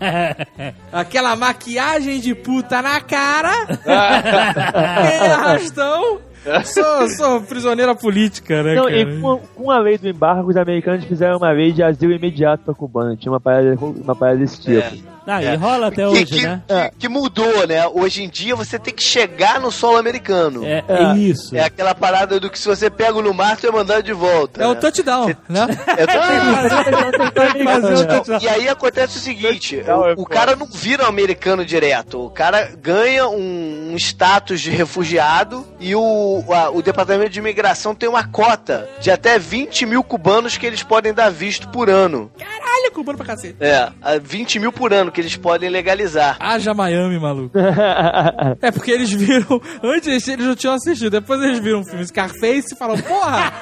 Aquela 0.92 1.36
maquiagem 1.36 2.18
de 2.18 2.34
puta 2.34 2.82
na 2.82 3.00
cara. 3.00 3.52
e 3.86 5.26
arrastão. 5.30 6.18
Sou, 6.64 7.08
sou 7.10 7.40
prisioneira 7.42 7.94
política, 7.94 8.62
né, 8.62 8.74
Não, 8.76 8.84
cara? 8.84 8.96
e 8.96 9.20
com, 9.20 9.38
com 9.38 9.70
a 9.70 9.78
lei 9.80 9.98
do 9.98 10.08
embargo, 10.08 10.48
os 10.48 10.56
americanos 10.56 11.04
fizeram 11.04 11.38
uma 11.38 11.50
lei 11.50 11.72
de 11.72 11.82
asilo 11.82 12.12
imediato 12.12 12.64
para 12.64 12.74
cubano. 12.74 13.16
Tinha 13.16 13.32
uma 13.32 13.40
parada, 13.40 13.76
uma 13.80 14.14
parada 14.14 14.38
desse 14.38 14.60
tipo. 14.60 15.15
Ah, 15.26 15.42
e 15.42 15.46
É. 15.46 15.54
rola 15.56 15.88
até 15.88 15.96
que, 15.96 16.04
hoje, 16.04 16.24
que- 16.26 16.42
né? 16.46 16.62
que- 16.66 16.98
que 17.00 17.08
mudou, 17.08 17.66
né? 17.66 17.86
Hoje 17.88 18.22
em 18.22 18.28
dia 18.28 18.54
você 18.54 18.78
tem 18.78 18.94
que 18.94 19.02
chegar 19.02 19.60
no 19.60 19.70
solo 19.72 19.96
americano. 19.98 20.64
É, 20.64 20.84
é 20.88 21.16
isso. 21.18 21.54
É 21.56 21.60
aquela 21.64 21.94
parada 21.94 22.38
do 22.38 22.48
que 22.50 22.58
se 22.58 22.66
você 22.68 22.88
pega 22.88 23.20
no 23.20 23.34
mar, 23.34 23.56
você 23.58 23.66
é 23.68 23.70
mandado 23.72 24.02
de 24.02 24.12
volta. 24.12 24.62
É 24.62 24.66
o 24.68 24.74
touchdown, 24.76 25.34
né? 25.48 25.66
É 25.96 26.04
o 26.04 27.92
isso. 27.92 28.06
touchdown. 28.06 28.38
E 28.40 28.48
aí 28.48 28.68
acontece 28.68 29.18
o 29.18 29.20
seguinte: 29.20 29.82
é 29.84 29.94
o, 29.94 30.22
o 30.22 30.26
cara 30.26 30.54
não 30.56 30.66
vira 30.66 31.04
um 31.04 31.08
americano 31.08 31.64
direto. 31.64 32.24
O 32.26 32.30
cara 32.30 32.70
ganha 32.80 33.28
um, 33.28 33.92
um 33.92 33.96
status 33.96 34.60
de 34.60 34.70
refugiado 34.70 35.66
e 35.80 35.94
o, 35.94 36.44
a- 36.50 36.70
o 36.70 36.82
departamento 36.82 37.30
de 37.30 37.38
imigração 37.38 37.94
tem 37.94 38.08
uma 38.08 38.26
cota 38.26 38.88
de 39.00 39.10
até 39.10 39.38
20 39.38 39.86
mil 39.86 40.02
cubanos 40.02 40.56
que 40.56 40.66
eles 40.66 40.82
podem 40.82 41.12
dar 41.12 41.30
visto 41.30 41.68
por 41.68 41.88
ano. 41.90 42.30
Caralho, 42.38 42.92
cubano 42.92 43.18
pra 43.18 43.26
cacete. 43.26 43.56
É, 43.60 43.88
a 44.02 44.18
20 44.18 44.58
mil 44.58 44.72
por 44.72 44.92
ano 44.92 45.10
que 45.16 45.20
eles 45.22 45.34
podem 45.34 45.70
legalizar. 45.70 46.36
Haja 46.38 46.74
Miami, 46.74 47.18
maluco. 47.18 47.56
É 48.60 48.70
porque 48.70 48.90
eles 48.90 49.10
viram. 49.10 49.60
Antes 49.82 50.28
eles 50.28 50.46
não 50.46 50.54
tinham 50.54 50.74
assistido, 50.74 51.10
depois 51.10 51.40
eles 51.42 51.58
viram 51.58 51.80
o 51.80 51.84
filme 51.84 52.06
Scarface 52.06 52.74
e 52.74 52.76
falaram: 52.76 53.00
Porra, 53.02 53.52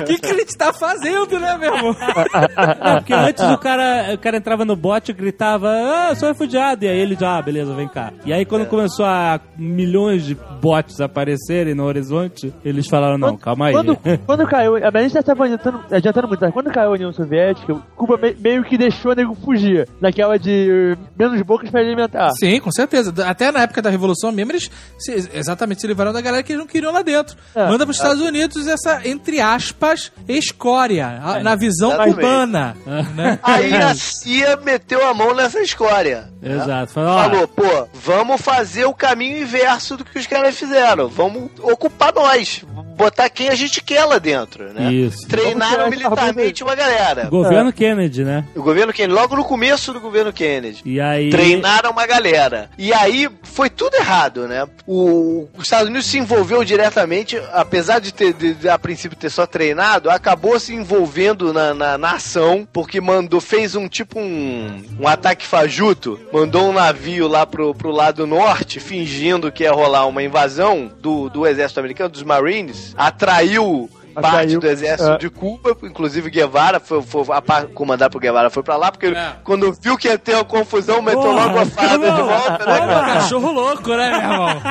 o 0.00 0.04
que, 0.04 0.18
que 0.18 0.26
ele 0.28 0.42
está 0.42 0.72
fazendo, 0.72 1.38
né, 1.40 1.56
meu 1.58 1.74
irmão? 1.74 1.96
Não, 1.98 2.94
porque 2.98 3.12
antes 3.12 3.44
o 3.44 3.58
cara, 3.58 4.14
o 4.14 4.18
cara 4.18 4.36
entrava 4.36 4.64
no 4.64 4.76
bote 4.76 5.10
e 5.10 5.14
gritava, 5.14 5.68
ah, 5.70 6.14
sou 6.14 6.28
refugiado. 6.28 6.84
E 6.84 6.88
aí 6.88 6.98
ele 6.98 7.16
já, 7.18 7.38
ah, 7.38 7.42
beleza, 7.42 7.74
vem 7.74 7.88
cá. 7.88 8.12
E 8.24 8.32
aí 8.32 8.44
quando 8.44 8.66
começou 8.66 9.04
a 9.04 9.40
milhões 9.56 10.24
de 10.24 10.34
bots 10.60 11.00
aparecerem 11.00 11.74
no 11.74 11.84
horizonte, 11.84 12.52
eles 12.64 12.86
falaram, 12.86 13.18
não, 13.18 13.36
calma 13.36 13.66
aí. 13.66 13.72
Quando, 13.72 13.98
quando 14.26 14.46
caiu, 14.46 14.76
a 14.76 15.00
gente 15.02 15.12
já 15.14 15.20
estava 15.20 15.44
adiantando, 15.44 15.80
adiantando 15.90 16.28
muito, 16.28 16.40
mas 16.40 16.52
quando 16.52 16.70
caiu 16.70 16.90
a 16.90 16.92
União 16.92 17.12
Soviética, 17.12 17.74
Cuba 17.96 18.16
me- 18.16 18.36
meio 18.38 18.62
que 18.64 18.78
deixou 18.78 19.12
o 19.12 19.14
nego 19.14 19.34
fugir. 19.34 19.88
Naquela 20.00 20.38
de 20.38 20.51
uh, 20.52 20.98
menos 21.18 21.40
bocas 21.42 21.70
para 21.70 21.80
alimentar. 21.80 22.30
Sim, 22.38 22.60
com 22.60 22.70
certeza. 22.70 23.12
Até 23.26 23.50
na 23.52 23.62
época 23.62 23.80
da 23.82 23.90
Revolução 23.90 24.30
mesmo, 24.32 24.52
eles 24.52 24.70
se- 24.98 25.28
exatamente 25.34 25.80
se 25.80 25.86
livraram 25.86 26.12
da 26.12 26.20
galera 26.20 26.42
que 26.42 26.52
eles 26.52 26.60
não 26.60 26.66
queriam 26.66 26.92
lá 26.92 27.02
dentro. 27.02 27.36
É. 27.54 27.66
Manda 27.66 27.84
para 27.84 27.90
os 27.90 27.96
Estados 27.96 28.22
Unidos 28.22 28.66
essa, 28.66 29.00
entre 29.06 29.40
aspas, 29.40 30.12
escória, 30.28 31.20
a- 31.22 31.40
na 31.40 31.54
visão 31.54 31.90
exatamente. 31.90 32.14
cubana. 32.16 32.76
né? 33.14 33.38
Aí 33.42 33.74
a 33.74 33.94
CIA 33.94 34.56
meteu 34.64 35.06
a 35.06 35.14
mão 35.14 35.34
nessa 35.34 35.60
escória. 35.60 36.28
né? 36.40 36.54
Exato. 36.56 36.92
Falou, 36.92 37.10
ó, 37.10 37.22
Falou, 37.22 37.48
pô, 37.48 37.88
vamos 37.94 38.40
fazer 38.40 38.84
o 38.84 38.94
caminho 38.94 39.38
inverso 39.42 39.96
do 39.96 40.04
que 40.04 40.18
os 40.18 40.26
caras 40.26 40.56
fizeram. 40.56 41.08
Vamos 41.08 41.50
ocupar 41.62 42.12
nós. 42.14 42.64
Botar 42.96 43.28
quem 43.30 43.48
a 43.48 43.54
gente 43.54 43.82
quer 43.82 44.04
lá 44.04 44.18
dentro, 44.18 44.72
né? 44.72 44.92
Isso. 44.92 45.26
Treinaram 45.26 45.88
militarmente 45.88 46.62
uma 46.62 46.74
galera. 46.74 47.24
Governo 47.24 47.72
Kennedy, 47.72 48.22
né? 48.22 48.44
O 48.54 48.62
governo 48.62 48.92
Kennedy, 48.92 49.14
logo 49.14 49.34
no 49.34 49.44
começo 49.44 49.92
do 49.92 50.00
governo 50.00 50.32
Kennedy. 50.32 50.41
E 50.84 51.00
aí... 51.00 51.30
Treinaram 51.30 51.90
uma 51.90 52.06
galera. 52.06 52.70
E 52.78 52.92
aí 52.92 53.28
foi 53.42 53.68
tudo 53.70 53.94
errado, 53.96 54.46
né? 54.48 54.66
O, 54.86 55.48
os 55.56 55.64
Estados 55.64 55.88
Unidos 55.88 56.06
se 56.06 56.18
envolveu 56.18 56.64
diretamente, 56.64 57.40
apesar 57.52 57.98
de 58.00 58.12
ter, 58.12 58.32
de- 58.32 58.54
de, 58.54 58.68
a 58.68 58.78
princípio, 58.78 59.16
ter 59.16 59.30
só 59.30 59.46
treinado, 59.46 60.10
acabou 60.10 60.58
se 60.58 60.74
envolvendo 60.74 61.52
na, 61.52 61.72
na, 61.74 61.98
na 61.98 62.12
ação, 62.12 62.66
porque 62.72 63.00
mandou, 63.00 63.40
fez 63.40 63.74
um 63.74 63.88
tipo 63.88 64.18
um, 64.18 64.82
um 65.00 65.06
ataque 65.08 65.46
fajuto, 65.46 66.18
mandou 66.32 66.68
um 66.68 66.72
navio 66.72 67.28
lá 67.28 67.46
pro, 67.46 67.74
pro 67.74 67.90
lado 67.90 68.26
norte, 68.26 68.80
fingindo 68.80 69.50
que 69.52 69.62
ia 69.64 69.72
rolar 69.72 70.06
uma 70.06 70.22
invasão 70.22 70.90
do, 71.00 71.28
do 71.28 71.46
exército 71.46 71.80
americano, 71.80 72.10
dos 72.10 72.22
Marines, 72.22 72.94
atraiu. 72.96 73.88
Parte 74.14 74.26
Atraiu, 74.36 74.60
do 74.60 74.66
exército 74.66 75.10
é. 75.12 75.18
de 75.18 75.30
Cuba, 75.30 75.76
inclusive 75.82 76.30
Guevara 76.30 76.78
foi, 76.80 77.02
foi 77.02 77.24
a 77.30 77.40
par, 77.40 77.66
comandado 77.68 78.12
por 78.12 78.20
Guevara 78.20 78.50
foi 78.50 78.62
pra 78.62 78.76
lá, 78.76 78.90
porque 78.92 79.06
É. 79.06 79.32
quando 79.44 79.72
viu 79.72 79.96
que 79.96 80.08
ia 80.08 80.18
ter 80.18 80.34
uma 80.34 80.44
confusão, 80.44 81.00
meteu 81.02 81.20
Porra, 81.22 81.46
logo 81.46 81.58
a 81.60 81.66
farda 81.66 82.10
de 82.10 82.22
volta, 82.22 82.66
né, 82.66 83.14
cachorro 83.14 83.52
louco, 83.52 83.88
né, 83.90 84.10
meu 84.10 84.20
irmão? 84.20 84.62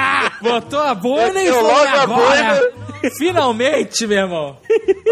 Botou 0.42 0.82
a 0.82 0.94
boina 0.96 1.30
e 1.42 1.46
Meteu 1.46 1.54
foi 1.56 1.64
logo 1.64 1.98
a 1.98 2.02
agora. 2.04 2.72
Finalmente, 3.18 4.06
meu 4.08 4.18
irmão. 4.18 4.58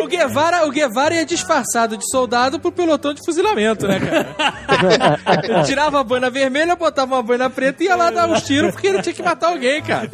O 0.01 0.07
Guevara, 0.07 0.65
o 0.65 0.71
Guevara 0.71 1.15
ia 1.15 1.25
disfarçado 1.25 1.97
de 1.97 2.09
soldado 2.09 2.59
pro 2.59 2.71
pelotão 2.71 3.13
de 3.13 3.23
fuzilamento, 3.23 3.87
né, 3.87 3.99
cara? 3.99 5.19
Ele 5.43 5.63
tirava 5.63 5.99
a 5.99 6.03
boina 6.03 6.29
vermelha, 6.29 6.75
botava 6.75 7.15
uma 7.15 7.23
boina 7.23 7.49
preta 7.49 7.83
e 7.83 7.87
ia 7.87 7.95
lá 7.95 8.09
dar 8.09 8.29
uns 8.29 8.43
tiros 8.43 8.71
porque 8.71 8.87
ele 8.87 9.01
tinha 9.01 9.13
que 9.13 9.23
matar 9.23 9.49
alguém, 9.49 9.81
cara. 9.81 10.09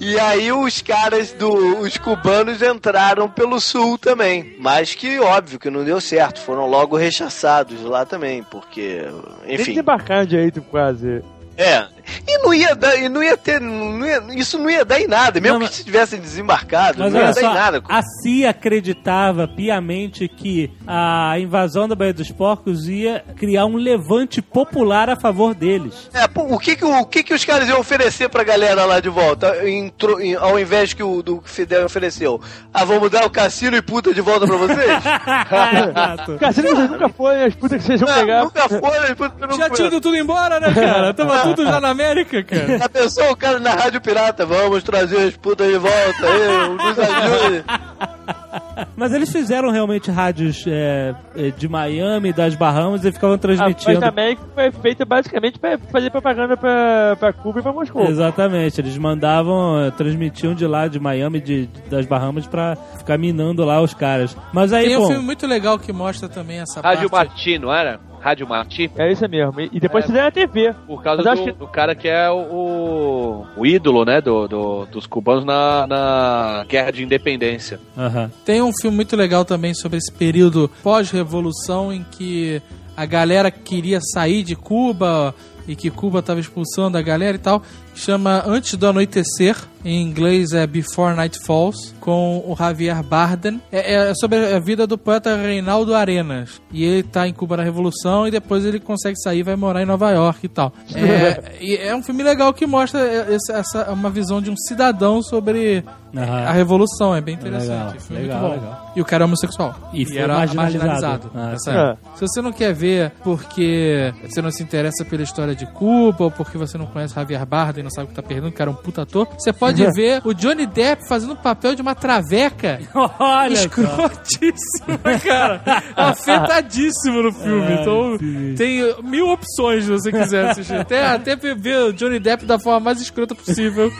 E 0.00 0.18
aí 0.18 0.52
os 0.52 0.82
caras 0.82 1.32
do. 1.32 1.80
Os 1.80 1.96
cubanos 1.96 2.60
entraram 2.60 3.28
pelo 3.28 3.60
sul 3.60 3.96
também. 3.96 4.54
Mas 4.58 4.94
que 4.94 5.18
óbvio 5.18 5.58
que 5.58 5.70
não 5.70 5.84
deu 5.84 6.00
certo. 6.00 6.40
Foram 6.40 6.66
logo 6.66 6.96
rechaçados 6.96 7.80
lá 7.82 8.04
também, 8.04 8.42
porque. 8.42 9.02
Enfim. 9.46 9.72
desembarcaram 9.72 10.26
direito, 10.26 10.60
quase. 10.62 11.22
É. 11.56 11.86
E 12.26 12.38
não 12.42 12.52
ia 12.54 12.74
dar, 12.74 12.96
e 12.96 13.08
não 13.08 13.22
ia 13.22 13.36
ter. 13.36 13.60
Não 13.60 14.06
ia- 14.06 14.22
isso 14.34 14.58
não 14.58 14.68
ia 14.68 14.84
dar 14.84 15.00
em 15.00 15.06
nada. 15.06 15.40
Mesmo 15.40 15.58
Não, 15.58 15.66
que 15.66 15.74
se 15.74 15.84
tivessem 15.84 16.20
desembarcado, 16.20 16.98
Mas 16.98 17.12
não 17.12 17.18
ia 17.20 17.26
olha 17.26 17.34
dar 17.34 17.40
só, 17.40 17.50
em 17.50 17.54
nada. 17.54 17.82
a 17.88 18.02
CIA 18.02 18.50
acreditava 18.50 19.48
piamente 19.48 20.28
que 20.28 20.70
a 20.86 21.38
invasão 21.38 21.88
da 21.88 21.94
Baía 21.94 22.12
dos 22.12 22.30
Porcos 22.30 22.88
ia 22.88 23.24
criar 23.36 23.66
um 23.66 23.76
levante 23.76 24.40
popular 24.42 25.08
a 25.08 25.16
favor 25.16 25.54
deles. 25.54 26.10
É, 26.12 26.26
pô, 26.28 26.42
o 26.42 26.58
que 26.58 26.76
que, 26.76 26.84
o, 26.84 27.04
que 27.06 27.22
que 27.22 27.34
os 27.34 27.44
caras 27.44 27.68
iam 27.68 27.78
oferecer 27.80 28.28
pra 28.28 28.44
galera 28.44 28.84
lá 28.84 29.00
de 29.00 29.08
volta, 29.08 29.56
em 29.68 29.92
em- 30.20 30.34
ao 30.34 30.58
invés 30.58 30.92
que 30.92 31.02
o 31.02 31.22
do 31.22 31.40
que 31.40 31.50
Fidel 31.50 31.84
ofereceu? 31.86 32.40
Ah, 32.72 32.84
vamos 32.84 33.10
dar 33.10 33.24
o 33.24 33.30
cassino 33.30 33.76
e 33.76 33.82
puta 33.82 34.12
de 34.12 34.20
volta 34.20 34.46
pra 34.46 34.56
vocês? 34.56 34.78
Exato. 35.88 36.36
Cassino 36.38 36.68
vocês 36.74 36.90
nunca 36.90 37.08
foram, 37.08 37.44
as 37.46 37.54
putas 37.54 37.80
que 37.80 37.86
vocês 37.86 38.00
vão 38.00 38.08
Não, 38.10 38.20
pegar. 38.20 38.44
nunca 38.44 38.68
foram, 38.68 39.04
e 39.10 39.14
puta 39.14 39.46
não 39.46 39.56
Já 39.56 39.66
foi. 39.68 39.76
tinha 39.76 39.88
ido 39.88 40.00
tudo 40.00 40.16
embora, 40.16 40.60
né, 40.60 40.72
cara? 40.72 41.14
Tava 41.14 41.42
tudo 41.54 41.64
já 41.64 41.80
na 41.80 41.93
América, 41.94 42.42
cara. 42.42 42.78
Já 42.78 42.88
pensou 42.88 43.30
o 43.30 43.36
cara 43.36 43.58
na 43.58 43.70
Rádio 43.70 44.00
Pirata? 44.00 44.44
Vamos 44.44 44.82
trazer 44.82 45.28
as 45.28 45.36
putas 45.36 45.66
de 45.66 45.78
volta 45.78 46.26
aí, 46.26 46.68
nos 46.68 46.98
ajude. 46.98 47.64
Mas 48.96 49.12
eles 49.12 49.30
fizeram 49.30 49.70
realmente 49.70 50.10
rádios 50.10 50.64
é, 50.66 51.14
é, 51.36 51.50
de 51.50 51.68
Miami, 51.68 52.32
das 52.32 52.54
Bahamas, 52.54 53.04
e 53.04 53.12
ficavam 53.12 53.36
A 53.36 53.38
transmitindo. 53.38 53.92
Voz 53.92 54.00
da 54.00 54.08
América 54.08 54.42
foi 54.54 54.70
feita 54.70 55.04
basicamente 55.04 55.58
pra 55.58 55.78
fazer 55.78 56.10
propaganda 56.10 56.56
pra, 56.56 57.16
pra 57.18 57.32
Cuba 57.32 57.60
e 57.60 57.62
pra 57.62 57.72
Moscou. 57.72 58.04
Exatamente, 58.06 58.80
eles 58.80 58.96
mandavam, 58.96 59.80
eh, 59.80 59.90
transmitiam 59.90 60.54
de 60.54 60.66
lá, 60.66 60.88
de 60.88 60.98
Miami, 60.98 61.40
de, 61.40 61.68
das 61.90 62.06
Bahamas, 62.06 62.46
pra 62.46 62.76
ficar 62.98 63.18
minando 63.18 63.64
lá 63.64 63.80
os 63.80 63.94
caras. 63.94 64.36
Mas 64.52 64.72
aí, 64.72 64.86
Tem 64.86 64.96
um 64.96 65.00
bom, 65.00 65.08
filme 65.08 65.24
muito 65.24 65.46
legal 65.46 65.78
que 65.78 65.92
mostra 65.92 66.28
também 66.28 66.58
essa 66.60 66.80
Rádio 66.80 67.10
parte. 67.10 67.30
Marti, 67.30 67.58
não 67.58 67.72
era? 67.72 68.00
Rádio 68.24 68.48
Marti? 68.48 68.90
É 68.96 69.12
isso 69.12 69.28
mesmo. 69.28 69.60
E 69.60 69.68
e 69.72 69.78
depois 69.78 70.04
É. 70.04 70.06
fizeram 70.08 70.28
a 70.28 70.30
TV. 70.30 70.74
Por 70.86 71.02
causa 71.02 71.22
do, 71.22 71.44
que- 71.44 71.52
do 71.52 71.66
cara 71.68 71.94
que 71.94 72.08
é 72.08 72.30
o, 72.30 73.44
o 73.56 73.66
ídolo, 73.66 74.04
né, 74.04 74.20
do, 74.20 74.48
do- 74.48 74.86
dos 74.86 75.06
cubanos 75.06 75.44
na, 75.44 75.86
na 75.86 76.64
guerra 76.66 76.90
de 76.90 77.02
independência. 77.04 77.78
aham. 77.96 78.30
Tem 78.44 78.62
um 78.62 78.72
filme 78.80 78.96
muito 78.96 79.14
legal 79.14 79.44
também 79.44 79.74
sobre 79.74 79.98
esse 79.98 80.10
período 80.10 80.70
pós-revolução 80.82 81.92
em 81.92 82.02
que 82.10 82.62
a 82.96 83.04
galera 83.04 83.50
queria 83.50 83.98
sair 84.00 84.42
de 84.42 84.56
Cuba 84.56 85.34
e 85.66 85.74
que 85.76 85.90
Cuba 85.90 86.18
estava 86.20 86.40
expulsando 86.40 86.96
a 86.98 87.02
galera 87.02 87.36
e 87.36 87.40
tal. 87.40 87.62
Chama 87.94 88.42
Antes 88.44 88.74
do 88.74 88.86
Anoitecer, 88.88 89.56
em 89.84 90.02
inglês 90.02 90.52
é 90.52 90.66
Before 90.66 91.14
Night 91.14 91.38
Falls, 91.44 91.94
com 92.00 92.42
o 92.46 92.56
Javier 92.56 93.00
Bardem. 93.04 93.60
É, 93.70 94.10
é 94.10 94.14
sobre 94.14 94.36
a 94.52 94.58
vida 94.58 94.86
do 94.86 94.98
poeta 94.98 95.36
Reinaldo 95.36 95.94
Arenas. 95.94 96.60
E 96.72 96.84
ele 96.84 97.02
tá 97.04 97.28
em 97.28 97.32
Cuba 97.32 97.56
na 97.56 97.62
Revolução 97.62 98.26
e 98.26 98.30
depois 98.32 98.64
ele 98.64 98.80
consegue 98.80 99.16
sair 99.20 99.38
e 99.38 99.42
vai 99.44 99.54
morar 99.56 99.80
em 99.82 99.86
Nova 99.86 100.10
York 100.10 100.44
e 100.44 100.48
tal. 100.48 100.72
É, 100.94 101.52
e 101.60 101.76
é 101.76 101.94
um 101.94 102.02
filme 102.02 102.22
legal 102.22 102.52
que 102.52 102.66
mostra 102.66 103.00
essa, 103.00 103.52
essa- 103.52 103.90
uma 103.92 104.10
visão 104.10 104.40
de 104.42 104.50
um 104.50 104.56
cidadão 104.56 105.22
sobre 105.22 105.84
Aham. 106.16 106.44
a 106.46 106.52
Revolução. 106.52 107.14
É 107.14 107.20
bem 107.20 107.34
interessante. 107.34 107.96
Legal, 108.12 108.42
legal, 108.42 108.50
legal. 108.50 108.83
E 108.94 109.00
o 109.00 109.04
cara 109.04 109.24
é 109.24 109.26
homossexual. 109.26 109.74
E 109.92 110.06
foi 110.06 110.18
era 110.18 110.34
marginalizado. 110.34 111.30
Ah, 111.34 111.50
nessa 111.50 111.70
sim. 111.70 111.76
época. 111.76 111.98
Se 112.14 112.20
você 112.20 112.42
não 112.42 112.52
quer 112.52 112.72
ver 112.72 113.12
porque 113.22 114.12
você 114.28 114.40
não 114.40 114.50
se 114.50 114.62
interessa 114.62 115.04
pela 115.04 115.22
história 115.22 115.54
de 115.54 115.66
Cuba 115.66 116.24
ou 116.24 116.30
porque 116.30 116.56
você 116.56 116.78
não 116.78 116.86
conhece 116.86 117.14
Javier 117.14 117.44
Bardem 117.44 117.80
e 117.80 117.84
não 117.84 117.90
sabe 117.90 118.06
o 118.06 118.08
que 118.08 118.14
tá 118.14 118.22
perdendo, 118.22 118.52
que 118.52 118.62
era 118.62 118.70
um 118.70 118.74
puta 118.74 119.02
ator, 119.02 119.28
você 119.36 119.52
pode 119.52 119.84
ver 119.92 120.20
o 120.24 120.32
Johnny 120.32 120.66
Depp 120.66 121.08
fazendo 121.08 121.32
o 121.32 121.36
papel 121.36 121.74
de 121.74 121.82
uma 121.82 121.94
traveca 121.94 122.80
Olha, 123.18 123.56
só. 123.56 123.62
escrotíssima, 123.64 125.18
cara. 125.22 125.62
Afetadíssimo 125.96 127.22
no 127.22 127.32
filme. 127.32 127.66
Ai, 127.66 127.80
então 127.80 128.18
sim. 128.18 128.54
tem 128.56 129.02
mil 129.02 129.28
opções 129.28 129.84
se 129.84 129.90
você 129.90 130.12
quiser 130.12 130.50
assistir. 130.50 130.74
Até, 130.74 131.06
até 131.06 131.36
ver 131.36 131.76
o 131.76 131.92
Johnny 131.92 132.20
Depp 132.20 132.44
da 132.44 132.58
forma 132.58 132.80
mais 132.80 133.00
escrota 133.00 133.34
possível. 133.34 133.90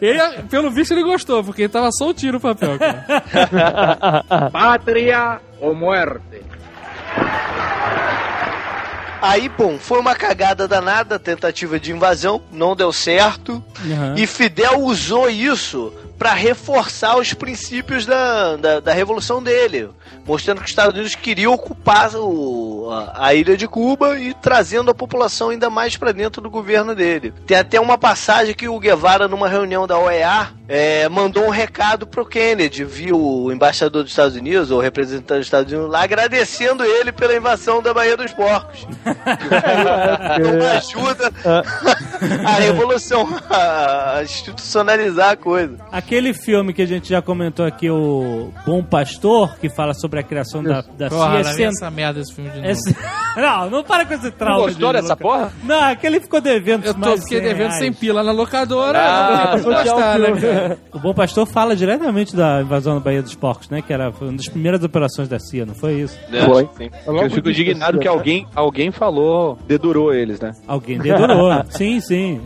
Ele, 0.00 0.42
pelo 0.48 0.70
visto, 0.70 0.92
ele 0.92 1.02
gostou, 1.02 1.42
porque 1.42 1.62
ele 1.62 1.68
tava 1.68 1.90
soltinho 1.92 2.34
no 2.34 2.40
papel, 2.40 2.78
cara. 2.78 4.24
Patria 4.52 5.40
o 5.60 5.74
muerte. 5.74 6.42
Aí, 9.20 9.48
bom, 9.48 9.78
foi 9.78 9.98
uma 9.98 10.14
cagada 10.14 10.68
danada 10.68 11.16
a 11.16 11.18
tentativa 11.18 11.80
de 11.80 11.90
invasão, 11.90 12.40
não 12.52 12.76
deu 12.76 12.92
certo. 12.92 13.62
Aham. 13.84 14.14
E 14.16 14.26
Fidel 14.26 14.80
usou 14.80 15.28
isso 15.28 15.92
para 16.16 16.32
reforçar 16.34 17.16
os 17.16 17.32
princípios 17.32 18.04
da, 18.06 18.56
da, 18.56 18.80
da 18.80 18.92
revolução 18.92 19.42
dele, 19.42 19.88
mostrando 20.26 20.58
que 20.58 20.64
os 20.64 20.70
Estados 20.70 20.94
Unidos 20.94 21.14
queriam 21.14 21.52
ocupar 21.52 22.14
o, 22.14 22.90
a, 22.90 23.26
a 23.28 23.34
ilha 23.34 23.56
de 23.56 23.66
Cuba 23.66 24.18
e 24.18 24.34
trazendo 24.34 24.90
a 24.90 24.94
população 24.94 25.50
ainda 25.50 25.70
mais 25.70 25.96
para 25.96 26.12
dentro 26.12 26.40
do 26.40 26.50
governo 26.50 26.94
dele. 26.94 27.32
Tem 27.46 27.56
até 27.56 27.80
uma 27.80 27.98
passagem 27.98 28.54
que 28.54 28.68
o 28.68 28.78
Guevara, 28.78 29.28
numa 29.28 29.48
reunião 29.48 29.86
da 29.86 29.98
OEA, 29.98 30.48
é, 30.68 31.08
mandou 31.08 31.46
um 31.46 31.50
recado 31.50 32.06
pro 32.06 32.26
Kennedy, 32.26 32.84
viu 32.84 33.18
o 33.18 33.50
embaixador 33.50 34.02
dos 34.02 34.12
Estados 34.12 34.36
Unidos, 34.36 34.70
ou 34.70 34.78
o 34.78 34.82
representante 34.82 35.38
dos 35.38 35.46
Estados 35.46 35.72
Unidos 35.72 35.90
lá, 35.90 36.02
agradecendo 36.02 36.84
ele 36.84 37.10
pela 37.10 37.34
invasão 37.34 37.82
da 37.82 37.94
Baía 37.94 38.16
dos 38.16 38.32
Porcos. 38.32 38.86
Uma 40.54 40.70
ajuda 40.72 41.32
a 42.44 42.52
revolução, 42.52 43.26
a 43.48 44.20
institucionalizar 44.22 45.30
a 45.30 45.36
coisa. 45.36 45.76
Aquele 45.90 46.34
filme 46.34 46.74
que 46.74 46.82
a 46.82 46.86
gente 46.86 47.08
já 47.08 47.22
comentou 47.22 47.64
aqui, 47.64 47.88
o 47.90 48.52
Bom 48.66 48.82
Pastor, 48.82 49.56
que 49.58 49.70
fala 49.70 49.94
sobre 49.98 50.20
a 50.20 50.22
criação 50.22 50.62
da, 50.62 50.82
da 50.96 51.08
Porra, 51.08 51.44
CIA. 51.44 51.54
vem 51.54 51.66
essa 51.66 51.90
merda 51.90 52.20
desse 52.20 52.34
filme 52.34 52.50
de 52.50 52.56
novo. 52.56 52.68
Esse- 52.70 52.96
Não, 53.38 53.70
não 53.70 53.84
para 53.84 54.04
com 54.04 54.14
esse 54.14 54.32
trauma. 54.32 54.62
gostou 54.64 54.92
de 54.92 55.00
dessa 55.00 55.16
porra? 55.16 55.52
Não, 55.62 55.80
aquele 55.84 56.18
ficou 56.18 56.40
devendo 56.40 56.84
Eu 56.84 56.92
tô, 56.94 57.16
fiquei 57.18 57.38
100 57.38 57.40
devendo 57.48 57.70
sem 57.72 57.92
pila 57.92 58.24
na 58.24 58.32
locadora. 58.32 58.98
Ah, 59.00 59.56
gostar, 59.58 60.18
né? 60.18 60.76
O 60.92 60.98
Bom 60.98 61.14
Pastor 61.14 61.46
fala 61.46 61.76
diretamente 61.76 62.34
da 62.34 62.60
invasão 62.62 62.94
da 62.94 63.00
Baía 63.00 63.22
dos 63.22 63.36
Porcos, 63.36 63.68
né? 63.70 63.80
Que 63.80 63.92
era 63.92 64.10
uma 64.20 64.32
das 64.32 64.48
primeiras 64.48 64.82
operações 64.82 65.28
da 65.28 65.38
CIA, 65.38 65.64
não 65.64 65.74
foi 65.74 66.00
isso? 66.00 66.18
Foi. 66.46 66.68
Sim. 66.76 66.90
É 67.06 67.24
Eu 67.26 67.30
fico 67.30 67.48
indignado 67.48 68.00
que 68.00 68.08
alguém, 68.08 68.44
alguém 68.56 68.90
falou, 68.90 69.56
dedurou 69.68 70.12
eles, 70.12 70.40
né? 70.40 70.52
Alguém 70.66 70.98
dedurou. 70.98 71.52
sim, 71.70 72.00
sim. 72.00 72.40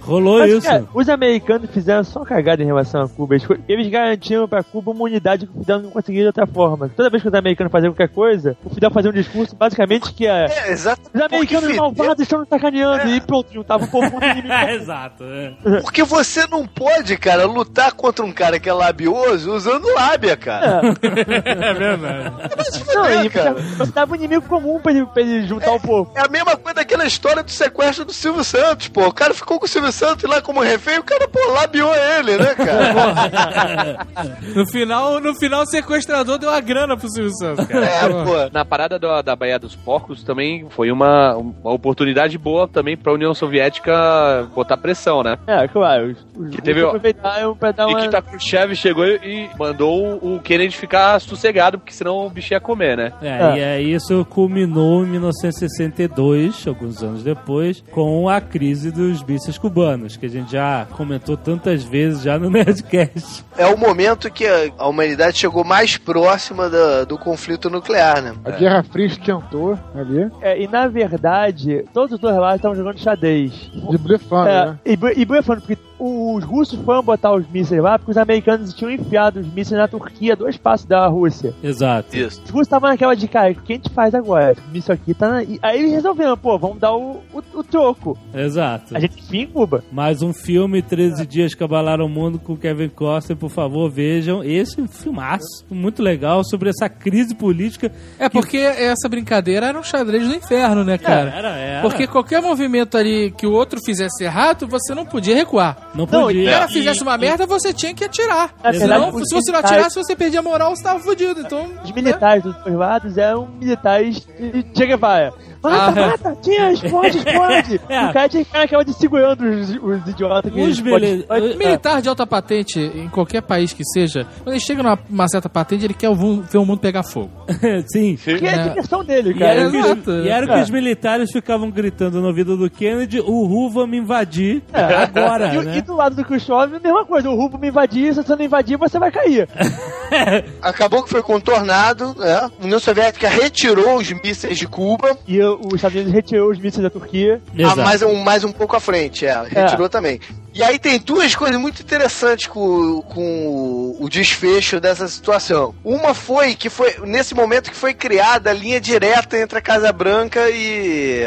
Rolou 0.00 0.40
Mas, 0.40 0.52
isso. 0.52 0.66
cara, 0.66 0.84
os 0.92 1.08
americanos 1.08 1.70
fizeram 1.70 2.02
só 2.02 2.24
cagada 2.24 2.62
em 2.62 2.66
relação 2.66 3.02
a 3.02 3.08
Cuba. 3.08 3.34
Eles, 3.36 3.46
eles 3.68 3.88
garantiram 3.88 4.48
pra 4.48 4.62
Cuba 4.64 4.90
uma 4.90 5.04
unidade 5.04 5.46
que 5.46 5.52
não 5.68 5.90
conseguia 5.90 6.22
de 6.22 6.26
outra 6.28 6.46
forma. 6.46 6.75
Toda 6.96 7.10
vez 7.10 7.22
que 7.22 7.28
os 7.28 7.34
americanos 7.34 7.70
faziam 7.72 7.92
qualquer 7.92 8.12
coisa, 8.12 8.56
o 8.64 8.70
Fidel 8.70 8.90
fazia 8.90 9.10
um 9.10 9.14
discurso 9.14 9.54
basicamente 9.56 10.12
que 10.12 10.26
é. 10.26 10.46
É, 10.46 10.72
exato. 10.72 11.02
Os 11.12 11.20
americanos 11.20 11.64
Porque, 11.64 11.80
malvados 11.80 12.22
estão 12.22 12.40
nos 12.40 12.48
sacaneando. 12.48 13.08
E 13.08 13.20
pronto, 13.20 13.52
juntava 13.52 13.84
o 13.84 13.88
povo 13.88 14.10
contra 14.10 14.28
o 14.28 14.32
inimigo. 14.38 14.54
Exato. 14.70 15.24
é. 15.24 15.80
Porque 15.80 16.02
você 16.04 16.46
não 16.46 16.66
pode, 16.66 17.16
cara, 17.16 17.46
lutar 17.46 17.92
contra 17.92 18.24
um 18.24 18.32
cara 18.32 18.58
que 18.58 18.68
é 18.68 18.72
labioso 18.72 19.52
usando 19.54 19.92
lábia, 19.94 20.36
cara. 20.36 20.82
É 21.02 21.74
verdade. 21.74 22.84
Não, 22.94 23.24
e 23.24 23.30
cara. 23.30 23.54
você 23.54 23.92
dava 23.92 24.12
um 24.12 24.16
inimigo 24.16 24.42
comum 24.46 24.80
pra 24.80 24.92
ele, 24.92 25.06
pra 25.06 25.22
ele 25.22 25.46
juntar 25.46 25.72
o 25.72 25.80
povo. 25.80 26.12
É 26.14 26.20
a 26.24 26.28
mesma 26.28 26.56
coisa 26.56 26.74
daquela 26.74 27.04
história 27.04 27.42
do 27.42 27.50
sequestro 27.50 28.04
do 28.04 28.12
Silvio 28.12 28.44
Santos, 28.44 28.88
pô. 28.88 29.06
O 29.06 29.12
cara 29.12 29.34
ficou 29.34 29.58
com 29.58 29.64
o 29.66 29.68
Silvio 29.68 29.92
Santos 29.92 30.28
lá 30.28 30.40
como 30.42 30.60
refém, 30.60 30.98
o 30.98 31.02
cara, 31.02 31.28
pô, 31.28 31.38
labiou 31.52 31.94
ele, 31.94 32.36
né, 32.36 32.54
cara? 32.54 34.06
No 34.54 34.66
final, 34.66 35.20
no 35.20 35.34
final, 35.34 35.62
o 35.62 35.66
sequestrador 35.66 36.38
deu 36.38 36.50
a 36.50 36.60
grana 36.66 36.96
pro 36.96 37.08
Silvio 37.08 37.32
Santos, 37.38 37.66
cara. 37.66 37.86
É, 37.86 38.08
pô. 38.08 38.50
Na 38.52 38.64
parada 38.64 38.98
do- 38.98 39.22
da 39.22 39.34
Baía 39.36 39.58
dos 39.58 39.74
Porcos 39.74 40.22
também 40.22 40.66
foi 40.70 40.90
uma, 40.90 41.34
uma 41.36 41.72
oportunidade 41.72 42.36
boa 42.36 42.68
também 42.68 42.96
pra 42.96 43.12
União 43.12 43.32
Soviética 43.32 44.48
botar 44.54 44.76
pressão, 44.76 45.22
né? 45.22 45.38
É, 45.46 45.66
claro. 45.68 46.14
Os, 46.36 46.54
Que 46.54 46.60
teve- 46.62 46.82
aproveitaram 46.84 47.56
pra 47.56 47.72
dar 47.72 47.86
uma. 47.86 47.96
Nikita 47.98 48.20
Khrushchev 48.20 48.74
chegou 48.74 49.06
e 49.06 49.48
mandou 49.58 50.16
o 50.22 50.40
Kennedy 50.40 50.76
ficar 50.76 51.18
sossegado, 51.20 51.78
porque 51.78 51.92
senão 51.92 52.26
o 52.26 52.30
bicho 52.30 52.52
ia 52.52 52.60
comer, 52.60 52.96
né? 52.96 53.12
É, 53.22 53.28
É. 53.28 53.56
e 53.58 53.64
aí 53.64 53.92
isso 53.94 54.24
culminou 54.26 55.04
em 55.04 55.08
1962, 55.08 56.66
alguns 56.66 57.02
anos 57.02 57.22
depois, 57.22 57.82
com 57.92 58.28
a 58.28 58.40
crise 58.40 58.90
dos 58.90 59.22
mísseis 59.22 59.58
cubanos, 59.58 60.16
que 60.16 60.26
a 60.26 60.28
gente 60.28 60.52
já 60.52 60.86
comentou 60.92 61.36
tantas 61.36 61.82
vezes 61.84 62.22
já 62.22 62.38
no 62.38 62.48
Nerdcast. 62.50 63.44
É 63.56 63.66
o 63.66 63.76
momento 63.76 64.30
que 64.30 64.46
a, 64.46 64.70
a 64.78 64.88
humanidade 64.88 65.38
chegou 65.38 65.64
mais 65.64 65.96
próxima 65.96 66.55
da- 66.70 67.04
do 67.04 67.18
conflito 67.18 67.68
nuclear, 67.70 68.22
né? 68.22 68.34
A 68.44 68.50
Guerra 68.50 68.82
Fria 68.82 69.06
esquentou 69.06 69.78
ali, 69.94 70.30
É, 70.40 70.60
e 70.60 70.66
na 70.66 70.86
verdade, 70.88 71.84
todos 71.92 72.12
os 72.14 72.18
dois 72.18 72.36
lados 72.36 72.56
estavam 72.56 72.76
jogando 72.76 72.98
xadrez. 72.98 73.52
de 73.90 73.98
blefando, 73.98 74.48
É, 74.48 74.66
né? 74.66 74.78
e, 74.84 74.98
e 75.20 75.24
blefando, 75.24 75.60
porque 75.60 75.76
os 75.98 76.44
russos 76.44 76.78
foram 76.80 77.02
botar 77.02 77.32
os 77.32 77.48
mísseis 77.48 77.82
lá 77.82 77.98
porque 77.98 78.10
os 78.10 78.16
americanos 78.16 78.72
tinham 78.74 78.90
enfiado 78.90 79.40
os 79.40 79.46
mísseis 79.46 79.78
na 79.80 79.88
Turquia, 79.88 80.36
dois 80.36 80.56
passos 80.56 80.86
da 80.86 81.06
Rússia. 81.06 81.54
Exato. 81.62 82.16
Isso. 82.16 82.42
Os 82.44 82.50
russos 82.50 82.66
estavam 82.66 82.90
naquela 82.90 83.14
de, 83.14 83.26
cara, 83.28 83.50
o 83.52 83.54
que 83.54 83.72
a 83.72 83.76
gente 83.76 83.90
faz 83.90 84.14
agora? 84.14 84.56
O 84.68 84.72
míssil 84.72 84.94
aqui 84.94 85.14
tá 85.14 85.28
na... 85.28 85.42
e 85.42 85.58
Aí 85.62 85.78
eles 85.78 85.92
resolveram, 85.92 86.36
pô, 86.36 86.58
vamos 86.58 86.78
dar 86.78 86.92
o, 86.92 87.22
o, 87.32 87.42
o 87.54 87.64
troco. 87.64 88.18
Exato. 88.34 88.96
A 88.96 89.00
gente 89.00 89.18
enfia 89.18 89.42
em 89.42 89.46
Cuba. 89.46 89.82
Mais 89.90 90.22
um 90.22 90.32
filme, 90.32 90.82
13 90.82 91.26
Dias 91.26 91.54
que 91.54 91.64
Abalaram 91.64 92.06
o 92.06 92.08
Mundo 92.08 92.38
com 92.38 92.56
Kevin 92.56 92.88
Costner, 92.88 93.36
por 93.36 93.50
favor, 93.50 93.90
vejam. 93.90 94.44
Esse 94.44 94.80
é 94.80 94.86
filmaço, 94.86 95.64
muito 95.70 96.02
legal, 96.02 96.44
sobre 96.44 96.70
essa 96.70 96.88
crise 96.88 97.34
política. 97.34 97.90
É 98.18 98.28
porque 98.28 98.58
essa 98.58 99.08
brincadeira 99.08 99.66
era 99.66 99.78
um 99.78 99.82
xadrez 99.82 100.28
do 100.28 100.34
inferno, 100.34 100.84
né, 100.84 100.98
cara? 100.98 101.30
Era, 101.30 101.56
era. 101.56 101.82
Porque 101.82 102.06
qualquer 102.06 102.40
movimento 102.40 102.96
ali 102.96 103.30
que 103.30 103.46
o 103.46 103.52
outro 103.52 103.80
fizesse 103.84 104.24
errado, 104.24 104.66
você 104.66 104.94
não 104.94 105.04
podia 105.04 105.34
recuar. 105.34 105.85
Não 105.96 106.06
Não, 106.06 106.22
podia. 106.24 106.42
Se 106.42 106.48
o 106.48 106.52
cara 106.52 106.70
E- 106.70 106.72
fizesse 106.74 107.02
uma 107.02 107.18
merda, 107.18 107.46
você 107.46 107.72
tinha 107.72 107.94
que 107.94 108.04
atirar. 108.04 108.54
Na 108.62 108.72
Senão, 108.72 109.04
verdade, 109.12 109.28
se 109.28 109.34
você 109.34 109.52
não 109.52 109.58
atirasse, 109.60 109.94
você 109.96 110.14
perdia 110.16 110.40
a 110.40 110.42
moral, 110.42 110.74
você 110.76 110.82
tava 110.82 111.00
fudido. 111.00 111.40
Então, 111.40 111.66
Os 111.82 111.92
militares 111.92 112.42
dos 112.42 112.54
dois 112.62 112.74
lados 112.76 113.16
eram 113.16 113.48
militares 113.58 114.26
de 114.38 114.64
Che 114.76 114.86
Guevara. 114.86 115.32
Mata, 115.62 116.00
Ah, 116.00 116.00
é. 116.04 116.06
mata, 116.10 116.36
tira, 116.42 116.72
explode, 116.72 117.18
explode. 117.18 117.80
É. 117.88 118.06
O 118.06 118.12
cara 118.12 118.28
tinha 118.28 118.42
que 118.44 118.48
ficar 118.48 118.58
naquela 118.60 118.84
de 118.84 118.92
segurando 118.92 119.42
os, 119.44 119.70
os 119.70 120.08
idiotas 120.08 120.52
que 120.52 120.60
Os 120.60 120.68
explode, 120.68 121.06
mili- 121.06 121.20
explode. 121.20 121.46
os- 121.46 121.56
militar 121.56 122.02
de 122.02 122.08
alta 122.08 122.26
patente, 122.26 122.78
em 122.78 123.08
qualquer 123.08 123.40
país 123.42 123.72
que 123.72 123.82
seja, 123.84 124.26
quando 124.44 124.50
ele 124.54 124.60
chega 124.60 124.82
numa 124.82 124.98
uma 125.10 125.26
certa 125.28 125.48
patente, 125.48 125.84
ele 125.84 125.94
quer 125.94 126.08
o 126.10 126.14
ver 126.14 126.58
o 126.58 126.64
mundo 126.64 126.78
pegar 126.78 127.02
fogo. 127.02 127.30
Sim. 127.92 128.16
Porque 128.22 128.44
é 128.46 128.50
a 128.50 128.52
É. 128.56 128.68
diversão 128.68 129.02
dele, 129.04 129.30
E 129.30 129.38
cara. 129.38 129.54
era, 129.54 129.68
o 129.68 129.70
que, 129.72 129.76
Exato. 129.78 130.10
os- 130.10 130.26
e 130.26 130.28
era 130.28 130.46
o 130.46 130.48
que 130.48 130.60
os 130.60 130.70
militares 130.70 131.32
ficavam 131.32 131.70
gritando 131.70 132.20
no 132.20 132.28
ouvido 132.28 132.56
do 132.56 132.70
Kennedy: 132.70 133.18
Uhul, 133.20 133.70
vamos 133.70 133.96
invadir 133.96 134.62
agora, 134.72 135.54
E, 135.54 135.64
né? 135.64 135.78
Do 135.86 135.94
lado 135.96 136.14
do 136.16 136.24
Khrushchev, 136.24 136.76
a 136.76 136.80
mesma 136.80 137.04
coisa. 137.04 137.30
O 137.30 137.34
Rubo 137.36 137.56
me 137.58 137.68
invadir, 137.68 138.12
se 138.14 138.22
você 138.22 138.34
não 138.36 138.44
invadir, 138.44 138.76
você 138.76 138.98
vai 138.98 139.10
cair. 139.10 139.48
Acabou 140.62 141.02
que 141.02 141.10
foi 141.10 141.22
contornado, 141.22 142.14
né? 142.18 142.34
A 142.34 142.50
União 142.62 142.78
Soviética 142.78 143.28
retirou 143.28 143.96
os 143.96 144.10
mísseis 144.12 144.58
de 144.58 144.66
Cuba. 144.66 145.16
E 145.26 145.40
o- 145.42 145.60
os 145.66 145.74
Estados 145.74 145.94
Unidos 145.96 146.12
retirou 146.12 146.50
os 146.50 146.58
mísseis 146.58 146.82
da 146.82 146.90
Turquia. 146.90 147.40
Ah, 147.64 147.76
mais, 147.76 148.02
um, 148.02 148.14
mais 148.16 148.44
um 148.44 148.52
pouco 148.52 148.76
à 148.76 148.80
frente, 148.80 149.26
é. 149.26 149.42
Retirou 149.48 149.88
também. 149.88 150.20
E 150.54 150.62
aí 150.62 150.78
tem 150.78 150.98
duas 150.98 151.34
coisas 151.34 151.60
muito 151.60 151.82
interessantes 151.82 152.46
com, 152.46 153.02
com 153.02 153.96
o 154.00 154.08
desfecho 154.08 154.80
dessa 154.80 155.06
situação. 155.06 155.74
Uma 155.84 156.14
foi 156.14 156.54
que 156.54 156.70
foi 156.70 156.94
nesse 157.04 157.34
momento 157.34 157.70
que 157.70 157.76
foi 157.76 157.92
criada 157.92 158.50
a 158.50 158.54
linha 158.54 158.80
direta 158.80 159.36
entre 159.38 159.58
a 159.58 159.60
Casa 159.60 159.92
Branca 159.92 160.48
e, 160.48 161.24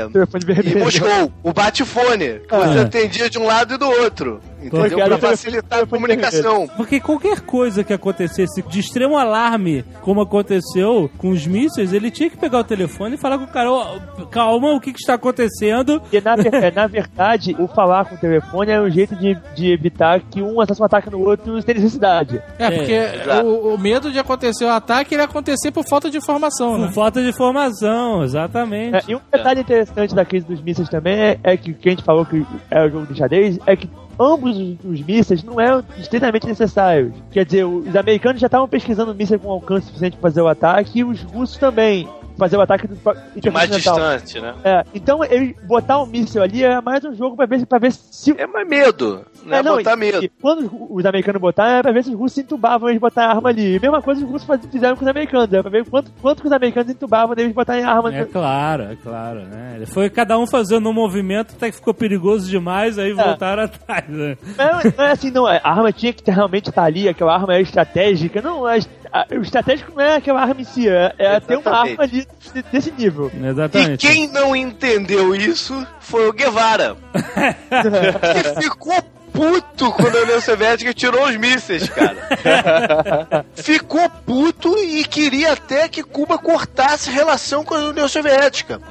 e. 0.66 0.76
Moscou. 0.76 1.32
O 1.44 1.54
bate-fone, 1.54 2.40
que 2.40 2.56
você 2.56 2.80
Ah. 2.80 2.82
atendia 2.82 3.30
de 3.30 3.38
um 3.38 3.46
lado 3.46 3.76
e 3.76 3.78
do 3.78 3.88
outro. 3.88 4.42
Entendeu? 4.62 5.16
O 5.16 5.18
facilitar 5.18 5.84
a 5.84 5.86
comunicação. 5.86 6.68
Porque 6.76 7.00
qualquer 7.00 7.42
coisa 7.42 7.84
que 7.84 7.94
acontecesse 7.94 8.62
de 8.62 8.80
extremo 8.80 9.18
alarme, 9.18 9.84
como 10.02 10.22
aconteceu 10.22 11.10
com 11.18 11.30
os 11.30 11.46
mísseis, 11.48 11.94
ele 11.94 12.12
tinha 12.12 12.30
que 12.30 12.38
pegar 12.38 12.60
o 12.60 12.64
telefone 12.64 13.16
e 13.16 13.18
falar 13.18 13.38
com 13.38 13.46
o 13.46 13.48
cara, 13.48 13.72
"Ó, 13.72 14.00
calma, 14.30 14.74
o 14.74 14.80
que, 14.80 14.94
que 14.94 15.00
está 15.00 15.16
acontecendo? 15.16 16.02
E 16.12 16.22
na, 16.22 16.34
é, 16.34 16.72
na 16.72 16.88
verdade, 16.88 17.56
o 17.60 17.68
falar 17.68 18.06
com 18.06 18.16
o 18.16 18.18
telefone 18.18 18.72
é 18.72 18.82
um 18.82 18.90
jeito 18.90 19.16
de, 19.16 19.38
de 19.56 19.72
evitar 19.72 20.22
que 20.22 20.42
um 20.42 20.60
um 20.60 20.84
ataque 20.84 21.10
no 21.10 21.20
outro 21.20 21.62
sem 21.62 21.76
necessidade. 21.76 22.42
É, 22.58 22.70
porque 22.70 22.92
exato. 22.94 23.48
o, 23.48 23.74
o 23.74 23.78
medo 23.78 24.12
de 24.12 24.20
acontecer 24.20 24.66
o 24.66 24.70
ataque 24.70 25.16
ele 25.16 25.24
acontecer 25.24 25.72
por 25.72 25.86
falta 25.86 26.10
de 26.10 26.18
informação, 26.18 26.78
né? 26.78 26.88
Por 26.88 26.94
falta 26.94 27.22
de 27.22 27.30
informação, 27.30 28.24
exatamente. 28.24 28.96
É, 28.98 29.02
e 29.08 29.16
um 29.16 29.22
detalhe 29.32 29.62
interessante 29.62 30.14
da 30.14 30.26
crise 30.26 30.46
dos 30.46 30.62
mísseis 30.62 30.90
também 30.90 31.18
é, 31.18 31.40
é 31.44 31.58
que, 31.58 31.74
que 31.74 31.90
a 31.90 31.92
gente 31.92 32.04
falou 32.04 32.26
que 32.26 32.46
é 32.70 32.86
o 32.86 32.90
jogo 32.90 33.08
de 33.08 33.18
xadrez, 33.18 33.58
é 33.66 33.76
que 33.76 33.90
ambos 34.20 34.58
os, 34.58 34.78
os 34.84 35.02
mísseis 35.02 35.44
não 35.44 35.60
eram 35.60 35.84
estritamente 35.98 36.46
necessários. 36.46 37.14
Quer 37.32 37.46
dizer, 37.46 37.64
os 37.64 37.96
americanos 37.96 38.42
já 38.42 38.48
estavam 38.48 38.68
pesquisando 38.68 39.16
mísseis 39.16 39.42
com 39.42 39.50
alcance 39.50 39.88
suficiente 39.88 40.18
para 40.18 40.30
fazer 40.30 40.42
o 40.42 40.48
ataque 40.48 41.00
e 41.00 41.04
os 41.04 41.22
russos 41.24 41.58
também 41.58 42.08
fazer 42.40 42.58
o 42.58 42.62
ataque 42.62 42.88
do 42.88 42.98
De 43.36 43.50
mais 43.50 43.70
distante, 43.70 44.40
né? 44.40 44.54
É, 44.64 44.84
então 44.94 45.24
ele 45.24 45.56
botar 45.68 46.02
um 46.02 46.06
míssil 46.06 46.42
ali 46.42 46.64
é 46.64 46.80
mais 46.82 47.04
um 47.06 47.14
jogo 47.14 47.36
pra 47.36 47.46
ver, 47.46 47.60
se- 47.60 47.66
pra 47.66 47.78
ver 47.80 47.92
se. 47.92 48.32
É 48.40 48.48
mais 48.48 48.68
medo, 48.68 49.26
né? 49.46 49.62
botar 49.64 49.96
medo. 49.96 50.24
e 50.24 50.30
quando 50.30 50.70
os 50.90 51.06
americanos 51.06 51.42
botaram, 51.42 51.72
era 51.74 51.84
pra 51.84 51.92
ver 51.92 52.04
se 52.04 52.10
os 52.12 52.16
russos 52.16 52.34
se 52.36 52.42
entubavam 52.42 52.90
eles 52.90 53.00
botar 53.02 53.26
a 53.26 53.30
arma 53.30 53.50
ali. 53.50 53.74
E 53.74 53.78
a 53.78 53.80
mesma 53.82 54.02
coisa 54.02 54.24
os 54.26 54.30
russos 54.32 54.48
fizeram 54.72 54.96
com 54.96 55.02
os 55.04 55.08
americanos, 55.08 55.52
era 55.52 55.62
pra 55.62 55.72
ver 55.72 55.86
quanto, 55.90 56.12
quanto 56.22 56.42
que 56.42 56.48
os 56.48 56.54
americanos 56.54 56.90
entubavam 56.92 57.36
deles 57.36 57.54
botarem 57.54 57.84
a 57.84 57.92
arma. 57.92 58.14
É 58.16 58.26
claro, 58.26 58.84
é 58.84 58.96
claro, 58.96 59.42
né? 59.42 59.84
Foi 59.88 60.10
cada 60.10 60.38
um 60.40 60.48
fazendo 60.48 60.90
um 60.90 60.94
movimento 60.94 61.54
até 61.56 61.70
que 61.70 61.76
ficou 61.76 61.94
perigoso 61.94 62.50
demais, 62.50 62.98
aí 62.98 63.12
voltaram 63.14 63.64
atrás, 63.64 64.08
né? 64.08 64.38
Não, 64.58 64.92
não 64.98 65.04
é 65.06 65.12
assim, 65.12 65.32
não. 65.32 65.46
A 65.48 65.60
arma 65.64 65.92
tinha 65.92 66.14
que 66.14 66.30
realmente 66.32 66.70
estar 66.70 66.84
ali, 66.84 67.08
aquela 67.10 67.34
arma 67.34 67.56
é 67.56 67.62
estratégica. 67.62 68.42
Não, 68.42 68.66
a, 68.66 68.78
a- 69.12 69.26
o 69.32 69.42
estratégico 69.42 69.92
não 69.96 70.02
é 70.04 70.16
aquela 70.16 70.42
arma 70.42 70.62
em 70.62 70.64
si, 70.64 70.88
é, 70.88 71.14
é 71.18 71.40
ter 71.40 71.56
uma 71.58 71.62
Exatamente. 71.62 71.92
arma 71.92 72.04
ali 72.04 72.28
de- 72.54 72.62
desse 72.72 72.92
nível. 72.92 73.32
E 73.94 73.98
quem 73.98 74.28
não 74.28 74.56
entendeu 74.56 75.36
isso 75.36 75.86
foi 76.00 76.28
o 76.28 76.34
Guevara. 76.34 76.96
que 78.54 78.62
ficou 78.62 79.02
puto 79.32 79.92
quando 79.94 80.18
a 80.18 80.22
União 80.24 80.42
Soviética 80.42 80.94
tirou 80.94 81.26
os 81.28 81.36
mísseis, 81.38 81.88
cara. 81.90 83.46
ficou 83.56 84.10
puto 84.10 84.78
e 84.80 85.04
queria 85.06 85.54
até 85.54 85.88
que 85.88 86.04
Cuba 86.04 86.38
cortasse 86.38 87.10
relação 87.10 87.64
com 87.64 87.74
a 87.76 87.80
União 87.90 88.08
Soviética. 88.08 88.82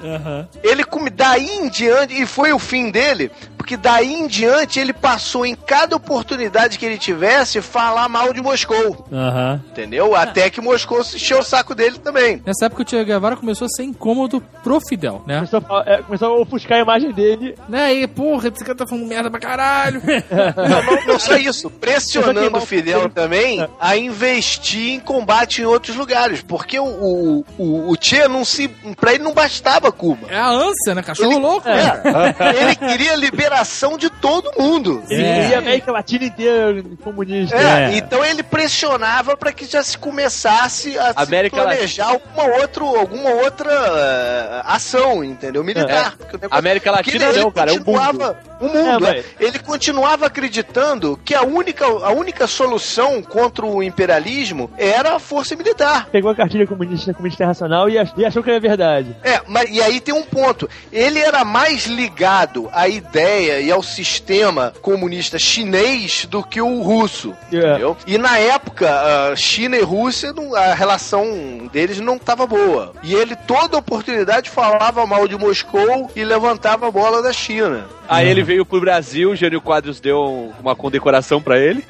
Ele, 0.63 0.85
come- 0.85 1.11
daí 1.11 1.49
em 1.59 1.69
diante, 1.69 2.21
e 2.21 2.25
foi 2.25 2.53
o 2.53 2.59
fim 2.59 2.91
dele, 2.91 3.31
porque 3.69 3.77
daí 3.77 4.15
em 4.15 4.27
diante 4.27 4.81
ele 4.81 4.95
passou 4.95 5.45
em 5.45 5.55
cada 5.55 5.95
oportunidade 5.95 6.79
que 6.79 6.87
ele 6.87 6.97
tivesse 6.97 7.61
falar 7.61 8.09
mal 8.09 8.33
de 8.33 8.41
Moscou. 8.41 9.07
Aham. 9.13 9.61
Entendeu? 9.71 10.17
Até 10.17 10.49
que 10.49 10.59
Moscou 10.59 11.05
se 11.05 11.17
encheu 11.17 11.41
o 11.41 11.43
saco 11.43 11.75
dele 11.75 11.99
também. 11.99 12.43
Nessa 12.47 12.65
época 12.65 12.83
o 12.83 12.89
Che 12.89 13.05
Guevara 13.05 13.37
começou 13.37 13.67
a 13.67 13.69
ser 13.69 13.83
incômodo 13.83 14.41
pro 14.63 14.81
Fidel, 14.81 15.23
né? 15.27 15.37
Começou 15.37 15.63
a, 15.69 15.85
é, 15.85 16.03
começou 16.03 16.29
a 16.29 16.41
ofuscar 16.41 16.79
a 16.79 16.81
imagem 16.81 17.13
dele. 17.13 17.57
Né, 17.69 17.93
e 17.93 18.07
porra, 18.07 18.49
esse 18.49 18.65
cara 18.65 18.75
tá 18.75 18.87
falando 18.87 19.07
merda 19.07 19.31
pra 19.31 19.39
caralho. 19.39 20.01
Não, 20.57 20.83
não, 20.83 21.07
não 21.07 21.19
só 21.19 21.37
isso, 21.37 21.69
pressionando 21.69 22.57
o 22.57 22.61
Fidel 22.63 23.11
também 23.11 23.69
a 23.79 23.97
investir 23.99 24.95
em 24.95 25.01
combate 25.01 25.61
em 25.61 25.67
outros 25.67 25.95
lugares, 25.95 26.41
porque 26.41 26.79
o, 26.79 26.87
o, 26.87 27.45
o, 27.59 27.93
o 27.93 27.97
Che 28.01 28.27
não 28.29 28.47
se. 28.47 28.69
Pra 28.99 29.13
ele 29.13 29.23
não 29.23 29.35
bastava 29.35 29.93
Cuba. 29.93 30.29
É 30.31 30.39
a 30.39 30.49
ânsia, 30.49 30.95
né? 30.95 31.03
Cachorro 31.03 31.39
louco. 31.39 31.69
É, 31.69 32.63
ele 32.63 32.75
queria 32.75 33.15
liberação 33.59 33.99
de 33.99 34.09
todo 34.11 34.51
mundo. 34.59 35.03
Ele 35.11 35.23
É. 35.25 35.35
queria 35.41 35.57
a 35.57 35.59
América 35.59 35.93
Latina 35.93 36.25
inteira 36.25 36.83
comunista. 37.03 37.57
É, 37.57 37.93
É. 37.95 37.97
então 37.97 38.25
ele 38.25 38.43
pressionava 38.43 39.37
para 39.37 39.53
que 39.53 39.65
já 39.65 39.83
se 39.83 39.99
começasse 39.99 40.97
a 40.99 41.13
América 41.17 41.57
se 41.57 41.63
planejar 41.63 42.07
alguma, 42.09 42.45
outro, 42.61 42.85
alguma 42.85 43.31
outra 43.31 43.71
eh, 43.71 44.63
ação, 44.65 45.25
entendeu? 45.25 45.65
Militar. 45.65 46.17
Porque 46.17 46.37
o 46.37 46.41
negócio- 46.41 46.59
América 46.59 46.93
porque 46.93 47.11
Latina 47.13 47.31
ele 47.33 47.41
não, 47.43 47.51
cara, 47.51 47.71
é 47.71 47.75
o 47.75 47.79
continuava- 47.85 48.49
O 48.61 48.67
mundo, 48.67 49.07
É, 49.07 49.19
é. 49.21 49.25
Ele 49.39 49.57
continuava 49.61 50.27
acreditando 50.27 51.17
que 51.25 51.33
a 51.33 51.43
única, 51.43 51.85
a 51.87 52.11
única 52.11 52.45
solução 52.49 53.23
contra 53.23 53.65
o 53.65 53.81
imperialismo 53.85 54.69
era 54.77 55.15
a 55.15 55.21
força 55.21 55.55
militar. 55.55 56.09
Pegou 56.11 56.29
a 56.29 56.35
cartilha 56.35 56.67
comunista, 56.67 57.15
comunista 57.15 57.45
internacional 57.45 57.89
e 57.89 57.95
e 58.17 58.25
achou 58.27 58.43
que 58.43 58.51
era 58.51 58.59
verdade. 58.59 59.15
É, 59.23 59.41
mas 59.47 59.71
e 59.71 59.81
aí 59.81 60.01
tem 60.01 60.13
um 60.13 60.25
ponto. 60.25 60.69
Ele 60.93 61.21
era 61.21 61.45
mais 61.45 61.87
ligado 61.87 62.69
à 62.73 62.89
ideia 62.89 63.48
e 63.61 63.71
ao 63.71 63.83
sistema 63.83 64.73
comunista 64.83 65.39
chinês 65.39 66.27
do 66.27 66.43
que 66.43 66.61
o 66.61 66.83
russo. 66.83 67.35
Entendeu? 67.53 67.97
E 68.07 68.19
na 68.19 68.39
época, 68.39 68.89
a 69.33 69.37
China 69.37 69.77
e 69.77 69.83
Rússia, 69.83 70.33
a 70.57 70.75
relação 70.75 71.69
deles 71.73 72.01
não 72.01 72.17
estava 72.17 72.47
boa. 72.47 72.93
E 73.03 73.15
ele, 73.15 73.35
toda 73.37 73.79
oportunidade, 73.79 74.51
falava 74.51 75.07
mal 75.07 75.27
de 75.29 75.37
Moscou 75.37 76.11
e 76.15 76.25
levantava 76.25 76.89
a 76.89 76.91
bola 76.91 77.23
da 77.23 77.33
China. 77.33 77.87
Aí 78.09 78.27
ele 78.27 78.43
veio 78.43 78.65
pro 78.65 78.81
Brasil, 78.81 79.31
o 79.33 79.37
Jânio 79.37 79.61
Quadros 79.61 80.01
deu 80.01 80.51
uma 80.61 80.75
condecoração 80.75 81.43
pra 81.43 81.59
ele. 81.59 81.85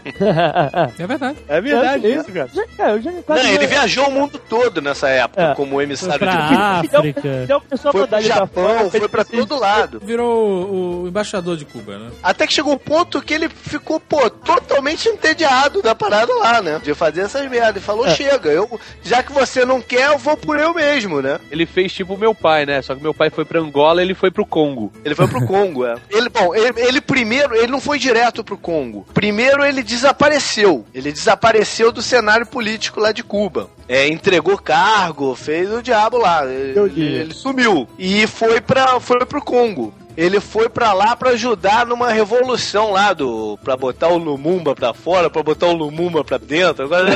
É 0.99 1.07
verdade. 1.07 1.39
É 1.49 1.61
verdade 1.61 2.07
É, 2.07 2.11
isso, 2.17 2.33
cara. 2.33 2.51
Já- 2.53 2.87
é, 2.87 2.91
eu 2.93 3.01
já 3.03 3.13
quase 3.25 3.43
Não, 3.45 3.51
ele 3.53 3.67
viajou 3.67 4.09
o 4.09 4.11
mundo 4.11 4.39
todo 4.49 4.81
nessa 4.83 5.09
época 5.09 5.43
É. 5.43 5.55
como 5.55 5.81
emissário 5.81 6.19
Foi 6.19 6.29
de 6.29 6.35
pra 6.37 6.49
Cuba. 6.49 6.61
África. 6.61 7.23
Fidel 7.43 7.61
começou 7.61 7.89
a 7.89 7.93
Foi 7.93 8.07
pro 8.07 8.21
Japão, 8.21 8.79
fora. 8.79 8.91
foi 8.91 9.09
pra 9.09 9.25
todo 9.25 9.59
lado. 9.61 10.01
Virou 10.05 10.65
o, 10.65 11.03
o 11.05 11.09
embaixador 11.49 11.57
de 11.57 11.65
Cuba, 11.65 11.99
né? 11.99 12.11
Até 12.23 12.47
que 12.47 12.53
chegou 12.53 12.75
um 12.75 12.79
ponto 12.79 13.23
que 13.23 13.33
ele 13.33 13.49
ficou, 13.49 13.99
pô, 13.99 14.29
totalmente 14.29 15.09
entediado 15.09 15.81
da 15.83 15.95
parada 15.95 16.33
lá, 16.35 16.61
né? 16.61 16.81
De 16.83 16.95
fazer 16.95 17.23
essas 17.23 17.49
merdas. 17.49 17.83
E 17.83 17.85
falou, 17.85 18.07
É. 18.07 18.15
chega, 18.15 18.51
eu, 18.51 18.81
já 19.03 19.23
que 19.23 19.33
você 19.33 19.65
não 19.65 19.81
quer, 19.81 20.09
eu 20.09 20.19
vou 20.19 20.37
por 20.37 20.59
eu 20.59 20.75
mesmo, 20.75 21.23
né? 21.23 21.39
Ele 21.51 21.67
fez 21.67 21.93
tipo 21.93 22.15
o 22.15 22.19
meu 22.19 22.35
pai, 22.35 22.67
né? 22.67 22.83
Só 22.83 22.95
que 22.95 23.03
meu 23.03 23.15
pai 23.15 23.31
foi 23.31 23.45
pra 23.45 23.61
Angola 23.61 24.03
ele 24.03 24.15
foi 24.15 24.31
pro 24.31 24.45
Congo. 24.47 24.93
Ele 25.05 25.15
foi 25.15 25.27
pro 25.27 25.47
Congo, 25.47 25.85
é. 25.87 25.97
Ele, 26.11 26.29
bom, 26.29 26.55
ele, 26.55 26.81
ele 26.81 27.01
primeiro, 27.01 27.55
ele 27.55 27.69
não 27.69 27.81
foi 27.81 27.99
direto 27.99 28.43
pro 28.43 28.59
Congo. 28.59 29.07
Primeiro 29.15 29.65
ele 29.65 29.83
desapareceu. 29.83 30.85
Ele 30.93 31.13
desapareceu 31.13 31.93
do 31.93 32.03
cenário 32.03 32.47
político 32.47 33.01
lá 33.01 33.13
de 33.13 33.23
Cuba. 33.23 33.71
É, 33.89 34.09
entregou 34.09 34.59
cargo, 34.59 35.35
fez 35.35 35.73
o 35.73 35.83
diabo 35.83 36.19
lá. 36.19 36.45
Ele, 36.45 36.79
ele 37.01 37.35
sumiu. 37.35 37.89
E 37.99 38.27
foi, 38.27 38.61
pra, 38.61 38.99
foi 39.01 39.25
pro 39.25 39.43
Congo. 39.43 39.95
Ele 40.19 40.41
foi 40.41 40.69
pra 40.69 40.93
lá 40.93 41.15
pra 41.15 41.31
ajudar 41.31 41.87
numa 41.87 42.11
revolução 42.11 42.91
lá 42.91 43.13
do. 43.13 43.57
pra 43.63 43.77
botar 43.77 44.09
o 44.09 44.19
Lumumba 44.19 44.75
pra 44.75 44.93
fora, 44.93 45.31
pra 45.31 45.45
botar 45.45 45.67
o 45.67 45.73
Lumumba 45.73 46.25
pra 46.25 46.39
dentro. 46.39 46.87
Agora. 46.87 47.07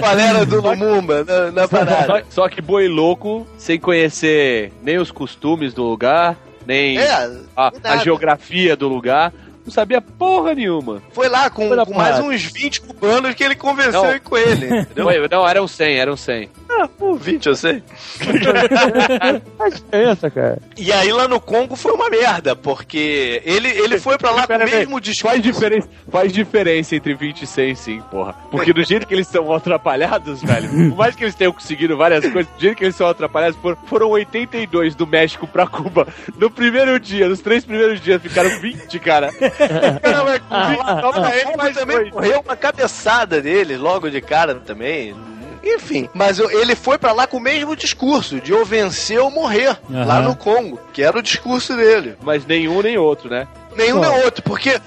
Galera 0.00 0.46
do 0.46 0.60
Lumumba 0.60 1.24
na, 1.24 1.50
na 1.50 1.66
parada. 1.66 2.24
Só 2.30 2.48
que 2.48 2.62
boi 2.62 2.86
louco, 2.86 3.44
sem 3.58 3.76
conhecer 3.80 4.72
nem 4.84 4.98
os 4.98 5.10
costumes 5.10 5.74
do 5.74 5.82
lugar, 5.82 6.36
nem 6.64 6.96
É, 6.96 7.28
a, 7.56 7.72
a 7.82 7.96
geografia 7.96 8.76
do 8.76 8.86
lugar, 8.86 9.32
não 9.66 9.72
sabia 9.72 10.00
porra 10.00 10.54
nenhuma. 10.54 11.02
Foi 11.12 11.28
lá 11.28 11.50
com, 11.50 11.66
Foi 11.66 11.76
lá 11.76 11.84
com 11.84 11.94
mais 11.94 12.20
uns 12.20 12.44
20 12.44 12.82
cubanos 12.82 13.34
que 13.34 13.42
ele 13.42 13.56
convenceu 13.56 14.04
Não. 14.04 14.20
com 14.20 14.36
ele. 14.36 14.86
Foi- 14.94 15.26
não, 15.28 15.48
eram 15.48 15.66
100, 15.66 15.98
eram 15.98 16.16
100. 16.16 16.48
Ah, 16.78 16.88
pô, 16.88 17.14
20, 17.18 17.46
eu 17.46 17.54
sei. 17.56 17.82
Faz 19.58 19.74
diferença, 19.74 20.30
cara. 20.30 20.58
E 20.76 20.92
aí 20.92 21.12
lá 21.12 21.26
no 21.26 21.40
Congo 21.40 21.74
foi 21.74 21.92
uma 21.92 22.08
merda, 22.08 22.54
porque 22.54 23.42
ele, 23.44 23.68
ele 23.68 23.98
foi 23.98 24.16
pra 24.16 24.30
lá 24.30 24.46
com 24.46 24.54
o 24.54 24.58
mesmo 24.58 25.00
discurso. 25.00 25.34
Faz 25.34 25.42
diferença, 25.42 25.88
faz 26.10 26.32
diferença 26.32 26.96
entre 26.96 27.14
20 27.14 27.42
e 27.42 27.46
100, 27.46 27.74
sim, 27.74 28.00
porra. 28.10 28.34
Porque 28.50 28.72
do 28.72 28.82
jeito 28.82 29.06
que 29.06 29.14
eles 29.14 29.26
são 29.26 29.52
atrapalhados, 29.52 30.42
velho, 30.42 30.68
por 30.90 30.96
mais 30.96 31.14
que 31.14 31.24
eles 31.24 31.34
tenham 31.34 31.52
conseguido 31.52 31.96
várias 31.96 32.24
coisas, 32.30 32.52
do 32.52 32.60
jeito 32.60 32.76
que 32.76 32.84
eles 32.84 32.96
são 32.96 33.08
atrapalhados, 33.08 33.58
foram, 33.60 33.76
foram 33.86 34.08
82 34.10 34.94
do 34.94 35.06
México 35.06 35.46
pra 35.46 35.66
Cuba. 35.66 36.06
No 36.36 36.50
primeiro 36.50 36.98
dia, 37.00 37.28
nos 37.28 37.40
três 37.40 37.64
primeiros 37.64 38.00
dias, 38.00 38.20
ficaram 38.22 38.50
20, 38.60 38.98
cara. 39.00 39.30
Cara, 40.02 40.24
mas 40.24 40.38
com 40.40 41.22
20, 41.22 41.48
ele 41.48 41.56
mas 41.56 41.76
também 41.76 42.10
morreu 42.10 42.40
uma 42.40 42.56
cabeçada 42.56 43.40
dele 43.40 43.76
logo 43.76 44.08
de 44.10 44.20
cara 44.20 44.54
também. 44.54 45.14
Enfim, 45.62 46.08
mas 46.14 46.38
eu- 46.38 46.50
ele 46.50 46.74
foi 46.74 46.96
pra 46.98 47.12
lá 47.12 47.26
com 47.26 47.36
o 47.36 47.40
mesmo 47.40 47.76
discurso, 47.76 48.40
de 48.40 48.52
ou 48.52 48.64
vencer 48.64 49.18
ou 49.20 49.30
morrer, 49.30 49.78
Aham. 49.90 50.04
lá 50.06 50.20
no 50.22 50.34
Congo, 50.34 50.80
que 50.92 51.02
era 51.02 51.18
o 51.18 51.22
discurso 51.22 51.76
dele. 51.76 52.16
Mas 52.22 52.46
nenhum 52.46 52.80
nem 52.82 52.96
outro, 52.98 53.28
né? 53.28 53.46
Nenhum 53.76 54.00
Não. 54.00 54.12
nem 54.16 54.24
outro, 54.24 54.42
porque 54.42 54.80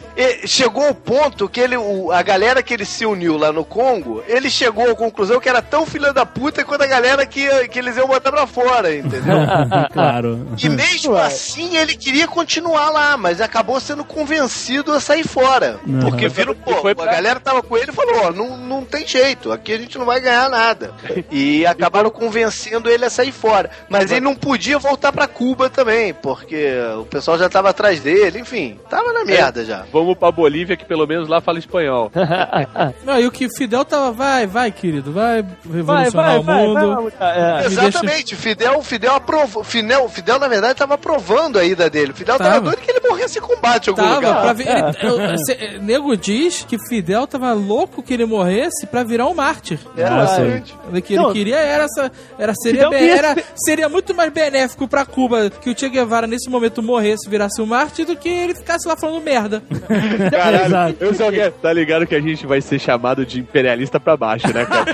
chegou 0.45 0.89
o 0.89 0.95
ponto 0.95 1.47
que 1.49 1.59
ele, 1.59 1.77
o- 1.77 2.11
a 2.11 2.21
galera 2.21 2.61
que 2.61 2.73
ele 2.73 2.85
se 2.85 3.05
uniu 3.05 3.37
lá 3.37 3.51
no 3.51 3.63
Congo, 3.65 4.23
ele 4.27 4.49
chegou 4.49 4.89
à 4.91 4.95
conclusão 4.95 5.39
que 5.39 5.49
era 5.49 5.61
tão 5.61 5.85
filha 5.85 6.13
da 6.13 6.25
puta 6.25 6.63
quanto 6.63 6.83
a 6.83 6.87
galera 6.87 7.25
que, 7.25 7.67
que 7.69 7.79
eles 7.79 7.95
iam 7.97 8.07
botar 8.07 8.31
pra 8.31 8.45
fora, 8.47 8.93
entendeu? 8.95 9.37
claro. 9.91 10.47
E 10.61 10.69
mesmo 10.69 11.15
assim 11.15 11.77
ele 11.77 11.95
queria 11.95 12.27
continuar 12.27 12.89
lá, 12.89 13.17
mas 13.17 13.41
acabou 13.41 13.79
sendo 13.79 14.03
convencido 14.03 14.91
a 14.91 14.99
sair 14.99 15.27
fora. 15.27 15.79
Uhum. 15.85 15.99
Porque 16.01 16.27
viram, 16.27 16.53
pô, 16.55 16.87
a 16.87 17.05
galera 17.05 17.39
tava 17.39 17.61
com 17.63 17.77
ele 17.77 17.91
e 17.91 17.95
falou, 17.95 18.25
ó, 18.25 18.31
não, 18.31 18.57
não 18.57 18.83
tem 18.85 19.07
jeito, 19.07 19.51
aqui 19.51 19.73
a 19.73 19.77
gente 19.77 19.97
não 19.97 20.05
vai 20.05 20.19
ganhar 20.19 20.49
nada. 20.49 20.93
E 21.31 21.65
acabaram 21.65 22.09
convencendo 22.09 22.89
ele 22.89 23.05
a 23.05 23.09
sair 23.09 23.31
fora. 23.31 23.69
Mas 23.89 24.11
ele 24.11 24.21
não 24.21 24.35
podia 24.35 24.77
voltar 24.77 25.11
pra 25.11 25.27
Cuba 25.27 25.69
também, 25.69 26.13
porque 26.13 26.67
o 26.99 27.05
pessoal 27.05 27.37
já 27.37 27.49
tava 27.49 27.69
atrás 27.69 27.99
dele, 27.99 28.39
enfim, 28.39 28.72
tava 28.89 29.11
na 29.13 29.23
merda 29.25 29.63
já. 29.65 29.85
Vamos 29.91 30.17
pra 30.17 30.31
Bolívia, 30.31 30.75
que 30.77 30.85
pelo 30.85 31.05
menos 31.07 31.27
lá 31.27 31.41
fala 31.41 31.59
espanhol. 31.59 32.11
Não, 33.05 33.19
e 33.19 33.25
o 33.27 33.31
que 33.31 33.47
Fidel 33.49 33.83
tava, 33.85 34.11
vai, 34.11 34.45
vai, 34.47 34.71
querido, 34.71 35.11
vai 35.11 35.41
Vai, 35.43 35.75
revolucionar 35.75 36.11
vai, 36.31 36.37
o 36.39 36.43
vai, 36.43 36.67
mundo. 36.67 36.95
vai, 36.95 37.11
vai, 37.19 37.61
é. 37.63 37.65
Exatamente, 37.65 38.35
Fidel, 38.35 38.81
Fidel 38.83 39.15
aprovou. 39.15 39.63
Fidel, 39.63 40.07
Fidel, 40.09 40.39
na 40.39 40.47
verdade, 40.47 40.75
tava 40.79 40.93
aprovando 40.95 41.57
a 41.59 41.63
ida 41.63 41.89
dele. 41.89 42.13
Fidel 42.13 42.37
tava, 42.37 42.49
Tava. 42.49 42.61
doido 42.65 42.77
que 42.81 42.91
ele 42.91 42.99
morresse 43.07 43.37
em 43.39 43.41
combate 43.41 43.87
em 43.87 43.89
algum 43.91 44.01
Tava, 44.03 44.15
lugar. 44.15 44.55
pra 44.55 44.63
ele, 44.63 44.97
eu- 45.31 45.37
cê- 45.45 45.79
nego 45.81 46.15
diz 46.15 46.63
que 46.67 46.77
Fidel 46.87 47.25
tava 47.27 47.51
louco 47.53 48.01
que 48.03 48.13
ele 48.13 48.25
morresse 48.25 48.85
pra 48.87 49.03
virar 49.03 49.27
um 49.27 49.33
mártir. 49.33 49.79
Exatamente. 49.95 50.75
O 50.91 51.01
que 51.01 51.13
ele 51.13 51.23
Não. 51.23 51.33
queria 51.33 51.57
era 51.57 51.83
essa. 51.85 52.11
Era, 52.37 52.53
seria, 52.55 52.89
era, 52.93 53.33
ser- 53.33 53.45
seria 53.55 53.89
muito 53.89 54.13
mais 54.13 54.31
benéfico 54.31 54.87
pra 54.87 55.05
Cuba 55.05 55.49
que 55.49 55.69
o 55.69 55.77
Che 55.77 55.89
Guevara 55.89 56.27
nesse 56.27 56.49
momento 56.49 56.81
morresse, 56.81 57.29
virasse 57.29 57.61
um 57.61 57.65
mártir, 57.65 58.05
do 58.05 58.15
que 58.15 58.29
ele 58.29 58.53
ficasse 58.63 58.87
lá 58.87 58.95
falando 58.95 59.21
merda. 59.23 59.61
Caralho, 60.31 60.95
eu 60.99 61.13
só 61.13 61.29
quero. 61.31 61.51
Tá 61.61 61.71
ligado 61.73 62.07
que 62.07 62.15
a 62.15 62.21
gente 62.21 62.45
vai 62.47 62.61
ser 62.61 62.79
chamado 62.79 63.25
de 63.25 63.39
imperialista 63.39 63.99
pra 63.99 64.15
baixo, 64.17 64.47
né, 64.53 64.65
cara? 64.65 64.85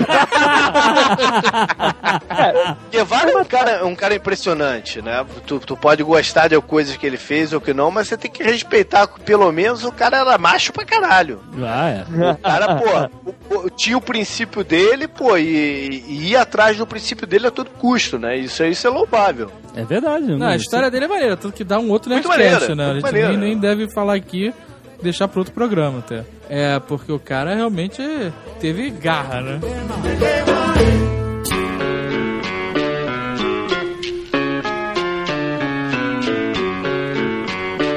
Guevara 2.90 3.30
é 3.32 3.36
um 3.36 3.44
cara, 3.44 3.86
um 3.86 3.94
cara 3.94 4.14
impressionante, 4.14 5.00
né? 5.02 5.24
Tu, 5.46 5.58
tu 5.60 5.76
pode 5.76 6.02
gostar 6.02 6.48
de 6.48 6.60
coisas 6.60 6.96
que 6.96 7.06
ele 7.06 7.16
fez 7.16 7.52
ou 7.52 7.60
que 7.60 7.72
não, 7.72 7.90
mas 7.90 8.08
você 8.08 8.16
tem 8.16 8.30
que 8.30 8.42
respeitar, 8.42 9.06
pelo 9.24 9.50
menos 9.52 9.84
o 9.84 9.92
cara 9.92 10.18
era 10.18 10.38
macho 10.38 10.72
pra 10.72 10.84
caralho. 10.84 11.40
Ah, 11.62 11.88
é. 11.90 12.04
O 12.32 12.36
cara, 12.38 12.74
pô, 12.76 13.30
o- 13.30 13.66
o- 13.66 13.70
tinha 13.70 13.96
o 13.96 14.00
princípio 14.00 14.62
dele, 14.64 15.06
pô, 15.08 15.36
e, 15.36 16.04
e 16.08 16.30
ia 16.30 16.42
atrás 16.42 16.76
do 16.76 16.86
princípio 16.86 17.26
dele 17.26 17.46
a 17.46 17.50
todo 17.50 17.70
custo, 17.70 18.18
né? 18.18 18.36
Isso, 18.36 18.64
isso 18.64 18.86
é 18.86 18.90
louvável. 18.90 19.50
É 19.76 19.84
verdade. 19.84 20.26
Não, 20.36 20.48
a 20.48 20.56
história 20.56 20.90
dele 20.90 21.04
é 21.04 21.08
maneira, 21.08 21.36
tanto 21.36 21.54
que 21.54 21.62
dá 21.62 21.78
um 21.78 21.90
outro 21.90 22.10
Muito 22.10 22.28
Nerdcast, 22.28 22.70
maneira, 22.70 22.74
né? 22.74 22.90
A 22.90 22.94
gente 22.94 23.12
nem, 23.12 23.22
maneira. 23.22 23.36
nem 23.36 23.58
deve 23.60 23.88
falar 23.92 24.14
aqui, 24.14 24.52
deixar 25.02 25.28
pra 25.28 25.40
outro 25.40 25.54
programa 25.54 25.98
até. 26.00 26.24
É, 26.48 26.78
porque 26.80 27.12
o 27.12 27.18
cara 27.18 27.54
realmente 27.54 28.02
teve 28.60 28.90
garra, 28.90 29.40
né? 29.40 29.60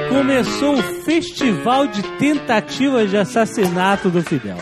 Começou 0.09 0.75
o 0.75 0.83
festival 1.03 1.87
de 1.87 2.01
tentativas 2.17 3.09
de 3.09 3.17
assassinato 3.17 4.09
do 4.09 4.21
Fidel. 4.21 4.57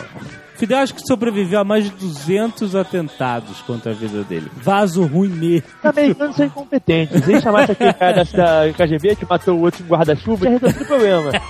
Fidel 0.62 0.78
acho 0.78 0.94
que 0.94 1.04
sobreviveu 1.04 1.58
a 1.58 1.64
mais 1.64 1.84
de 1.86 1.90
200 1.90 2.76
atentados 2.76 3.60
contra 3.62 3.90
a 3.90 3.94
vida 3.94 4.22
dele. 4.22 4.48
Vaso 4.62 5.04
ruim 5.04 5.28
mesmo. 5.28 5.66
Os 5.80 5.84
americanos 5.84 6.36
são 6.36 6.46
incompetentes. 6.46 7.28
Eles 7.28 7.42
chamassem 7.42 7.72
aquele 7.72 7.92
cara 7.98 8.24
da, 8.24 8.66
da 8.66 8.72
KGB 8.72 9.16
que 9.16 9.26
matou 9.28 9.58
o 9.58 9.62
outro 9.62 9.82
em 9.84 9.88
guarda-chuva, 9.88 10.44
já 10.44 10.50
resolveu 10.52 10.82
o 10.82 10.86
problema. 10.86 11.32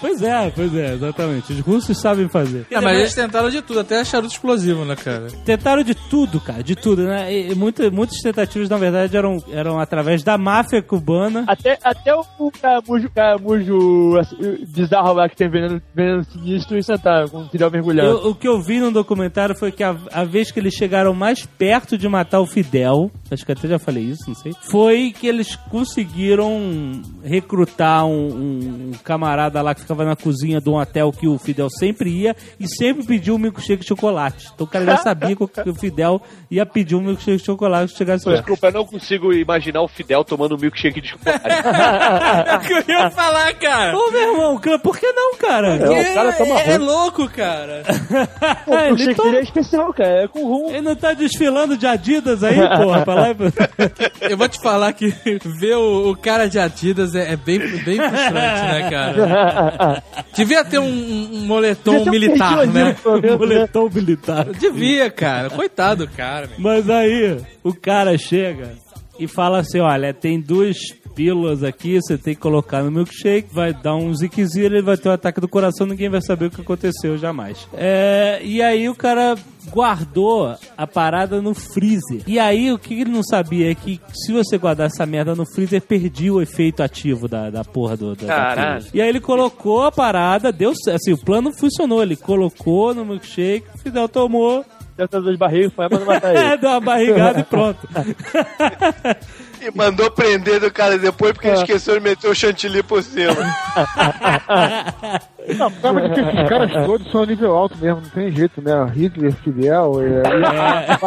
Pois 0.00 0.22
é, 0.22 0.50
pois 0.54 0.74
é, 0.74 0.94
exatamente. 0.94 1.52
Os 1.52 1.60
russos 1.60 2.00
sabem 2.00 2.26
fazer. 2.28 2.64
É, 2.70 2.80
mas 2.80 2.96
eles 2.98 3.14
tentaram 3.14 3.50
de 3.50 3.60
tudo, 3.60 3.80
até 3.80 4.02
charuto 4.04 4.32
explosivo, 4.32 4.84
né, 4.84 4.96
cara? 4.96 5.26
Tentaram 5.44 5.82
de 5.82 5.94
tudo, 5.94 6.40
cara, 6.40 6.62
de 6.62 6.74
tudo, 6.74 7.02
né? 7.02 7.30
E, 7.30 7.52
e 7.52 7.54
muita- 7.54 7.90
muitas 7.90 8.18
tentativas, 8.20 8.68
na 8.70 8.78
verdade, 8.78 9.14
eram, 9.16 9.42
eram 9.52 9.78
através 9.78 10.22
da 10.22 10.38
máfia 10.38 10.80
cubana. 10.80 11.44
Até, 11.46 11.78
até 11.84 12.14
o, 12.14 12.24
o 12.38 12.50
caramujo, 12.50 13.10
caramujo 13.14 14.16
assim, 14.18 14.36
bizarro 14.68 15.12
lá 15.12 15.28
que 15.28 15.36
tem 15.36 15.50
veneno, 15.50 15.82
veneno 15.94 16.24
sinistro 16.24 16.78
e 16.78 16.82
sentaram 16.82 17.28
com 17.28 17.38
o 17.42 17.48
Fidel 17.50 17.70
mergulhando. 17.70 18.08
Eu- 18.10 18.19
o 18.28 18.34
que 18.34 18.46
eu 18.48 18.60
vi 18.60 18.78
no 18.80 18.90
documentário 18.90 19.54
foi 19.56 19.70
que 19.72 19.82
a, 19.82 19.96
a 20.12 20.24
vez 20.24 20.50
que 20.50 20.58
eles 20.60 20.74
chegaram 20.74 21.12
mais 21.14 21.44
perto 21.46 21.96
de 21.98 22.08
matar 22.08 22.40
o 22.40 22.46
Fidel, 22.46 23.10
acho 23.30 23.44
que 23.46 23.52
até 23.52 23.68
já 23.68 23.78
falei 23.78 24.04
isso, 24.04 24.24
não 24.28 24.34
sei, 24.34 24.52
foi 24.70 25.12
que 25.18 25.26
eles 25.26 25.56
conseguiram 25.70 27.02
recrutar 27.22 28.06
um, 28.06 28.10
um- 28.28 28.90
um 28.90 28.92
camarada 29.04 29.60
lá 29.62 29.74
que 29.74 29.80
ficava 29.82 30.04
na 30.04 30.16
cozinha 30.16 30.60
de 30.60 30.68
um 30.68 30.76
hotel 30.76 31.12
que 31.12 31.26
o 31.28 31.38
Fidel 31.38 31.68
sempre 31.70 32.10
ia 32.10 32.34
e 32.58 32.66
sempre 32.68 33.04
pediu 33.06 33.34
um 33.34 33.38
milkshake 33.38 33.82
de 33.82 33.88
chocolate. 33.88 34.48
Então 34.54 34.66
o 34.66 34.70
cara 34.70 34.84
já 34.84 34.96
sabia 34.98 35.36
que 35.36 35.42
o- 35.42 35.74
Fidel 35.74 36.20
ia 36.50 36.66
pedir 36.66 36.94
um 36.96 37.00
milkshake 37.00 37.38
de 37.38 37.44
chocolate 37.44 37.92
se 37.92 37.98
chegasse 37.98 38.28
lá. 38.28 38.34
Desculpa, 38.36 38.68
eu 38.68 38.72
não 38.72 38.84
consigo 38.84 39.32
imaginar 39.32 39.82
o 39.82 39.88
Fidel 39.88 40.24
tomando 40.24 40.56
um 40.56 40.58
milkshake 40.60 41.00
de 41.00 41.08
chocolate. 41.08 41.40
É 42.50 42.56
o 42.56 42.60
que 42.60 42.72
eu 42.72 42.84
ia 42.96 43.10
falar, 43.10 43.52
cara. 43.54 43.96
Ô, 43.96 44.10
meu 44.10 44.32
irmão, 44.32 44.60
por 44.82 44.98
que 44.98 45.10
não, 45.12 45.36
cara? 45.36 45.78
Porque 45.78 46.00
o 46.10 46.14
cara 46.14 46.32
toma 46.32 46.60
é, 46.60 46.70
é 46.72 46.78
louco, 46.78 47.28
cara. 47.28 47.82
Pô, 48.64 48.72
o 48.74 48.78
ele 48.78 48.98
shake 48.98 49.14
toma- 49.14 49.30
dele 49.30 49.40
é 49.40 49.42
especial, 49.44 49.92
cara. 49.92 50.24
É 50.24 50.28
com 50.28 50.44
rum. 50.44 50.68
Ele 50.70 50.80
não 50.82 50.96
tá 50.96 51.12
desfilando 51.12 51.76
de 51.76 51.86
Adidas 51.86 52.42
aí, 52.42 52.56
porra, 52.76 53.04
pra 53.04 53.14
lá 53.14 53.30
e 53.30 53.34
pra... 53.34 53.50
Eu 54.28 54.36
vou 54.36 54.48
te 54.48 54.60
falar 54.62 54.92
que 54.92 55.08
ver 55.58 55.76
o, 55.76 56.10
o 56.10 56.16
cara 56.16 56.48
de 56.48 56.58
Adidas 56.58 57.14
é, 57.14 57.32
é 57.32 57.36
bem, 57.36 57.58
bem 57.58 57.96
frustrante, 57.96 58.32
né, 58.62 58.90
cara? 58.90 60.02
Devia 60.34 60.64
ter 60.64 60.78
um, 60.78 60.84
um 60.86 61.46
moletom 61.46 62.02
ter 62.04 62.08
um 62.08 62.12
militar, 62.12 62.66
né? 62.66 62.82
ali, 62.82 62.94
pelo 62.94 63.20
menos, 63.20 63.48
né? 63.48 63.90
Militar. 63.94 64.44
Devia, 64.46 65.10
cara. 65.10 65.50
Coitado 65.50 66.06
do 66.06 66.12
cara, 66.12 66.46
meu. 66.46 66.56
Mas 66.58 66.88
aí, 66.88 67.38
o 67.62 67.74
cara 67.74 68.16
chega 68.16 68.72
e 69.18 69.26
fala 69.26 69.58
assim: 69.60 69.80
olha, 69.80 70.14
tem 70.14 70.40
duas 70.40 70.76
pílulas 71.20 71.62
aqui, 71.62 72.00
você 72.00 72.16
tem 72.16 72.34
que 72.34 72.40
colocar 72.40 72.82
no 72.82 72.90
milkshake, 72.90 73.52
vai 73.52 73.74
dar 73.74 73.94
um 73.94 74.14
ziquezinho, 74.14 74.64
ele 74.64 74.80
vai 74.80 74.96
ter 74.96 75.10
um 75.10 75.12
ataque 75.12 75.38
do 75.38 75.46
coração, 75.46 75.86
ninguém 75.86 76.08
vai 76.08 76.22
saber 76.22 76.46
o 76.46 76.50
que 76.50 76.62
aconteceu 76.62 77.18
jamais. 77.18 77.68
É, 77.74 78.40
e 78.42 78.62
aí 78.62 78.88
o 78.88 78.94
cara 78.94 79.36
guardou 79.70 80.56
a 80.78 80.86
parada 80.86 81.42
no 81.42 81.52
freezer. 81.52 82.22
E 82.26 82.38
aí 82.38 82.72
o 82.72 82.78
que 82.78 83.02
ele 83.02 83.10
não 83.10 83.22
sabia 83.22 83.70
é 83.70 83.74
que 83.74 84.00
se 84.14 84.32
você 84.32 84.56
guardar 84.56 84.86
essa 84.86 85.04
merda 85.04 85.34
no 85.34 85.44
freezer, 85.44 85.82
perdia 85.82 86.32
o 86.32 86.40
efeito 86.40 86.82
ativo 86.82 87.28
da, 87.28 87.50
da 87.50 87.64
porra 87.64 87.98
do. 87.98 88.16
Da, 88.16 88.26
da 88.26 88.34
Caralho. 88.34 88.76
pílula. 88.84 88.90
e 88.94 89.02
aí 89.02 89.08
ele 89.10 89.20
colocou 89.20 89.84
a 89.84 89.92
parada, 89.92 90.50
deu 90.50 90.70
assim, 90.70 91.12
o 91.12 91.18
plano 91.18 91.52
funcionou, 91.52 92.02
ele 92.02 92.16
colocou 92.16 92.94
no 92.94 93.04
milkshake, 93.04 93.66
o 93.74 93.78
Fidel 93.78 94.08
tomou, 94.08 94.64
Deve 94.96 95.08
ter 95.08 95.20
duas 95.20 95.36
barrigas, 95.36 95.72
foi 95.74 95.86
pra 95.86 95.98
matar 96.00 96.34
é, 96.34 96.48
ele. 96.52 96.56
deu 96.56 96.70
uma 96.70 96.80
barrigada 96.80 97.40
e 97.40 97.44
pronto. 97.44 97.86
E 99.60 99.76
mandou 99.76 100.10
prender 100.10 100.60
do 100.60 100.70
cara 100.70 100.98
depois 100.98 101.32
porque 101.32 101.48
ele 101.48 101.58
esqueceu 101.58 101.94
de 101.94 102.00
meter 102.00 102.28
o 102.28 102.34
chantilly 102.34 102.82
por 102.82 103.02
cima. 103.02 103.34
Não, 105.56 105.70
prova 105.70 106.00
de 106.08 106.14
que 106.14 106.20
esses 106.20 106.48
caras 106.48 106.72
todos 106.86 107.10
são 107.10 107.24
nível 107.24 107.52
alto 107.56 107.76
mesmo, 107.78 108.00
não 108.02 108.10
tem 108.10 108.30
jeito, 108.30 108.60
né? 108.62 108.72
Hitler, 108.94 109.32
Fidel, 109.32 109.92
e, 110.02 110.20
e, 110.92 110.98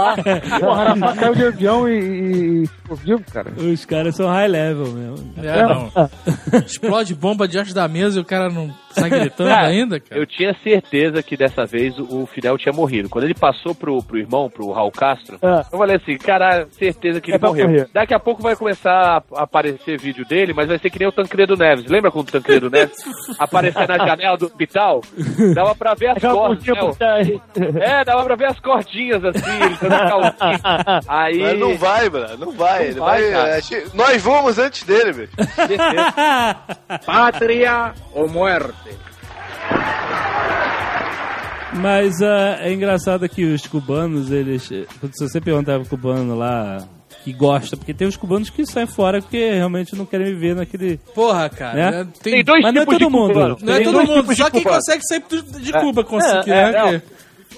porra, 0.59 0.83
Rafa 0.95 1.15
caiu 1.19 1.35
de 1.35 1.45
avião 1.45 1.89
e, 1.89 1.93
e, 1.99 2.63
e 2.63 2.67
ficou 2.67 2.95
vivo, 2.97 3.23
cara. 3.31 3.51
Os 3.57 3.85
caras 3.85 4.15
são 4.15 4.27
high 4.27 4.47
level 4.47 4.87
mesmo. 4.87 5.33
É, 5.43 5.61
não. 5.63 5.91
Explode 6.65 7.15
bomba 7.15 7.47
diante 7.47 7.73
da 7.73 7.87
mesa 7.87 8.19
e 8.19 8.21
o 8.21 8.25
cara 8.25 8.49
não 8.49 8.73
sai 8.91 9.09
gritando 9.09 9.49
Cara, 9.49 9.67
ainda, 9.67 9.99
cara. 9.99 10.19
Eu 10.21 10.25
tinha 10.25 10.55
certeza 10.63 11.23
que 11.23 11.35
dessa 11.37 11.65
vez 11.65 11.97
o 11.97 12.25
Fidel 12.27 12.57
tinha 12.57 12.73
morrido. 12.73 13.09
Quando 13.09 13.23
ele 13.25 13.33
passou 13.33 13.73
pro, 13.73 14.01
pro 14.03 14.17
irmão, 14.17 14.49
pro 14.49 14.71
Raul 14.71 14.91
Castro, 14.91 15.37
Ah. 15.41 15.65
eu 15.71 15.77
falei 15.77 15.95
assim, 15.97 16.17
cara, 16.17 16.67
certeza 16.71 17.19
que 17.21 17.31
É 17.31 17.33
ele 17.35 17.39
pra 17.39 17.49
morreu. 17.49 17.67
morrer. 17.67 17.87
Daqui 17.93 18.13
a 18.13 18.19
pouco 18.19 18.41
vai 18.41 18.55
começar 18.55 19.23
a 19.35 19.43
aparecer 19.43 19.99
vídeo 19.99 20.25
dele, 20.25 20.53
mas 20.53 20.67
vai 20.67 20.77
ser 20.77 20.89
que 20.89 20.99
nem 20.99 21.07
o 21.07 21.11
Tancredo 21.11 21.55
Neves. 21.57 21.85
Lembra 21.87 22.11
quando 22.11 22.27
o 22.29 22.31
Tancredo 22.31 22.69
Neves 22.69 22.97
aparecia 23.39 23.87
na 23.87 23.97
janela 23.97 24.22
do 24.37 24.45
hospital? 24.45 25.01
Dava 25.53 25.75
pra 25.75 25.93
ver 25.93 26.09
as 26.09 26.21
cordas. 26.23 26.65
né? 26.65 27.41
É, 27.83 28.03
dava 28.03 28.23
pra 28.23 28.35
ver 28.35 28.45
as 28.47 28.59
cordinhas 28.59 29.23
assim, 29.23 29.51
ele 29.63 29.77
dando 29.81 29.89
calcinha. 30.09 31.01
Aí. 31.07 31.39
Mas 31.41 31.59
não 31.59 31.77
vai, 31.77 32.09
mano, 32.09 32.37
não 32.37 32.51
vai. 32.51 32.91
Não 32.91 33.05
vai, 33.05 33.31
vai, 33.31 33.51
é, 33.51 33.61
nós 33.93 34.21
vamos 34.21 34.57
antes 34.57 34.83
dele, 34.83 35.11
velho. 35.11 35.29
Patria 37.05 37.93
o 38.13 38.27
muerte. 38.27 38.73
Mas 41.73 42.21
ah, 42.21 42.57
é 42.59 42.71
engraçado 42.71 43.27
que 43.27 43.43
os 43.45 43.65
cubanos, 43.65 44.31
eles. 44.31 44.69
Quando 44.99 45.13
se 45.17 45.27
você 45.27 45.41
perguntar 45.41 45.79
pro 45.79 45.89
cubano 45.89 46.35
lá 46.35 46.77
que 47.23 47.31
gosta, 47.33 47.77
porque 47.77 47.93
tem 47.93 48.07
os 48.07 48.17
cubanos 48.17 48.49
que 48.49 48.65
saem 48.65 48.87
fora 48.87 49.21
porque 49.21 49.37
realmente 49.53 49.95
não 49.95 50.05
querem 50.05 50.27
viver 50.27 50.55
naquele. 50.55 50.97
Porra, 51.15 51.49
cara. 51.49 51.73
Né? 51.75 51.91
né? 52.03 52.07
Tem 52.21 52.43
dois 52.43 52.61
Mas 52.61 52.73
não 52.73 52.81
é 52.81 52.85
todo 52.85 53.09
mundo. 53.09 53.33
cubano. 53.33 53.57
Não 53.61 53.73
é 53.73 53.75
Tem 53.77 53.85
todo 53.85 53.93
dois 53.95 54.09
mundo, 54.09 54.35
só 54.35 54.49
quem 54.49 54.63
consegue 54.63 55.03
sair 55.07 55.23
de- 55.29 55.61
de 55.61 55.71
Cuba 55.73 56.03
conseguir, 56.03 56.51
é, 56.51 56.71
né? 56.71 56.79
não. 56.79 56.99
que- 56.99 57.05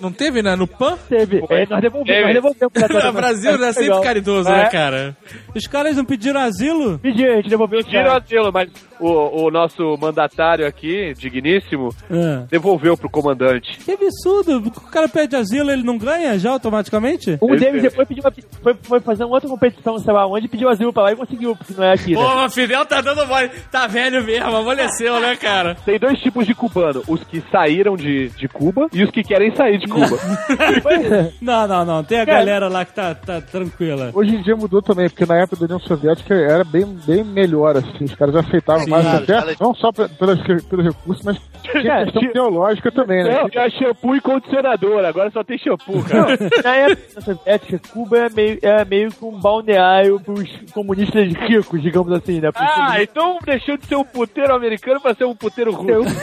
Não 0.02 0.12
teve, 0.12 0.42
né? 0.44 0.58
No 0.58 0.68
PAN? 0.68 0.98
Teve. 1.08 1.38
É, 1.50 1.66
nós 1.70 1.82
devolvemos, 1.82 2.26
nós 2.26 2.34
devolvemos. 2.34 2.66
O 3.10 3.14
Brasil 3.14 3.52
é 3.64 3.72
sempre 3.74 4.02
caridoso, 4.02 4.50
né, 4.50 4.68
cara? 4.70 5.16
Os 5.56 5.66
caras 5.68 5.96
não 5.96 6.04
pediram 6.04 6.42
asilo? 6.42 7.00
Pediu, 7.00 7.32
a 7.32 7.36
gente 7.38 7.48
devolveu 7.50 7.82
caras. 7.86 8.24
asilo, 8.24 8.52
mas 8.54 8.70
o, 9.00 9.46
o 9.46 9.52
nosso 9.52 9.98
mandatário 10.00 10.66
aqui, 10.68 11.14
digníssimo, 11.18 11.90
Ah. 12.10 12.46
devolveu 12.50 12.98
pro 12.98 13.10
comandante. 13.10 13.78
Que 13.80 13.92
absurdo. 13.92 14.58
O 14.68 14.92
cara 14.92 15.08
pede 15.08 15.36
asilo, 15.36 15.72
ele 15.72 15.84
não 15.84 15.98
ganha 15.98 16.38
já 16.40 16.52
automaticamente? 16.52 17.38
Um 17.42 17.54
Ele 17.54 17.60
deles 17.60 17.82
depois 17.82 18.08
pediu 18.08 18.24
uma, 18.24 18.34
foi, 18.62 18.74
foi 18.84 19.00
fazer 19.00 19.24
uma 19.24 19.36
outra 19.36 19.50
competição, 19.50 19.98
sei 20.00 20.14
lá 20.14 20.26
onde, 20.28 20.48
pediu 20.48 20.70
asilo 20.70 20.94
pra 20.94 21.04
lá 21.04 21.12
e 21.12 21.16
conseguiu, 21.16 21.56
porque 21.56 21.74
não 21.76 21.84
é 21.84 21.94
aqui, 21.94 22.12
né? 22.16 22.22
Pô, 22.22 22.46
o 22.46 22.50
Fidel 22.50 22.86
tá 22.86 23.02
dando 23.02 23.26
mole. 23.28 23.50
Tá 23.72 23.88
velho 23.88 24.24
mesmo, 24.24 24.56
amoleceu, 24.56 25.20
né, 25.20 25.36
cara? 25.36 25.76
Tem 25.86 26.00
dois 26.00 26.20
tipos 26.20 26.46
de 26.46 26.54
cubano: 26.54 27.02
os 27.08 27.24
que 27.24 27.42
saíram 27.52 27.96
de, 27.96 28.30
de 28.30 28.48
Cuba 28.48 28.88
e 28.94 29.04
os 29.04 29.12
que 29.12 29.24
querem 29.24 29.54
sair 29.56 29.78
de 29.78 29.88
Cuba. 29.88 30.18
Não, 31.42 31.68
não, 31.68 31.86
não. 31.86 32.04
Tem 32.04 32.20
a 32.20 32.26
galera 32.26 32.68
lá 32.68 32.86
que 32.86 32.94
tá, 32.94 33.14
tá 33.16 33.42
tranquila. 33.42 34.12
Hoje 34.14 34.36
em 34.36 34.42
dia 34.42 34.56
mudou 34.56 34.82
também, 34.82 35.10
porque 35.10 35.26
na 35.26 35.38
época 35.42 35.56
da 35.58 35.66
União 35.66 35.80
Soviética 35.80 36.34
era 36.34 36.64
bem, 36.64 36.86
bem 37.06 37.24
melhor, 37.24 37.78
assim. 37.78 38.06
Os 38.06 38.16
caras 38.16 38.36
aceitavam 38.36 38.85
Sim, 38.86 38.90
mais, 38.92 39.04
claro, 39.04 39.24
até, 39.24 39.34
cara. 39.34 39.56
não 39.60 39.76
só 39.76 39.92
pe- 39.92 40.08
pelas, 40.10 40.42
pelo 40.64 40.82
recurso, 40.82 41.22
mas 41.26 41.38
tinha 41.64 41.84
Cara, 41.84 42.06
questão 42.06 42.32
teológica 42.32 42.92
também, 42.92 43.24
né? 43.24 43.34
É, 43.42 43.50
tinha 43.50 43.70
shampoo 43.70 44.16
e 44.16 44.22
condicionador, 44.22 45.04
agora 45.06 45.30
só 45.32 45.44
tem 45.44 45.58
shampoo, 45.58 46.04
cara. 46.04 46.38
Na 46.64 46.76
época 46.76 47.22
soviética, 47.22 47.82
Cuba 47.92 48.18
é 48.20 48.30
meio, 48.30 48.60
é 48.62 48.86
meio 48.86 49.12
que 49.12 49.26
um 49.26 49.40
balneário 49.40 50.20
pros 50.20 50.50
comunistas 50.74 51.32
ricos, 51.34 51.82
digamos 51.82 52.12
assim, 52.14 52.40
né? 52.40 52.52
Pros 52.52 52.66
Ah, 52.68 53.02
então 53.02 53.38
deixou 53.46 53.78
de 53.78 53.86
ser 53.86 53.96
um 53.96 54.04
puteiro 54.04 54.54
americano 54.56 55.00
pra 55.02 55.14
ser 55.14 55.26
um 55.26 55.36
puteiro 55.36 55.72
russo. 55.74 56.16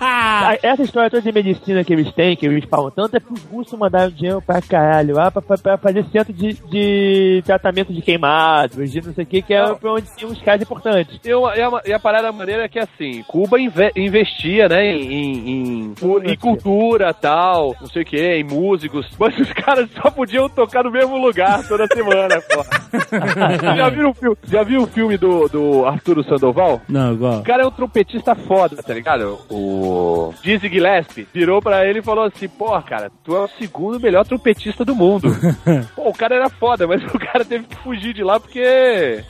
Ah, 0.00 0.56
Essa 0.62 0.82
história 0.82 1.10
toda 1.10 1.22
de 1.22 1.32
medicina 1.32 1.84
que 1.84 1.92
eles 1.92 2.12
têm, 2.12 2.36
que 2.36 2.46
eles 2.46 2.64
falam 2.68 2.90
tanto, 2.90 3.16
é 3.16 3.20
pros 3.20 3.42
russos 3.44 3.78
mandaram 3.78 4.10
dinheiro 4.10 4.42
pra 4.42 4.60
caralho 4.60 5.14
lá 5.14 5.30
pra, 5.30 5.42
pra, 5.42 5.56
pra 5.58 5.78
fazer 5.78 6.04
centro 6.12 6.32
de, 6.32 6.54
de 6.54 7.42
tratamento 7.44 7.92
de 7.92 8.02
queimados, 8.02 8.90
de 8.90 9.00
não 9.04 9.14
sei 9.14 9.24
o 9.24 9.26
que, 9.26 9.42
que 9.42 9.54
é 9.54 9.74
pra 9.74 9.92
onde 9.92 10.06
tem 10.16 10.26
uns 10.28 10.40
caras 10.42 10.62
importantes. 10.62 11.18
E, 11.24 11.34
uma- 11.34 11.56
e 11.56 11.60
a, 11.66 11.82
e 11.86 11.92
a 11.92 11.98
parada 11.98 12.30
maneira 12.32 12.64
é 12.64 12.68
que 12.68 12.78
assim, 12.78 13.22
Cuba 13.26 13.60
inve- 13.60 13.92
investia, 13.96 14.68
né, 14.68 14.84
em, 14.86 15.12
em, 15.12 15.48
em- 15.48 15.94
em 16.32 16.36
cultura 16.36 17.12
tal, 17.14 17.74
não 17.80 17.88
sei 17.88 18.02
o 18.02 18.04
que, 18.06 18.18
em 18.36 18.44
músicos, 18.44 19.06
mas 19.18 19.36
os 19.38 19.52
caras 19.52 19.88
só 20.00 20.10
podiam 20.10 20.48
tocar 20.48 20.84
no 20.84 20.90
mesmo 20.90 21.16
lugar 21.18 21.66
toda 21.66 21.86
semana, 21.86 22.40
pô. 22.42 22.64
já 23.76 23.88
viram 23.88 24.10
o 24.10 24.14
filme, 24.14 24.36
já 24.48 24.62
viu 24.62 24.82
o 24.82 24.86
filme 24.86 25.16
do, 25.16 25.48
do 25.48 25.86
Arturo 25.86 26.22
Sandoval? 26.24 26.80
Não, 26.88 27.12
igual. 27.14 27.40
O 27.40 27.42
cara 27.44 27.62
é 27.62 27.66
um 27.66 27.70
trompetista 27.70 28.34
foda, 28.34 28.76
tá 28.82 28.94
ligado? 28.94 29.38
O 29.50 30.32
Dizzy 30.42 30.68
Gillespie 30.68 31.26
virou 31.32 31.60
pra 31.60 31.86
ele 31.86 31.98
e 32.00 32.02
falou 32.02 32.24
assim: 32.24 32.48
Pô, 32.48 32.80
cara, 32.82 33.10
tu 33.24 33.34
é 33.36 33.40
o 33.40 33.48
segundo 33.58 34.00
melhor 34.00 34.24
trompetista 34.24 34.84
do 34.84 34.94
mundo. 34.94 35.28
Pô, 35.94 36.08
o 36.10 36.12
cara 36.14 36.36
era 36.36 36.48
foda, 36.48 36.86
mas 36.86 37.02
o 37.04 37.18
cara 37.18 37.44
teve 37.44 37.64
que 37.64 37.76
fugir 37.76 38.12
de 38.14 38.22
lá 38.22 38.38
porque 38.40 38.58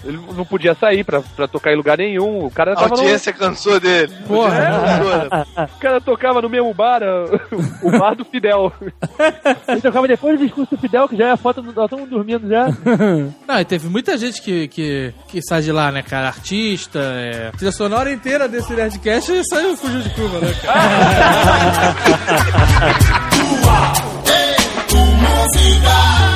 ele 0.04 0.18
não 0.36 0.44
podia 0.44 0.74
sair 0.74 1.04
pra, 1.04 1.20
pra 1.20 1.46
tocar 1.48 1.72
em 1.72 1.76
lugar 1.76 1.98
nenhum. 1.98 2.25
O 2.26 2.50
cara 2.50 2.72
A 2.72 2.76
tava 2.76 2.88
no, 2.88 2.94
audiência 3.00 3.32
cansou 3.32 3.78
dele. 3.80 4.12
Porra. 4.26 4.56
Cansou, 4.56 5.28
né? 5.28 5.66
o 5.76 5.78
cara 5.78 6.00
tocava 6.00 6.42
no 6.42 6.48
mesmo 6.48 6.72
bar, 6.74 7.00
o 7.82 7.90
bar 7.98 8.14
do 8.14 8.24
Fidel. 8.24 8.72
Ele 9.68 9.80
tocava 9.80 10.06
depois 10.08 10.38
do 10.38 10.44
discurso 10.44 10.74
do 10.74 10.80
Fidel, 10.80 11.08
que 11.08 11.16
já 11.16 11.28
é 11.28 11.30
a 11.32 11.36
foto, 11.36 11.62
do- 11.62 11.72
nós 11.72 11.84
estamos 11.84 12.08
dormindo 12.08 12.48
já. 12.48 12.66
Não, 13.46 13.60
e 13.60 13.64
teve 13.64 13.88
muita 13.88 14.16
gente 14.18 14.40
que, 14.42 14.68
que, 14.68 15.14
que 15.28 15.40
sai 15.42 15.62
de 15.62 15.72
lá, 15.72 15.90
né, 15.92 16.02
cara? 16.02 16.28
Artista, 16.28 16.98
é. 16.98 17.48
A 17.48 17.52
trilha 17.52 17.72
sonora 17.72 18.10
inteira 18.12 18.48
desse 18.48 18.72
Nerdcast 18.72 19.32
e 19.32 19.44
saiu 19.44 19.76
fugiu 19.76 20.00
de 20.00 20.10
Cuba, 20.10 20.38
né, 20.40 20.52
cara? 20.62 21.96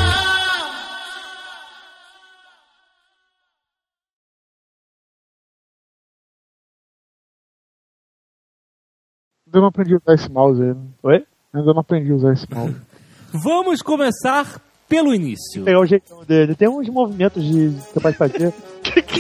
Ainda 9.53 9.61
não 9.61 9.67
aprendi 9.69 9.95
a 9.95 9.97
usar 9.97 10.15
esse 10.15 10.31
mouse 10.31 10.63
aí. 10.63 10.69
né? 10.69 10.77
Oi? 11.03 11.25
Ainda 11.53 11.73
não 11.75 11.81
aprendi 11.81 12.13
a 12.13 12.15
usar 12.15 12.33
esse 12.33 12.47
mouse. 12.55 12.77
Vamos 13.35 13.83
começar 13.83 14.61
pelo 14.89 15.13
início. 15.15 15.65
Pegar 15.65 15.81
o 15.81 15.87
jeitão 15.87 16.25
dele. 16.25 16.55
Tem 16.55 16.69
uns 16.69 16.89
movimentos 16.89 17.43
de 17.45 17.73
capaz 17.95 18.13
de 18.15 18.19
fazer. 18.19 18.53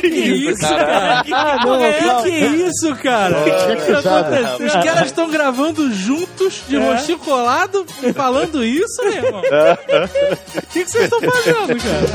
Que 0.01 0.07
isso, 0.09 0.59
cara? 0.61 1.23
Que, 1.23 1.32
Ah, 1.32 1.59
que, 1.61 1.66
não, 1.66 1.74
é, 1.77 2.01
não. 2.01 2.23
que 2.23 2.28
isso, 2.31 2.97
cara? 2.97 3.40
O 3.40 3.44
que, 3.44 3.51
que 3.77 4.02
tá 4.02 4.20
acontecendo? 4.20 4.66
Os 4.66 4.73
caras 4.73 5.07
estão 5.07 5.31
gravando 5.31 5.93
juntos, 5.93 6.65
de 6.66 6.77
rostinho 6.77 7.19
colado, 7.19 7.85
falando 8.15 8.65
isso, 8.65 9.02
meu 9.05 9.12
irmão? 9.12 9.40
O 9.43 9.43
que 10.73 10.85
que 10.85 10.90
vocês 10.90 11.05
estão 11.05 11.20
fazendo, 11.20 11.77
cara? 11.77 12.07